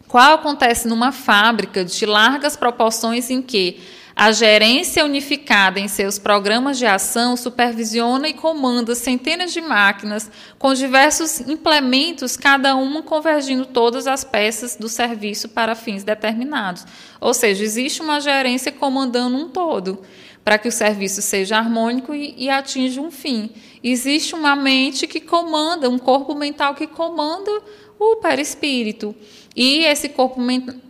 Qual 0.09 0.35
acontece 0.35 0.87
numa 0.89 1.13
fábrica 1.13 1.85
de 1.85 2.07
largas 2.07 2.57
proporções 2.57 3.31
em 3.31 3.43
que 3.43 3.81
a 4.19 4.33
gerência 4.33 5.05
unificada 5.05 5.79
em 5.79 5.89
seus 5.89 6.19
programas 6.19 6.79
de 6.79 6.87
ação 6.87 7.37
supervisiona 7.37 8.27
e 8.27 8.33
comanda 8.33 8.95
centenas 8.95 9.53
de 9.53 9.61
máquinas 9.61 10.31
com 10.59 10.73
diversos 10.73 11.41
implementos, 11.41 12.35
cada 12.35 12.75
uma 12.77 13.03
convergindo 13.03 13.67
todas 13.67 14.07
as 14.07 14.25
peças 14.25 14.75
do 14.75 14.89
serviço 14.89 15.51
para 15.51 15.75
fins 15.75 16.03
determinados. 16.03 16.87
Ou 17.21 17.35
seja, 17.35 17.63
existe 17.63 18.01
uma 18.01 18.19
gerência 18.19 18.73
comandando 18.73 19.37
um 19.37 19.51
todo 19.51 20.01
para 20.43 20.57
que 20.57 20.69
o 20.69 20.73
serviço 20.73 21.21
seja 21.21 21.59
harmônico 21.59 22.15
e, 22.15 22.35
e 22.39 22.49
atinja 22.49 23.03
um 23.03 23.11
fim. 23.11 23.51
Existe 23.89 24.35
uma 24.35 24.57
mente 24.57 25.07
que 25.07 25.21
comanda, 25.21 25.89
um 25.89 25.97
corpo 25.97 26.35
mental 26.35 26.75
que 26.75 26.89
comanda 26.89 27.63
o 28.01 28.17
perispírito. 28.17 29.15
E 29.55 29.85
esse 29.85 30.09
corpo 30.09 30.41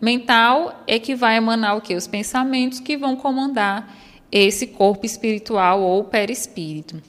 mental 0.00 0.82
é 0.86 0.98
que 0.98 1.14
vai 1.14 1.36
emanar 1.36 1.76
o 1.76 1.82
que? 1.82 1.94
Os 1.94 2.06
pensamentos 2.06 2.80
que 2.80 2.96
vão 2.96 3.14
comandar 3.14 3.94
esse 4.32 4.68
corpo 4.68 5.04
espiritual 5.04 5.82
ou 5.82 6.04
perispírito. 6.04 7.02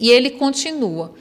E 0.00 0.08
ele 0.08 0.30
continua 0.30 1.12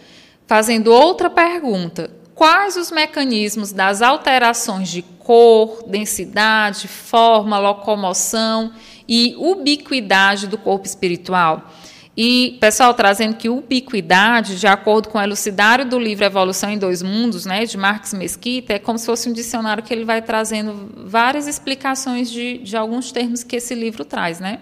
fazendo 0.47 0.87
outra 0.93 1.29
pergunta: 1.29 2.09
quais 2.33 2.77
os 2.77 2.91
mecanismos 2.91 3.73
das 3.73 4.01
alterações 4.01 4.87
de 4.87 5.01
cor, 5.01 5.83
densidade, 5.85 6.87
forma, 6.87 7.59
locomoção 7.59 8.71
e 9.05 9.35
ubiquidade 9.37 10.47
do 10.47 10.57
corpo 10.57 10.85
espiritual. 10.85 11.69
E, 12.16 12.57
pessoal, 12.59 12.93
trazendo 12.93 13.36
que 13.36 13.47
ubiquidade, 13.47 14.59
de 14.59 14.68
acordo 14.68 15.07
com 15.07 15.18
o 15.18 15.22
elucidário 15.22 15.86
do 15.86 15.97
livro 15.97 16.26
Evolução 16.26 16.70
em 16.70 16.78
Dois 16.78 17.01
Mundos, 17.01 17.45
né, 17.45 17.66
de 17.66 17.78
Marx 17.78 18.14
Mesquita, 18.14 18.74
é 18.74 18.80
como 18.80 18.99
se 18.99 19.05
fosse 19.05 19.30
um 19.30 19.34
dicionário 19.34 19.82
que 19.82 19.93
ele 19.93 20.03
vai 20.03 20.22
trazendo 20.22 20.91
várias 21.05 21.47
explicações 21.47 22.30
de, 22.30 22.57
de 22.57 22.76
alguns 22.76 23.14
termos 23.14 23.43
que 23.43 23.55
esse 23.55 23.74
livro 23.74 24.03
traz. 24.03 24.41
Né? 24.41 24.59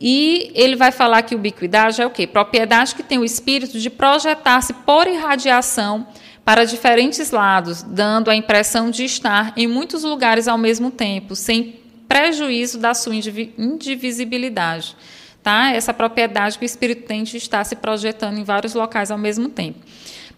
E 0.00 0.50
ele 0.56 0.74
vai 0.74 0.90
falar 0.90 1.22
que 1.22 1.36
ubiquidade 1.36 2.02
é 2.02 2.06
o 2.06 2.10
quê? 2.10 2.26
Propriedade 2.26 2.96
que 2.96 3.04
tem 3.04 3.18
o 3.18 3.24
espírito 3.24 3.78
de 3.78 3.88
projetar-se 3.88 4.72
por 4.72 5.06
irradiação 5.06 6.04
para 6.44 6.64
diferentes 6.64 7.30
lados, 7.30 7.84
dando 7.84 8.28
a 8.28 8.34
impressão 8.34 8.90
de 8.90 9.04
estar 9.04 9.52
em 9.56 9.68
muitos 9.68 10.02
lugares 10.02 10.48
ao 10.48 10.58
mesmo 10.58 10.90
tempo, 10.90 11.36
sem 11.36 11.76
prejuízo 12.08 12.80
da 12.80 12.92
sua 12.94 13.14
indivisibilidade. 13.14 14.96
Tá? 15.42 15.72
Essa 15.72 15.92
propriedade 15.92 16.56
que 16.56 16.64
o 16.64 16.66
espírito 16.66 17.06
tem 17.06 17.24
de 17.24 17.36
estar 17.36 17.64
se 17.64 17.74
projetando 17.74 18.38
em 18.38 18.44
vários 18.44 18.74
locais 18.74 19.10
ao 19.10 19.18
mesmo 19.18 19.48
tempo. 19.48 19.80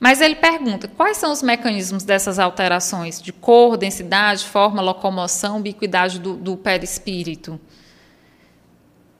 Mas 0.00 0.20
ele 0.20 0.34
pergunta: 0.34 0.88
quais 0.88 1.18
são 1.18 1.30
os 1.30 1.42
mecanismos 1.42 2.04
dessas 2.04 2.38
alterações 2.38 3.20
de 3.20 3.32
cor, 3.32 3.76
densidade, 3.76 4.44
forma, 4.44 4.80
locomoção, 4.80 5.58
ubiquidade 5.58 6.18
do, 6.18 6.34
do 6.34 6.56
perispírito? 6.56 7.60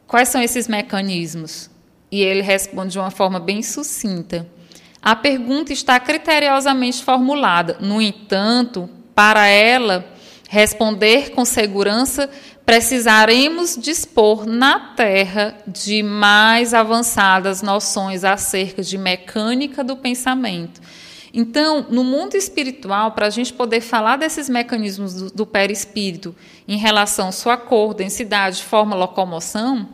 Quais 0.07 0.29
são 0.29 0.43
esses 0.43 0.69
mecanismos? 0.69 1.71
E 2.11 2.23
ele 2.23 2.43
responde 2.43 2.93
de 2.93 2.99
uma 2.99 3.11
forma 3.11 3.41
bem 3.41 3.63
sucinta. 3.63 4.47
A 5.03 5.15
pergunta 5.15 5.73
está 5.73 6.01
criteriosamente 6.01 7.03
formulada. 7.03 7.77
No 7.81 8.01
entanto, 8.01 8.89
para 9.15 9.47
ela 9.47 10.14
responder 10.55 11.31
com 11.31 11.45
segurança, 11.45 12.31
precisaremos 12.65 13.77
dispor 13.77 14.47
na 14.47 14.79
Terra 14.95 15.59
de 15.67 16.01
mais 16.01 16.73
avançadas 16.73 17.61
noções 17.61 18.23
acerca 18.23 18.81
de 18.81 18.97
mecânica 18.97 19.83
do 19.83 19.97
pensamento. 19.97 20.81
Então, 21.33 21.85
no 21.91 22.05
mundo 22.05 22.37
espiritual, 22.37 23.11
para 23.11 23.27
a 23.27 23.31
gente 23.31 23.53
poder 23.53 23.81
falar 23.81 24.17
desses 24.17 24.49
mecanismos 24.49 25.15
do, 25.15 25.31
do 25.33 25.45
perispírito 25.45 26.33
em 26.69 26.79
relação 26.79 27.29
à 27.29 27.33
sua 27.33 27.57
cor, 27.57 27.93
densidade, 27.93 28.63
forma, 28.63 28.95
locomoção, 28.95 29.89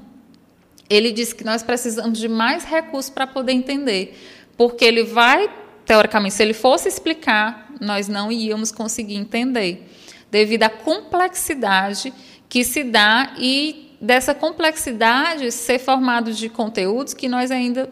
ele 0.90 1.11
diz 1.11 1.32
que 1.32 1.42
nós 1.42 1.62
precisamos 1.62 2.18
de 2.18 2.28
mais 2.28 2.64
recursos 2.64 3.11
para 3.11 3.26
poder 3.26 3.52
entender. 3.52 4.14
Porque 4.58 4.84
ele 4.84 5.04
vai, 5.04 5.48
teoricamente, 5.86 6.34
se 6.34 6.42
ele 6.42 6.52
fosse 6.52 6.86
explicar, 6.86 7.72
nós 7.80 8.08
não 8.08 8.30
íamos 8.30 8.70
conseguir 8.70 9.16
entender, 9.16 9.89
devido 10.31 10.62
à 10.62 10.70
complexidade 10.70 12.12
que 12.49 12.64
se 12.64 12.85
dá 12.85 13.33
e 13.39 13.97
dessa 14.01 14.35
complexidade 14.35 15.53
ser 15.53 15.78
formado 15.78 16.33
de 16.33 16.49
conteúdos 16.49 17.12
que 17.12 17.28
nós 17.28 17.51
ainda 17.51 17.91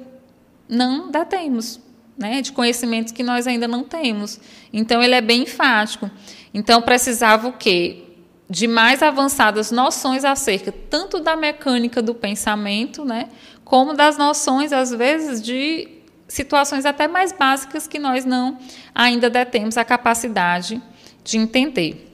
não 0.68 1.11
detemos, 1.11 1.80
né? 2.16 2.41
de 2.41 2.53
conhecimentos 2.53 3.12
que 3.12 3.22
nós 3.22 3.47
ainda 3.47 3.68
não 3.68 3.84
temos. 3.84 4.41
Então, 4.72 5.03
ele 5.03 5.14
é 5.14 5.20
bem 5.20 5.43
enfático. 5.43 6.11
Então, 6.53 6.80
precisava 6.80 7.49
o 7.49 7.53
quê? 7.53 8.05
De 8.49 8.66
mais 8.66 9.03
avançadas 9.03 9.70
noções 9.70 10.24
acerca 10.24 10.72
tanto 10.72 11.20
da 11.20 11.36
mecânica 11.36 12.01
do 12.01 12.14
pensamento, 12.14 13.05
né? 13.05 13.28
como 13.64 13.93
das 13.93 14.16
noções, 14.16 14.72
às 14.72 14.91
vezes, 14.91 15.43
de 15.43 15.89
situações 16.26 16.86
até 16.86 17.07
mais 17.07 17.32
básicas 17.32 17.86
que 17.86 17.99
nós 17.99 18.24
não 18.24 18.59
ainda 18.95 19.28
detemos 19.28 19.76
a 19.76 19.84
capacidade 19.84 20.80
de 21.22 21.39
entender. 21.39 22.07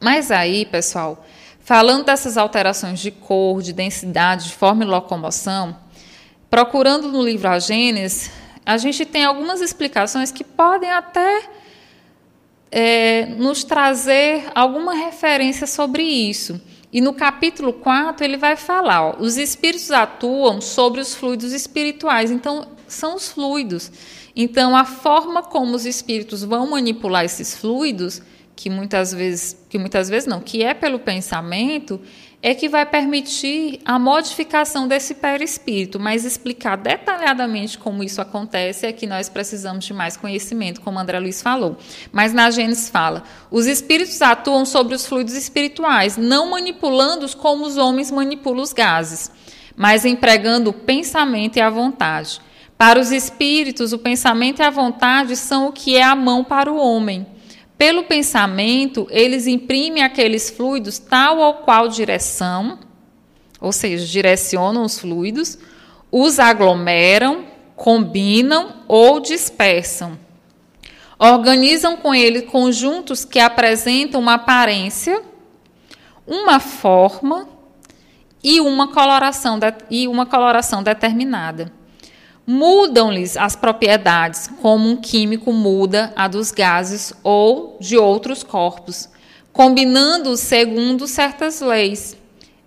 Mas 0.00 0.30
aí, 0.30 0.64
pessoal, 0.66 1.24
Falando 1.68 2.02
dessas 2.02 2.38
alterações 2.38 2.98
de 2.98 3.10
cor, 3.10 3.60
de 3.60 3.74
densidade, 3.74 4.46
de 4.48 4.54
forma 4.54 4.84
e 4.84 4.86
locomoção, 4.86 5.76
procurando 6.48 7.08
no 7.08 7.22
livro 7.22 7.46
A 7.46 7.58
Gênesis, 7.58 8.30
a 8.64 8.78
gente 8.78 9.04
tem 9.04 9.26
algumas 9.26 9.60
explicações 9.60 10.32
que 10.32 10.42
podem 10.42 10.90
até 10.90 11.42
é, 12.72 13.26
nos 13.36 13.64
trazer 13.64 14.50
alguma 14.54 14.94
referência 14.94 15.66
sobre 15.66 16.02
isso. 16.02 16.58
E 16.90 17.02
no 17.02 17.12
capítulo 17.12 17.74
4 17.74 18.24
ele 18.24 18.38
vai 18.38 18.56
falar: 18.56 19.02
ó, 19.02 19.16
os 19.18 19.36
espíritos 19.36 19.90
atuam 19.90 20.62
sobre 20.62 21.02
os 21.02 21.14
fluidos 21.14 21.52
espirituais. 21.52 22.30
Então, 22.30 22.66
são 22.86 23.14
os 23.14 23.28
fluidos. 23.28 23.92
Então, 24.34 24.74
a 24.74 24.86
forma 24.86 25.42
como 25.42 25.76
os 25.76 25.84
espíritos 25.84 26.42
vão 26.42 26.70
manipular 26.70 27.26
esses 27.26 27.54
fluidos 27.54 28.22
que 28.58 28.68
muitas 28.68 29.14
vezes, 29.14 29.56
que 29.68 29.78
muitas 29.78 30.08
vezes 30.08 30.26
não, 30.28 30.40
que 30.40 30.64
é 30.64 30.74
pelo 30.74 30.98
pensamento, 30.98 32.00
é 32.42 32.52
que 32.56 32.68
vai 32.68 32.84
permitir 32.84 33.80
a 33.84 34.00
modificação 34.00 34.88
desse 34.88 35.14
perispírito, 35.14 36.00
mas 36.00 36.24
explicar 36.24 36.76
detalhadamente 36.76 37.78
como 37.78 38.02
isso 38.02 38.20
acontece 38.20 38.84
é 38.84 38.92
que 38.92 39.06
nós 39.06 39.28
precisamos 39.28 39.84
de 39.84 39.94
mais 39.94 40.16
conhecimento, 40.16 40.80
como 40.80 40.98
André 40.98 41.20
Luiz 41.20 41.40
falou. 41.40 41.76
Mas 42.10 42.32
na 42.32 42.50
Gênesis 42.50 42.90
fala: 42.90 43.22
os 43.48 43.64
espíritos 43.64 44.20
atuam 44.20 44.64
sobre 44.64 44.92
os 44.92 45.06
fluidos 45.06 45.34
espirituais, 45.34 46.16
não 46.16 46.50
manipulando-os 46.50 47.36
como 47.36 47.64
os 47.64 47.76
homens 47.76 48.10
manipulam 48.10 48.64
os 48.64 48.72
gases, 48.72 49.30
mas 49.76 50.04
empregando 50.04 50.70
o 50.70 50.72
pensamento 50.72 51.58
e 51.58 51.60
a 51.60 51.70
vontade. 51.70 52.40
Para 52.76 52.98
os 52.98 53.12
espíritos, 53.12 53.92
o 53.92 53.98
pensamento 53.98 54.58
e 54.58 54.64
a 54.64 54.70
vontade 54.70 55.36
são 55.36 55.68
o 55.68 55.72
que 55.72 55.94
é 55.94 56.02
a 56.02 56.16
mão 56.16 56.42
para 56.42 56.72
o 56.72 56.76
homem. 56.76 57.37
Pelo 57.78 58.02
pensamento, 58.02 59.06
eles 59.08 59.46
imprimem 59.46 60.02
aqueles 60.02 60.50
fluidos 60.50 60.98
tal 60.98 61.38
ou 61.38 61.54
qual 61.54 61.86
direção, 61.86 62.80
ou 63.60 63.70
seja, 63.70 64.04
direcionam 64.04 64.82
os 64.82 64.98
fluidos, 64.98 65.56
os 66.10 66.40
aglomeram, 66.40 67.44
combinam 67.76 68.82
ou 68.88 69.20
dispersam. 69.20 70.18
Organizam 71.16 71.96
com 71.96 72.12
ele 72.12 72.42
conjuntos 72.42 73.24
que 73.24 73.38
apresentam 73.38 74.20
uma 74.20 74.34
aparência, 74.34 75.22
uma 76.26 76.58
forma 76.58 77.48
e 78.42 78.60
uma 78.60 78.88
coloração, 78.88 79.56
e 79.88 80.08
uma 80.08 80.26
coloração 80.26 80.82
determinada 80.82 81.77
mudam-lhes 82.50 83.36
as 83.36 83.54
propriedades, 83.54 84.48
como 84.62 84.88
um 84.88 84.96
químico 84.96 85.52
muda 85.52 86.14
a 86.16 86.26
dos 86.26 86.50
gases 86.50 87.12
ou 87.22 87.76
de 87.78 87.98
outros 87.98 88.42
corpos, 88.42 89.06
combinando-os 89.52 90.40
segundo 90.40 91.06
certas 91.06 91.60
leis. 91.60 92.16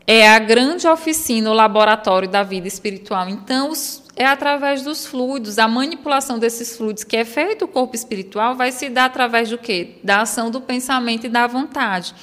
É 0.06 0.30
a 0.30 0.38
grande 0.38 0.88
oficina, 0.88 1.50
o 1.50 1.54
laboratório 1.54 2.30
da 2.30 2.44
vida 2.44 2.68
espiritual. 2.68 3.28
Então, 3.28 3.72
é 4.16 4.24
através 4.24 4.84
dos 4.84 5.08
fluidos, 5.08 5.58
a 5.58 5.68
manipulação 5.68 6.38
desses 6.38 6.78
fluidos 6.78 7.04
que 7.04 7.18
é 7.18 7.26
feito 7.26 7.66
o 7.66 7.68
corpo 7.68 7.96
espiritual 7.96 8.54
vai 8.56 8.72
se 8.72 8.88
dar 8.88 9.06
através 9.06 9.50
do 9.50 9.58
quê? 9.58 9.96
Da 10.04 10.22
ação 10.22 10.52
do 10.52 10.62
pensamento 10.62 11.26
e 11.26 11.30
da 11.30 11.48
vontade. 11.48 12.14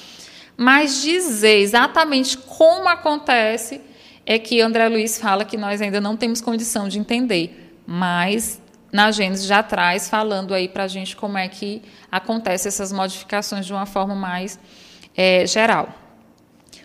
Mas 0.55 1.01
dizer 1.01 1.57
exatamente 1.57 2.37
como 2.37 2.87
acontece 2.87 3.81
é 4.29 4.37
que 4.37 4.61
André 4.61 4.87
Luiz 4.87 5.17
fala 5.17 5.43
que 5.43 5.57
nós 5.57 5.81
ainda 5.81 5.99
não 5.99 6.15
temos 6.15 6.39
condição 6.39 6.87
de 6.87 6.99
entender, 6.99 7.73
mas 7.87 8.61
na 8.91 9.11
Gênesis 9.11 9.47
já 9.47 9.63
traz 9.63 10.07
falando 10.07 10.53
aí 10.53 10.69
para 10.69 10.83
a 10.83 10.87
gente 10.87 11.15
como 11.15 11.35
é 11.35 11.47
que 11.47 11.81
acontece 12.11 12.67
essas 12.67 12.91
modificações 12.91 13.65
de 13.65 13.73
uma 13.73 13.87
forma 13.87 14.13
mais 14.13 14.59
é, 15.17 15.47
geral. 15.47 15.89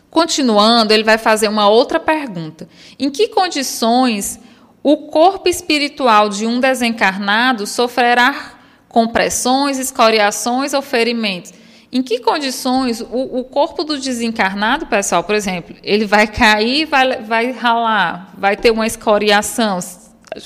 Continuando, 0.08 0.94
ele 0.94 1.04
vai 1.04 1.18
fazer 1.18 1.48
uma 1.48 1.68
outra 1.68 2.00
pergunta: 2.00 2.66
em 2.98 3.10
que 3.10 3.28
condições 3.28 4.40
o 4.82 5.08
corpo 5.08 5.46
espiritual 5.46 6.30
de 6.30 6.46
um 6.46 6.58
desencarnado 6.58 7.66
sofrerá 7.66 8.54
compressões, 8.88 9.78
escoriações 9.78 10.72
ou 10.72 10.80
ferimentos? 10.80 11.52
Em 11.94 12.02
que 12.02 12.18
condições 12.18 13.00
o, 13.00 13.38
o, 13.38 13.44
corpo 13.44 13.84
do 13.84 13.96
desencarnado, 13.96 14.84
pessoal, 14.84 15.22
por 15.22 15.36
exemplo, 15.36 15.76
ele 15.80 16.06
vai 16.06 16.26
cair, 16.26 16.86
vai, 16.86 17.22
vai 17.22 17.52
ralar, 17.52 18.34
vai 18.36 18.56
ter 18.56 18.72
uma 18.72 18.84
escoriação, 18.84 19.78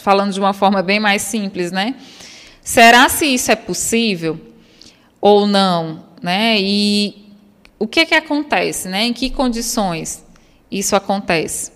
falando 0.02 0.30
de 0.30 0.38
uma 0.38 0.52
forma 0.52 0.82
bem 0.82 1.00
mais 1.00 1.22
simples, 1.22 1.72
né? 1.72 1.94
Será 2.60 3.08
se 3.08 3.24
isso 3.24 3.50
é 3.50 3.56
possível 3.56 4.38
ou 5.22 5.46
não, 5.46 6.04
né? 6.22 6.60
E 6.60 7.32
o 7.78 7.86
que 7.86 8.04
que 8.04 8.14
acontece, 8.14 8.86
né? 8.86 9.04
Em 9.04 9.14
que 9.14 9.30
condições 9.30 10.22
isso 10.70 10.94
acontece? 10.94 11.72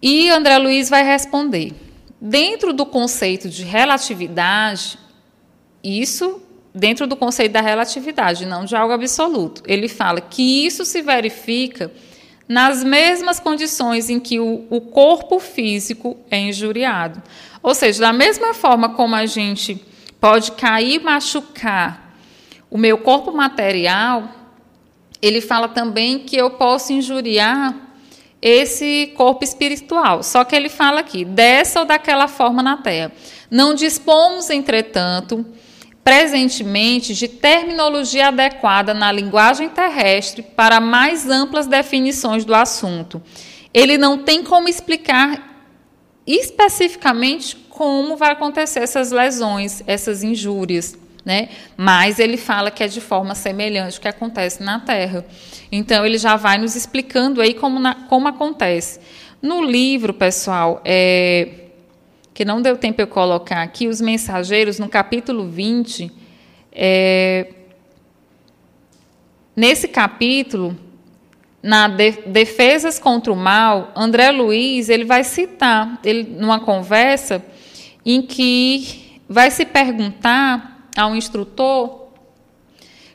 E 0.00 0.30
André 0.30 0.56
Luiz 0.58 0.88
vai 0.88 1.02
responder. 1.02 1.72
Dentro 2.20 2.72
do 2.72 2.86
conceito 2.86 3.48
de 3.48 3.64
relatividade, 3.64 4.96
isso 5.82 6.45
dentro 6.76 7.06
do 7.06 7.16
conceito 7.16 7.52
da 7.52 7.62
relatividade, 7.62 8.44
não 8.44 8.64
de 8.64 8.76
algo 8.76 8.92
absoluto. 8.92 9.62
Ele 9.66 9.88
fala 9.88 10.20
que 10.20 10.66
isso 10.66 10.84
se 10.84 11.00
verifica 11.00 11.90
nas 12.46 12.84
mesmas 12.84 13.40
condições 13.40 14.10
em 14.10 14.20
que 14.20 14.38
o, 14.38 14.66
o 14.68 14.80
corpo 14.80 15.40
físico 15.40 16.16
é 16.30 16.38
injuriado. 16.38 17.22
Ou 17.62 17.74
seja, 17.74 18.00
da 18.00 18.12
mesma 18.12 18.52
forma 18.52 18.90
como 18.90 19.14
a 19.16 19.24
gente 19.24 19.82
pode 20.20 20.52
cair 20.52 21.00
e 21.00 21.02
machucar 21.02 22.14
o 22.70 22.76
meu 22.76 22.98
corpo 22.98 23.32
material, 23.32 24.28
ele 25.20 25.40
fala 25.40 25.68
também 25.68 26.18
que 26.18 26.36
eu 26.36 26.50
posso 26.50 26.92
injuriar 26.92 27.74
esse 28.40 29.12
corpo 29.16 29.42
espiritual. 29.42 30.22
Só 30.22 30.44
que 30.44 30.54
ele 30.54 30.68
fala 30.68 31.00
aqui, 31.00 31.24
dessa 31.24 31.80
ou 31.80 31.86
daquela 31.86 32.28
forma 32.28 32.62
na 32.62 32.76
terra. 32.76 33.10
Não 33.50 33.74
dispomos, 33.74 34.50
entretanto, 34.50 35.44
presentemente 36.06 37.16
de 37.16 37.26
terminologia 37.26 38.28
adequada 38.28 38.94
na 38.94 39.10
linguagem 39.10 39.68
terrestre 39.68 40.40
para 40.40 40.78
mais 40.78 41.28
amplas 41.28 41.66
definições 41.66 42.44
do 42.44 42.54
assunto. 42.54 43.20
Ele 43.74 43.98
não 43.98 44.16
tem 44.16 44.44
como 44.44 44.68
explicar 44.68 45.66
especificamente 46.24 47.56
como 47.56 48.16
vai 48.16 48.30
acontecer 48.30 48.78
essas 48.78 49.10
lesões, 49.10 49.82
essas 49.84 50.22
injúrias. 50.22 50.96
Né? 51.24 51.48
Mas 51.76 52.20
ele 52.20 52.36
fala 52.36 52.70
que 52.70 52.84
é 52.84 52.86
de 52.86 53.00
forma 53.00 53.34
semelhante 53.34 53.96
ao 53.96 54.02
que 54.02 54.06
acontece 54.06 54.62
na 54.62 54.78
Terra. 54.78 55.26
Então 55.72 56.06
ele 56.06 56.18
já 56.18 56.36
vai 56.36 56.56
nos 56.56 56.76
explicando 56.76 57.40
aí 57.40 57.52
como, 57.52 57.80
na, 57.80 57.96
como 58.08 58.28
acontece. 58.28 59.00
No 59.42 59.60
livro, 59.60 60.14
pessoal, 60.14 60.80
é, 60.84 61.65
que 62.36 62.44
não 62.44 62.60
deu 62.60 62.76
tempo 62.76 63.00
eu 63.00 63.06
colocar 63.06 63.62
aqui, 63.62 63.88
os 63.88 63.98
mensageiros, 63.98 64.78
no 64.78 64.90
capítulo 64.90 65.48
20, 65.48 66.12
é, 66.70 67.46
nesse 69.56 69.88
capítulo, 69.88 70.76
na 71.62 71.88
de, 71.88 72.10
defesas 72.26 72.98
contra 72.98 73.32
o 73.32 73.36
mal, 73.36 73.90
André 73.96 74.32
Luiz 74.32 74.90
ele 74.90 75.06
vai 75.06 75.24
citar, 75.24 75.98
ele 76.04 76.24
numa 76.24 76.60
conversa 76.60 77.42
em 78.04 78.20
que 78.20 79.18
vai 79.26 79.50
se 79.50 79.64
perguntar 79.64 80.90
ao 80.94 81.16
instrutor 81.16 82.08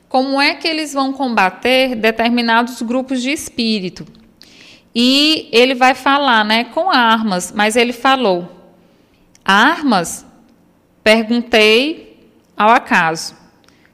como 0.08 0.40
é 0.40 0.56
que 0.56 0.66
eles 0.66 0.92
vão 0.92 1.12
combater 1.12 1.94
determinados 1.94 2.82
grupos 2.82 3.22
de 3.22 3.30
espírito. 3.30 4.04
E 4.92 5.48
ele 5.52 5.76
vai 5.76 5.94
falar, 5.94 6.44
né, 6.44 6.64
com 6.64 6.90
armas, 6.90 7.52
mas 7.54 7.76
ele 7.76 7.92
falou: 7.92 8.61
armas? 9.44 10.26
Perguntei 11.02 12.30
ao 12.56 12.70
acaso. 12.70 13.34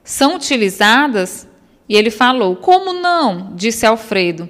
São 0.05 0.37
utilizadas? 0.37 1.47
E 1.89 1.97
ele 1.97 2.11
falou: 2.11 2.57
Como 2.57 2.93
não? 2.93 3.53
disse 3.55 3.87
Alfredo, 3.87 4.49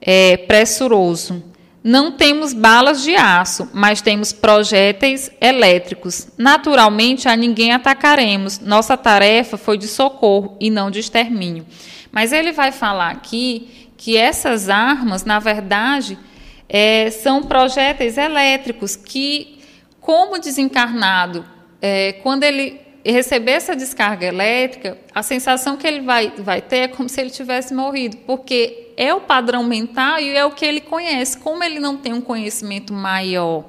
é, 0.00 0.36
pressuroso. 0.36 1.42
Não 1.86 2.12
temos 2.12 2.54
balas 2.54 3.02
de 3.02 3.14
aço, 3.14 3.68
mas 3.74 4.00
temos 4.00 4.32
projéteis 4.32 5.30
elétricos. 5.38 6.28
Naturalmente, 6.38 7.28
a 7.28 7.36
ninguém 7.36 7.72
atacaremos. 7.72 8.58
Nossa 8.58 8.96
tarefa 8.96 9.58
foi 9.58 9.76
de 9.76 9.86
socorro 9.86 10.56
e 10.58 10.70
não 10.70 10.90
de 10.90 11.00
extermínio. 11.00 11.66
Mas 12.10 12.32
ele 12.32 12.52
vai 12.52 12.72
falar 12.72 13.10
aqui 13.10 13.90
que 13.98 14.16
essas 14.16 14.70
armas, 14.70 15.24
na 15.26 15.38
verdade, 15.38 16.18
é, 16.68 17.10
são 17.10 17.42
projéteis 17.42 18.16
elétricos 18.16 18.96
que, 18.96 19.53
como 20.04 20.38
desencarnado, 20.38 21.46
é, 21.80 22.12
quando 22.22 22.44
ele 22.44 22.78
receber 23.02 23.52
essa 23.52 23.74
descarga 23.74 24.26
elétrica, 24.26 24.98
a 25.14 25.22
sensação 25.22 25.78
que 25.78 25.86
ele 25.86 26.02
vai, 26.02 26.30
vai 26.36 26.60
ter 26.60 26.76
é 26.76 26.88
como 26.88 27.08
se 27.08 27.18
ele 27.22 27.30
tivesse 27.30 27.72
morrido, 27.72 28.18
porque 28.26 28.92
é 28.98 29.14
o 29.14 29.22
padrão 29.22 29.64
mental 29.64 30.20
e 30.20 30.36
é 30.36 30.44
o 30.44 30.50
que 30.50 30.66
ele 30.66 30.82
conhece. 30.82 31.38
Como 31.38 31.64
ele 31.64 31.80
não 31.80 31.96
tem 31.96 32.12
um 32.12 32.20
conhecimento 32.20 32.92
maior 32.92 33.64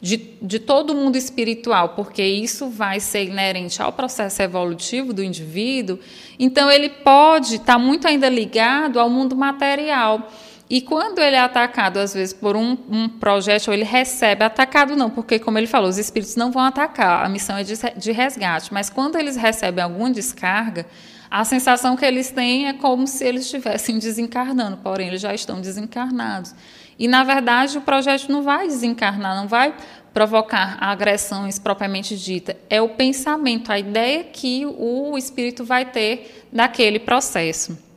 de, 0.00 0.16
de 0.42 0.58
todo 0.58 0.90
o 0.90 0.96
mundo 0.96 1.14
espiritual, 1.14 1.90
porque 1.90 2.24
isso 2.24 2.68
vai 2.68 2.98
ser 2.98 3.26
inerente 3.26 3.80
ao 3.80 3.92
processo 3.92 4.42
evolutivo 4.42 5.12
do 5.12 5.22
indivíduo, 5.22 6.00
então 6.40 6.68
ele 6.68 6.88
pode 6.88 7.54
estar 7.54 7.74
tá 7.74 7.78
muito 7.78 8.08
ainda 8.08 8.28
ligado 8.28 8.98
ao 8.98 9.08
mundo 9.08 9.36
material. 9.36 10.28
E 10.70 10.82
quando 10.82 11.18
ele 11.18 11.34
é 11.34 11.40
atacado, 11.40 11.98
às 11.98 12.12
vezes, 12.12 12.34
por 12.34 12.54
um, 12.54 12.76
um 12.90 13.08
projétil, 13.08 13.72
ele 13.72 13.84
recebe, 13.84 14.44
atacado 14.44 14.94
não, 14.94 15.08
porque, 15.08 15.38
como 15.38 15.56
ele 15.56 15.66
falou, 15.66 15.88
os 15.88 15.96
espíritos 15.96 16.36
não 16.36 16.50
vão 16.50 16.62
atacar, 16.62 17.24
a 17.24 17.28
missão 17.28 17.56
é 17.56 17.64
de, 17.64 17.74
de 17.96 18.12
resgate. 18.12 18.72
Mas 18.72 18.90
quando 18.90 19.16
eles 19.16 19.34
recebem 19.34 19.82
alguma 19.82 20.10
descarga, 20.10 20.84
a 21.30 21.42
sensação 21.44 21.96
que 21.96 22.04
eles 22.04 22.30
têm 22.30 22.68
é 22.68 22.74
como 22.74 23.06
se 23.06 23.24
eles 23.24 23.44
estivessem 23.44 23.96
desencarnando, 23.98 24.76
porém, 24.78 25.08
eles 25.08 25.22
já 25.22 25.32
estão 25.32 25.58
desencarnados. 25.58 26.54
E, 26.98 27.08
na 27.08 27.24
verdade, 27.24 27.78
o 27.78 27.80
projétil 27.80 28.30
não 28.30 28.42
vai 28.42 28.66
desencarnar, 28.66 29.36
não 29.36 29.48
vai 29.48 29.74
provocar 30.12 30.76
agressões 30.80 31.58
propriamente 31.58 32.14
dita. 32.16 32.56
É 32.68 32.82
o 32.82 32.90
pensamento, 32.90 33.72
a 33.72 33.78
ideia 33.78 34.24
que 34.24 34.66
o 34.66 35.16
espírito 35.16 35.64
vai 35.64 35.86
ter 35.86 36.46
daquele 36.52 36.98
processo. 36.98 37.87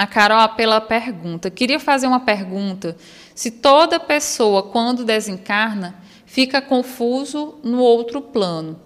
A 0.00 0.06
Carol 0.06 0.48
pela 0.56 0.80
pergunta. 0.80 1.50
Queria 1.50 1.78
fazer 1.78 2.06
uma 2.06 2.20
pergunta. 2.20 2.96
Se 3.34 3.50
toda 3.50 4.00
pessoa, 4.00 4.62
quando 4.62 5.04
desencarna, 5.04 5.94
fica 6.24 6.62
confuso 6.62 7.58
no 7.62 7.80
outro 7.80 8.22
plano. 8.22 8.80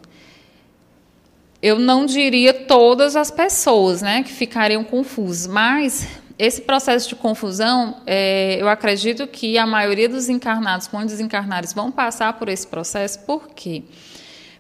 Eu 1.62 1.78
não 1.78 2.04
diria 2.04 2.52
todas 2.52 3.14
as 3.14 3.30
pessoas 3.30 4.02
né, 4.02 4.24
que 4.24 4.32
ficariam 4.32 4.82
confusas, 4.82 5.46
mas 5.46 6.04
esse 6.36 6.62
processo 6.62 7.10
de 7.10 7.14
confusão, 7.14 8.02
é, 8.04 8.60
eu 8.60 8.68
acredito 8.68 9.24
que 9.28 9.56
a 9.56 9.64
maioria 9.64 10.08
dos 10.08 10.28
encarnados, 10.28 10.88
quando 10.88 11.06
desencarnados, 11.10 11.72
vão 11.72 11.92
passar 11.92 12.32
por 12.32 12.48
esse 12.48 12.66
processo. 12.66 13.20
Por 13.20 13.50
quê? 13.50 13.84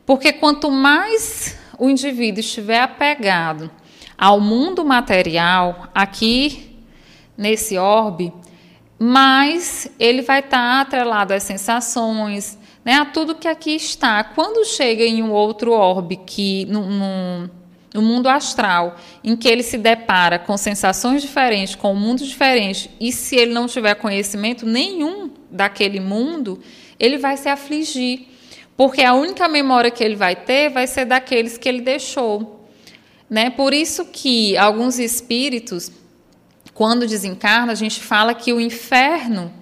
Porque 0.06 0.32
quanto 0.32 0.70
mais 0.70 1.58
o 1.80 1.90
indivíduo 1.90 2.38
estiver 2.38 2.80
apegado 2.80 3.72
ao 4.16 4.40
mundo 4.40 4.84
material, 4.84 5.88
aqui 5.94 6.76
nesse 7.36 7.76
orbe, 7.76 8.32
mais 8.98 9.90
ele 9.98 10.22
vai 10.22 10.40
estar 10.40 10.80
atrelado 10.80 11.34
às 11.34 11.42
sensações, 11.42 12.58
né, 12.84 12.94
a 12.94 13.04
tudo 13.04 13.34
que 13.34 13.48
aqui 13.48 13.72
está. 13.72 14.22
Quando 14.22 14.64
chega 14.64 15.04
em 15.04 15.22
um 15.22 15.32
outro 15.32 15.72
orbe, 15.72 16.16
que 16.16 16.64
no, 16.66 17.50
no 17.94 18.02
mundo 18.02 18.28
astral, 18.28 18.96
em 19.22 19.36
que 19.36 19.48
ele 19.48 19.62
se 19.62 19.78
depara 19.78 20.38
com 20.38 20.56
sensações 20.56 21.22
diferentes, 21.22 21.76
com 21.76 21.92
um 21.92 21.96
mundo 21.96 22.24
diferente, 22.24 22.90
e 23.00 23.12
se 23.12 23.36
ele 23.36 23.52
não 23.52 23.68
tiver 23.68 23.94
conhecimento 23.94 24.66
nenhum 24.66 25.30
daquele 25.48 26.00
mundo, 26.00 26.60
ele 26.98 27.18
vai 27.18 27.36
se 27.36 27.48
afligir. 27.48 28.26
Porque 28.76 29.02
a 29.02 29.14
única 29.14 29.46
memória 29.46 29.90
que 29.90 30.02
ele 30.02 30.16
vai 30.16 30.34
ter 30.34 30.68
vai 30.70 30.88
ser 30.88 31.04
daqueles 31.04 31.56
que 31.56 31.68
ele 31.68 31.80
deixou. 31.80 32.53
Né? 33.28 33.50
Por 33.50 33.72
isso 33.72 34.04
que 34.06 34.56
alguns 34.56 34.98
espíritos, 34.98 35.90
quando 36.72 37.06
desencarnam, 37.06 37.70
a 37.70 37.74
gente 37.74 38.00
fala 38.00 38.34
que 38.34 38.52
o 38.52 38.60
inferno 38.60 39.52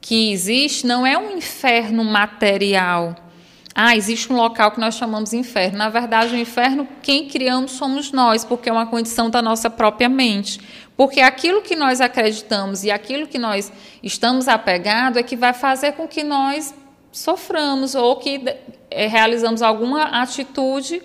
que 0.00 0.32
existe 0.32 0.86
não 0.86 1.06
é 1.06 1.16
um 1.16 1.36
inferno 1.36 2.04
material. 2.04 3.16
Ah, 3.74 3.96
existe 3.96 4.32
um 4.32 4.36
local 4.36 4.70
que 4.70 4.78
nós 4.78 4.94
chamamos 4.94 5.32
inferno. 5.32 5.78
Na 5.78 5.88
verdade, 5.88 6.34
o 6.34 6.38
inferno, 6.38 6.86
quem 7.02 7.26
criamos 7.26 7.72
somos 7.72 8.12
nós, 8.12 8.44
porque 8.44 8.68
é 8.68 8.72
uma 8.72 8.86
condição 8.86 9.28
da 9.28 9.42
nossa 9.42 9.68
própria 9.68 10.08
mente. 10.08 10.60
Porque 10.96 11.20
aquilo 11.20 11.60
que 11.60 11.74
nós 11.74 12.00
acreditamos 12.00 12.84
e 12.84 12.90
aquilo 12.90 13.26
que 13.26 13.38
nós 13.38 13.72
estamos 14.00 14.46
apegados 14.46 15.18
é 15.18 15.22
que 15.24 15.36
vai 15.36 15.52
fazer 15.52 15.92
com 15.92 16.06
que 16.06 16.22
nós 16.22 16.72
soframos 17.10 17.94
ou 17.94 18.16
que 18.16 18.44
é, 18.90 19.06
realizamos 19.06 19.62
alguma 19.62 20.04
atitude 20.20 21.02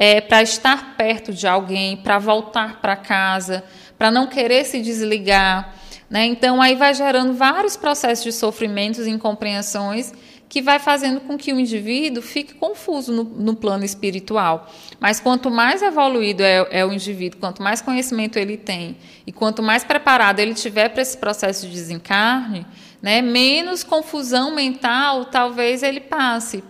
é, 0.00 0.20
para 0.20 0.40
estar 0.42 0.96
perto 0.96 1.32
de 1.32 1.48
alguém, 1.48 1.96
para 1.96 2.20
voltar 2.20 2.80
para 2.80 2.94
casa, 2.94 3.64
para 3.98 4.12
não 4.12 4.28
querer 4.28 4.64
se 4.64 4.80
desligar. 4.80 5.74
Né? 6.08 6.24
Então, 6.24 6.62
aí 6.62 6.76
vai 6.76 6.94
gerando 6.94 7.34
vários 7.34 7.76
processos 7.76 8.22
de 8.22 8.32
sofrimentos 8.32 9.08
e 9.08 9.10
incompreensões 9.10 10.12
que 10.48 10.62
vai 10.62 10.78
fazendo 10.78 11.20
com 11.20 11.36
que 11.36 11.52
o 11.52 11.58
indivíduo 11.58 12.22
fique 12.22 12.54
confuso 12.54 13.12
no, 13.12 13.24
no 13.24 13.56
plano 13.56 13.84
espiritual. 13.84 14.72
Mas 15.00 15.18
quanto 15.18 15.50
mais 15.50 15.82
evoluído 15.82 16.44
é, 16.44 16.66
é, 16.70 16.86
o 16.86 16.92
indivíduo, 16.92 17.40
quanto 17.40 17.60
mais 17.60 17.82
conhecimento 17.82 18.38
ele 18.38 18.56
tem 18.56 18.96
e 19.26 19.32
quanto 19.32 19.64
mais 19.64 19.82
preparado 19.82 20.38
ele 20.38 20.54
tiver 20.54 20.90
para 20.90 21.02
esse 21.02 21.18
processo 21.18 21.66
de 21.66 21.72
desencarne, 21.72 22.64
né, 23.02 23.20
menos 23.20 23.82
confusão 23.82 24.54
mental 24.54 25.24
talvez 25.24 25.82
ele 25.82 26.00
passe 26.00 26.62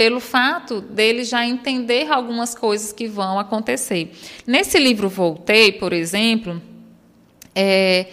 pelo 0.00 0.18
fato 0.18 0.80
dele 0.80 1.24
já 1.24 1.44
entender 1.44 2.10
algumas 2.10 2.54
coisas 2.54 2.90
que 2.90 3.06
vão 3.06 3.38
acontecer. 3.38 4.10
Nesse 4.46 4.78
livro 4.78 5.10
Voltei, 5.10 5.72
por 5.72 5.92
exemplo, 5.92 6.58
é, 7.54 8.06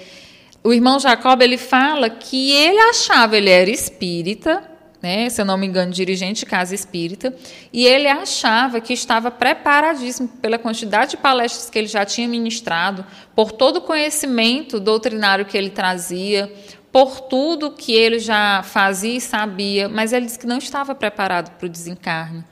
o 0.61 0.73
irmão 0.73 0.99
Jacob 0.99 1.41
ele 1.41 1.55
fala 1.55 2.09
que 2.09 2.51
ele 2.51 2.77
achava 2.77 3.37
ele 3.37 3.49
era 3.49 3.69
espírita, 3.69 4.69
né, 5.01 5.29
se 5.29 5.39
eu 5.39 5.45
não 5.45 5.57
me 5.57 5.65
engano, 5.65 5.93
dirigente 5.93 6.41
de 6.41 6.45
casa 6.45 6.75
espírita, 6.75 7.33
e 7.71 7.87
ele 7.87 8.09
achava 8.09 8.81
que 8.81 8.91
estava 8.91 9.31
preparadíssimo 9.31 10.27
pela 10.27 10.59
quantidade 10.59 11.11
de 11.11 11.17
palestras 11.17 11.69
que 11.69 11.79
ele 11.79 11.87
já 11.87 12.03
tinha 12.03 12.27
ministrado, 12.27 13.05
por 13.33 13.53
todo 13.53 13.77
o 13.77 13.81
conhecimento 13.81 14.77
doutrinário 14.77 15.45
que 15.45 15.57
ele 15.57 15.69
trazia, 15.69 16.51
por 16.91 17.21
tudo 17.21 17.71
que 17.71 17.93
ele 17.93 18.19
já 18.19 18.63
fazia 18.63 19.17
e 19.17 19.21
sabia, 19.21 19.87
mas 19.89 20.13
ele 20.13 20.25
disse 20.25 20.39
que 20.39 20.47
não 20.47 20.57
estava 20.57 20.95
preparado 20.95 21.51
para 21.57 21.65
o 21.65 21.69
desencarne. 21.69 22.43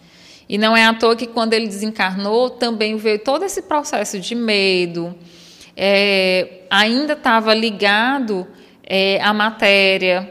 E 0.48 0.58
não 0.58 0.78
é 0.78 0.86
à 0.86 0.94
toa 0.94 1.16
que 1.16 1.26
quando 1.26 1.54
ele 1.54 1.68
desencarnou, 1.68 2.52
também 2.52 2.96
veio 2.98 3.20
todo 3.20 3.44
esse 3.44 3.64
processo 3.64 4.20
de 4.20 4.36
medo, 4.36 5.16
é, 5.76 6.62
ainda 6.70 7.14
estava 7.14 7.54
ligado 7.54 8.48
é, 8.84 9.20
à 9.22 9.34
matéria. 9.34 10.30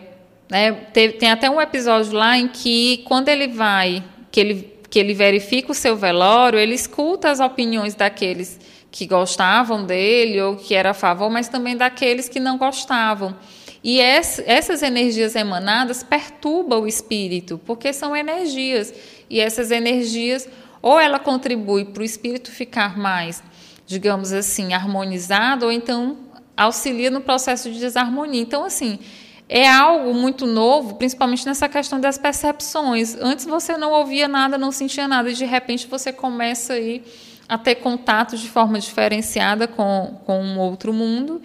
Né? 0.49 0.73
Tem, 0.93 1.11
tem 1.11 1.31
até 1.31 1.51
um 1.51 1.61
episódio 1.61 2.13
lá 2.13 2.39
em 2.39 2.47
que, 2.47 2.99
quando 3.07 3.29
ele 3.29 3.49
vai, 3.49 4.05
que 4.31 4.39
ele, 4.39 4.75
que 4.89 4.99
ele 4.99 5.15
verifica 5.15 5.73
o 5.73 5.75
seu 5.75 5.97
velório, 5.97 6.59
ele 6.59 6.75
escuta 6.75 7.31
as 7.31 7.41
opiniões 7.41 7.95
daqueles 7.97 8.61
que 8.93 9.07
gostavam 9.07 9.85
dele 9.85 10.41
ou 10.41 10.55
que 10.55 10.73
era 10.73 10.91
a 10.91 10.95
favor, 10.95 11.29
mas 11.29 11.49
também 11.49 11.77
daqueles 11.77 12.29
que 12.29 12.39
não 12.39 12.57
gostavam. 12.57 13.35
E 13.85 14.01
essas 14.01 14.83
energias 14.83 15.37
emanadas 15.37 16.03
perturbam 16.03 16.81
o 16.81 16.89
espírito, 16.89 17.61
porque 17.67 17.93
são 17.93 18.17
energias. 18.17 18.95
E 19.29 19.39
essas 19.39 19.71
energias, 19.71 20.49
ou 20.81 20.99
ela 20.99 21.19
contribui 21.19 21.85
para 21.85 22.01
o 22.01 22.05
espírito 22.05 22.51
ficar 22.51 22.97
mais, 22.97 23.43
digamos 23.87 24.33
assim, 24.33 24.73
harmonizado, 24.73 25.67
ou 25.67 25.73
então 25.73 26.17
auxilia 26.57 27.11
no 27.11 27.21
processo 27.21 27.71
de 27.71 27.79
desarmonia. 27.79 28.41
Então, 28.41 28.65
assim, 28.65 28.99
é 29.51 29.69
algo 29.69 30.15
muito 30.15 30.47
novo, 30.47 30.95
principalmente 30.95 31.45
nessa 31.45 31.69
questão 31.69 32.01
das 32.01 32.17
percepções. 32.17 33.15
Antes 33.21 33.45
você 33.45 33.77
não 33.77 33.93
ouvia 33.93 34.27
nada, 34.27 34.57
não 34.57 34.73
sentia 34.73 35.07
nada, 35.07 35.31
e 35.31 35.35
de 35.35 35.45
repente 35.45 35.87
você 35.87 36.11
começa 36.11 36.73
aí 36.73 37.05
a 37.47 37.59
ter 37.59 37.75
contato 37.75 38.39
de 38.39 38.49
forma 38.49 38.79
diferenciada 38.79 39.69
com, 39.69 40.19
com 40.25 40.43
um 40.43 40.59
outro 40.59 40.91
mundo. 40.91 41.43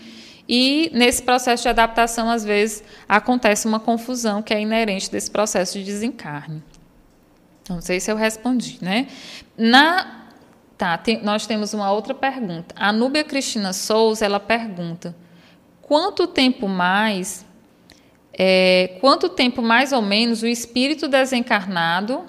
E 0.51 0.89
nesse 0.95 1.21
processo 1.21 1.61
de 1.61 1.69
adaptação, 1.69 2.27
às 2.27 2.43
vezes, 2.43 2.83
acontece 3.07 3.67
uma 3.67 3.79
confusão 3.79 4.41
que 4.41 4.51
é 4.51 4.59
inerente 4.59 5.11
desse 5.11 5.29
processo 5.29 5.77
de 5.77 5.85
desencarne. 5.85 6.63
Não 7.69 7.79
sei 7.79 7.99
se 7.99 8.11
eu 8.11 8.15
respondi, 8.15 8.79
né? 8.81 9.07
Na, 9.55 10.25
tá, 10.75 10.97
tem, 10.97 11.21
nós 11.21 11.45
temos 11.45 11.71
uma 11.75 11.91
outra 11.91 12.15
pergunta. 12.15 12.73
A 12.75 12.91
Núbia 12.91 13.23
Cristina 13.23 13.73
Souza, 13.73 14.25
ela 14.25 14.39
pergunta: 14.39 15.15
quanto 15.83 16.25
tempo 16.25 16.67
mais, 16.67 17.45
é, 18.33 18.97
quanto 18.99 19.29
tempo 19.29 19.61
mais 19.61 19.91
ou 19.91 20.01
menos 20.01 20.41
o 20.41 20.47
espírito 20.47 21.07
desencarnado 21.07 22.25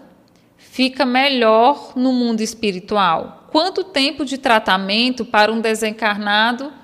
fica 0.58 1.06
melhor 1.06 1.94
no 1.96 2.12
mundo 2.12 2.42
espiritual? 2.42 3.48
Quanto 3.50 3.82
tempo 3.82 4.26
de 4.26 4.36
tratamento 4.36 5.24
para 5.24 5.50
um 5.50 5.58
desencarnado 5.58 6.79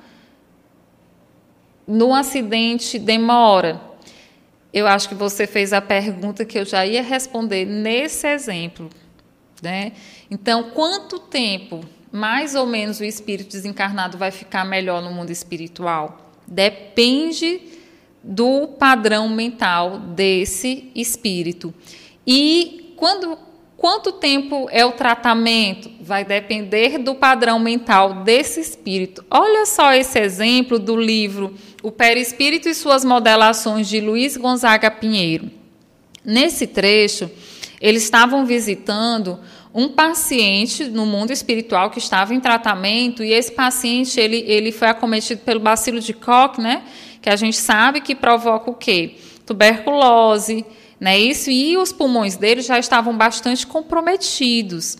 no 1.86 2.14
acidente 2.14 2.98
demora? 2.98 3.80
Eu 4.72 4.86
acho 4.86 5.08
que 5.08 5.14
você 5.14 5.46
fez 5.46 5.72
a 5.72 5.80
pergunta 5.80 6.44
que 6.44 6.58
eu 6.58 6.64
já 6.64 6.84
ia 6.84 7.02
responder 7.02 7.64
nesse 7.64 8.26
exemplo. 8.26 8.90
Né? 9.62 9.92
Então, 10.30 10.70
quanto 10.70 11.18
tempo, 11.18 11.80
mais 12.12 12.54
ou 12.54 12.66
menos, 12.66 13.00
o 13.00 13.04
espírito 13.04 13.52
desencarnado 13.52 14.18
vai 14.18 14.30
ficar 14.30 14.64
melhor 14.64 15.00
no 15.00 15.10
mundo 15.10 15.30
espiritual? 15.30 16.32
Depende 16.46 17.62
do 18.22 18.68
padrão 18.68 19.28
mental 19.28 19.98
desse 19.98 20.90
espírito. 20.94 21.72
E 22.26 22.92
quando 22.96 23.38
Quanto 23.76 24.12
tempo 24.12 24.68
é 24.70 24.84
o 24.86 24.92
tratamento? 24.92 25.90
Vai 26.00 26.24
depender 26.24 26.98
do 26.98 27.14
padrão 27.14 27.58
mental 27.58 28.24
desse 28.24 28.58
espírito. 28.58 29.24
Olha 29.30 29.66
só 29.66 29.92
esse 29.92 30.18
exemplo 30.18 30.78
do 30.78 30.96
livro 30.96 31.54
O 31.82 31.92
Perispírito 31.92 32.68
e 32.68 32.74
suas 32.74 33.04
modelações 33.04 33.86
de 33.86 34.00
Luiz 34.00 34.36
Gonzaga 34.36 34.90
Pinheiro. 34.90 35.50
Nesse 36.24 36.66
trecho, 36.66 37.30
eles 37.80 38.04
estavam 38.04 38.46
visitando 38.46 39.38
um 39.74 39.88
paciente 39.88 40.84
no 40.84 41.04
mundo 41.04 41.30
espiritual 41.30 41.90
que 41.90 41.98
estava 41.98 42.34
em 42.34 42.40
tratamento 42.40 43.22
e 43.22 43.30
esse 43.30 43.52
paciente 43.52 44.18
ele, 44.18 44.42
ele 44.46 44.72
foi 44.72 44.88
acometido 44.88 45.42
pelo 45.42 45.60
bacilo 45.60 46.00
de 46.00 46.14
Koch, 46.14 46.58
né? 46.58 46.82
Que 47.20 47.28
a 47.28 47.36
gente 47.36 47.58
sabe 47.58 48.00
que 48.00 48.14
provoca 48.14 48.70
o 48.70 48.74
quê? 48.74 49.16
Tuberculose, 49.44 50.64
né? 51.00 51.18
Isso 51.18 51.50
e 51.50 51.76
os 51.76 51.92
pulmões 51.92 52.36
dele 52.36 52.62
já 52.62 52.78
estavam 52.78 53.16
bastante 53.16 53.66
comprometidos. 53.66 54.98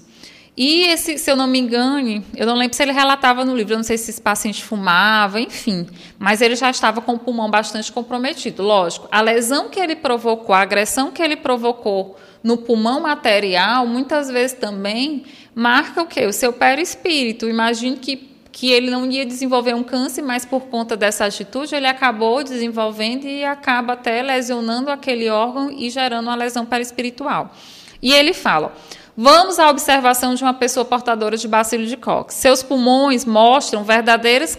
E 0.57 0.85
esse, 0.85 1.19
se 1.19 1.31
eu 1.31 1.37
não 1.37 1.47
me 1.47 1.59
engane, 1.59 2.25
eu 2.35 2.47
não 2.47 2.55
lembro 2.55 2.75
se 2.75 2.83
ele 2.83 2.93
relatava 2.93 3.45
no 3.45 3.55
livro, 3.55 3.75
eu 3.75 3.77
não 3.77 3.85
sei 3.85 3.99
se 3.99 4.11
esse 4.11 4.23
paciente 4.23 4.65
fumava, 4.65 5.39
enfim, 5.39 5.87
mas 6.19 6.41
ele 6.41 6.57
já 6.57 6.71
estava 6.71 7.03
com 7.03 7.13
o 7.13 7.19
pulmão 7.19 7.51
bastante 7.51 7.93
comprometido. 7.93 8.63
Lógico, 8.63 9.07
a 9.13 9.21
lesão 9.21 9.69
que 9.69 9.79
ele 9.79 9.95
provocou, 9.95 10.55
a 10.55 10.61
agressão 10.63 11.11
que 11.11 11.23
ele 11.23 11.37
provocou 11.37 12.17
no 12.43 12.57
pulmão 12.57 13.01
material, 13.01 13.87
muitas 13.87 14.31
vezes 14.31 14.57
também 14.57 15.25
marca 15.55 16.01
o 16.01 16.07
quê? 16.07 16.25
O 16.25 16.33
seu 16.33 16.55
perispírito. 16.55 17.49
Imagine 17.49 17.97
que 17.97 18.36
que 18.57 18.73
ele 18.73 18.91
não 18.91 19.05
ia 19.11 19.27
desenvolver 19.27 19.75
um 19.75 19.83
câncer, 19.83 20.23
mas 20.23 20.47
por 20.47 20.63
conta 20.63 20.97
dessa 20.97 21.27
atitude 21.27 21.75
ele 21.75 21.87
acabou 21.87 22.43
desenvolvendo 22.43 23.27
e 23.27 23.45
acaba 23.45 23.93
até 23.93 24.23
lesionando 24.23 24.91
aquele 24.91 25.29
órgão 25.29 25.71
e 25.71 25.91
gerando 25.91 26.29
uma 26.29 26.35
lesão 26.35 26.65
perispiritual. 26.65 27.55
E 28.01 28.15
ele 28.15 28.33
fala: 28.33 28.75
Vamos 29.15 29.59
à 29.59 29.69
observação 29.69 30.35
de 30.35 30.43
uma 30.43 30.55
pessoa 30.55 30.87
portadora 30.87 31.37
de 31.37 31.47
bacilo 31.47 31.85
de 31.85 31.99
Koch. 31.99 32.33
Seus 32.33 32.63
pulmões 32.63 33.27
mostram 33.27 33.85
verdadeiras 33.85 34.59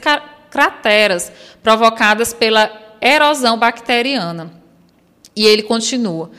crateras 0.51 1.31
provocadas 1.63 2.31
pela 2.33 2.71
erosão 3.01 3.57
bacteriana. 3.57 4.53
E 5.35 5.43
ele 5.43 5.63
continua. 5.63 6.29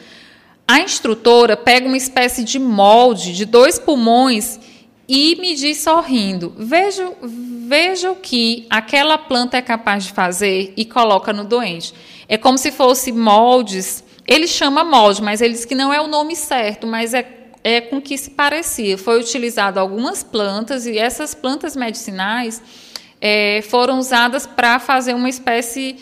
A 0.64 0.78
instrutora 0.78 1.56
pega 1.56 1.88
uma 1.88 1.96
espécie 1.96 2.44
de 2.44 2.61
molde 2.61 3.32
de 3.32 3.44
dois 3.44 3.80
pulmões 3.80 4.61
e 5.09 5.36
me 5.36 5.54
diz 5.54 5.78
sorrindo: 5.78 6.52
veja, 6.56 7.11
veja 7.22 8.11
o 8.11 8.16
que 8.16 8.66
aquela 8.68 9.16
planta 9.16 9.56
é 9.56 9.62
capaz 9.62 10.04
de 10.04 10.12
fazer 10.12 10.74
e 10.76 10.84
coloca 10.84 11.32
no 11.32 11.44
doente. 11.44 11.94
É 12.28 12.36
como 12.36 12.59
se 12.59 12.70
fosse 12.70 13.11
moldes. 13.11 14.04
Ele 14.26 14.46
chama 14.46 14.84
molde, 14.84 15.22
mas 15.22 15.40
ele 15.40 15.54
diz 15.54 15.64
que 15.64 15.74
não 15.74 15.92
é 15.92 15.98
o 15.98 16.06
nome 16.06 16.36
certo, 16.36 16.86
mas 16.86 17.14
é, 17.14 17.26
é 17.64 17.80
com 17.80 17.98
que 17.98 18.18
se 18.18 18.30
parecia. 18.30 18.98
Foi 18.98 19.18
utilizado 19.18 19.80
algumas 19.80 20.22
plantas 20.22 20.84
e 20.84 20.98
essas 20.98 21.34
plantas 21.34 21.74
medicinais 21.74 22.62
é, 23.18 23.62
foram 23.62 23.98
usadas 23.98 24.46
para 24.46 24.78
fazer 24.78 25.14
uma 25.14 25.30
espécie 25.30 25.96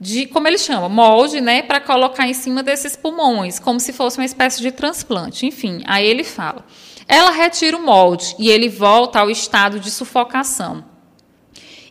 de, 0.00 0.26
como 0.26 0.48
ele 0.48 0.58
chama, 0.58 0.88
molde, 0.88 1.40
né, 1.40 1.62
para 1.62 1.78
colocar 1.78 2.26
em 2.26 2.34
cima 2.34 2.62
desses 2.62 2.96
pulmões, 2.96 3.60
como 3.60 3.78
se 3.78 3.92
fosse 3.92 4.18
uma 4.18 4.24
espécie 4.24 4.60
de 4.60 4.72
transplante. 4.72 5.46
Enfim, 5.46 5.82
aí 5.86 6.06
ele 6.06 6.24
fala. 6.24 6.64
Ela 7.10 7.32
retira 7.32 7.76
o 7.76 7.82
molde 7.82 8.36
e 8.38 8.48
ele 8.48 8.68
volta 8.68 9.18
ao 9.18 9.28
estado 9.28 9.80
de 9.80 9.90
sufocação. 9.90 10.84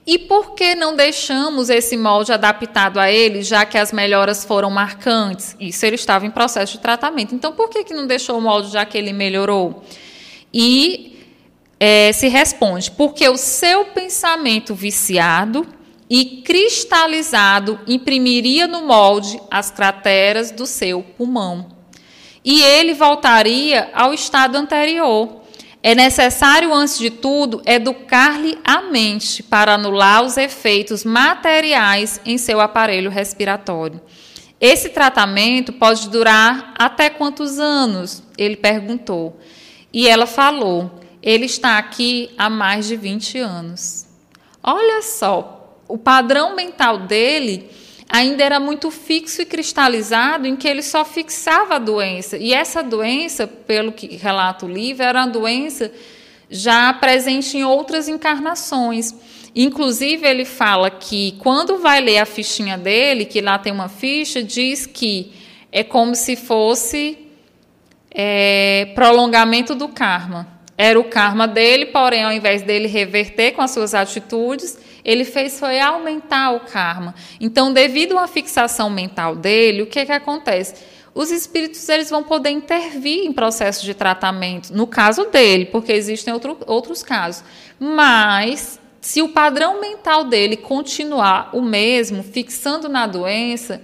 E 0.08 0.18
por 0.18 0.56
que 0.56 0.76
não 0.76 0.96
deixamos 0.96 1.70
esse 1.70 1.98
molde 1.98 2.32
adaptado 2.32 2.98
a 2.98 3.12
ele, 3.12 3.44
já 3.44 3.66
que 3.66 3.78
as 3.78 3.92
melhoras 3.92 4.46
foram 4.46 4.72
marcantes? 4.72 5.58
Isso 5.60 5.86
ele 5.86 5.96
estava 5.96 6.26
em 6.26 6.32
processo 6.32 6.72
de 6.72 6.80
tratamento. 6.80 7.36
Então, 7.36 7.52
por 7.52 7.70
que, 7.70 7.84
que 7.84 7.94
não 7.94 8.08
deixou 8.08 8.38
o 8.38 8.42
molde, 8.42 8.72
já 8.72 8.86
que 8.86 8.98
ele 8.98 9.12
melhorou? 9.12 9.84
E 10.54 11.20
é, 11.78 12.14
se 12.14 12.30
responde: 12.30 12.90
porque 12.90 13.28
o 13.28 13.36
seu 13.36 13.88
pensamento 13.88 14.74
viciado 14.74 15.68
e 16.10 16.42
cristalizado 16.46 17.78
imprimiria 17.86 18.68
no 18.68 18.88
molde 18.88 19.38
as 19.52 19.70
crateras 19.70 20.50
do 20.50 20.66
seu 20.66 21.04
pulmão 21.04 21.78
e 22.44 22.62
ele 22.62 22.94
voltaria 22.94 23.90
ao 23.94 24.14
estado 24.14 24.56
anterior. 24.56 25.42
É 25.82 25.96
necessário, 25.96 26.74
antes 26.74 26.98
de 26.98 27.10
tudo, 27.10 27.62
educar-lhe 27.66 28.58
a 28.66 28.82
mente 28.82 29.42
para 29.42 29.76
anular 29.76 30.24
os 30.24 30.36
efeitos 30.36 31.06
materiais 31.06 32.20
em 32.26 32.38
seu 32.38 32.60
aparelho 32.60 33.10
respiratório. 33.10 34.02
Esse 34.60 34.90
tratamento 34.90 35.72
pode 35.72 36.10
durar 36.10 36.74
até 36.78 37.10
quantos 37.10 37.60
anos? 37.60 38.22
Ele 38.38 38.58
perguntou. 38.58 39.40
E 39.94 40.06
ela 40.06 40.26
falou: 40.26 41.00
ele 41.22 41.46
está 41.46 41.78
aqui 41.78 42.30
há 42.38 42.50
mais 42.50 42.88
de 42.88 42.98
20 42.98 43.38
anos. 43.40 44.06
Olha 44.62 45.02
só, 45.02 45.78
o 45.88 45.98
padrão 45.98 46.56
mental 46.56 47.00
dele 47.00 47.70
ainda 48.10 48.44
era 48.44 48.60
muito 48.60 48.90
fixo 48.90 49.44
e 49.44 49.46
cristalizado 49.46 50.48
em 50.48 50.56
que 50.56 50.68
ele 50.68 50.82
só 50.82 51.06
fixava 51.06 51.76
a 51.76 51.80
doença. 51.80 52.38
E 52.38 52.54
essa 52.54 52.82
doença, 52.82 53.46
pelo 53.46 53.92
que 53.92 54.16
relata 54.16 54.66
o 54.66 54.70
livro, 54.70 55.04
era 55.04 55.20
uma 55.20 55.28
doença 55.28 55.92
já 56.50 56.92
presente 56.92 57.56
em 57.56 57.64
outras 57.64 58.10
encarnações. 58.10 59.14
Inclusive, 59.56 60.28
ele 60.28 60.46
fala 60.46 60.90
que 60.90 61.36
quando 61.40 61.78
vai 61.78 62.02
ler 62.02 62.18
a 62.18 62.26
fichinha 62.26 62.78
dele, 62.78 63.26
que 63.26 63.42
lá 63.42 63.60
tem 63.60 63.72
uma 63.72 63.88
ficha, 63.88 64.42
diz 64.42 64.88
que 64.88 65.32
é 65.72 65.84
como 65.84 66.16
se 66.16 66.36
fosse 66.36 67.18
é, 68.10 68.92
prolongamento 68.96 69.76
do 69.76 69.88
karma. 69.88 70.59
Era 70.82 70.98
o 70.98 71.04
karma 71.04 71.46
dele, 71.46 71.88
porém, 71.88 72.24
ao 72.24 72.32
invés 72.32 72.62
dele 72.62 72.88
reverter 72.88 73.52
com 73.52 73.62
as 73.62 73.72
suas 73.72 73.94
atitudes, 73.94 74.78
ele 75.04 75.26
fez 75.26 75.60
foi 75.60 75.78
aumentar 75.78 76.52
o 76.52 76.62
karma. 76.62 77.14
Então, 77.38 77.74
devido 77.74 78.18
à 78.18 78.26
fixação 78.28 78.90
mental 78.90 79.36
dele, 79.36 79.82
o 79.82 79.88
que, 79.88 80.06
que 80.06 80.12
acontece? 80.14 80.76
Os 81.14 81.32
espíritos 81.32 81.90
eles 81.90 82.10
vão 82.10 82.24
poder 82.24 82.52
intervir 82.52 83.26
em 83.26 83.34
processo 83.34 83.84
de 83.84 83.94
tratamento, 83.94 84.72
no 84.72 84.88
caso 84.88 85.26
dele, 85.26 85.66
porque 85.66 85.92
existem 85.92 86.34
outro, 86.34 86.58
outros 86.66 87.04
casos. 87.04 87.44
Mas, 87.78 88.80
se 89.02 89.22
o 89.22 89.28
padrão 89.28 89.82
mental 89.82 90.24
dele 90.24 90.56
continuar 90.56 91.50
o 91.52 91.62
mesmo, 91.62 92.24
fixando 92.24 92.88
na 92.88 93.06
doença, 93.06 93.82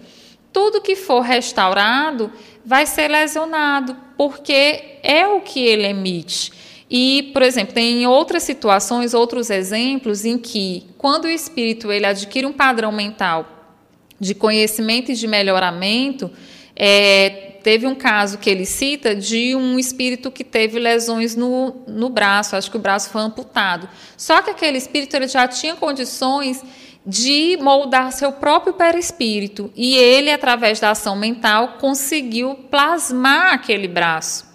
tudo 0.53 0.79
que 0.79 0.95
for 0.95 1.19
restaurado 1.19 2.31
vai 2.65 2.85
ser 2.85 3.09
lesionado, 3.09 3.97
porque 4.17 4.99
é 5.03 5.27
o 5.27 5.41
que 5.41 5.59
ele 5.59 5.85
emite. 5.85 6.54
E, 6.89 7.31
por 7.33 7.41
exemplo, 7.41 7.73
tem 7.73 8.05
outras 8.05 8.43
situações, 8.43 9.13
outros 9.13 9.49
exemplos 9.49 10.23
em 10.23 10.37
que, 10.37 10.85
quando 10.97 11.25
o 11.25 11.29
espírito 11.29 11.91
ele 11.91 12.05
adquire 12.05 12.45
um 12.45 12.53
padrão 12.53 12.91
mental 12.91 13.73
de 14.19 14.35
conhecimento 14.35 15.11
e 15.11 15.15
de 15.15 15.27
melhoramento, 15.27 16.31
é, 16.75 17.57
teve 17.63 17.87
um 17.87 17.95
caso 17.95 18.37
que 18.37 18.49
ele 18.49 18.65
cita 18.65 19.15
de 19.15 19.55
um 19.55 19.79
espírito 19.79 20.29
que 20.29 20.43
teve 20.43 20.77
lesões 20.77 21.35
no, 21.35 21.83
no 21.87 22.09
braço, 22.09 22.55
acho 22.55 22.69
que 22.69 22.77
o 22.77 22.79
braço 22.79 23.09
foi 23.09 23.21
amputado. 23.21 23.89
Só 24.15 24.41
que 24.41 24.51
aquele 24.51 24.77
espírito 24.77 25.15
ele 25.15 25.27
já 25.27 25.47
tinha 25.47 25.75
condições 25.75 26.63
de 27.05 27.57
moldar 27.61 28.11
seu 28.11 28.31
próprio 28.31 28.73
perispírito. 28.73 29.71
E 29.75 29.95
ele, 29.95 30.31
através 30.31 30.79
da 30.79 30.91
ação 30.91 31.15
mental, 31.15 31.77
conseguiu 31.79 32.55
plasmar 32.69 33.53
aquele 33.53 33.87
braço, 33.87 34.45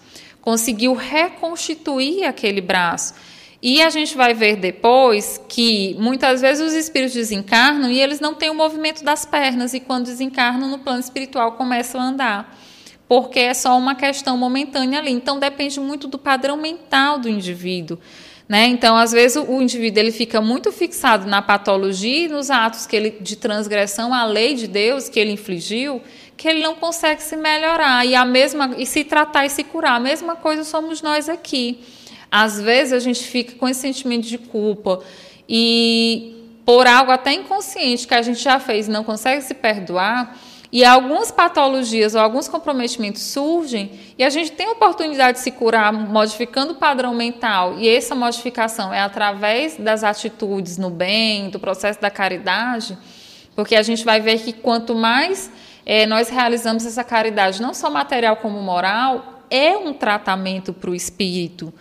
conseguiu 0.41 0.93
reconstituir 0.93 2.25
aquele 2.25 2.59
braço. 2.59 3.13
E 3.61 3.79
a 3.81 3.91
gente 3.91 4.17
vai 4.17 4.33
ver 4.33 4.55
depois 4.55 5.39
que 5.47 5.95
muitas 5.99 6.41
vezes 6.41 6.67
os 6.67 6.73
espíritos 6.73 7.13
desencarnam 7.13 7.91
e 7.91 8.01
eles 8.01 8.19
não 8.19 8.33
têm 8.33 8.49
o 8.49 8.55
movimento 8.55 9.03
das 9.03 9.23
pernas, 9.23 9.75
e 9.75 9.79
quando 9.79 10.05
desencarnam 10.05 10.67
no 10.67 10.79
plano 10.79 10.99
espiritual 10.99 11.51
começam 11.51 12.01
a 12.01 12.05
andar. 12.05 12.57
Porque 13.07 13.39
é 13.39 13.53
só 13.53 13.77
uma 13.77 13.93
questão 13.93 14.35
momentânea 14.35 14.97
ali. 14.99 15.11
Então 15.11 15.37
depende 15.37 15.79
muito 15.79 16.07
do 16.07 16.17
padrão 16.17 16.57
mental 16.57 17.19
do 17.19 17.29
indivíduo. 17.29 17.99
Né? 18.49 18.67
Então, 18.67 18.97
às 18.97 19.13
vezes, 19.13 19.41
o 19.47 19.61
indivíduo 19.61 20.01
ele 20.01 20.11
fica 20.11 20.41
muito 20.41 20.73
fixado 20.73 21.25
na 21.25 21.41
patologia 21.41 22.25
e 22.25 22.27
nos 22.27 22.49
atos 22.49 22.85
que 22.85 22.95
ele, 22.95 23.11
de 23.21 23.37
transgressão 23.37 24.13
à 24.13 24.25
lei 24.25 24.55
de 24.55 24.67
Deus 24.67 25.07
que 25.07 25.17
ele 25.17 25.31
infligiu, 25.31 26.01
que 26.41 26.47
ele 26.47 26.63
não 26.63 26.73
consegue 26.73 27.21
se 27.21 27.37
melhorar 27.37 28.03
e 28.03 28.15
a 28.15 28.25
mesma 28.25 28.73
e 28.75 28.83
se 28.83 29.03
tratar 29.03 29.45
e 29.45 29.49
se 29.49 29.63
curar. 29.63 29.97
A 29.97 29.99
mesma 29.99 30.35
coisa 30.35 30.63
somos 30.63 30.99
nós 30.99 31.29
aqui. 31.29 31.83
Às 32.31 32.59
vezes 32.59 32.93
a 32.93 32.99
gente 32.99 33.23
fica 33.23 33.53
com 33.57 33.69
esse 33.69 33.81
sentimento 33.81 34.25
de 34.25 34.39
culpa 34.39 35.03
e 35.47 36.35
por 36.65 36.87
algo 36.87 37.11
até 37.11 37.31
inconsciente 37.31 38.07
que 38.07 38.15
a 38.15 38.23
gente 38.23 38.41
já 38.41 38.59
fez 38.59 38.87
não 38.87 39.03
consegue 39.03 39.43
se 39.43 39.53
perdoar, 39.53 40.35
e 40.71 40.83
algumas 40.83 41.29
patologias 41.29 42.15
ou 42.15 42.21
alguns 42.21 42.47
comprometimentos 42.47 43.21
surgem 43.21 43.91
e 44.17 44.23
a 44.23 44.29
gente 44.29 44.51
tem 44.53 44.67
a 44.67 44.71
oportunidade 44.71 45.37
de 45.37 45.43
se 45.43 45.51
curar 45.51 45.93
modificando 45.93 46.73
o 46.73 46.75
padrão 46.75 47.13
mental, 47.13 47.77
e 47.77 47.87
essa 47.87 48.15
modificação 48.15 48.91
é 48.91 49.01
através 49.01 49.77
das 49.77 50.03
atitudes 50.03 50.79
no 50.79 50.89
bem, 50.89 51.51
do 51.51 51.59
processo 51.59 52.01
da 52.01 52.09
caridade, 52.09 52.97
porque 53.55 53.75
a 53.75 53.83
gente 53.83 54.03
vai 54.03 54.19
ver 54.19 54.39
que 54.39 54.53
quanto 54.53 54.95
mais 54.95 55.51
é, 55.85 56.05
nós 56.05 56.29
realizamos 56.29 56.85
essa 56.85 57.03
caridade, 57.03 57.61
não 57.61 57.73
só 57.73 57.89
material 57.89 58.37
como 58.37 58.59
moral, 58.61 59.43
é 59.49 59.75
um 59.75 59.93
tratamento 59.93 60.73
para 60.73 60.89
o 60.89 60.95
espírito, 60.95 61.73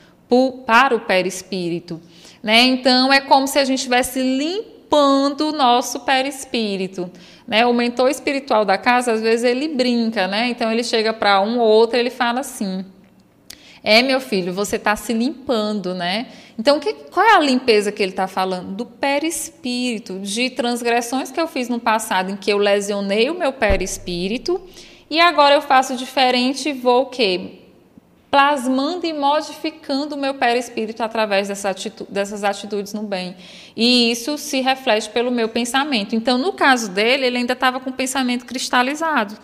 para 0.67 0.95
o 0.95 1.01
perispírito. 1.01 2.01
Né? 2.43 2.63
Então, 2.63 3.13
é 3.13 3.21
como 3.21 3.47
se 3.47 3.59
a 3.59 3.65
gente 3.65 3.79
estivesse 3.79 4.21
limpando 4.21 5.49
o 5.49 5.53
nosso 5.53 6.01
perispírito. 6.01 7.11
Né? 7.47 7.67
O 7.67 7.73
mentor 7.73 8.11
espiritual 8.11 8.65
da 8.65 8.79
casa, 8.79 9.13
às 9.13 9.21
vezes, 9.21 9.45
ele 9.45 9.69
brinca, 9.69 10.27
né? 10.27 10.49
Então, 10.49 10.71
ele 10.71 10.85
chega 10.85 11.13
para 11.13 11.41
um 11.41 11.59
ou 11.59 11.69
outro 11.69 11.97
e 11.97 12.01
ele 12.01 12.11
fala 12.11 12.41
assim: 12.41 12.85
É, 13.83 14.03
meu 14.03 14.21
filho, 14.21 14.53
você 14.53 14.77
está 14.77 14.95
se 14.95 15.13
limpando, 15.13 15.95
né? 15.95 16.27
Então, 16.59 16.79
que, 16.79 16.93
qual 16.93 17.25
é 17.25 17.37
a 17.37 17.41
limpeza 17.41 17.91
que 17.91 18.03
ele 18.03 18.13
está 18.13 18.29
falando? 18.29 18.75
Do 18.75 18.85
perispírito, 18.85 20.19
de 20.19 20.51
transgressões 20.51 21.31
que 21.31 21.41
eu 21.41 21.49
fiz 21.49 21.69
no 21.69 21.81
passado, 21.81 22.31
em 22.31 22.37
que 22.37 22.53
eu 22.53 22.59
lesionei 22.59 23.31
o 23.31 23.35
meu 23.35 23.53
perispírito, 23.53 24.61
e 25.09 25.19
agora 25.19 25.55
eu 25.55 25.63
faço 25.63 25.97
diferente 25.97 26.69
e 26.69 26.73
vou 26.73 27.03
o 27.03 27.07
quê? 27.07 27.60
Plasmando 28.31 29.05
e 29.05 29.13
modificando 29.13 30.15
o 30.15 30.19
meu 30.19 30.35
perispírito 30.35 31.03
através 31.03 31.49
dessa 31.49 31.75
dessas 32.09 32.45
atitudes 32.45 32.95
no 32.95 33.03
bem. 33.03 33.35
E 33.77 34.13
isso 34.13 34.39
se 34.39 34.61
reflete 34.61 35.11
pelo 35.11 35.33
meu 35.33 35.49
pensamento. 35.49 36.15
Então, 36.15 36.39
no 36.39 36.53
caso 36.53 36.91
dele, 36.91 37.27
ele 37.27 37.39
ainda 37.39 37.55
estava 37.55 37.81
com 37.81 37.91
o 37.91 37.93
pensamento 37.93 38.47
cristalizado. 38.47 39.37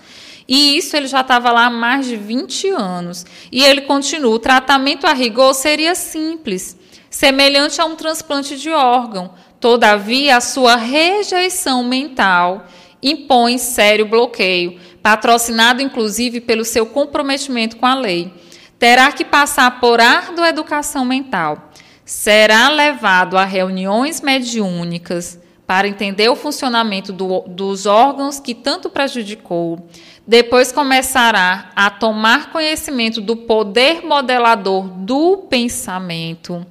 E 0.47 0.76
isso 0.76 0.97
ele 0.97 1.09
já 1.09 1.22
estava 1.22 1.51
lá 1.51 1.66
há 1.66 1.70
mais 1.70 2.07
de 2.07 2.16
20 2.16 2.68
anos. 2.68 3.26
E 3.51 3.64
ele 3.64 3.80
continua: 3.82 4.37
o 4.37 4.39
tratamento 4.39 5.07
a 5.07 5.12
rigor 5.12 5.53
seria 5.53 5.97
simples, 5.97 6.76
semelhante 7.11 7.80
a 7.80 7.84
um 7.84 7.97
transplante 7.97 8.57
de 8.57 8.70
órgão. 8.70 9.32
Todavia, 9.59 10.37
a 10.37 10.41
sua 10.41 10.76
rejeição 10.76 11.82
mental 11.82 12.66
impõe 13.03 13.59
sério 13.59 14.07
bloqueio, 14.07 14.78
patrocinado 15.03 15.82
inclusive 15.82 16.41
pelo 16.41 16.64
seu 16.64 16.87
comprometimento 16.87 17.76
com 17.76 17.87
a 17.87 17.95
lei 17.95 18.45
terá 18.79 19.11
que 19.12 19.24
passar 19.24 19.81
por 19.81 20.01
árdua 20.01 20.49
educação 20.49 21.05
mental. 21.05 21.70
Será 22.05 22.68
levado 22.68 23.37
a 23.37 23.45
reuniões 23.45 24.20
mediúnicas 24.20 25.41
para 25.66 25.89
entender 25.89 26.29
o 26.29 26.37
funcionamento 26.37 27.12
do, 27.12 27.41
dos 27.49 27.87
órgãos 27.87 28.39
que 28.39 28.55
tanto 28.55 28.89
prejudicou. 28.89 29.89
Depois 30.24 30.70
começará 30.70 31.70
a 31.74 31.91
tomar 31.91 32.53
conhecimento 32.53 33.20
do 33.20 33.37
poder 33.37 34.05
modelador 34.05 34.85
do 34.89 35.39
pensamento, 35.49 36.64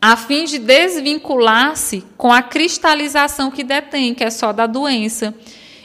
a 0.00 0.16
fim 0.16 0.44
de 0.44 0.58
desvincular-se 0.58 2.04
com 2.16 2.32
a 2.32 2.42
cristalização 2.42 3.50
que 3.50 3.64
detém, 3.64 4.14
que 4.14 4.22
é 4.22 4.30
só 4.30 4.52
da 4.52 4.66
doença. 4.66 5.34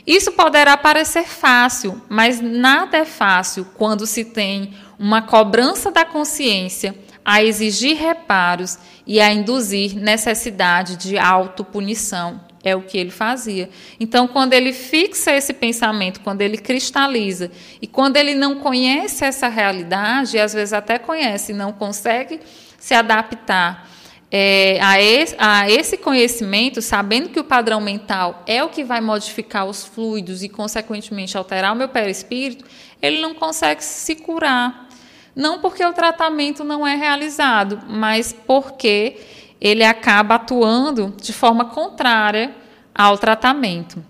Isso 0.05 0.31
poderá 0.31 0.75
parecer 0.77 1.25
fácil, 1.27 2.01
mas 2.09 2.41
nada 2.41 2.97
é 2.97 3.05
fácil 3.05 3.65
quando 3.77 4.05
se 4.05 4.25
tem 4.25 4.73
uma 5.01 5.23
cobrança 5.23 5.89
da 5.89 6.05
consciência 6.05 6.93
a 7.25 7.43
exigir 7.43 7.97
reparos 7.97 8.77
e 9.05 9.19
a 9.19 9.33
induzir 9.33 9.95
necessidade 9.95 10.95
de 10.95 11.17
autopunição. 11.17 12.39
É 12.63 12.75
o 12.75 12.83
que 12.83 12.99
ele 12.99 13.09
fazia. 13.09 13.71
Então, 13.99 14.27
quando 14.27 14.53
ele 14.53 14.71
fixa 14.71 15.31
esse 15.31 15.51
pensamento, 15.51 16.19
quando 16.19 16.43
ele 16.43 16.59
cristaliza, 16.59 17.49
e 17.81 17.87
quando 17.87 18.17
ele 18.17 18.35
não 18.35 18.59
conhece 18.59 19.25
essa 19.25 19.47
realidade, 19.47 20.37
e 20.37 20.39
às 20.39 20.53
vezes 20.53 20.71
até 20.71 20.99
conhece 20.99 21.51
e 21.51 21.55
não 21.55 21.71
consegue 21.71 22.39
se 22.77 22.93
adaptar 22.93 23.89
é, 24.29 24.79
a, 24.79 25.01
esse, 25.01 25.35
a 25.39 25.69
esse 25.69 25.97
conhecimento, 25.97 26.81
sabendo 26.81 27.29
que 27.29 27.39
o 27.39 27.43
padrão 27.43 27.81
mental 27.81 28.43
é 28.45 28.63
o 28.63 28.69
que 28.69 28.83
vai 28.83 29.01
modificar 29.01 29.65
os 29.65 29.83
fluidos 29.83 30.43
e, 30.43 30.47
consequentemente, 30.47 31.35
alterar 31.35 31.73
o 31.73 31.75
meu 31.75 31.89
perispírito, 31.89 32.63
ele 33.01 33.19
não 33.19 33.33
consegue 33.33 33.83
se 33.83 34.15
curar. 34.15 34.90
Não 35.35 35.59
porque 35.59 35.83
o 35.85 35.93
tratamento 35.93 36.63
não 36.63 36.85
é 36.85 36.95
realizado, 36.95 37.79
mas 37.87 38.33
porque 38.33 39.17
ele 39.59 39.83
acaba 39.83 40.35
atuando 40.35 41.13
de 41.21 41.31
forma 41.31 41.65
contrária 41.65 42.53
ao 42.93 43.17
tratamento. 43.17 44.03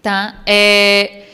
Tá? 0.00 0.40
É, 0.46 1.24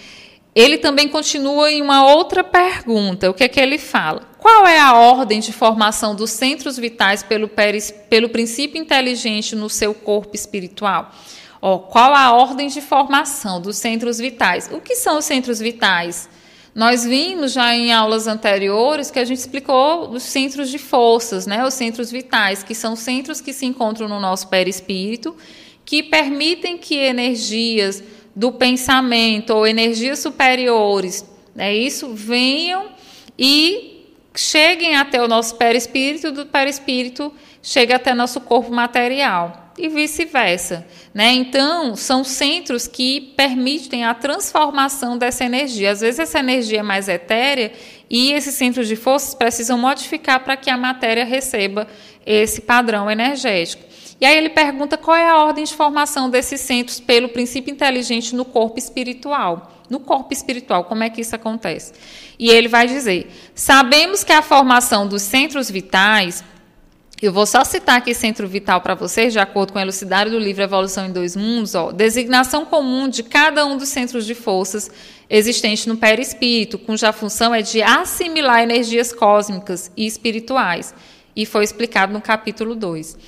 ele 0.55 0.79
também 0.79 1.09
continua 1.09 1.71
em 1.71 1.81
uma 1.81 2.05
outra 2.07 2.43
pergunta. 2.43 3.31
O 3.31 3.35
que 3.35 3.45
é 3.45 3.49
que 3.49 3.61
ele 3.61 3.79
fala? 3.79 4.23
Qual 4.39 4.67
é 4.67 4.81
a 4.81 4.95
ordem 4.95 5.41
de 5.41 5.53
formação 5.53 6.15
dos 6.15 6.31
centros 6.31 6.77
vitais 6.77 7.23
pelo, 7.23 7.49
peris, 7.49 7.93
pelo 8.11 8.29
princípio 8.29 8.81
inteligente 8.81 9.55
no 9.55 9.71
seu 9.71 9.95
corpo 9.95 10.35
espiritual? 10.35 11.13
Ó, 11.61 11.79
qual 11.79 12.15
a 12.15 12.33
ordem 12.33 12.69
de 12.69 12.81
formação 12.81 13.61
dos 13.61 13.77
centros 13.77 14.19
vitais? 14.19 14.69
O 14.73 14.81
que 14.81 14.95
são 14.95 15.19
os 15.19 15.25
centros 15.25 15.59
vitais? 15.59 16.29
Nós 16.79 17.05
vimos 17.05 17.55
já 17.55 17.75
em 17.75 17.93
aulas 17.93 18.29
anteriores 18.29 19.11
que 19.11 19.19
a 19.19 19.25
gente 19.25 19.39
explicou 19.39 20.11
os 20.11 20.23
centros 20.23 20.71
de 20.71 20.79
forças, 20.79 21.45
né? 21.45 21.67
os 21.67 21.75
centros 21.75 22.09
vitais, 22.09 22.63
que 22.63 22.73
são 22.73 22.95
centros 22.95 23.41
que 23.41 23.53
se 23.53 23.67
encontram 23.67 24.07
no 24.07 24.21
nosso 24.21 24.47
perispírito, 24.47 25.37
que 25.85 26.05
permitem 26.05 26.79
que 26.79 26.95
energias 26.95 28.01
do 28.33 28.53
pensamento 28.53 29.51
ou 29.51 29.67
energias 29.67 30.21
superiores, 30.21 31.29
né, 31.53 31.75
isso 31.75 32.15
venham 32.15 32.91
e 33.37 34.07
cheguem 34.33 34.95
até 34.95 35.21
o 35.21 35.27
nosso 35.27 35.57
perispírito, 35.57 36.31
do 36.31 36.47
perispírito 36.47 37.35
chega 37.61 37.97
até 37.97 38.15
nosso 38.15 38.41
corpo 38.41 38.73
material 38.73 39.68
e 39.79 39.89
vice-versa. 39.89 40.87
Né? 41.15 41.33
Então, 41.33 41.97
são 41.97 42.25
centros 42.25 42.87
que 42.87 43.33
permitem 43.37 44.05
a 44.05 44.15
transformação 44.15 45.17
dessa 45.17 45.45
energia. 45.45 45.93
Às 45.93 46.01
vezes, 46.01 46.19
essa 46.19 46.39
energia 46.39 46.81
é 46.81 46.83
mais 46.83 47.09
etérea 47.09 47.73
e 48.11 48.33
esses 48.33 48.55
centros 48.55 48.89
de 48.89 48.97
forças 48.97 49.35
precisam 49.35 49.79
modificar 49.79 50.41
para 50.41 50.57
que 50.57 50.71
a 50.71 50.77
matéria 50.77 51.25
receba 51.25 51.87
esse 52.25 52.61
padrão 52.61 53.11
energético. 53.11 53.85
E 54.21 54.27
aí 54.27 54.37
ele 54.37 54.49
pergunta 54.49 54.99
qual 54.99 55.17
é 55.17 55.29
a 55.29 55.37
ordem 55.37 55.65
de 55.65 55.75
formação 55.75 56.29
desses 56.29 56.61
centros 56.61 56.99
pelo 56.99 57.29
princípio 57.29 57.73
inteligente 57.73 58.35
no 58.35 58.45
corpo 58.45 58.79
espiritual. 58.79 59.73
No 59.89 60.01
corpo 60.01 60.33
espiritual, 60.33 60.85
como 60.85 61.03
é 61.05 61.09
que 61.09 61.21
isso 61.21 61.35
acontece? 61.35 61.93
E 62.39 62.51
ele 62.51 62.69
vai 62.69 62.87
dizer: 62.87 63.31
sabemos 63.55 64.23
que 64.23 64.33
a 64.33 64.43
formação 64.43 65.07
dos 65.07 65.23
centros 65.23 65.71
vitais 65.71 66.45
eu 67.21 67.33
vou 67.33 67.47
só 67.47 67.65
citar 67.65 67.97
aqui 67.97 68.15
Centro 68.15 68.47
Vital 68.47 68.81
para 68.81 68.95
vocês, 68.95 69.33
de 69.33 69.41
acordo 69.41 69.73
com 69.73 69.79
o 69.79 69.83
elucidário 69.83 70.31
do 70.31 70.39
livro 70.39 70.63
Evolução 70.63 71.07
em 71.07 71.13
Dois 71.13 71.35
Mundos, 71.35 71.75
ó, 71.75 71.91
designação 71.91 72.65
comum 72.65 73.09
de 73.09 73.25
cada 73.25 73.67
um 73.67 73.77
dos 73.77 73.89
centros 73.89 74.25
de 74.25 74.35
forças 74.35 74.89
existentes 75.29 75.87
no 75.87 75.97
perispírito, 75.97 76.79
cuja 76.79 77.13
função 77.13 77.53
é 77.53 77.61
de 77.61 77.83
assimilar 77.83 78.63
energias 78.63 79.13
cósmicas 79.13 79.91
e 79.97 80.07
espirituais, 80.07 80.95
e 81.35 81.45
foi 81.45 81.65
explicado 81.65 82.13
no 82.13 82.21
capítulo 82.21 82.77
2. 82.77 83.19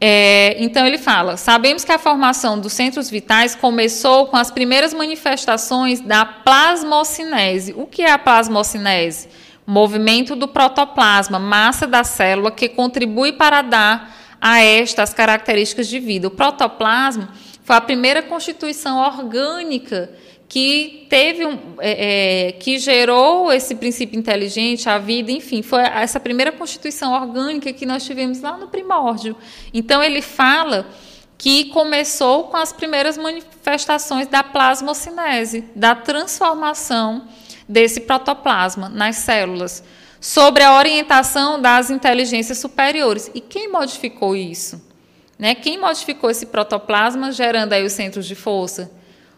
É, 0.00 0.56
então 0.62 0.86
ele 0.86 0.98
fala: 0.98 1.36
sabemos 1.36 1.84
que 1.84 1.92
a 1.92 1.98
formação 1.98 2.58
dos 2.58 2.72
centros 2.72 3.10
vitais 3.10 3.54
começou 3.54 4.28
com 4.28 4.36
as 4.36 4.50
primeiras 4.50 4.94
manifestações 4.94 6.00
da 6.00 6.24
plasmocinese. 6.24 7.74
O 7.76 7.84
que 7.84 8.02
é 8.02 8.12
a 8.12 8.18
plasmocinese? 8.18 9.28
Movimento 9.70 10.34
do 10.34 10.48
protoplasma, 10.48 11.38
massa 11.38 11.86
da 11.86 12.02
célula, 12.02 12.50
que 12.50 12.70
contribui 12.70 13.32
para 13.34 13.60
dar 13.60 14.16
a 14.40 14.60
esta 14.60 15.02
as 15.02 15.12
características 15.12 15.86
de 15.86 16.00
vida. 16.00 16.26
O 16.26 16.30
protoplasma 16.30 17.28
Foi 17.62 17.76
a 17.76 17.80
primeira 17.82 18.22
constituição 18.22 18.98
orgânica 18.98 20.10
que 20.48 21.06
teve 21.10 21.44
um, 21.44 21.58
é, 21.80 22.48
é, 22.48 22.52
que 22.52 22.78
gerou 22.78 23.52
esse 23.52 23.74
princípio 23.74 24.18
inteligente, 24.18 24.88
a 24.88 24.96
vida, 24.96 25.30
enfim, 25.30 25.60
foi 25.60 25.82
essa 25.82 26.18
primeira 26.18 26.50
constituição 26.50 27.12
orgânica 27.12 27.70
que 27.70 27.84
nós 27.84 28.06
tivemos 28.06 28.40
lá 28.40 28.56
no 28.56 28.68
primórdio. 28.68 29.36
Então 29.74 30.02
ele 30.02 30.22
fala 30.22 30.86
que 31.36 31.66
começou 31.66 32.44
com 32.44 32.56
as 32.56 32.72
primeiras 32.72 33.18
manifestações 33.18 34.26
da 34.28 34.42
plasmocinese, 34.42 35.66
da 35.76 35.94
transformação 35.94 37.28
desse 37.68 38.00
protoplasma 38.00 38.88
nas 38.88 39.16
células, 39.16 39.82
sobre 40.20 40.62
a 40.62 40.76
orientação 40.76 41.60
das 41.60 41.90
inteligências 41.90 42.58
superiores. 42.58 43.30
E 43.34 43.40
quem 43.40 43.70
modificou 43.70 44.34
isso? 44.34 44.82
Né? 45.38 45.54
Quem 45.54 45.78
modificou 45.78 46.30
esse 46.30 46.46
protoplasma, 46.46 47.30
gerando 47.30 47.72
aí 47.72 47.84
os 47.84 47.92
centros 47.92 48.26
de 48.26 48.34
força? 48.34 48.90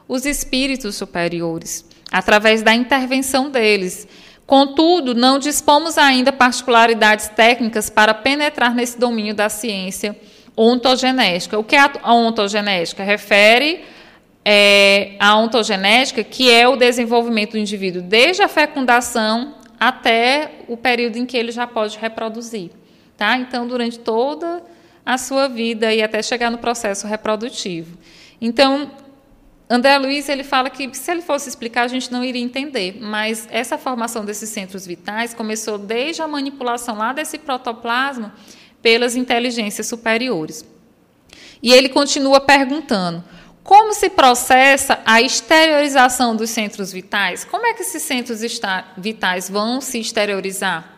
Os 0.09 0.25
espíritos 0.25 0.97
superiores, 0.97 1.85
através 2.11 2.63
da 2.63 2.75
intervenção 2.75 3.51
deles. 3.51 4.09
Contudo, 4.47 5.15
não 5.15 5.39
dispomos 5.39 5.99
ainda 5.99 6.33
particularidades 6.33 7.29
técnicas 7.29 7.91
para 7.91 8.15
penetrar 8.15 8.75
nesse 8.75 8.99
domínio 8.99 9.35
da 9.35 9.49
ciência 9.49 10.19
ontogenética. 10.57 11.59
O 11.59 11.63
que 11.63 11.77
é 11.77 11.91
a 12.03 12.15
ontogenética? 12.15 13.05
Refere 13.05 13.85
é, 14.45 15.17
a 15.19 15.37
ontogenética, 15.37 16.25
que 16.25 16.51
é 16.51 16.67
o 16.69 16.77
desenvolvimento 16.77 17.53
do 17.53 17.59
indivíduo 17.59 18.03
desde 18.03 18.43
a 18.43 18.49
fecundação 18.49 19.55
até 19.79 20.53
o 20.69 20.77
período 20.77 21.17
em 21.17 21.27
que 21.27 21.37
ele 21.37 21.53
já 21.53 21.67
pode 21.67 21.99
reproduzir. 21.99 22.71
Tá? 23.17 23.37
Então, 23.37 23.67
durante 23.67 23.99
toda 23.99 24.63
a 25.05 25.19
sua 25.19 25.49
vida 25.49 25.93
e 25.93 26.03
até 26.03 26.23
chegar 26.23 26.51
no 26.51 26.59
processo 26.59 27.07
reprodutivo. 27.07 27.97
Então, 28.41 28.91
André 29.69 29.99
Luiz 29.99 30.29
ele 30.29 30.43
fala 30.43 30.69
que 30.69 30.93
se 30.95 31.11
ele 31.11 31.23
fosse 31.23 31.49
explicar 31.49 31.83
a 31.83 31.89
gente 31.89 32.11
não 32.11 32.25
iria 32.25 32.43
entender, 32.43 32.99
mas 33.01 33.47
essa 33.51 33.79
formação 33.79 34.25
desses 34.25 34.51
centros 34.51 34.87
vitais 34.87 35.33
começou 35.33 35.79
desde 35.79 36.23
a 36.23 36.29
manipulação 36.29 36.97
lá 36.99 37.13
desse 37.13 37.39
protoplasma 37.39 38.35
pelas 38.83 39.15
inteligências 39.15 39.87
superiores. 39.87 40.65
E 41.63 41.73
ele 41.73 41.89
continua 41.89 42.41
perguntando: 42.41 43.23
como 43.63 43.95
se 43.95 44.11
processa 44.11 45.01
a 45.05 45.21
exteriorização 45.21 46.35
dos 46.35 46.51
centros 46.51 46.93
vitais? 46.93 47.45
Como 47.45 47.67
é 47.67 47.75
que 47.75 47.83
esses 47.83 48.03
centros 48.03 48.41
vitais 48.97 49.51
vão 49.51 49.81
se 49.81 49.99
exteriorizar? 49.99 50.97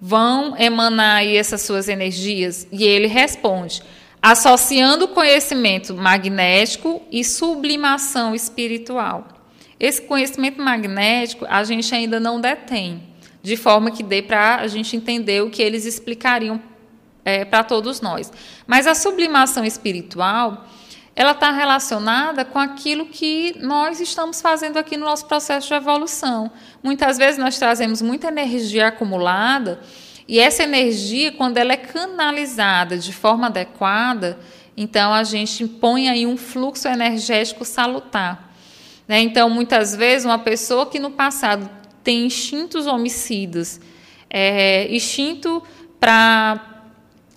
Vão 0.00 0.56
emanar 0.58 1.18
aí 1.18 1.36
essas 1.36 1.62
suas 1.62 1.88
energias? 1.88 2.66
E 2.72 2.84
ele 2.84 3.06
responde: 3.06 3.82
associando 4.20 5.08
conhecimento 5.08 5.94
magnético 5.94 7.02
e 7.10 7.22
sublimação 7.22 8.34
espiritual. 8.34 9.28
Esse 9.78 10.00
conhecimento 10.02 10.62
magnético 10.62 11.44
a 11.48 11.62
gente 11.64 11.92
ainda 11.94 12.18
não 12.18 12.40
detém, 12.40 13.02
de 13.42 13.56
forma 13.56 13.90
que 13.90 14.02
dê 14.02 14.22
para 14.22 14.56
a 14.56 14.68
gente 14.68 14.96
entender 14.96 15.42
o 15.42 15.50
que 15.50 15.60
eles 15.60 15.84
explicariam 15.84 16.62
é, 17.24 17.44
para 17.44 17.64
todos 17.64 18.00
nós. 18.00 18.32
Mas 18.66 18.86
a 18.86 18.94
sublimação 18.94 19.64
espiritual 19.64 20.66
ela 21.14 21.32
está 21.32 21.50
relacionada 21.50 22.44
com 22.44 22.58
aquilo 22.58 23.06
que 23.06 23.56
nós 23.60 24.00
estamos 24.00 24.40
fazendo 24.40 24.78
aqui 24.78 24.96
no 24.96 25.04
nosso 25.04 25.26
processo 25.26 25.68
de 25.68 25.74
evolução. 25.74 26.50
Muitas 26.82 27.18
vezes 27.18 27.38
nós 27.38 27.58
trazemos 27.58 28.00
muita 28.00 28.28
energia 28.28 28.88
acumulada 28.88 29.80
e 30.26 30.38
essa 30.38 30.62
energia, 30.62 31.32
quando 31.32 31.58
ela 31.58 31.72
é 31.72 31.76
canalizada 31.76 32.96
de 32.96 33.12
forma 33.12 33.48
adequada, 33.48 34.38
então 34.76 35.12
a 35.12 35.24
gente 35.24 35.66
põe 35.66 36.08
aí 36.08 36.26
um 36.26 36.36
fluxo 36.36 36.88
energético 36.88 37.64
salutar. 37.64 38.54
Né? 39.06 39.20
Então, 39.20 39.50
muitas 39.50 39.94
vezes, 39.94 40.24
uma 40.24 40.38
pessoa 40.38 40.86
que 40.86 40.98
no 40.98 41.10
passado 41.10 41.68
tem 42.02 42.24
instintos 42.26 42.86
homicidas, 42.86 43.80
é, 44.30 44.88
instinto 44.94 45.62
para 46.00 46.71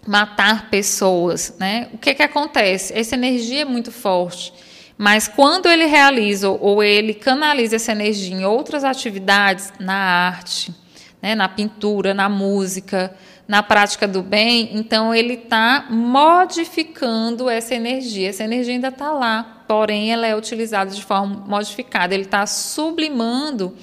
matar 0.05 0.69
pessoas, 0.69 1.55
né? 1.59 1.89
O 1.93 1.97
que 1.97 2.13
que 2.13 2.23
acontece? 2.23 2.93
Essa 2.97 3.15
energia 3.15 3.61
é 3.61 3.65
muito 3.65 3.91
forte, 3.91 4.53
mas 4.97 5.27
quando 5.27 5.67
ele 5.67 5.85
realiza 5.85 6.49
ou 6.49 6.83
ele 6.83 7.13
canaliza 7.13 7.75
essa 7.75 7.91
energia 7.91 8.35
em 8.35 8.45
outras 8.45 8.83
atividades, 8.83 9.73
na 9.79 9.95
arte, 9.95 10.73
né, 11.21 11.35
na 11.35 11.49
pintura, 11.49 12.13
na 12.13 12.29
música, 12.29 13.15
na 13.47 13.61
prática 13.61 14.07
do 14.07 14.21
bem, 14.21 14.69
então 14.73 15.13
ele 15.13 15.33
está 15.33 15.87
modificando 15.89 17.49
essa 17.49 17.75
energia. 17.75 18.29
Essa 18.29 18.43
energia 18.43 18.73
ainda 18.73 18.87
está 18.87 19.11
lá, 19.11 19.63
porém 19.67 20.11
ela 20.11 20.25
é 20.25 20.35
utilizada 20.35 20.91
de 20.91 21.03
forma 21.03 21.43
modificada. 21.47 22.13
Ele 22.13 22.23
está 22.23 22.45
sublimando 22.45 23.75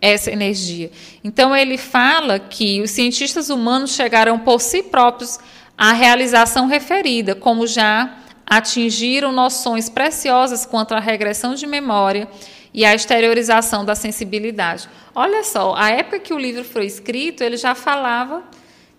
essa 0.00 0.30
energia. 0.30 0.90
Então 1.22 1.54
ele 1.54 1.76
fala 1.76 2.38
que 2.38 2.80
os 2.80 2.90
cientistas 2.90 3.50
humanos 3.50 3.94
chegaram 3.94 4.38
por 4.38 4.60
si 4.60 4.82
próprios 4.82 5.38
à 5.76 5.92
realização 5.92 6.66
referida, 6.66 7.34
como 7.34 7.66
já 7.66 8.18
atingiram 8.46 9.30
noções 9.30 9.88
preciosas 9.88 10.64
quanto 10.64 10.94
à 10.94 11.00
regressão 11.00 11.54
de 11.54 11.66
memória 11.66 12.28
e 12.72 12.84
à 12.84 12.94
exteriorização 12.94 13.84
da 13.84 13.94
sensibilidade. 13.94 14.88
Olha 15.14 15.42
só, 15.42 15.74
a 15.74 15.90
época 15.90 16.18
que 16.18 16.32
o 16.32 16.38
livro 16.38 16.64
foi 16.64 16.86
escrito, 16.86 17.42
ele 17.42 17.56
já 17.56 17.74
falava 17.74 18.42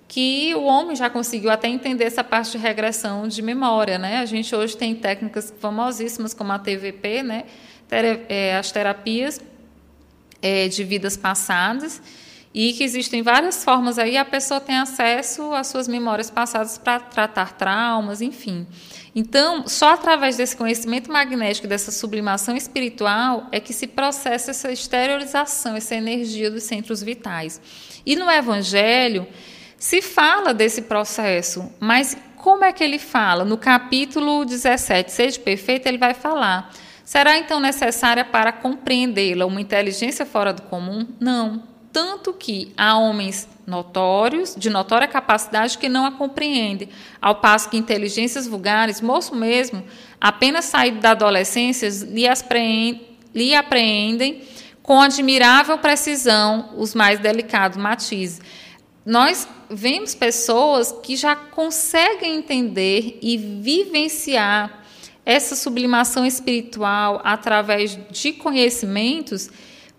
que 0.08 0.54
o 0.56 0.64
homem 0.64 0.96
já 0.96 1.10
conseguiu 1.10 1.52
até 1.52 1.68
entender 1.68 2.04
essa 2.06 2.24
parte 2.24 2.52
de 2.52 2.58
regressão 2.58 3.28
de 3.28 3.42
memória, 3.42 3.98
né? 4.00 4.18
A 4.18 4.26
gente 4.26 4.56
hoje 4.56 4.76
tem 4.76 4.96
técnicas 4.96 5.54
famosíssimas 5.60 6.34
como 6.34 6.52
a 6.52 6.58
TVP, 6.60 7.22
né? 7.22 7.44
É, 8.28 8.56
as 8.56 8.72
terapias 8.72 9.40
é, 10.41 10.68
de 10.68 10.84
vidas 10.84 11.18
passadas 11.18 12.02
e 12.53 12.74
que 12.74 12.84
existem 12.84 13.22
várias 13.22 13.64
formas 13.64 13.99
aí 13.99 14.18
a 14.18 14.26
pessoa 14.26 14.60
tem 14.60 14.78
acesso 14.78 15.53
às 15.53 15.68
suas 15.68 15.88
memórias 15.88 16.30
passadas 16.32 16.78
para 16.78 16.99
tratar 16.99 17.53
traumas, 17.53 18.22
enfim. 18.22 18.66
Então, 19.16 19.68
só 19.68 19.94
através 19.94 20.38
desse 20.38 20.56
conhecimento 20.56 21.11
magnético, 21.11 21.68
dessa 21.68 21.91
sublimação 21.91 22.56
espiritual, 22.56 23.48
é 23.52 23.60
que 23.60 23.74
se 23.74 23.86
processa 23.86 24.52
essa 24.52 24.72
exteriorização, 24.72 25.76
essa 25.76 25.95
energia 25.95 26.49
dos 26.49 26.64
centros 26.64 27.03
vitais. 27.03 27.61
E 28.06 28.16
no 28.16 28.30
Evangelho 28.30 29.28
se 29.78 30.02
fala 30.02 30.53
desse 30.53 30.84
processo, 30.84 31.72
mas 31.80 32.18
como 32.36 32.64
é 32.64 32.72
que 32.72 32.84
ele 32.84 32.99
fala? 32.99 33.45
No 33.45 33.57
capítulo 33.57 34.44
17, 34.45 35.11
Seja 35.11 35.40
Perfeito, 35.40 35.88
ele 35.88 35.98
vai 35.98 36.14
falar. 36.14 36.74
Será 37.10 37.40
então 37.40 37.60
necessária 37.60 38.23
para 38.23 38.52
compreendê-la 38.52 39.44
uma 39.48 39.60
inteligência 39.60 40.27
fora 40.27 40.53
do 40.53 40.61
comum? 40.61 41.07
Não 41.19 41.64
tanto 41.91 42.31
que 42.31 42.72
há 42.77 42.99
homens 42.99 43.49
notórios, 43.65 44.56
de 44.56 44.69
notória 44.69 45.07
capacidade, 45.07 45.76
que 45.80 45.90
não 45.90 46.06
a 46.06 46.11
compreendem, 46.11 46.88
ao 47.19 47.34
passo 47.38 47.68
que 47.68 47.77
inteligências 47.77 48.45
vulgares, 48.45 49.02
moço 49.02 49.34
mesmo, 49.34 49.84
apenas 50.22 50.65
saído 50.65 50.99
da 50.99 51.10
adolescência, 51.10 51.90
lhe, 51.90 52.27
lhe 53.34 53.56
apreendem 53.56 54.44
com 54.84 55.02
admirável 55.02 55.80
precisão 55.80 56.76
os 56.77 56.94
mais 56.94 57.18
delicados 57.18 57.80
matizes. 57.80 58.40
Nós 59.03 59.48
vemos 59.68 60.14
pessoas 60.14 60.91
que 60.91 61.15
já 61.15 61.36
conseguem 61.36 62.36
entender 62.36 63.18
e 63.19 63.36
vivenciar 63.36 64.80
essa 65.30 65.56
sublimação 65.56 66.26
espiritual 66.26 67.22
através 67.23 67.97
de 68.11 68.34
conhecimentos 68.34 69.49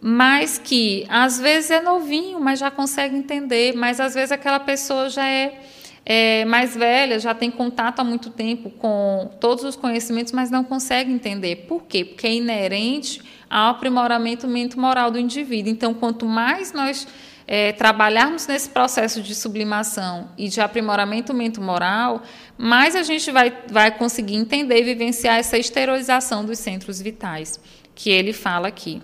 mas 0.00 0.58
que 0.58 1.04
às 1.10 1.38
vezes 1.38 1.70
é 1.70 1.82
novinho, 1.82 2.40
mas 2.40 2.58
já 2.58 2.70
consegue 2.70 3.14
entender, 3.14 3.76
mas 3.76 4.00
às 4.00 4.14
vezes 4.14 4.32
aquela 4.32 4.58
pessoa 4.58 5.10
já 5.10 5.28
é, 5.28 5.60
é, 6.06 6.44
mais 6.46 6.74
velha, 6.74 7.18
já 7.18 7.34
tem 7.34 7.50
contato 7.50 8.00
há 8.00 8.04
muito 8.04 8.30
tempo 8.30 8.70
com 8.70 9.30
todos 9.38 9.62
os 9.62 9.76
conhecimentos, 9.76 10.32
mas 10.32 10.50
não 10.50 10.64
consegue 10.64 11.12
entender. 11.12 11.66
Por 11.68 11.82
quê? 11.82 12.04
Porque 12.04 12.26
é 12.26 12.34
inerente 12.34 13.20
ao 13.50 13.72
aprimoramento 13.72 14.48
moral 14.78 15.10
do 15.10 15.18
indivíduo. 15.18 15.70
Então, 15.70 15.92
quanto 15.92 16.24
mais 16.24 16.72
nós 16.72 17.06
é, 17.46 17.72
trabalharmos 17.72 18.46
nesse 18.46 18.70
processo 18.70 19.20
de 19.20 19.34
sublimação 19.34 20.30
e 20.38 20.48
de 20.48 20.60
aprimoramento 20.60 21.34
moral, 21.60 22.22
mais 22.62 22.94
a 22.94 23.02
gente 23.02 23.30
vai, 23.30 23.50
vai 23.70 23.90
conseguir 23.90 24.36
entender 24.36 24.80
e 24.80 24.84
vivenciar 24.84 25.38
essa 25.38 25.56
esterilização 25.56 26.44
dos 26.44 26.58
centros 26.58 27.00
vitais, 27.00 27.58
que 27.94 28.10
ele 28.10 28.34
fala 28.34 28.68
aqui. 28.68 29.00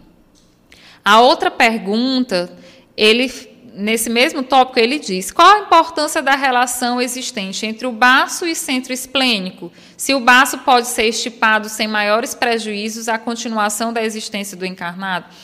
A 1.02 1.22
outra 1.22 1.50
pergunta, 1.50 2.54
ele 2.94 3.30
nesse 3.72 4.10
mesmo 4.10 4.42
tópico 4.42 4.78
ele 4.78 4.98
diz: 4.98 5.30
qual 5.30 5.56
a 5.56 5.60
importância 5.60 6.20
da 6.20 6.36
relação 6.36 7.00
existente 7.00 7.64
entre 7.64 7.86
o 7.86 7.92
baço 7.92 8.44
e 8.44 8.54
centro 8.54 8.92
esplênico? 8.92 9.72
Se 9.96 10.12
o 10.12 10.20
baço 10.20 10.58
pode 10.58 10.88
ser 10.88 11.04
estipado 11.04 11.70
sem 11.70 11.88
maiores 11.88 12.34
prejuízos 12.34 13.08
à 13.08 13.18
continuação 13.18 13.90
da 13.90 14.04
existência 14.04 14.54
do 14.54 14.66
encarnado? 14.66 15.34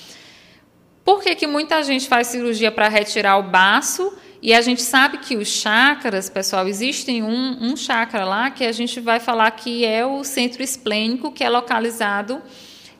Por 1.03 1.23
que, 1.23 1.35
que 1.35 1.47
muita 1.47 1.83
gente 1.83 2.07
faz 2.07 2.27
cirurgia 2.27 2.71
para 2.71 2.89
retirar 2.89 3.39
o 3.39 3.45
baço 3.45 4.13
E 4.43 4.53
a 4.53 4.61
gente 4.61 4.83
sabe 4.83 5.19
que 5.19 5.37
os 5.37 5.47
chakras, 5.47 6.29
pessoal, 6.29 6.67
existem 6.67 7.23
um, 7.23 7.59
um 7.61 7.77
chakra 7.77 8.25
lá 8.25 8.51
que 8.51 8.65
a 8.65 8.73
gente 8.73 8.99
vai 8.99 9.21
falar 9.21 9.49
que 9.53 9.85
é 9.85 10.05
o 10.05 10.25
centro 10.25 10.65
esplênico, 10.65 11.31
que 11.31 11.45
é 11.45 11.49
localizado 11.49 12.43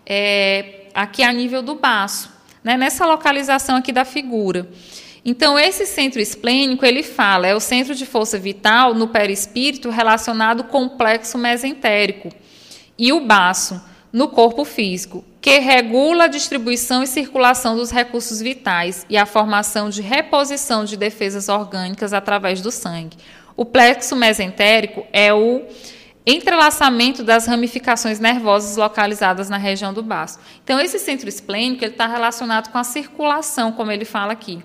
é, 0.07 0.87
aqui 0.95 1.25
a 1.25 1.33
nível 1.33 1.61
do 1.61 1.75
baço, 1.75 2.31
né? 2.63 2.77
nessa 2.77 3.05
localização 3.05 3.75
aqui 3.75 3.91
da 3.91 4.05
figura. 4.05 4.69
Então, 5.25 5.59
esse 5.59 5.85
centro 5.85 6.21
esplênico, 6.21 6.87
ele 6.87 7.03
fala, 7.03 7.49
é 7.49 7.55
o 7.55 7.61
centro 7.61 7.93
de 7.93 8.07
força 8.07 8.39
vital 8.39 8.95
no 8.95 9.09
perispírito 9.09 9.91
relacionado 9.91 10.63
com 10.65 10.85
o 10.85 10.91
plexo 10.91 11.37
mesentérico 11.39 12.29
e 12.97 13.13
o 13.13 13.19
baço 13.19 13.83
no 14.13 14.29
corpo 14.29 14.65
físico, 14.65 15.25
que 15.43 15.59
regula 15.59 16.25
a 16.25 16.29
distribuição 16.29 17.03
e 17.03 17.07
circulação 17.07 17.77
dos 17.77 17.91
recursos 17.91 18.41
vitais 18.41 19.05
e 19.11 19.19
a 19.19 19.27
formação 19.27 19.91
de 19.91 20.01
reposição 20.01 20.85
de 20.85 20.97
defesas 20.97 21.49
orgânicas 21.49 22.13
através 22.13 22.63
do 22.63 22.71
sangue. 22.71 23.17
O 23.57 23.65
plexo 23.65 24.17
mesentérico 24.17 25.05
é 25.13 25.35
o 25.35 25.63
entrelaçamento 26.25 27.25
das 27.25 27.47
ramificações 27.47 28.21
nervosas 28.21 28.77
localizadas 28.77 29.51
na 29.51 29.57
região 29.57 29.93
do 29.93 30.03
baço. 30.03 30.39
Então, 30.63 30.79
esse 30.79 31.01
centro 31.01 31.29
esplênico 31.29 31.85
está 31.85 32.07
relacionado 32.07 32.71
com 32.71 32.79
a 32.79 32.85
circulação, 32.85 33.73
como 33.73 33.91
ele 33.91 34.05
fala 34.05 34.33
aqui 34.33 34.63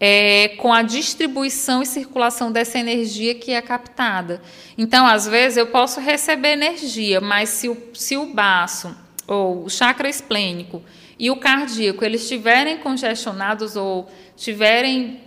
é, 0.00 0.48
com 0.58 0.72
a 0.72 0.82
distribuição 0.82 1.82
e 1.82 1.86
circulação 1.86 2.52
dessa 2.52 2.78
energia 2.78 3.34
que 3.34 3.52
é 3.52 3.60
captada. 3.60 4.40
Então, 4.76 5.06
às 5.06 5.26
vezes, 5.26 5.58
eu 5.58 5.66
posso 5.66 6.00
receber 6.00 6.52
energia, 6.52 7.20
mas 7.20 7.48
se 7.50 7.68
o, 7.68 7.76
se 7.94 8.16
o 8.16 8.26
baço, 8.26 8.94
ou 9.28 9.64
o 9.64 9.68
chakra 9.68 10.08
esplênico 10.08 10.82
e 11.18 11.30
o 11.30 11.36
cardíaco, 11.36 12.04
eles 12.04 12.22
estiverem 12.22 12.78
congestionados 12.78 13.76
ou 13.76 14.10
estiverem, 14.34 15.20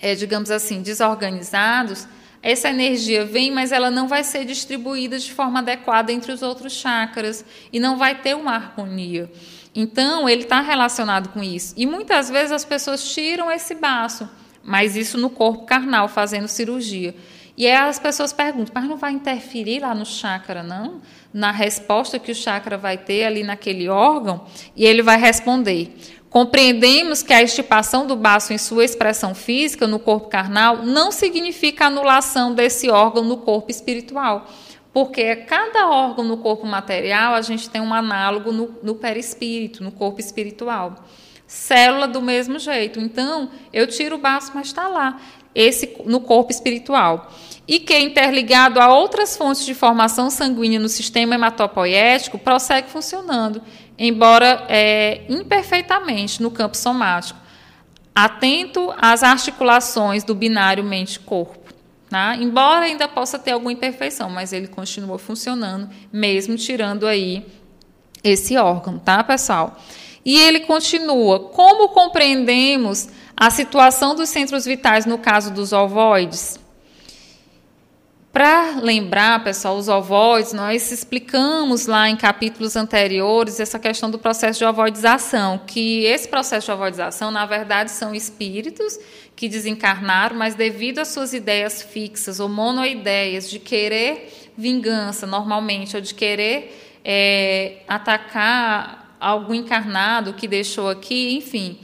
é, 0.00 0.14
digamos 0.14 0.50
assim, 0.50 0.82
desorganizados, 0.82 2.08
essa 2.42 2.68
energia 2.68 3.24
vem, 3.24 3.50
mas 3.50 3.72
ela 3.72 3.90
não 3.90 4.06
vai 4.08 4.22
ser 4.22 4.44
distribuída 4.44 5.18
de 5.18 5.32
forma 5.32 5.60
adequada 5.60 6.12
entre 6.12 6.32
os 6.32 6.42
outros 6.42 6.72
chakras 6.72 7.44
e 7.72 7.80
não 7.80 7.96
vai 7.96 8.20
ter 8.20 8.34
uma 8.34 8.52
harmonia. 8.52 9.30
Então, 9.74 10.28
ele 10.28 10.42
está 10.42 10.60
relacionado 10.60 11.28
com 11.30 11.42
isso. 11.42 11.74
E 11.76 11.86
muitas 11.86 12.30
vezes 12.30 12.52
as 12.52 12.64
pessoas 12.64 13.12
tiram 13.12 13.50
esse 13.50 13.74
baço, 13.74 14.28
mas 14.62 14.96
isso 14.96 15.18
no 15.18 15.28
corpo 15.28 15.66
carnal, 15.66 16.08
fazendo 16.08 16.48
cirurgia. 16.48 17.14
E 17.56 17.66
aí 17.66 17.74
as 17.74 17.98
pessoas 17.98 18.32
perguntam, 18.32 18.72
mas 18.74 18.84
não 18.84 18.96
vai 18.96 19.12
interferir 19.12 19.80
lá 19.80 19.94
no 19.94 20.04
chakra, 20.04 20.62
não? 20.62 21.00
Na 21.32 21.50
resposta 21.50 22.18
que 22.18 22.30
o 22.30 22.34
chakra 22.34 22.76
vai 22.76 22.98
ter 22.98 23.24
ali 23.24 23.42
naquele 23.42 23.88
órgão? 23.88 24.44
E 24.74 24.84
ele 24.84 25.02
vai 25.02 25.18
responder: 25.18 25.96
Compreendemos 26.28 27.22
que 27.22 27.32
a 27.32 27.42
estipação 27.42 28.06
do 28.06 28.14
baço 28.14 28.52
em 28.52 28.58
sua 28.58 28.84
expressão 28.84 29.34
física 29.34 29.86
no 29.86 29.98
corpo 29.98 30.28
carnal 30.28 30.84
não 30.84 31.10
significa 31.10 31.86
anulação 31.86 32.54
desse 32.54 32.90
órgão 32.90 33.24
no 33.24 33.38
corpo 33.38 33.70
espiritual 33.70 34.46
porque 34.96 35.36
cada 35.36 35.90
órgão 35.90 36.24
no 36.24 36.38
corpo 36.38 36.66
material 36.66 37.34
a 37.34 37.42
gente 37.42 37.68
tem 37.68 37.82
um 37.82 37.92
análogo 37.92 38.50
no, 38.50 38.74
no 38.82 38.94
perispírito, 38.94 39.84
no 39.84 39.92
corpo 39.92 40.20
espiritual. 40.20 41.04
Célula 41.46 42.08
do 42.08 42.22
mesmo 42.22 42.58
jeito. 42.58 42.98
Então, 42.98 43.50
eu 43.74 43.86
tiro 43.86 44.16
o 44.16 44.18
baço, 44.18 44.52
mas 44.54 44.68
está 44.68 44.88
lá, 44.88 45.20
esse 45.54 45.98
no 46.06 46.18
corpo 46.18 46.50
espiritual. 46.50 47.30
E 47.68 47.80
que, 47.80 47.98
interligado 47.98 48.80
a 48.80 48.94
outras 48.94 49.36
fontes 49.36 49.66
de 49.66 49.74
formação 49.74 50.30
sanguínea 50.30 50.78
no 50.78 50.88
sistema 50.88 51.34
hematopoético, 51.34 52.38
prossegue 52.38 52.88
funcionando, 52.88 53.60
embora 53.98 54.64
é, 54.68 55.22
imperfeitamente 55.28 56.40
no 56.40 56.50
campo 56.50 56.76
somático, 56.76 57.38
atento 58.14 58.94
às 58.96 59.22
articulações 59.22 60.22
do 60.22 60.34
binário 60.34 60.84
mente-corpo. 60.84 61.74
Tá? 62.08 62.36
Embora 62.36 62.84
ainda 62.84 63.08
possa 63.08 63.36
ter 63.38 63.50
alguma 63.50 63.72
imperfeição, 63.72 64.30
mas 64.30 64.52
ele 64.52 64.68
continua 64.68 65.18
funcionando, 65.18 65.90
mesmo 66.12 66.56
tirando 66.56 67.06
aí 67.06 67.44
esse 68.22 68.56
órgão, 68.56 68.98
tá, 68.98 69.24
pessoal? 69.24 69.76
E 70.24 70.38
ele 70.38 70.60
continua. 70.60 71.40
Como 71.50 71.88
compreendemos 71.90 73.08
a 73.36 73.50
situação 73.50 74.14
dos 74.14 74.28
centros 74.28 74.64
vitais 74.64 75.04
no 75.04 75.18
caso 75.18 75.52
dos 75.52 75.72
ovoides? 75.72 76.58
Para 78.36 78.80
lembrar, 78.82 79.42
pessoal, 79.42 79.78
os 79.78 79.88
ovoides, 79.88 80.52
nós 80.52 80.92
explicamos 80.92 81.86
lá 81.86 82.10
em 82.10 82.16
capítulos 82.16 82.76
anteriores 82.76 83.58
essa 83.58 83.78
questão 83.78 84.10
do 84.10 84.18
processo 84.18 84.58
de 84.58 84.66
ovoidização, 84.66 85.58
que 85.66 86.04
esse 86.04 86.28
processo 86.28 86.66
de 86.66 86.72
ovoidização, 86.72 87.30
na 87.30 87.46
verdade, 87.46 87.90
são 87.90 88.14
espíritos 88.14 88.98
que 89.34 89.48
desencarnaram, 89.48 90.36
mas 90.36 90.54
devido 90.54 90.98
às 90.98 91.08
suas 91.08 91.32
ideias 91.32 91.80
fixas 91.80 92.38
ou 92.38 92.46
monoideias 92.46 93.48
de 93.48 93.58
querer 93.58 94.30
vingança, 94.54 95.26
normalmente, 95.26 95.96
ou 95.96 96.02
de 96.02 96.12
querer 96.12 96.98
é, 97.02 97.78
atacar 97.88 99.16
algum 99.18 99.54
encarnado 99.54 100.34
que 100.34 100.46
deixou 100.46 100.90
aqui, 100.90 101.34
enfim, 101.38 101.78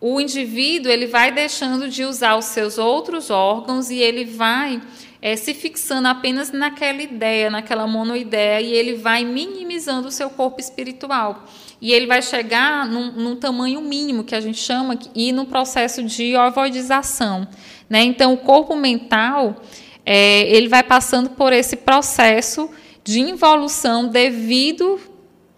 o 0.00 0.20
indivíduo 0.20 0.90
ele 0.90 1.06
vai 1.06 1.30
deixando 1.30 1.88
de 1.88 2.02
usar 2.02 2.34
os 2.34 2.46
seus 2.46 2.76
outros 2.76 3.30
órgãos 3.30 3.88
e 3.88 4.00
ele 4.00 4.24
vai 4.24 4.82
é, 5.22 5.36
se 5.36 5.54
fixando 5.54 6.08
apenas 6.08 6.50
naquela 6.50 7.00
ideia, 7.00 7.48
naquela 7.48 7.86
monoideia, 7.86 8.60
e 8.60 8.72
ele 8.72 8.94
vai 8.94 9.24
minimizando 9.24 10.08
o 10.08 10.10
seu 10.10 10.28
corpo 10.28 10.60
espiritual. 10.60 11.44
E 11.80 11.92
ele 11.92 12.06
vai 12.06 12.20
chegar 12.20 12.88
num, 12.88 13.12
num 13.12 13.36
tamanho 13.36 13.80
mínimo, 13.80 14.24
que 14.24 14.34
a 14.34 14.40
gente 14.40 14.58
chama, 14.58 14.98
e 15.14 15.30
no 15.30 15.46
processo 15.46 16.02
de 16.02 16.36
ovoidização. 16.36 17.46
Né? 17.88 18.02
Então, 18.02 18.32
o 18.32 18.38
corpo 18.38 18.74
mental, 18.74 19.62
é, 20.04 20.42
ele 20.52 20.68
vai 20.68 20.82
passando 20.82 21.30
por 21.30 21.52
esse 21.52 21.76
processo 21.76 22.68
de 23.04 23.20
involução 23.20 24.08
devido 24.08 24.98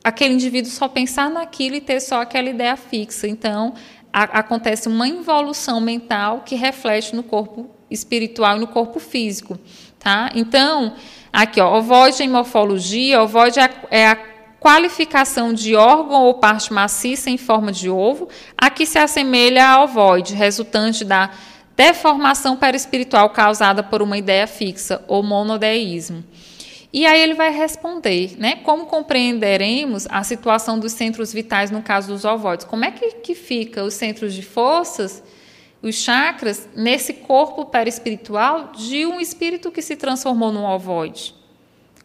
aquele 0.03 0.35
indivíduo 0.35 0.71
só 0.71 0.89
pensar 0.89 1.31
naquilo 1.31 1.77
e 1.77 1.81
ter 1.81 2.01
só 2.01 2.21
aquela 2.21 2.51
ideia 2.51 2.77
fixa. 2.77 3.27
Então, 3.27 3.73
a, 4.13 4.25
acontece 4.41 4.89
uma 4.89 5.09
involução 5.09 5.81
mental 5.81 6.43
que 6.45 6.55
reflete 6.55 7.17
no 7.17 7.23
corpo 7.23 7.71
espiritual 7.95 8.57
e 8.57 8.61
no 8.61 8.67
corpo 8.67 8.99
físico, 8.99 9.59
tá? 9.99 10.31
Então, 10.35 10.95
aqui, 11.33 11.61
ó, 11.61 11.79
ovoide 11.79 12.23
em 12.23 12.29
morfologia, 12.29 13.23
ovoide 13.23 13.61
é, 13.61 13.71
é 13.91 14.07
a 14.09 14.17
qualificação 14.61 15.53
de 15.53 15.75
órgão 15.75 16.23
ou 16.25 16.35
parte 16.35 16.73
maciça 16.73 17.29
em 17.29 17.37
forma 17.37 17.71
de 17.71 17.91
ovo, 17.91 18.29
a 18.57 18.71
que 18.71 18.87
se 18.87 18.99
assemelha 18.99 19.67
a 19.67 19.83
ovoide, 19.83 20.35
resultante 20.35 21.05
da 21.05 21.31
deformação 21.77 22.57
perispiritual 22.57 23.29
causada 23.31 23.83
por 23.83 24.01
uma 24.01 24.17
ideia 24.17 24.47
fixa 24.47 25.05
ou 25.07 25.23
monodeísmo. 25.23 26.25
E 26.93 27.05
aí 27.07 27.21
ele 27.21 27.35
vai 27.35 27.51
responder, 27.51 28.37
né? 28.39 28.57
Como 28.63 28.87
compreenderemos 28.87 30.07
a 30.09 30.23
situação 30.23 30.79
dos 30.79 30.93
centros 30.93 31.33
vitais 31.33 31.71
no 31.71 31.83
caso 31.83 32.07
dos 32.07 32.25
ovoides? 32.25 32.65
Como 32.65 32.85
é 32.85 32.93
que, 32.93 33.17
que 33.17 33.35
fica 33.35 33.83
os 33.83 33.95
centros 33.95 34.33
de 34.33 34.43
forças 34.43 35.21
os 35.85 35.97
chakras 35.97 36.67
nesse 36.75 37.13
corpo 37.13 37.67
perispiritual 37.67 38.73
de 38.73 39.05
um 39.05 39.21
espírito 39.21 39.71
que 39.71 39.83
se 39.83 39.97
transformou 39.97 40.51
num 40.51 40.65
ovoide. 40.65 41.35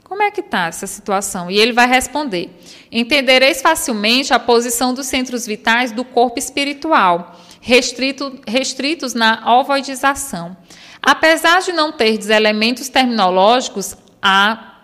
Como 0.03 0.21
é 0.21 0.29
que 0.31 0.41
está 0.41 0.67
essa 0.67 0.85
situação? 0.85 1.49
E 1.49 1.57
ele 1.57 1.71
vai 1.71 1.87
responder: 1.87 2.49
Entendereis 2.91 3.61
facilmente 3.61 4.33
a 4.33 4.39
posição 4.39 4.93
dos 4.93 5.05
centros 5.05 5.45
vitais 5.45 5.91
do 5.93 6.03
corpo 6.03 6.37
espiritual, 6.37 7.39
restrito, 7.61 8.39
restritos 8.45 9.13
na 9.13 9.57
ovoidização. 9.57 10.57
Apesar 11.01 11.61
de 11.61 11.71
não 11.71 11.91
ter 11.91 12.19
elementos 12.29 12.89
terminológicos 12.89 13.95
a, 14.21 14.75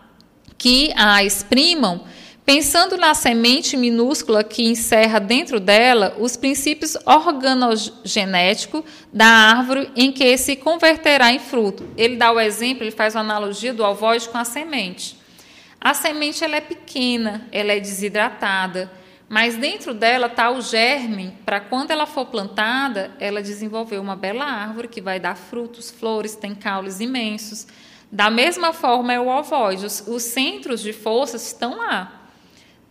que 0.57 0.93
a 0.95 1.21
exprimam, 1.21 2.05
Pensando 2.45 2.95
na 2.95 3.15
semente 3.15 3.75
minúscula 3.75 4.43
que 4.43 4.63
encerra 4.63 5.19
dentro 5.19 5.59
dela 5.59 6.15
os 6.19 6.37
princípios 6.37 6.95
organogenéticos 7.03 8.83
da 9.11 9.25
árvore 9.25 9.89
em 9.95 10.11
que 10.11 10.37
se 10.37 10.55
converterá 10.55 11.33
em 11.33 11.39
fruto. 11.39 11.89
Ele 11.97 12.17
dá 12.17 12.31
o 12.31 12.39
exemplo, 12.39 12.83
ele 12.83 12.91
faz 12.91 13.15
uma 13.15 13.21
analogia 13.21 13.73
do 13.73 13.83
ovoide 13.83 14.29
com 14.29 14.37
a 14.37 14.45
semente. 14.45 15.17
A 15.81 15.95
semente 15.95 16.43
ela 16.43 16.57
é 16.57 16.61
pequena, 16.61 17.47
ela 17.51 17.71
é 17.71 17.79
desidratada, 17.79 18.91
mas 19.27 19.57
dentro 19.57 19.91
dela 19.91 20.27
está 20.27 20.51
o 20.51 20.61
germe 20.61 21.33
para 21.43 21.59
quando 21.59 21.89
ela 21.89 22.05
for 22.05 22.27
plantada, 22.27 23.09
ela 23.19 23.41
desenvolver 23.41 23.97
uma 23.97 24.15
bela 24.15 24.45
árvore 24.45 24.87
que 24.87 25.01
vai 25.01 25.19
dar 25.19 25.35
frutos, 25.35 25.89
flores, 25.89 26.35
tem 26.35 26.53
caules 26.53 26.99
imensos. 26.99 27.65
Da 28.11 28.29
mesma 28.29 28.71
forma 28.71 29.11
é 29.11 29.19
o 29.19 29.29
ovoide, 29.29 29.83
os, 29.83 30.03
os 30.05 30.21
centros 30.21 30.79
de 30.79 30.93
forças 30.93 31.47
estão 31.47 31.77
lá 31.77 32.21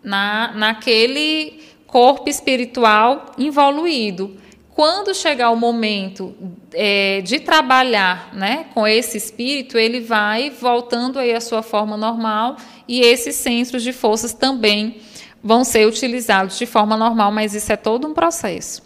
na, 0.05 0.53
naquele 0.55 1.61
corpo 1.87 2.29
espiritual 2.29 3.33
evoluído. 3.39 4.37
Quando 4.75 5.15
chegar 5.15 5.51
o 5.51 5.57
momento 5.57 6.35
é, 6.73 7.21
de 7.21 7.39
trabalhar 7.39 8.35
né, 8.35 8.67
com 8.75 8.87
esse 8.87 9.17
espírito, 9.17 9.79
ele 9.79 10.01
vai 10.01 10.51
voltando 10.51 11.19
aí 11.19 11.33
à 11.33 11.41
sua 11.41 11.63
forma 11.63 11.97
normal 11.97 12.57
e 12.87 13.01
esses 13.01 13.37
centros 13.37 13.83
de 13.83 13.93
forças 13.93 14.33
também 14.33 15.01
vão 15.43 15.63
ser 15.63 15.87
utilizados 15.87 16.59
de 16.59 16.67
forma 16.67 16.97
normal, 16.97 17.31
mas 17.31 17.55
isso 17.55 17.73
é 17.73 17.77
todo 17.77 18.09
um 18.09 18.15
processo. 18.15 18.83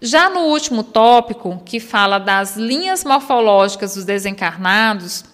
Já 0.00 0.28
no 0.28 0.40
último 0.40 0.82
tópico, 0.82 1.62
que 1.64 1.78
fala 1.78 2.18
das 2.18 2.56
linhas 2.56 3.04
morfológicas 3.04 3.94
dos 3.94 4.04
desencarnados, 4.04 5.24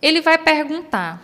ele 0.00 0.20
vai 0.20 0.38
perguntar: 0.38 1.20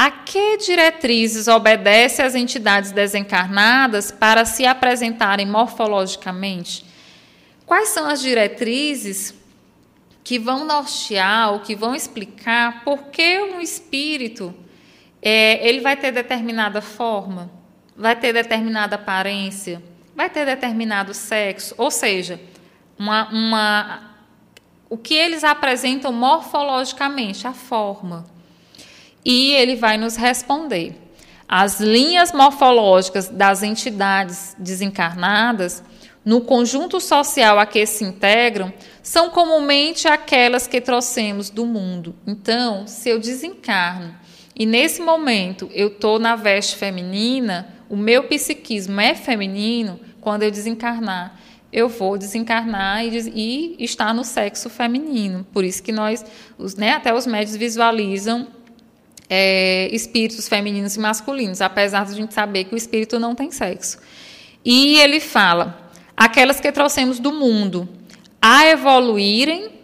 a 0.00 0.10
que 0.10 0.56
diretrizes 0.56 1.46
obedecem 1.46 2.24
as 2.24 2.34
entidades 2.34 2.90
desencarnadas 2.90 4.10
para 4.10 4.46
se 4.46 4.64
apresentarem 4.64 5.44
morfologicamente? 5.44 6.86
Quais 7.66 7.90
são 7.90 8.06
as 8.06 8.22
diretrizes 8.22 9.34
que 10.24 10.38
vão 10.38 10.64
nortear 10.64 11.52
ou 11.52 11.60
que 11.60 11.76
vão 11.76 11.94
explicar 11.94 12.82
por 12.82 13.08
que 13.08 13.42
um 13.42 13.60
espírito 13.60 14.54
é, 15.20 15.68
ele 15.68 15.82
vai 15.82 15.98
ter 15.98 16.12
determinada 16.12 16.80
forma, 16.80 17.50
vai 17.94 18.16
ter 18.16 18.32
determinada 18.32 18.96
aparência, 18.96 19.82
vai 20.16 20.30
ter 20.30 20.46
determinado 20.46 21.12
sexo, 21.12 21.74
ou 21.76 21.90
seja, 21.90 22.40
uma, 22.98 23.28
uma, 23.28 24.14
o 24.88 24.96
que 24.96 25.12
eles 25.12 25.44
apresentam 25.44 26.10
morfologicamente, 26.10 27.46
a 27.46 27.52
forma. 27.52 28.39
E 29.24 29.52
ele 29.52 29.76
vai 29.76 29.98
nos 29.98 30.16
responder. 30.16 30.94
As 31.48 31.80
linhas 31.80 32.32
morfológicas 32.32 33.28
das 33.28 33.62
entidades 33.62 34.54
desencarnadas, 34.58 35.82
no 36.24 36.42
conjunto 36.42 37.00
social 37.00 37.58
a 37.58 37.66
que 37.66 37.84
se 37.86 38.04
integram, 38.04 38.72
são 39.02 39.30
comumente 39.30 40.06
aquelas 40.06 40.66
que 40.66 40.80
trouxemos 40.80 41.50
do 41.50 41.66
mundo. 41.66 42.14
Então, 42.26 42.86
se 42.86 43.08
eu 43.08 43.18
desencarno 43.18 44.14
e 44.54 44.66
nesse 44.66 45.00
momento 45.00 45.70
eu 45.72 45.88
estou 45.88 46.18
na 46.18 46.36
veste 46.36 46.76
feminina, 46.76 47.68
o 47.88 47.96
meu 47.96 48.24
psiquismo 48.24 49.00
é 49.00 49.14
feminino, 49.14 49.98
quando 50.20 50.42
eu 50.42 50.50
desencarnar, 50.50 51.40
eu 51.72 51.88
vou 51.88 52.18
desencarnar 52.18 53.04
e, 53.04 53.76
e 53.78 53.84
estar 53.84 54.12
no 54.12 54.24
sexo 54.24 54.68
feminino. 54.68 55.46
Por 55.52 55.64
isso 55.64 55.82
que 55.82 55.92
nós, 55.92 56.24
os, 56.58 56.74
né, 56.74 56.92
até 56.92 57.14
os 57.14 57.26
médios 57.26 57.56
visualizam 57.56 58.48
é, 59.30 59.88
espíritos 59.92 60.48
femininos 60.48 60.96
e 60.96 60.98
masculinos, 60.98 61.60
apesar 61.60 62.04
de 62.04 62.12
a 62.12 62.16
gente 62.16 62.34
saber 62.34 62.64
que 62.64 62.74
o 62.74 62.76
espírito 62.76 63.20
não 63.20 63.32
tem 63.32 63.52
sexo. 63.52 63.98
E 64.64 64.98
ele 64.98 65.20
fala: 65.20 65.90
aquelas 66.16 66.58
que 66.58 66.72
trouxemos 66.72 67.20
do 67.20 67.32
mundo 67.32 67.88
a 68.42 68.66
evoluírem 68.66 69.80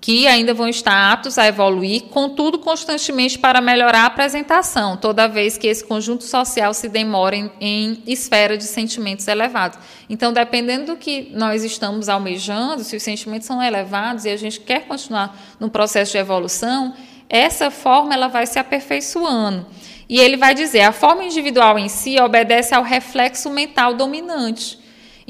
que 0.00 0.26
ainda 0.28 0.54
vão 0.54 0.68
estar 0.68 1.12
aptos 1.12 1.38
a 1.38 1.46
evoluir, 1.46 2.02
contudo, 2.04 2.58
constantemente 2.60 3.38
para 3.38 3.60
melhorar 3.60 4.02
a 4.02 4.06
apresentação, 4.06 4.96
toda 4.96 5.26
vez 5.26 5.58
que 5.58 5.66
esse 5.66 5.84
conjunto 5.84 6.22
social 6.22 6.72
se 6.72 6.88
demora 6.88 7.34
em, 7.34 7.50
em 7.60 8.02
esfera 8.06 8.56
de 8.56 8.64
sentimentos 8.64 9.26
elevados. 9.26 9.78
Então, 10.08 10.32
dependendo 10.32 10.94
do 10.94 10.96
que 10.96 11.30
nós 11.34 11.64
estamos 11.64 12.08
almejando, 12.08 12.84
se 12.84 12.94
os 12.94 13.02
sentimentos 13.02 13.46
são 13.46 13.62
elevados 13.62 14.24
e 14.24 14.30
a 14.30 14.36
gente 14.36 14.60
quer 14.60 14.86
continuar 14.86 15.36
no 15.58 15.68
processo 15.68 16.12
de 16.12 16.18
evolução, 16.18 16.94
essa 17.28 17.70
forma 17.70 18.14
ela 18.14 18.28
vai 18.28 18.46
se 18.46 18.58
aperfeiçoando. 18.58 19.66
E 20.08 20.18
ele 20.18 20.36
vai 20.36 20.54
dizer: 20.54 20.80
a 20.80 20.92
forma 20.92 21.24
individual 21.24 21.78
em 21.78 21.88
si 21.88 22.18
obedece 22.20 22.74
ao 22.74 22.82
reflexo 22.82 23.50
mental 23.50 23.94
dominante. 23.94 24.78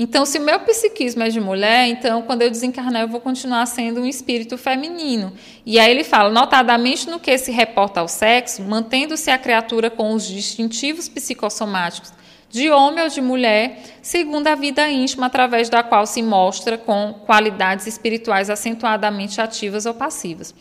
Então, 0.01 0.25
se 0.25 0.39
o 0.39 0.43
meu 0.43 0.61
psiquismo 0.61 1.25
é 1.25 1.29
de 1.29 1.41
mulher, 1.41 1.89
então 1.89 2.23
quando 2.23 2.43
eu 2.43 2.51
desencarnar 2.51 3.03
eu 3.03 3.09
vou 3.09 3.20
continuar 3.20 3.66
sendo 3.66 4.01
um 4.01 4.07
espírito 4.07 4.57
feminino. 4.57 5.33
E 5.66 5.77
aí 5.77 5.91
ele 5.91 6.05
fala, 6.05 6.31
notadamente 6.31 7.11
no 7.11 7.19
que 7.19 7.37
se 7.37 7.51
reporta 7.51 7.99
ao 7.99 8.07
sexo, 8.07 8.62
mantendo-se 8.62 9.29
a 9.29 9.37
criatura 9.37 9.91
com 9.91 10.12
os 10.15 10.25
distintivos 10.25 11.09
psicossomáticos 11.09 12.12
de 12.51 12.70
homem 12.70 13.05
ou 13.05 13.11
de 13.11 13.20
mulher, 13.20 13.83
segundo 14.01 14.47
a 14.47 14.55
vida 14.55 14.89
íntima 14.89 15.27
através 15.27 15.69
da 15.69 15.83
qual 15.83 16.07
se 16.07 16.23
mostra 16.23 16.79
com 16.79 17.15
qualidades 17.27 17.87
espirituais 17.87 18.49
acentuadamente 18.49 19.41
ativas 19.41 19.85
ou 19.85 19.93
passivas. 19.93 20.55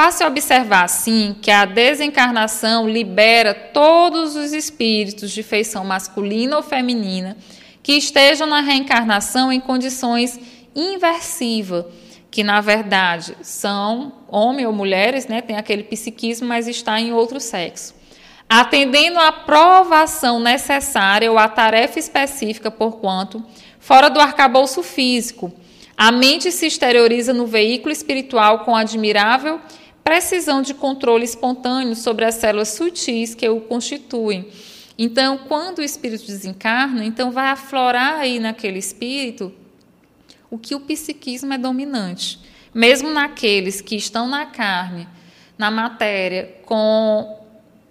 Fácil 0.00 0.28
observar, 0.28 0.84
assim, 0.84 1.34
que 1.42 1.50
a 1.50 1.64
desencarnação 1.64 2.88
libera 2.88 3.52
todos 3.52 4.36
os 4.36 4.52
espíritos 4.52 5.32
de 5.32 5.42
feição 5.42 5.84
masculina 5.84 6.56
ou 6.56 6.62
feminina 6.62 7.36
que 7.82 7.94
estejam 7.94 8.46
na 8.46 8.60
reencarnação 8.60 9.50
em 9.50 9.58
condições 9.58 10.38
inversivas, 10.72 11.84
que 12.30 12.44
na 12.44 12.60
verdade 12.60 13.36
são 13.42 14.12
homens 14.28 14.68
ou 14.68 14.72
mulheres, 14.72 15.26
né, 15.26 15.42
tem 15.42 15.56
aquele 15.56 15.82
psiquismo, 15.82 16.46
mas 16.46 16.68
está 16.68 17.00
em 17.00 17.12
outro 17.12 17.40
sexo. 17.40 17.92
Atendendo 18.48 19.18
à 19.18 19.32
provação 19.32 20.38
necessária 20.38 21.28
ou 21.28 21.36
à 21.36 21.48
tarefa 21.48 21.98
específica, 21.98 22.70
porquanto, 22.70 23.44
fora 23.80 24.08
do 24.08 24.20
arcabouço 24.20 24.80
físico, 24.80 25.52
a 25.96 26.12
mente 26.12 26.52
se 26.52 26.66
exterioriza 26.66 27.32
no 27.32 27.44
veículo 27.44 27.90
espiritual 27.90 28.60
com 28.60 28.76
admirável 28.76 29.60
precisão 30.08 30.62
de 30.62 30.72
controle 30.72 31.24
espontâneo 31.24 31.94
sobre 31.94 32.24
as 32.24 32.36
células 32.36 32.68
sutis 32.68 33.34
que 33.34 33.48
o 33.48 33.60
constituem 33.60 34.48
então, 34.98 35.38
quando 35.38 35.78
o 35.78 35.82
espírito 35.82 36.26
desencarna, 36.26 37.04
então 37.04 37.30
vai 37.30 37.46
aflorar 37.50 38.14
aí 38.14 38.40
naquele 38.40 38.80
espírito 38.80 39.52
o 40.50 40.58
que 40.58 40.74
o 40.74 40.80
psiquismo 40.80 41.54
é 41.54 41.58
dominante. 41.58 42.40
Mesmo 42.74 43.08
naqueles 43.08 43.80
que 43.80 43.94
estão 43.94 44.26
na 44.26 44.46
carne, 44.46 45.06
na 45.56 45.70
matéria, 45.70 46.52
com, 46.66 47.38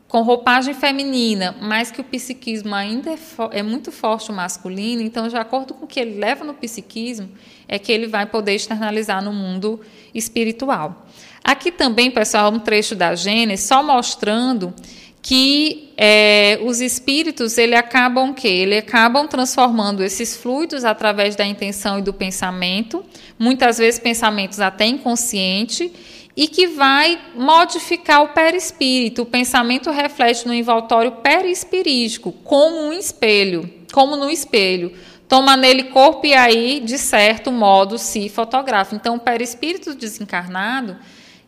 com 0.10 0.22
roupagem 0.22 0.74
feminina, 0.74 1.56
mas 1.62 1.92
que 1.92 2.02
o 2.02 2.04
psiquismo 2.04 2.76
ainda 2.76 3.12
é, 3.12 3.18
é 3.52 3.64
muito 3.64 3.90
forte 3.90 4.30
o 4.30 4.34
masculino, 4.34 5.02
então, 5.02 5.30
de 5.30 5.38
acordo 5.38 5.74
com 5.74 5.86
o 5.86 5.88
que 5.88 6.02
ele 6.02 6.20
leva 6.20 6.44
no 6.44 6.54
psiquismo, 6.54 7.30
é 7.70 7.80
que 7.80 7.90
ele 7.90 8.08
vai 8.08 8.26
poder 8.26 8.54
externalizar 8.54 9.24
no 9.24 9.32
mundo 9.32 9.80
espiritual. 10.14 11.08
Aqui 11.48 11.72
também, 11.72 12.12
pessoal, 12.12 12.52
um 12.52 12.60
trecho 12.60 12.94
da 12.94 13.16
Gênesis, 13.16 13.68
só 13.68 13.82
mostrando 13.82 14.74
que 15.22 15.94
é, 15.96 16.60
os 16.62 16.82
espíritos 16.82 17.58
ele 17.58 17.74
acabam 17.74 18.34
que 18.34 18.50
ele 18.50 18.78
acabam 18.78 19.26
transformando 19.26 20.04
esses 20.04 20.36
fluidos 20.36 20.84
através 20.84 21.38
da 21.38 21.46
intenção 21.46 22.00
e 22.00 22.02
do 22.02 22.12
pensamento, 22.12 23.02
muitas 23.40 23.78
vezes 23.78 23.98
pensamentos 23.98 24.60
até 24.60 24.88
inconsciente, 24.88 25.90
e 26.36 26.50
que 26.50 26.68
vai 26.68 27.18
modificar 27.34 28.24
o 28.24 28.34
perispírito. 28.34 29.22
O 29.22 29.26
pensamento 29.26 29.90
reflete 29.90 30.46
no 30.46 30.54
envoltório 30.54 31.14
perispirítico, 31.14 32.34
como 32.44 32.76
um 32.76 32.92
espelho, 32.92 33.74
como 33.94 34.18
no 34.18 34.30
espelho. 34.30 34.92
Toma 35.30 35.56
nele 35.56 35.84
corpo 35.86 36.28
e 36.28 36.34
aí, 36.34 36.82
de 36.82 36.98
certo 36.98 37.54
modo, 37.54 37.98
se 37.98 38.28
fotografa. 38.28 38.94
Então, 38.94 39.16
o 39.16 39.20
perispírito 39.20 39.96
desencarnado 39.96 40.98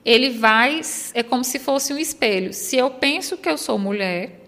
ele 0.06 0.32
vai, 0.32 0.82
é 1.14 1.24
como 1.24 1.44
se 1.44 1.60
fosse 1.60 1.94
um 1.94 1.98
espelho. 1.98 2.54
Se 2.54 2.78
eu 2.78 2.90
penso 2.90 3.38
que 3.38 3.50
eu 3.50 3.58
sou 3.58 3.78
mulher, 3.78 4.40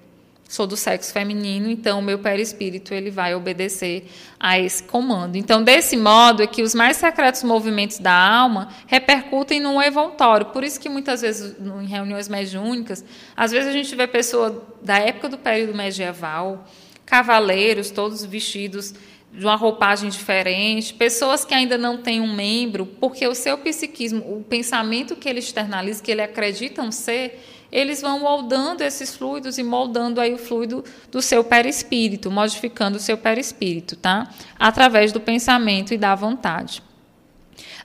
sou 0.52 0.68
do 0.68 0.76
sexo 0.76 1.14
feminino, 1.14 1.70
então 1.70 2.00
o 2.00 2.02
meu 2.02 2.20
perispírito 2.20 2.94
ele 2.94 3.10
vai 3.10 3.34
obedecer 3.34 4.06
a 4.38 4.60
esse 4.60 4.84
comando. 4.84 5.38
Então, 5.38 5.64
desse 5.64 5.96
modo 5.96 6.44
é 6.44 6.48
que 6.48 6.62
os 6.62 6.76
mais 6.76 6.98
secretos 6.98 7.42
movimentos 7.44 8.00
da 8.00 8.14
alma 8.14 8.68
repercutem 8.86 9.62
no 9.62 9.82
evoltório. 9.82 10.48
Por 10.48 10.64
isso 10.64 10.78
que 10.80 10.90
muitas 10.90 11.22
vezes 11.22 11.56
em 11.58 11.86
reuniões 11.86 12.28
mediúnicas, 12.28 13.04
às 13.36 13.52
vezes 13.52 13.70
a 13.70 13.72
gente 13.72 13.96
vê 13.96 14.06
pessoa 14.08 14.62
da 14.82 14.98
época 14.98 15.30
do 15.30 15.38
período 15.38 15.74
medieval, 15.74 16.68
cavaleiros 17.06 17.90
todos 17.90 18.26
vestidos 18.26 18.94
de 19.34 19.46
uma 19.46 19.56
roupagem 19.56 20.10
diferente, 20.10 20.94
pessoas 20.94 21.46
que 21.46 21.54
ainda 21.54 21.78
não 21.78 21.98
têm 21.98 22.20
um 22.20 22.34
membro, 22.34 22.86
porque 22.86 23.26
o 23.26 23.34
seu 23.34 23.58
psiquismo, 23.58 24.20
o 24.20 24.44
pensamento 24.44 25.16
que 25.16 25.30
ele 25.30 25.40
externaliza, 25.40 26.04
que 26.04 26.12
ele 26.12 26.22
acreditam 26.22 26.92
ser, 26.92 27.42
eles 27.72 28.02
vão 28.02 28.20
moldando 28.20 28.84
esses 28.84 29.16
fluidos 29.16 29.58
e 29.58 29.64
moldando 29.64 30.20
aí 30.20 30.34
o 30.34 30.38
fluido 30.38 30.84
do 31.10 31.22
seu 31.22 31.44
perispírito, 31.44 32.30
modificando 32.30 32.98
o 32.98 33.00
seu 33.00 33.18
perispírito, 33.18 33.96
tá? 33.96 34.30
Através 34.60 35.14
do 35.14 35.22
pensamento 35.22 35.94
e 35.94 35.98
da 35.98 36.14
vontade. 36.14 36.84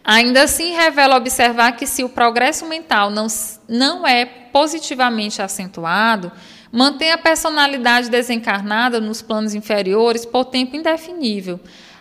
Ainda 0.09 0.45
assim, 0.45 0.73
revela 0.73 1.17
observar 1.17 1.73
que 1.73 1.85
se 1.85 2.05
o 2.05 2.09
progresso 2.09 2.65
mental 2.67 3.11
não, 3.11 3.27
não 3.69 4.07
é 4.07 4.25
positivamente 4.25 5.43
acentuado, 5.43 6.31
mantém 6.71 7.11
a 7.11 7.19
personalidade 7.19 8.09
desencarnada 8.09 9.01
nos 9.01 9.21
planos 9.21 9.53
inferiores 9.53 10.25
por 10.25 10.45
tempo 10.45 10.77
indefinível, 10.77 11.59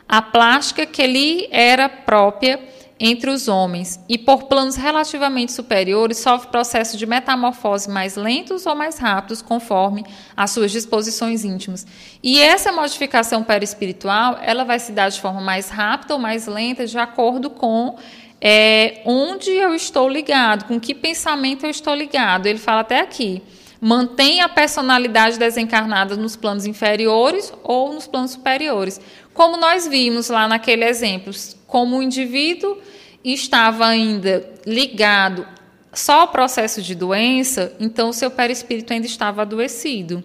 a 0.08 0.22
plástica 0.22 0.86
que 0.86 1.08
lhe 1.08 1.48
era 1.50 1.90
própria 1.90 2.60
entre 3.00 3.30
os 3.30 3.48
homens, 3.48 4.00
e 4.08 4.18
por 4.18 4.44
planos 4.44 4.76
relativamente 4.76 5.52
superiores 5.52 6.18
sofre 6.18 6.48
processos 6.48 6.98
de 6.98 7.06
metamorfose 7.06 7.90
mais 7.90 8.16
lentos 8.16 8.66
ou 8.66 8.74
mais 8.74 8.98
rápidos, 8.98 9.42
conforme 9.42 10.06
as 10.36 10.52
suas 10.52 10.72
disposições 10.72 11.44
íntimas. 11.44 11.86
E 12.24 12.40
essa 12.40 12.72
modificação 12.72 13.44
perispiritual, 13.44 14.40
ela 14.42 14.64
vai 14.64 14.80
se 14.80 14.94
dar 14.94 15.10
de 15.10 15.20
forma 15.20 15.42
mais 15.42 15.70
rápida 15.70 16.14
ou 16.14 16.20
mais 16.20 16.48
lenta, 16.48 16.88
de 16.88 16.98
acordo 16.98 17.50
com 17.50 17.98
é, 18.40 19.02
onde 19.06 19.52
eu 19.52 19.76
estou 19.76 20.08
ligado, 20.08 20.66
com 20.66 20.80
que 20.80 20.96
pensamento 20.96 21.66
eu 21.66 21.70
estou 21.70 21.94
ligado. 21.94 22.48
Ele 22.48 22.60
fala 22.60 22.80
até 22.80 23.02
aqui 23.02 23.42
mantém 23.86 24.42
a 24.42 24.50
personalidade 24.50 25.38
desencarnada 25.38 26.16
nos 26.16 26.36
planos 26.36 26.66
inferiores 26.66 27.54
ou 27.64 27.94
nos 27.94 28.08
planos 28.08 28.32
superiores. 28.32 29.00
como 29.34 29.58
nós 29.58 29.86
vimos 29.86 30.30
lá 30.30 30.48
naquele 30.48 30.86
exemplo, 30.86 31.32
como 31.76 31.98
o 31.98 32.02
indivíduo 32.02 32.78
estava 33.22 33.86
ainda 33.88 34.50
ligado 34.66 35.46
só 35.92 36.22
ao 36.22 36.30
processo 36.30 36.82
de 36.82 36.96
doença, 36.96 37.76
então 37.82 38.08
o 38.08 38.14
seu 38.14 38.32
perispírito 38.32 38.94
ainda 38.94 39.06
estava 39.06 39.42
adoecido. 39.42 40.24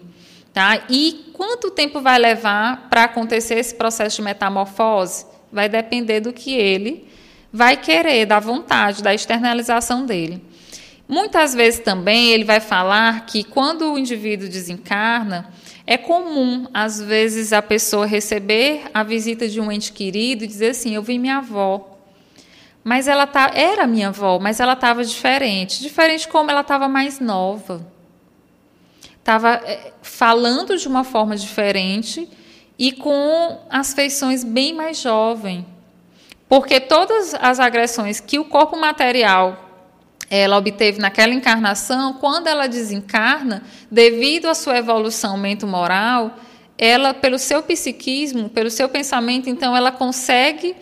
Tá? 0.53 0.85
E 0.89 1.29
quanto 1.33 1.69
tempo 1.69 1.99
vai 1.99 2.17
levar 2.17 2.87
para 2.89 3.03
acontecer 3.03 3.55
esse 3.55 3.75
processo 3.75 4.15
de 4.15 4.21
metamorfose? 4.21 5.25
Vai 5.51 5.67
depender 5.67 6.21
do 6.21 6.31
que 6.31 6.53
ele 6.53 7.05
vai 7.51 7.75
querer, 7.75 8.25
da 8.25 8.39
vontade, 8.39 9.03
da 9.03 9.13
externalização 9.13 10.05
dele. 10.05 10.41
Muitas 11.05 11.53
vezes 11.53 11.81
também 11.81 12.31
ele 12.31 12.45
vai 12.45 12.61
falar 12.61 13.25
que 13.25 13.43
quando 13.43 13.91
o 13.91 13.99
indivíduo 13.99 14.47
desencarna, 14.47 15.51
é 15.85 15.97
comum, 15.97 16.67
às 16.73 17.01
vezes, 17.01 17.51
a 17.53 17.61
pessoa 17.61 18.05
receber 18.05 18.83
a 18.93 19.03
visita 19.03 19.47
de 19.47 19.59
um 19.59 19.71
ente 19.71 19.91
querido 19.91 20.43
e 20.43 20.47
dizer 20.47 20.69
assim: 20.69 20.95
Eu 20.95 21.01
vi 21.01 21.17
minha 21.17 21.37
avó. 21.37 21.87
Mas 22.83 23.07
ela 23.07 23.27
tá, 23.27 23.51
era 23.53 23.85
minha 23.85 24.07
avó, 24.07 24.39
mas 24.39 24.59
ela 24.59 24.73
estava 24.73 25.03
diferente. 25.03 25.81
Diferente 25.81 26.27
como 26.27 26.49
ela 26.49 26.61
estava 26.61 26.87
mais 26.87 27.19
nova. 27.19 27.85
Estava 29.19 29.53
é, 29.53 29.93
falando 30.01 30.75
de 30.75 30.87
uma 30.87 31.03
forma 31.03 31.35
diferente 31.35 32.27
e 32.77 32.91
com 32.91 33.59
as 33.69 33.93
feições 33.93 34.43
bem 34.43 34.73
mais 34.73 34.99
jovem. 34.99 35.63
Porque 36.49 36.79
todas 36.79 37.35
as 37.35 37.59
agressões 37.59 38.19
que 38.19 38.39
o 38.39 38.45
corpo 38.45 38.75
material 38.75 39.70
ela 40.33 40.57
obteve 40.57 40.97
naquela 40.97 41.33
encarnação, 41.33 42.13
quando 42.13 42.47
ela 42.47 42.65
desencarna, 42.65 43.63
devido 43.91 44.45
à 44.45 44.55
sua 44.55 44.77
evolução 44.77 45.35
mento-moral, 45.37 46.37
ela, 46.77 47.13
pelo 47.13 47.37
seu 47.37 47.61
psiquismo, 47.61 48.47
pelo 48.47 48.71
seu 48.71 48.87
pensamento, 48.87 49.49
então 49.49 49.75
ela 49.75 49.91
consegue 49.91 50.73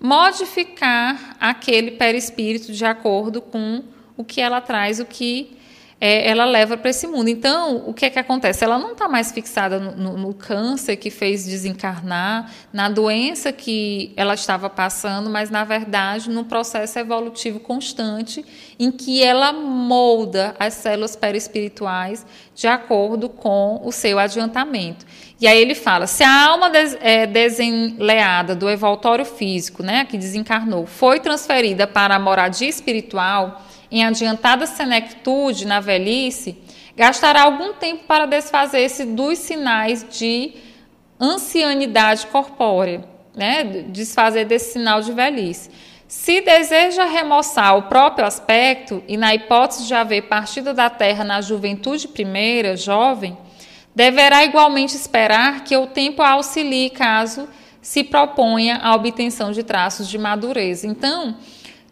modificar 0.00 1.36
aquele 1.38 1.92
perispírito 1.92 2.72
de 2.72 2.84
acordo 2.84 3.40
com 3.40 3.84
o 4.16 4.24
que 4.24 4.40
ela 4.40 4.60
traz, 4.60 4.98
o 4.98 5.04
que 5.04 5.56
é, 6.00 6.28
ela 6.28 6.44
leva 6.44 6.76
para 6.76 6.90
esse 6.90 7.06
mundo. 7.06 7.28
Então, 7.28 7.84
o 7.86 7.94
que 7.94 8.04
é 8.04 8.10
que 8.10 8.18
acontece? 8.18 8.62
Ela 8.62 8.78
não 8.78 8.92
está 8.92 9.08
mais 9.08 9.32
fixada 9.32 9.78
no, 9.78 9.92
no, 9.96 10.16
no, 10.18 10.34
câncer 10.34 10.96
que 10.96 11.10
fez 11.10 11.46
desencarnar, 11.46 12.50
na 12.72 12.88
doença 12.88 13.52
que 13.52 14.12
ela 14.16 14.34
estava 14.34 14.68
passando, 14.68 15.30
mas, 15.30 15.48
na 15.48 15.64
verdade, 15.64 16.28
no 16.28 16.44
processo 16.44 16.98
evolutivo 16.98 17.60
constante 17.60 18.44
em 18.78 18.90
que 18.90 19.22
ela 19.22 19.52
molda 19.52 20.54
as 20.58 20.74
células 20.74 21.16
perispirituais 21.16 22.26
de 22.54 22.66
acordo 22.66 23.28
com 23.28 23.80
o 23.84 23.90
seu 23.90 24.18
adiantamento. 24.18 25.06
E 25.40 25.46
aí 25.46 25.58
ele 25.58 25.74
fala: 25.74 26.06
se 26.06 26.22
a 26.22 26.46
alma 26.46 26.70
des, 26.70 26.96
é, 27.00 27.26
desenleada 27.26 28.54
do 28.54 28.68
evoltório 28.68 29.24
físico, 29.24 29.82
né, 29.82 30.04
que 30.04 30.18
desencarnou, 30.18 30.86
foi 30.86 31.20
transferida 31.20 31.86
para 31.86 32.14
a 32.14 32.18
moradia 32.18 32.68
espiritual 32.68 33.62
em 33.90 34.04
adiantada 34.04 34.66
senectude 34.66 35.66
na 35.66 35.80
velhice, 35.80 36.58
gastará 36.96 37.42
algum 37.42 37.74
tempo 37.74 38.04
para 38.04 38.26
desfazer-se 38.26 39.04
dos 39.04 39.38
sinais 39.38 40.04
de 40.10 40.54
ancianidade 41.20 42.26
corpórea, 42.26 43.04
né? 43.34 43.64
desfazer 43.64 44.44
desse 44.44 44.72
sinal 44.72 45.00
de 45.00 45.12
velhice. 45.12 45.70
Se 46.08 46.40
deseja 46.40 47.04
remoçar 47.04 47.76
o 47.76 47.82
próprio 47.82 48.26
aspecto, 48.26 49.02
e 49.08 49.16
na 49.16 49.34
hipótese 49.34 49.86
de 49.86 49.94
haver 49.94 50.22
partido 50.22 50.72
da 50.72 50.88
terra 50.88 51.24
na 51.24 51.40
juventude 51.40 52.06
primeira, 52.06 52.76
jovem, 52.76 53.36
deverá 53.94 54.44
igualmente 54.44 54.94
esperar 54.94 55.64
que 55.64 55.76
o 55.76 55.86
tempo 55.86 56.22
a 56.22 56.30
auxilie 56.30 56.90
caso 56.90 57.48
se 57.82 58.04
proponha 58.04 58.78
a 58.82 58.94
obtenção 58.94 59.50
de 59.50 59.64
traços 59.64 60.08
de 60.08 60.16
madureza. 60.16 60.86
Então, 60.86 61.36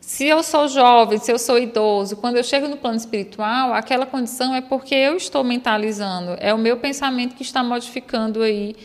se 0.00 0.26
eu 0.26 0.44
sou 0.44 0.68
jovem, 0.68 1.18
se 1.18 1.32
eu 1.32 1.38
sou 1.38 1.58
idoso, 1.58 2.16
quando 2.16 2.36
eu 2.36 2.44
chego 2.44 2.68
no 2.68 2.76
plano 2.76 2.96
espiritual, 2.96 3.72
aquela 3.72 4.06
condição 4.06 4.54
é 4.54 4.60
porque 4.60 4.94
eu 4.94 5.16
estou 5.16 5.42
mentalizando, 5.42 6.36
é 6.38 6.54
o 6.54 6.58
meu 6.58 6.76
pensamento 6.76 7.34
que 7.34 7.42
está 7.42 7.64
modificando 7.64 8.42
aí 8.42 8.76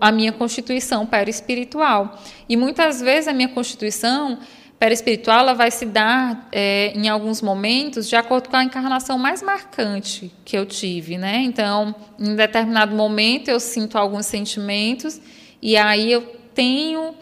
a 0.00 0.10
minha 0.10 0.32
constituição 0.32 1.06
perispiritual. 1.06 2.18
E 2.48 2.56
muitas 2.56 3.00
vezes 3.00 3.28
a 3.28 3.32
minha 3.32 3.48
constituição 3.48 4.38
perispiritual 4.78 5.40
ela 5.40 5.54
vai 5.54 5.70
se 5.70 5.86
dar 5.86 6.48
é, 6.52 6.92
em 6.94 7.08
alguns 7.08 7.40
momentos 7.40 8.08
de 8.08 8.16
acordo 8.16 8.48
com 8.48 8.56
a 8.56 8.64
encarnação 8.64 9.18
mais 9.18 9.42
marcante 9.42 10.32
que 10.44 10.56
eu 10.56 10.66
tive, 10.66 11.16
né? 11.16 11.38
Então, 11.38 11.94
em 12.18 12.34
determinado 12.34 12.94
momento 12.94 13.48
eu 13.48 13.58
sinto 13.58 13.96
alguns 13.96 14.26
sentimentos 14.26 15.20
e 15.62 15.76
aí 15.76 16.12
eu 16.12 16.22
tenho 16.54 17.14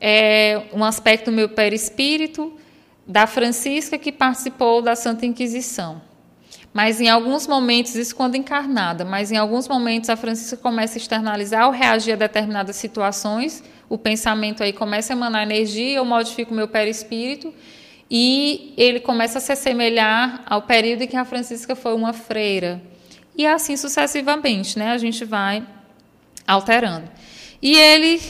é, 0.00 0.62
um 0.72 0.84
aspecto 0.84 1.30
do 1.30 1.32
meu 1.32 1.48
perispírito 1.48 2.52
da 3.06 3.26
Francisca 3.26 3.96
que 3.96 4.12
participou 4.12 4.82
da 4.82 4.94
Santa 4.94 5.24
Inquisição. 5.24 6.07
Mas 6.72 7.00
em 7.00 7.08
alguns 7.08 7.46
momentos, 7.46 7.94
isso 7.94 8.14
quando 8.14 8.36
encarnada, 8.36 9.04
mas 9.04 9.32
em 9.32 9.36
alguns 9.36 9.66
momentos 9.66 10.10
a 10.10 10.16
Francisca 10.16 10.56
começa 10.56 10.96
a 10.96 11.00
externalizar 11.00 11.66
ou 11.66 11.72
reagir 11.72 12.12
a 12.12 12.16
determinadas 12.16 12.76
situações, 12.76 13.64
o 13.88 13.96
pensamento 13.96 14.62
aí 14.62 14.72
começa 14.72 15.12
a 15.12 15.16
emanar 15.16 15.42
energia, 15.42 15.96
eu 15.96 16.04
modifico 16.04 16.52
o 16.52 16.56
meu 16.56 16.68
perispírito 16.68 17.52
e 18.10 18.72
ele 18.76 19.00
começa 19.00 19.38
a 19.38 19.40
se 19.40 19.52
assemelhar 19.52 20.42
ao 20.46 20.62
período 20.62 21.02
em 21.02 21.06
que 21.06 21.16
a 21.16 21.24
Francisca 21.24 21.74
foi 21.74 21.94
uma 21.94 22.12
freira. 22.12 22.80
E 23.36 23.46
assim 23.46 23.76
sucessivamente, 23.76 24.78
né? 24.78 24.90
A 24.90 24.98
gente 24.98 25.24
vai 25.24 25.64
alterando. 26.46 27.08
E 27.60 27.76
ele 27.76 28.20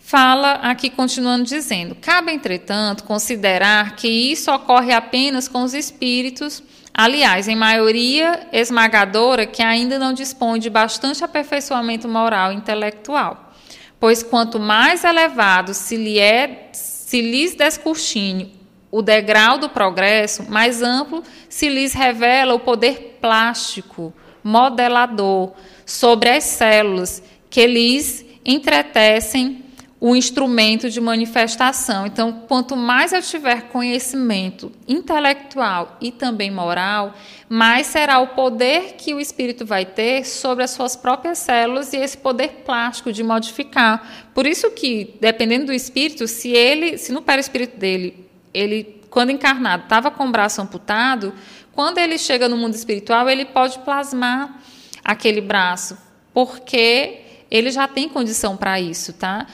fala 0.00 0.54
aqui 0.54 0.90
continuando 0.90 1.44
dizendo: 1.44 1.94
cabe, 1.94 2.32
entretanto, 2.32 3.04
considerar 3.04 3.94
que 3.94 4.08
isso 4.08 4.50
ocorre 4.50 4.92
apenas 4.92 5.46
com 5.46 5.62
os 5.62 5.74
espíritos, 5.74 6.62
aliás, 6.94 7.48
em 7.48 7.56
maioria 7.56 8.48
esmagadora, 8.52 9.46
que 9.46 9.62
ainda 9.62 9.98
não 9.98 10.12
dispõe 10.12 10.58
de 10.58 10.70
bastante 10.70 11.24
aperfeiçoamento 11.24 12.08
moral 12.08 12.52
e 12.52 12.56
intelectual. 12.56 13.52
Pois 13.98 14.22
quanto 14.22 14.58
mais 14.58 15.04
elevado 15.04 15.74
se, 15.74 15.96
lhe 15.96 16.18
é, 16.18 16.68
se 16.72 17.20
lhes 17.20 17.54
descortine 17.54 18.58
o 18.90 19.02
degrau 19.02 19.58
do 19.58 19.68
progresso, 19.68 20.50
mais 20.50 20.82
amplo 20.82 21.22
se 21.48 21.68
lhes 21.68 21.92
revela 21.92 22.54
o 22.54 22.60
poder 22.60 23.18
plástico, 23.20 24.12
modelador, 24.42 25.52
sobre 25.84 26.30
as 26.30 26.44
células 26.44 27.22
que 27.48 27.66
lhes 27.66 28.24
entretecem 28.44 29.64
o 30.00 30.16
instrumento 30.16 30.88
de 30.88 30.98
manifestação. 30.98 32.06
Então, 32.06 32.32
quanto 32.48 32.74
mais 32.74 33.12
eu 33.12 33.20
tiver 33.20 33.68
conhecimento 33.68 34.72
intelectual 34.88 35.98
e 36.00 36.10
também 36.10 36.50
moral, 36.50 37.14
mais 37.50 37.86
será 37.88 38.18
o 38.18 38.28
poder 38.28 38.94
que 38.96 39.12
o 39.12 39.20
espírito 39.20 39.66
vai 39.66 39.84
ter 39.84 40.24
sobre 40.24 40.64
as 40.64 40.70
suas 40.70 40.96
próprias 40.96 41.36
células 41.38 41.92
e 41.92 41.98
esse 41.98 42.16
poder 42.16 42.62
plástico 42.64 43.12
de 43.12 43.22
modificar. 43.22 44.30
Por 44.32 44.46
isso 44.46 44.70
que, 44.70 45.16
dependendo 45.20 45.66
do 45.66 45.72
espírito, 45.72 46.26
se 46.26 46.48
ele, 46.48 46.96
se 46.96 47.12
no 47.12 47.20
perispírito 47.20 47.76
dele, 47.76 48.26
ele 48.54 49.00
quando 49.10 49.30
encarnado 49.30 49.82
estava 49.82 50.10
com 50.10 50.28
o 50.28 50.30
braço 50.30 50.62
amputado, 50.62 51.34
quando 51.74 51.98
ele 51.98 52.16
chega 52.16 52.48
no 52.48 52.56
mundo 52.56 52.74
espiritual, 52.74 53.28
ele 53.28 53.44
pode 53.44 53.78
plasmar 53.80 54.62
aquele 55.04 55.40
braço, 55.40 55.98
porque 56.32 57.20
ele 57.50 57.70
já 57.70 57.88
tem 57.88 58.08
condição 58.08 58.56
para 58.56 58.80
isso, 58.80 59.12
tá? 59.12 59.46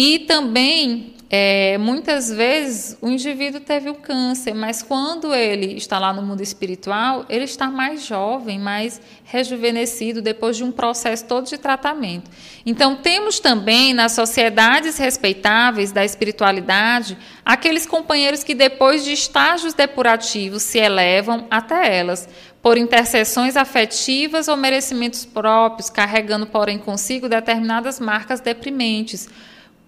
E 0.00 0.20
também, 0.20 1.12
é, 1.28 1.76
muitas 1.76 2.30
vezes, 2.30 2.96
o 3.02 3.08
indivíduo 3.08 3.60
teve 3.60 3.90
o 3.90 3.96
câncer, 3.96 4.54
mas 4.54 4.80
quando 4.80 5.34
ele 5.34 5.76
está 5.76 5.98
lá 5.98 6.12
no 6.12 6.22
mundo 6.22 6.40
espiritual, 6.40 7.26
ele 7.28 7.42
está 7.42 7.66
mais 7.66 8.06
jovem, 8.06 8.60
mais 8.60 9.00
rejuvenescido, 9.24 10.22
depois 10.22 10.56
de 10.56 10.62
um 10.62 10.70
processo 10.70 11.24
todo 11.24 11.48
de 11.48 11.58
tratamento. 11.58 12.30
Então, 12.64 12.94
temos 12.94 13.40
também, 13.40 13.92
nas 13.92 14.12
sociedades 14.12 14.98
respeitáveis 14.98 15.90
da 15.90 16.04
espiritualidade, 16.04 17.18
aqueles 17.44 17.84
companheiros 17.84 18.44
que, 18.44 18.54
depois 18.54 19.04
de 19.04 19.12
estágios 19.12 19.74
depurativos, 19.74 20.62
se 20.62 20.78
elevam 20.78 21.48
até 21.50 21.98
elas, 21.98 22.28
por 22.62 22.78
intercessões 22.78 23.56
afetivas 23.56 24.46
ou 24.46 24.56
merecimentos 24.56 25.24
próprios, 25.24 25.90
carregando, 25.90 26.46
porém, 26.46 26.78
consigo 26.78 27.28
determinadas 27.28 27.98
marcas 27.98 28.40
deprimentes 28.40 29.28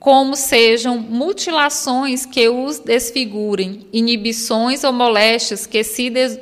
como 0.00 0.34
sejam 0.34 0.98
mutilações 0.98 2.24
que 2.24 2.48
os 2.48 2.78
desfigurem, 2.78 3.86
inibições 3.92 4.82
ou 4.82 4.94
moléstias 4.94 5.66
que 5.66 5.84
se, 5.84 6.08
de, 6.08 6.40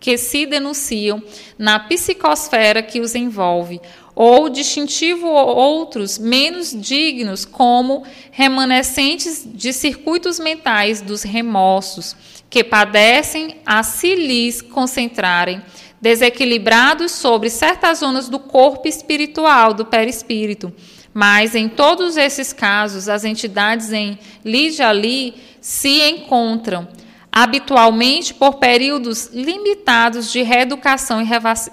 que 0.00 0.16
se 0.16 0.46
denunciam 0.46 1.22
na 1.58 1.78
psicosfera 1.78 2.82
que 2.82 3.00
os 3.00 3.14
envolve, 3.14 3.78
ou 4.14 4.48
distintivo 4.48 5.26
outros 5.26 6.18
menos 6.18 6.70
dignos, 6.74 7.44
como 7.44 8.04
remanescentes 8.30 9.42
de 9.44 9.74
circuitos 9.74 10.40
mentais 10.40 11.02
dos 11.02 11.22
remorsos, 11.22 12.16
que 12.48 12.64
padecem 12.64 13.56
a 13.66 13.82
se 13.82 14.14
lhes 14.14 14.62
concentrarem, 14.62 15.60
desequilibrados 16.00 17.12
sobre 17.12 17.50
certas 17.50 17.98
zonas 17.98 18.30
do 18.30 18.38
corpo 18.38 18.88
espiritual, 18.88 19.74
do 19.74 19.84
perispírito, 19.84 20.72
Mas 21.14 21.54
em 21.54 21.68
todos 21.68 22.16
esses 22.16 22.52
casos, 22.52 23.08
as 23.08 23.24
entidades 23.24 23.92
em 23.92 24.18
Lijali 24.44 25.34
se 25.60 26.02
encontram 26.02 26.88
habitualmente 27.30 28.34
por 28.34 28.54
períodos 28.54 29.30
limitados 29.32 30.32
de 30.32 30.42
reeducação 30.42 31.22
e 31.22 31.26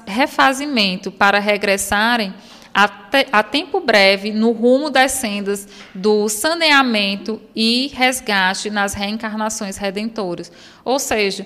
refazimento 0.07 1.11
para 1.11 1.39
regressarem 1.39 2.33
a, 2.73 2.87
te, 2.87 3.27
a, 3.31 3.43
tempo 3.43 3.79
breve 3.79 4.31
no 4.31 4.51
rumo 4.51 4.89
das 4.89 5.11
sendas 5.13 5.67
do 5.93 6.29
saneamento 6.29 7.41
e 7.55 7.91
resgate 7.93 8.69
nas 8.69 8.93
reencarnações 8.93 9.77
redentoras. 9.77 10.51
Ou 10.85 10.97
seja, 10.97 11.45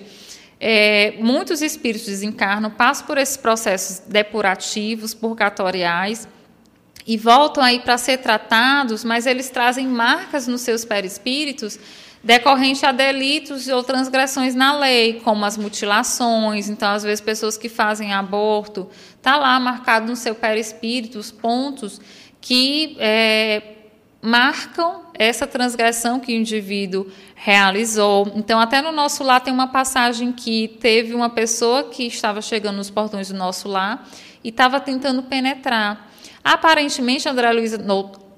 é, 0.60 1.16
muitos 1.20 1.62
espíritos 1.62 2.08
desencarnam, 2.08 2.72
passam 2.72 3.08
por 3.08 3.18
esses 3.18 3.38
processos 3.38 4.00
depurativos, 4.08 5.14
purgatoriais, 5.14 6.28
e 7.06 7.18
voltam 7.18 7.64
aí 7.64 7.80
para 7.80 7.98
ser 7.98 8.18
tratados, 8.18 9.04
mas 9.04 9.26
eles 9.26 9.50
trazem 9.50 9.88
marcas 9.88 10.48
nos 10.48 10.62
seus 10.62 10.84
perispíritos 10.84 11.80
decorrente 12.26 12.84
a 12.84 12.92
delitos 12.92 13.68
ou 13.68 13.84
transgressões 13.84 14.56
na 14.56 14.76
lei, 14.76 15.22
como 15.24 15.46
as 15.46 15.56
mutilações. 15.56 16.68
Então, 16.68 16.90
às 16.90 17.04
vezes, 17.04 17.22
pessoas 17.22 17.56
que 17.56 17.70
fazem 17.70 18.14
aborto, 18.14 18.90
está 19.16 19.38
lá 19.38 19.60
marcado 19.60 20.08
no 20.08 20.16
seu 20.16 20.34
perispírito 20.34 21.20
os 21.20 21.32
pontos 21.32 22.02
que 22.42 22.98
é, 23.00 23.62
marcam 24.24 25.04
essa 25.14 25.46
transgressão 25.46 26.20
que 26.20 26.34
o 26.34 26.36
indivíduo 26.36 27.06
realizou. 27.36 28.32
Então, 28.36 28.60
até 28.60 28.82
no 28.82 28.92
nosso 28.92 29.24
lar 29.24 29.40
tem 29.40 29.54
uma 29.54 29.68
passagem 29.68 30.32
que 30.32 30.68
teve 30.80 31.14
uma 31.14 31.30
pessoa 31.30 31.84
que 31.84 32.08
estava 32.08 32.42
chegando 32.42 32.78
nos 32.78 32.90
portões 32.90 33.28
do 33.28 33.38
nosso 33.38 33.68
lar 33.68 34.10
e 34.44 34.50
estava 34.50 34.80
tentando 34.80 35.22
penetrar. 35.22 36.05
Aparentemente, 36.46 37.28
André 37.28 37.52
Luiz 37.52 37.74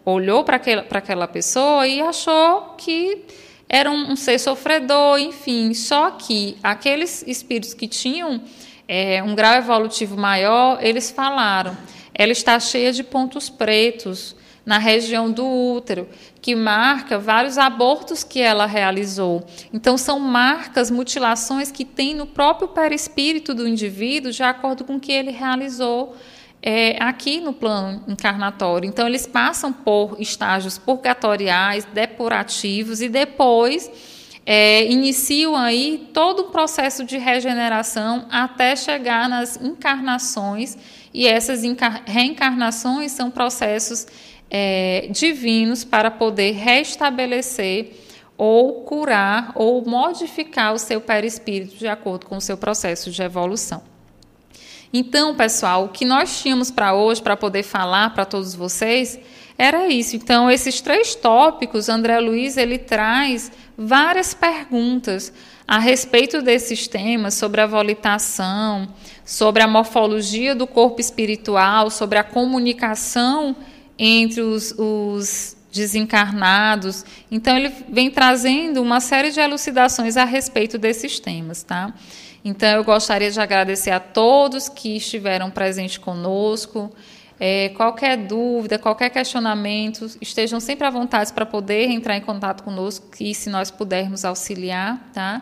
olhou 0.06 0.42
para 0.46 0.56
aquela, 0.56 0.86
aquela 0.90 1.28
pessoa 1.28 1.86
e 1.86 2.00
achou 2.00 2.76
que 2.78 3.26
era 3.68 3.92
um, 3.92 4.14
um, 4.14 4.16
ser 4.16 4.40
sofredor, 4.40 5.20
enfim. 5.20 5.74
Só 5.74 6.12
que 6.12 6.58
aqueles 6.64 7.22
espíritos 7.28 7.74
que 7.74 7.86
tinham 7.86 8.42
é, 8.88 9.22
um 9.22 9.36
grau 9.36 9.56
evolutivo 9.56 10.16
maior, 10.16 10.80
eles 10.82 11.12
falaram: 11.12 11.76
ela 12.14 12.32
está 12.32 12.58
cheia 12.62 12.94
de 12.94 13.04
pontos 13.04 13.50
pretos 13.50 14.38
na 14.66 14.78
região 14.78 15.30
do 15.30 15.46
útero, 15.46 16.08
que 16.42 16.56
marca 16.56 17.20
vários 17.20 17.58
abortos 17.58 18.24
que 18.24 18.40
ela 18.40 18.66
realizou. 18.66 19.46
Então, 19.74 19.98
são 19.98 20.18
marcas, 20.18 20.90
mutilações 20.90 21.72
que 21.72 21.84
tem 21.84 22.16
no 22.16 22.26
próprio 22.26 22.70
perispírito 22.70 23.54
do 23.54 23.68
indivíduo, 23.68 24.32
de 24.32 24.44
acordo 24.44 24.86
com 24.86 24.96
o 24.96 25.00
que 25.00 25.12
ele 25.12 25.32
realizou 25.32 26.16
é, 26.62 27.02
aqui 27.02 27.40
no 27.40 27.54
plano 27.54 28.04
encarnatório. 28.08 28.88
Então, 28.88 29.08
eles 29.08 29.26
passam 29.26 29.72
por 29.72 30.18
estágios 30.20 30.78
purgatoriais, 30.78 31.86
depurativos 31.86 33.02
e 33.02 33.10
depois 33.10 33.90
é, 34.46 34.86
iniciam 34.86 35.56
aí 35.56 36.10
todo 36.14 36.44
um 36.44 36.52
processo 36.52 37.04
de 37.04 37.18
regeneração 37.18 38.26
até 38.30 38.76
chegar 38.76 39.28
nas 39.28 39.58
encarnações. 39.62 40.78
E 41.14 41.28
essas 41.28 41.62
reencarnações 42.06 43.12
são 43.12 43.30
processos 43.30 44.08
é, 44.50 45.08
divinos 45.12 45.84
para 45.84 46.10
poder 46.10 46.52
restabelecer 46.52 47.92
ou 48.38 48.84
curar 48.84 49.52
ou 49.56 49.84
modificar 49.84 50.74
o 50.74 50.78
seu 50.78 51.02
perispírito 51.02 51.76
de 51.76 51.88
acordo 51.88 52.26
com 52.26 52.38
o 52.38 52.42
seu 52.42 52.56
processo 52.56 53.12
de 53.12 53.22
evolução. 53.22 53.97
Então, 54.93 55.35
pessoal, 55.35 55.85
o 55.85 55.89
que 55.89 56.05
nós 56.05 56.41
tínhamos 56.41 56.72
para 56.72 56.93
hoje, 56.93 57.22
para 57.22 57.35
poder 57.35 57.64
falar 57.64 58.14
para 58.14 58.26
todos 58.26 58.55
vocês, 58.55 59.19
era 59.57 59.88
isso. 59.88 60.15
Então, 60.15 60.49
esses 60.49 60.80
três 60.81 61.15
tópicos, 61.15 61.89
André 61.89 62.19
Luiz, 62.19 62.57
ele 62.57 62.77
traz 62.77 63.51
várias 63.77 64.34
perguntas 64.34 65.34
a 65.68 65.80
respeito 65.80 66.41
desses 66.41 66.88
temas, 66.88 67.34
sobre 67.34 67.59
a 67.59 67.68
volitação, 67.68 68.88
sobre 69.26 69.61
a 69.61 69.68
morfologia 69.68 70.55
do 70.55 70.65
corpo 70.65 71.01
espiritual, 71.01 71.89
sobre 71.89 72.18
a 72.18 72.23
comunicação 72.23 73.55
entre 73.99 74.41
os, 74.41 74.73
os 74.77 75.57
desencarnados. 75.73 77.03
Então, 77.30 77.57
ele 77.57 77.72
vem 77.89 78.09
trazendo 78.09 78.81
uma 78.81 79.01
série 79.01 79.31
de 79.31 79.39
elucidações 79.39 80.15
a 80.15 80.23
respeito 80.23 80.77
desses 80.77 81.19
temas, 81.19 81.64
tá? 81.64 81.93
Então, 82.48 82.69
eu 82.69 82.84
gostaria 82.86 83.30
de 83.30 83.38
agradecer 83.41 83.91
a 83.91 83.99
todos 83.99 84.69
que 84.69 84.95
estiveram 84.95 85.52
presentes 85.52 85.98
conosco. 85.98 86.90
É, 87.38 87.69
qualquer 87.76 88.15
dúvida, 88.15 88.80
qualquer 88.80 89.10
questionamento, 89.10 90.10
estejam 90.22 90.57
sempre 90.61 90.88
à 90.88 90.90
vontade 90.90 91.34
para 91.34 91.45
poder 91.45 91.90
entrar 91.90 92.15
em 92.15 92.22
contato 92.22 92.64
conosco 92.64 93.06
e 93.19 93.36
se 93.36 93.49
nós 93.49 93.69
pudermos 93.69 94.24
auxiliar, 94.24 94.98
tá? 95.14 95.41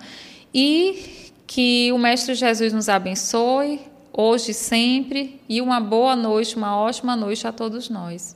E 0.51 1.29
que 1.45 1.91
o 1.91 1.99
Mestre 1.99 2.33
Jesus 2.33 2.73
nos 2.73 2.89
abençoe, 2.89 3.81
hoje 4.11 4.49
e 4.49 4.55
sempre, 4.55 5.39
e 5.47 5.61
uma 5.61 5.79
boa 5.79 6.15
noite, 6.15 6.55
uma 6.55 6.75
ótima 6.75 7.15
noite 7.15 7.45
a 7.45 7.51
todos 7.51 7.87
nós. 7.87 8.35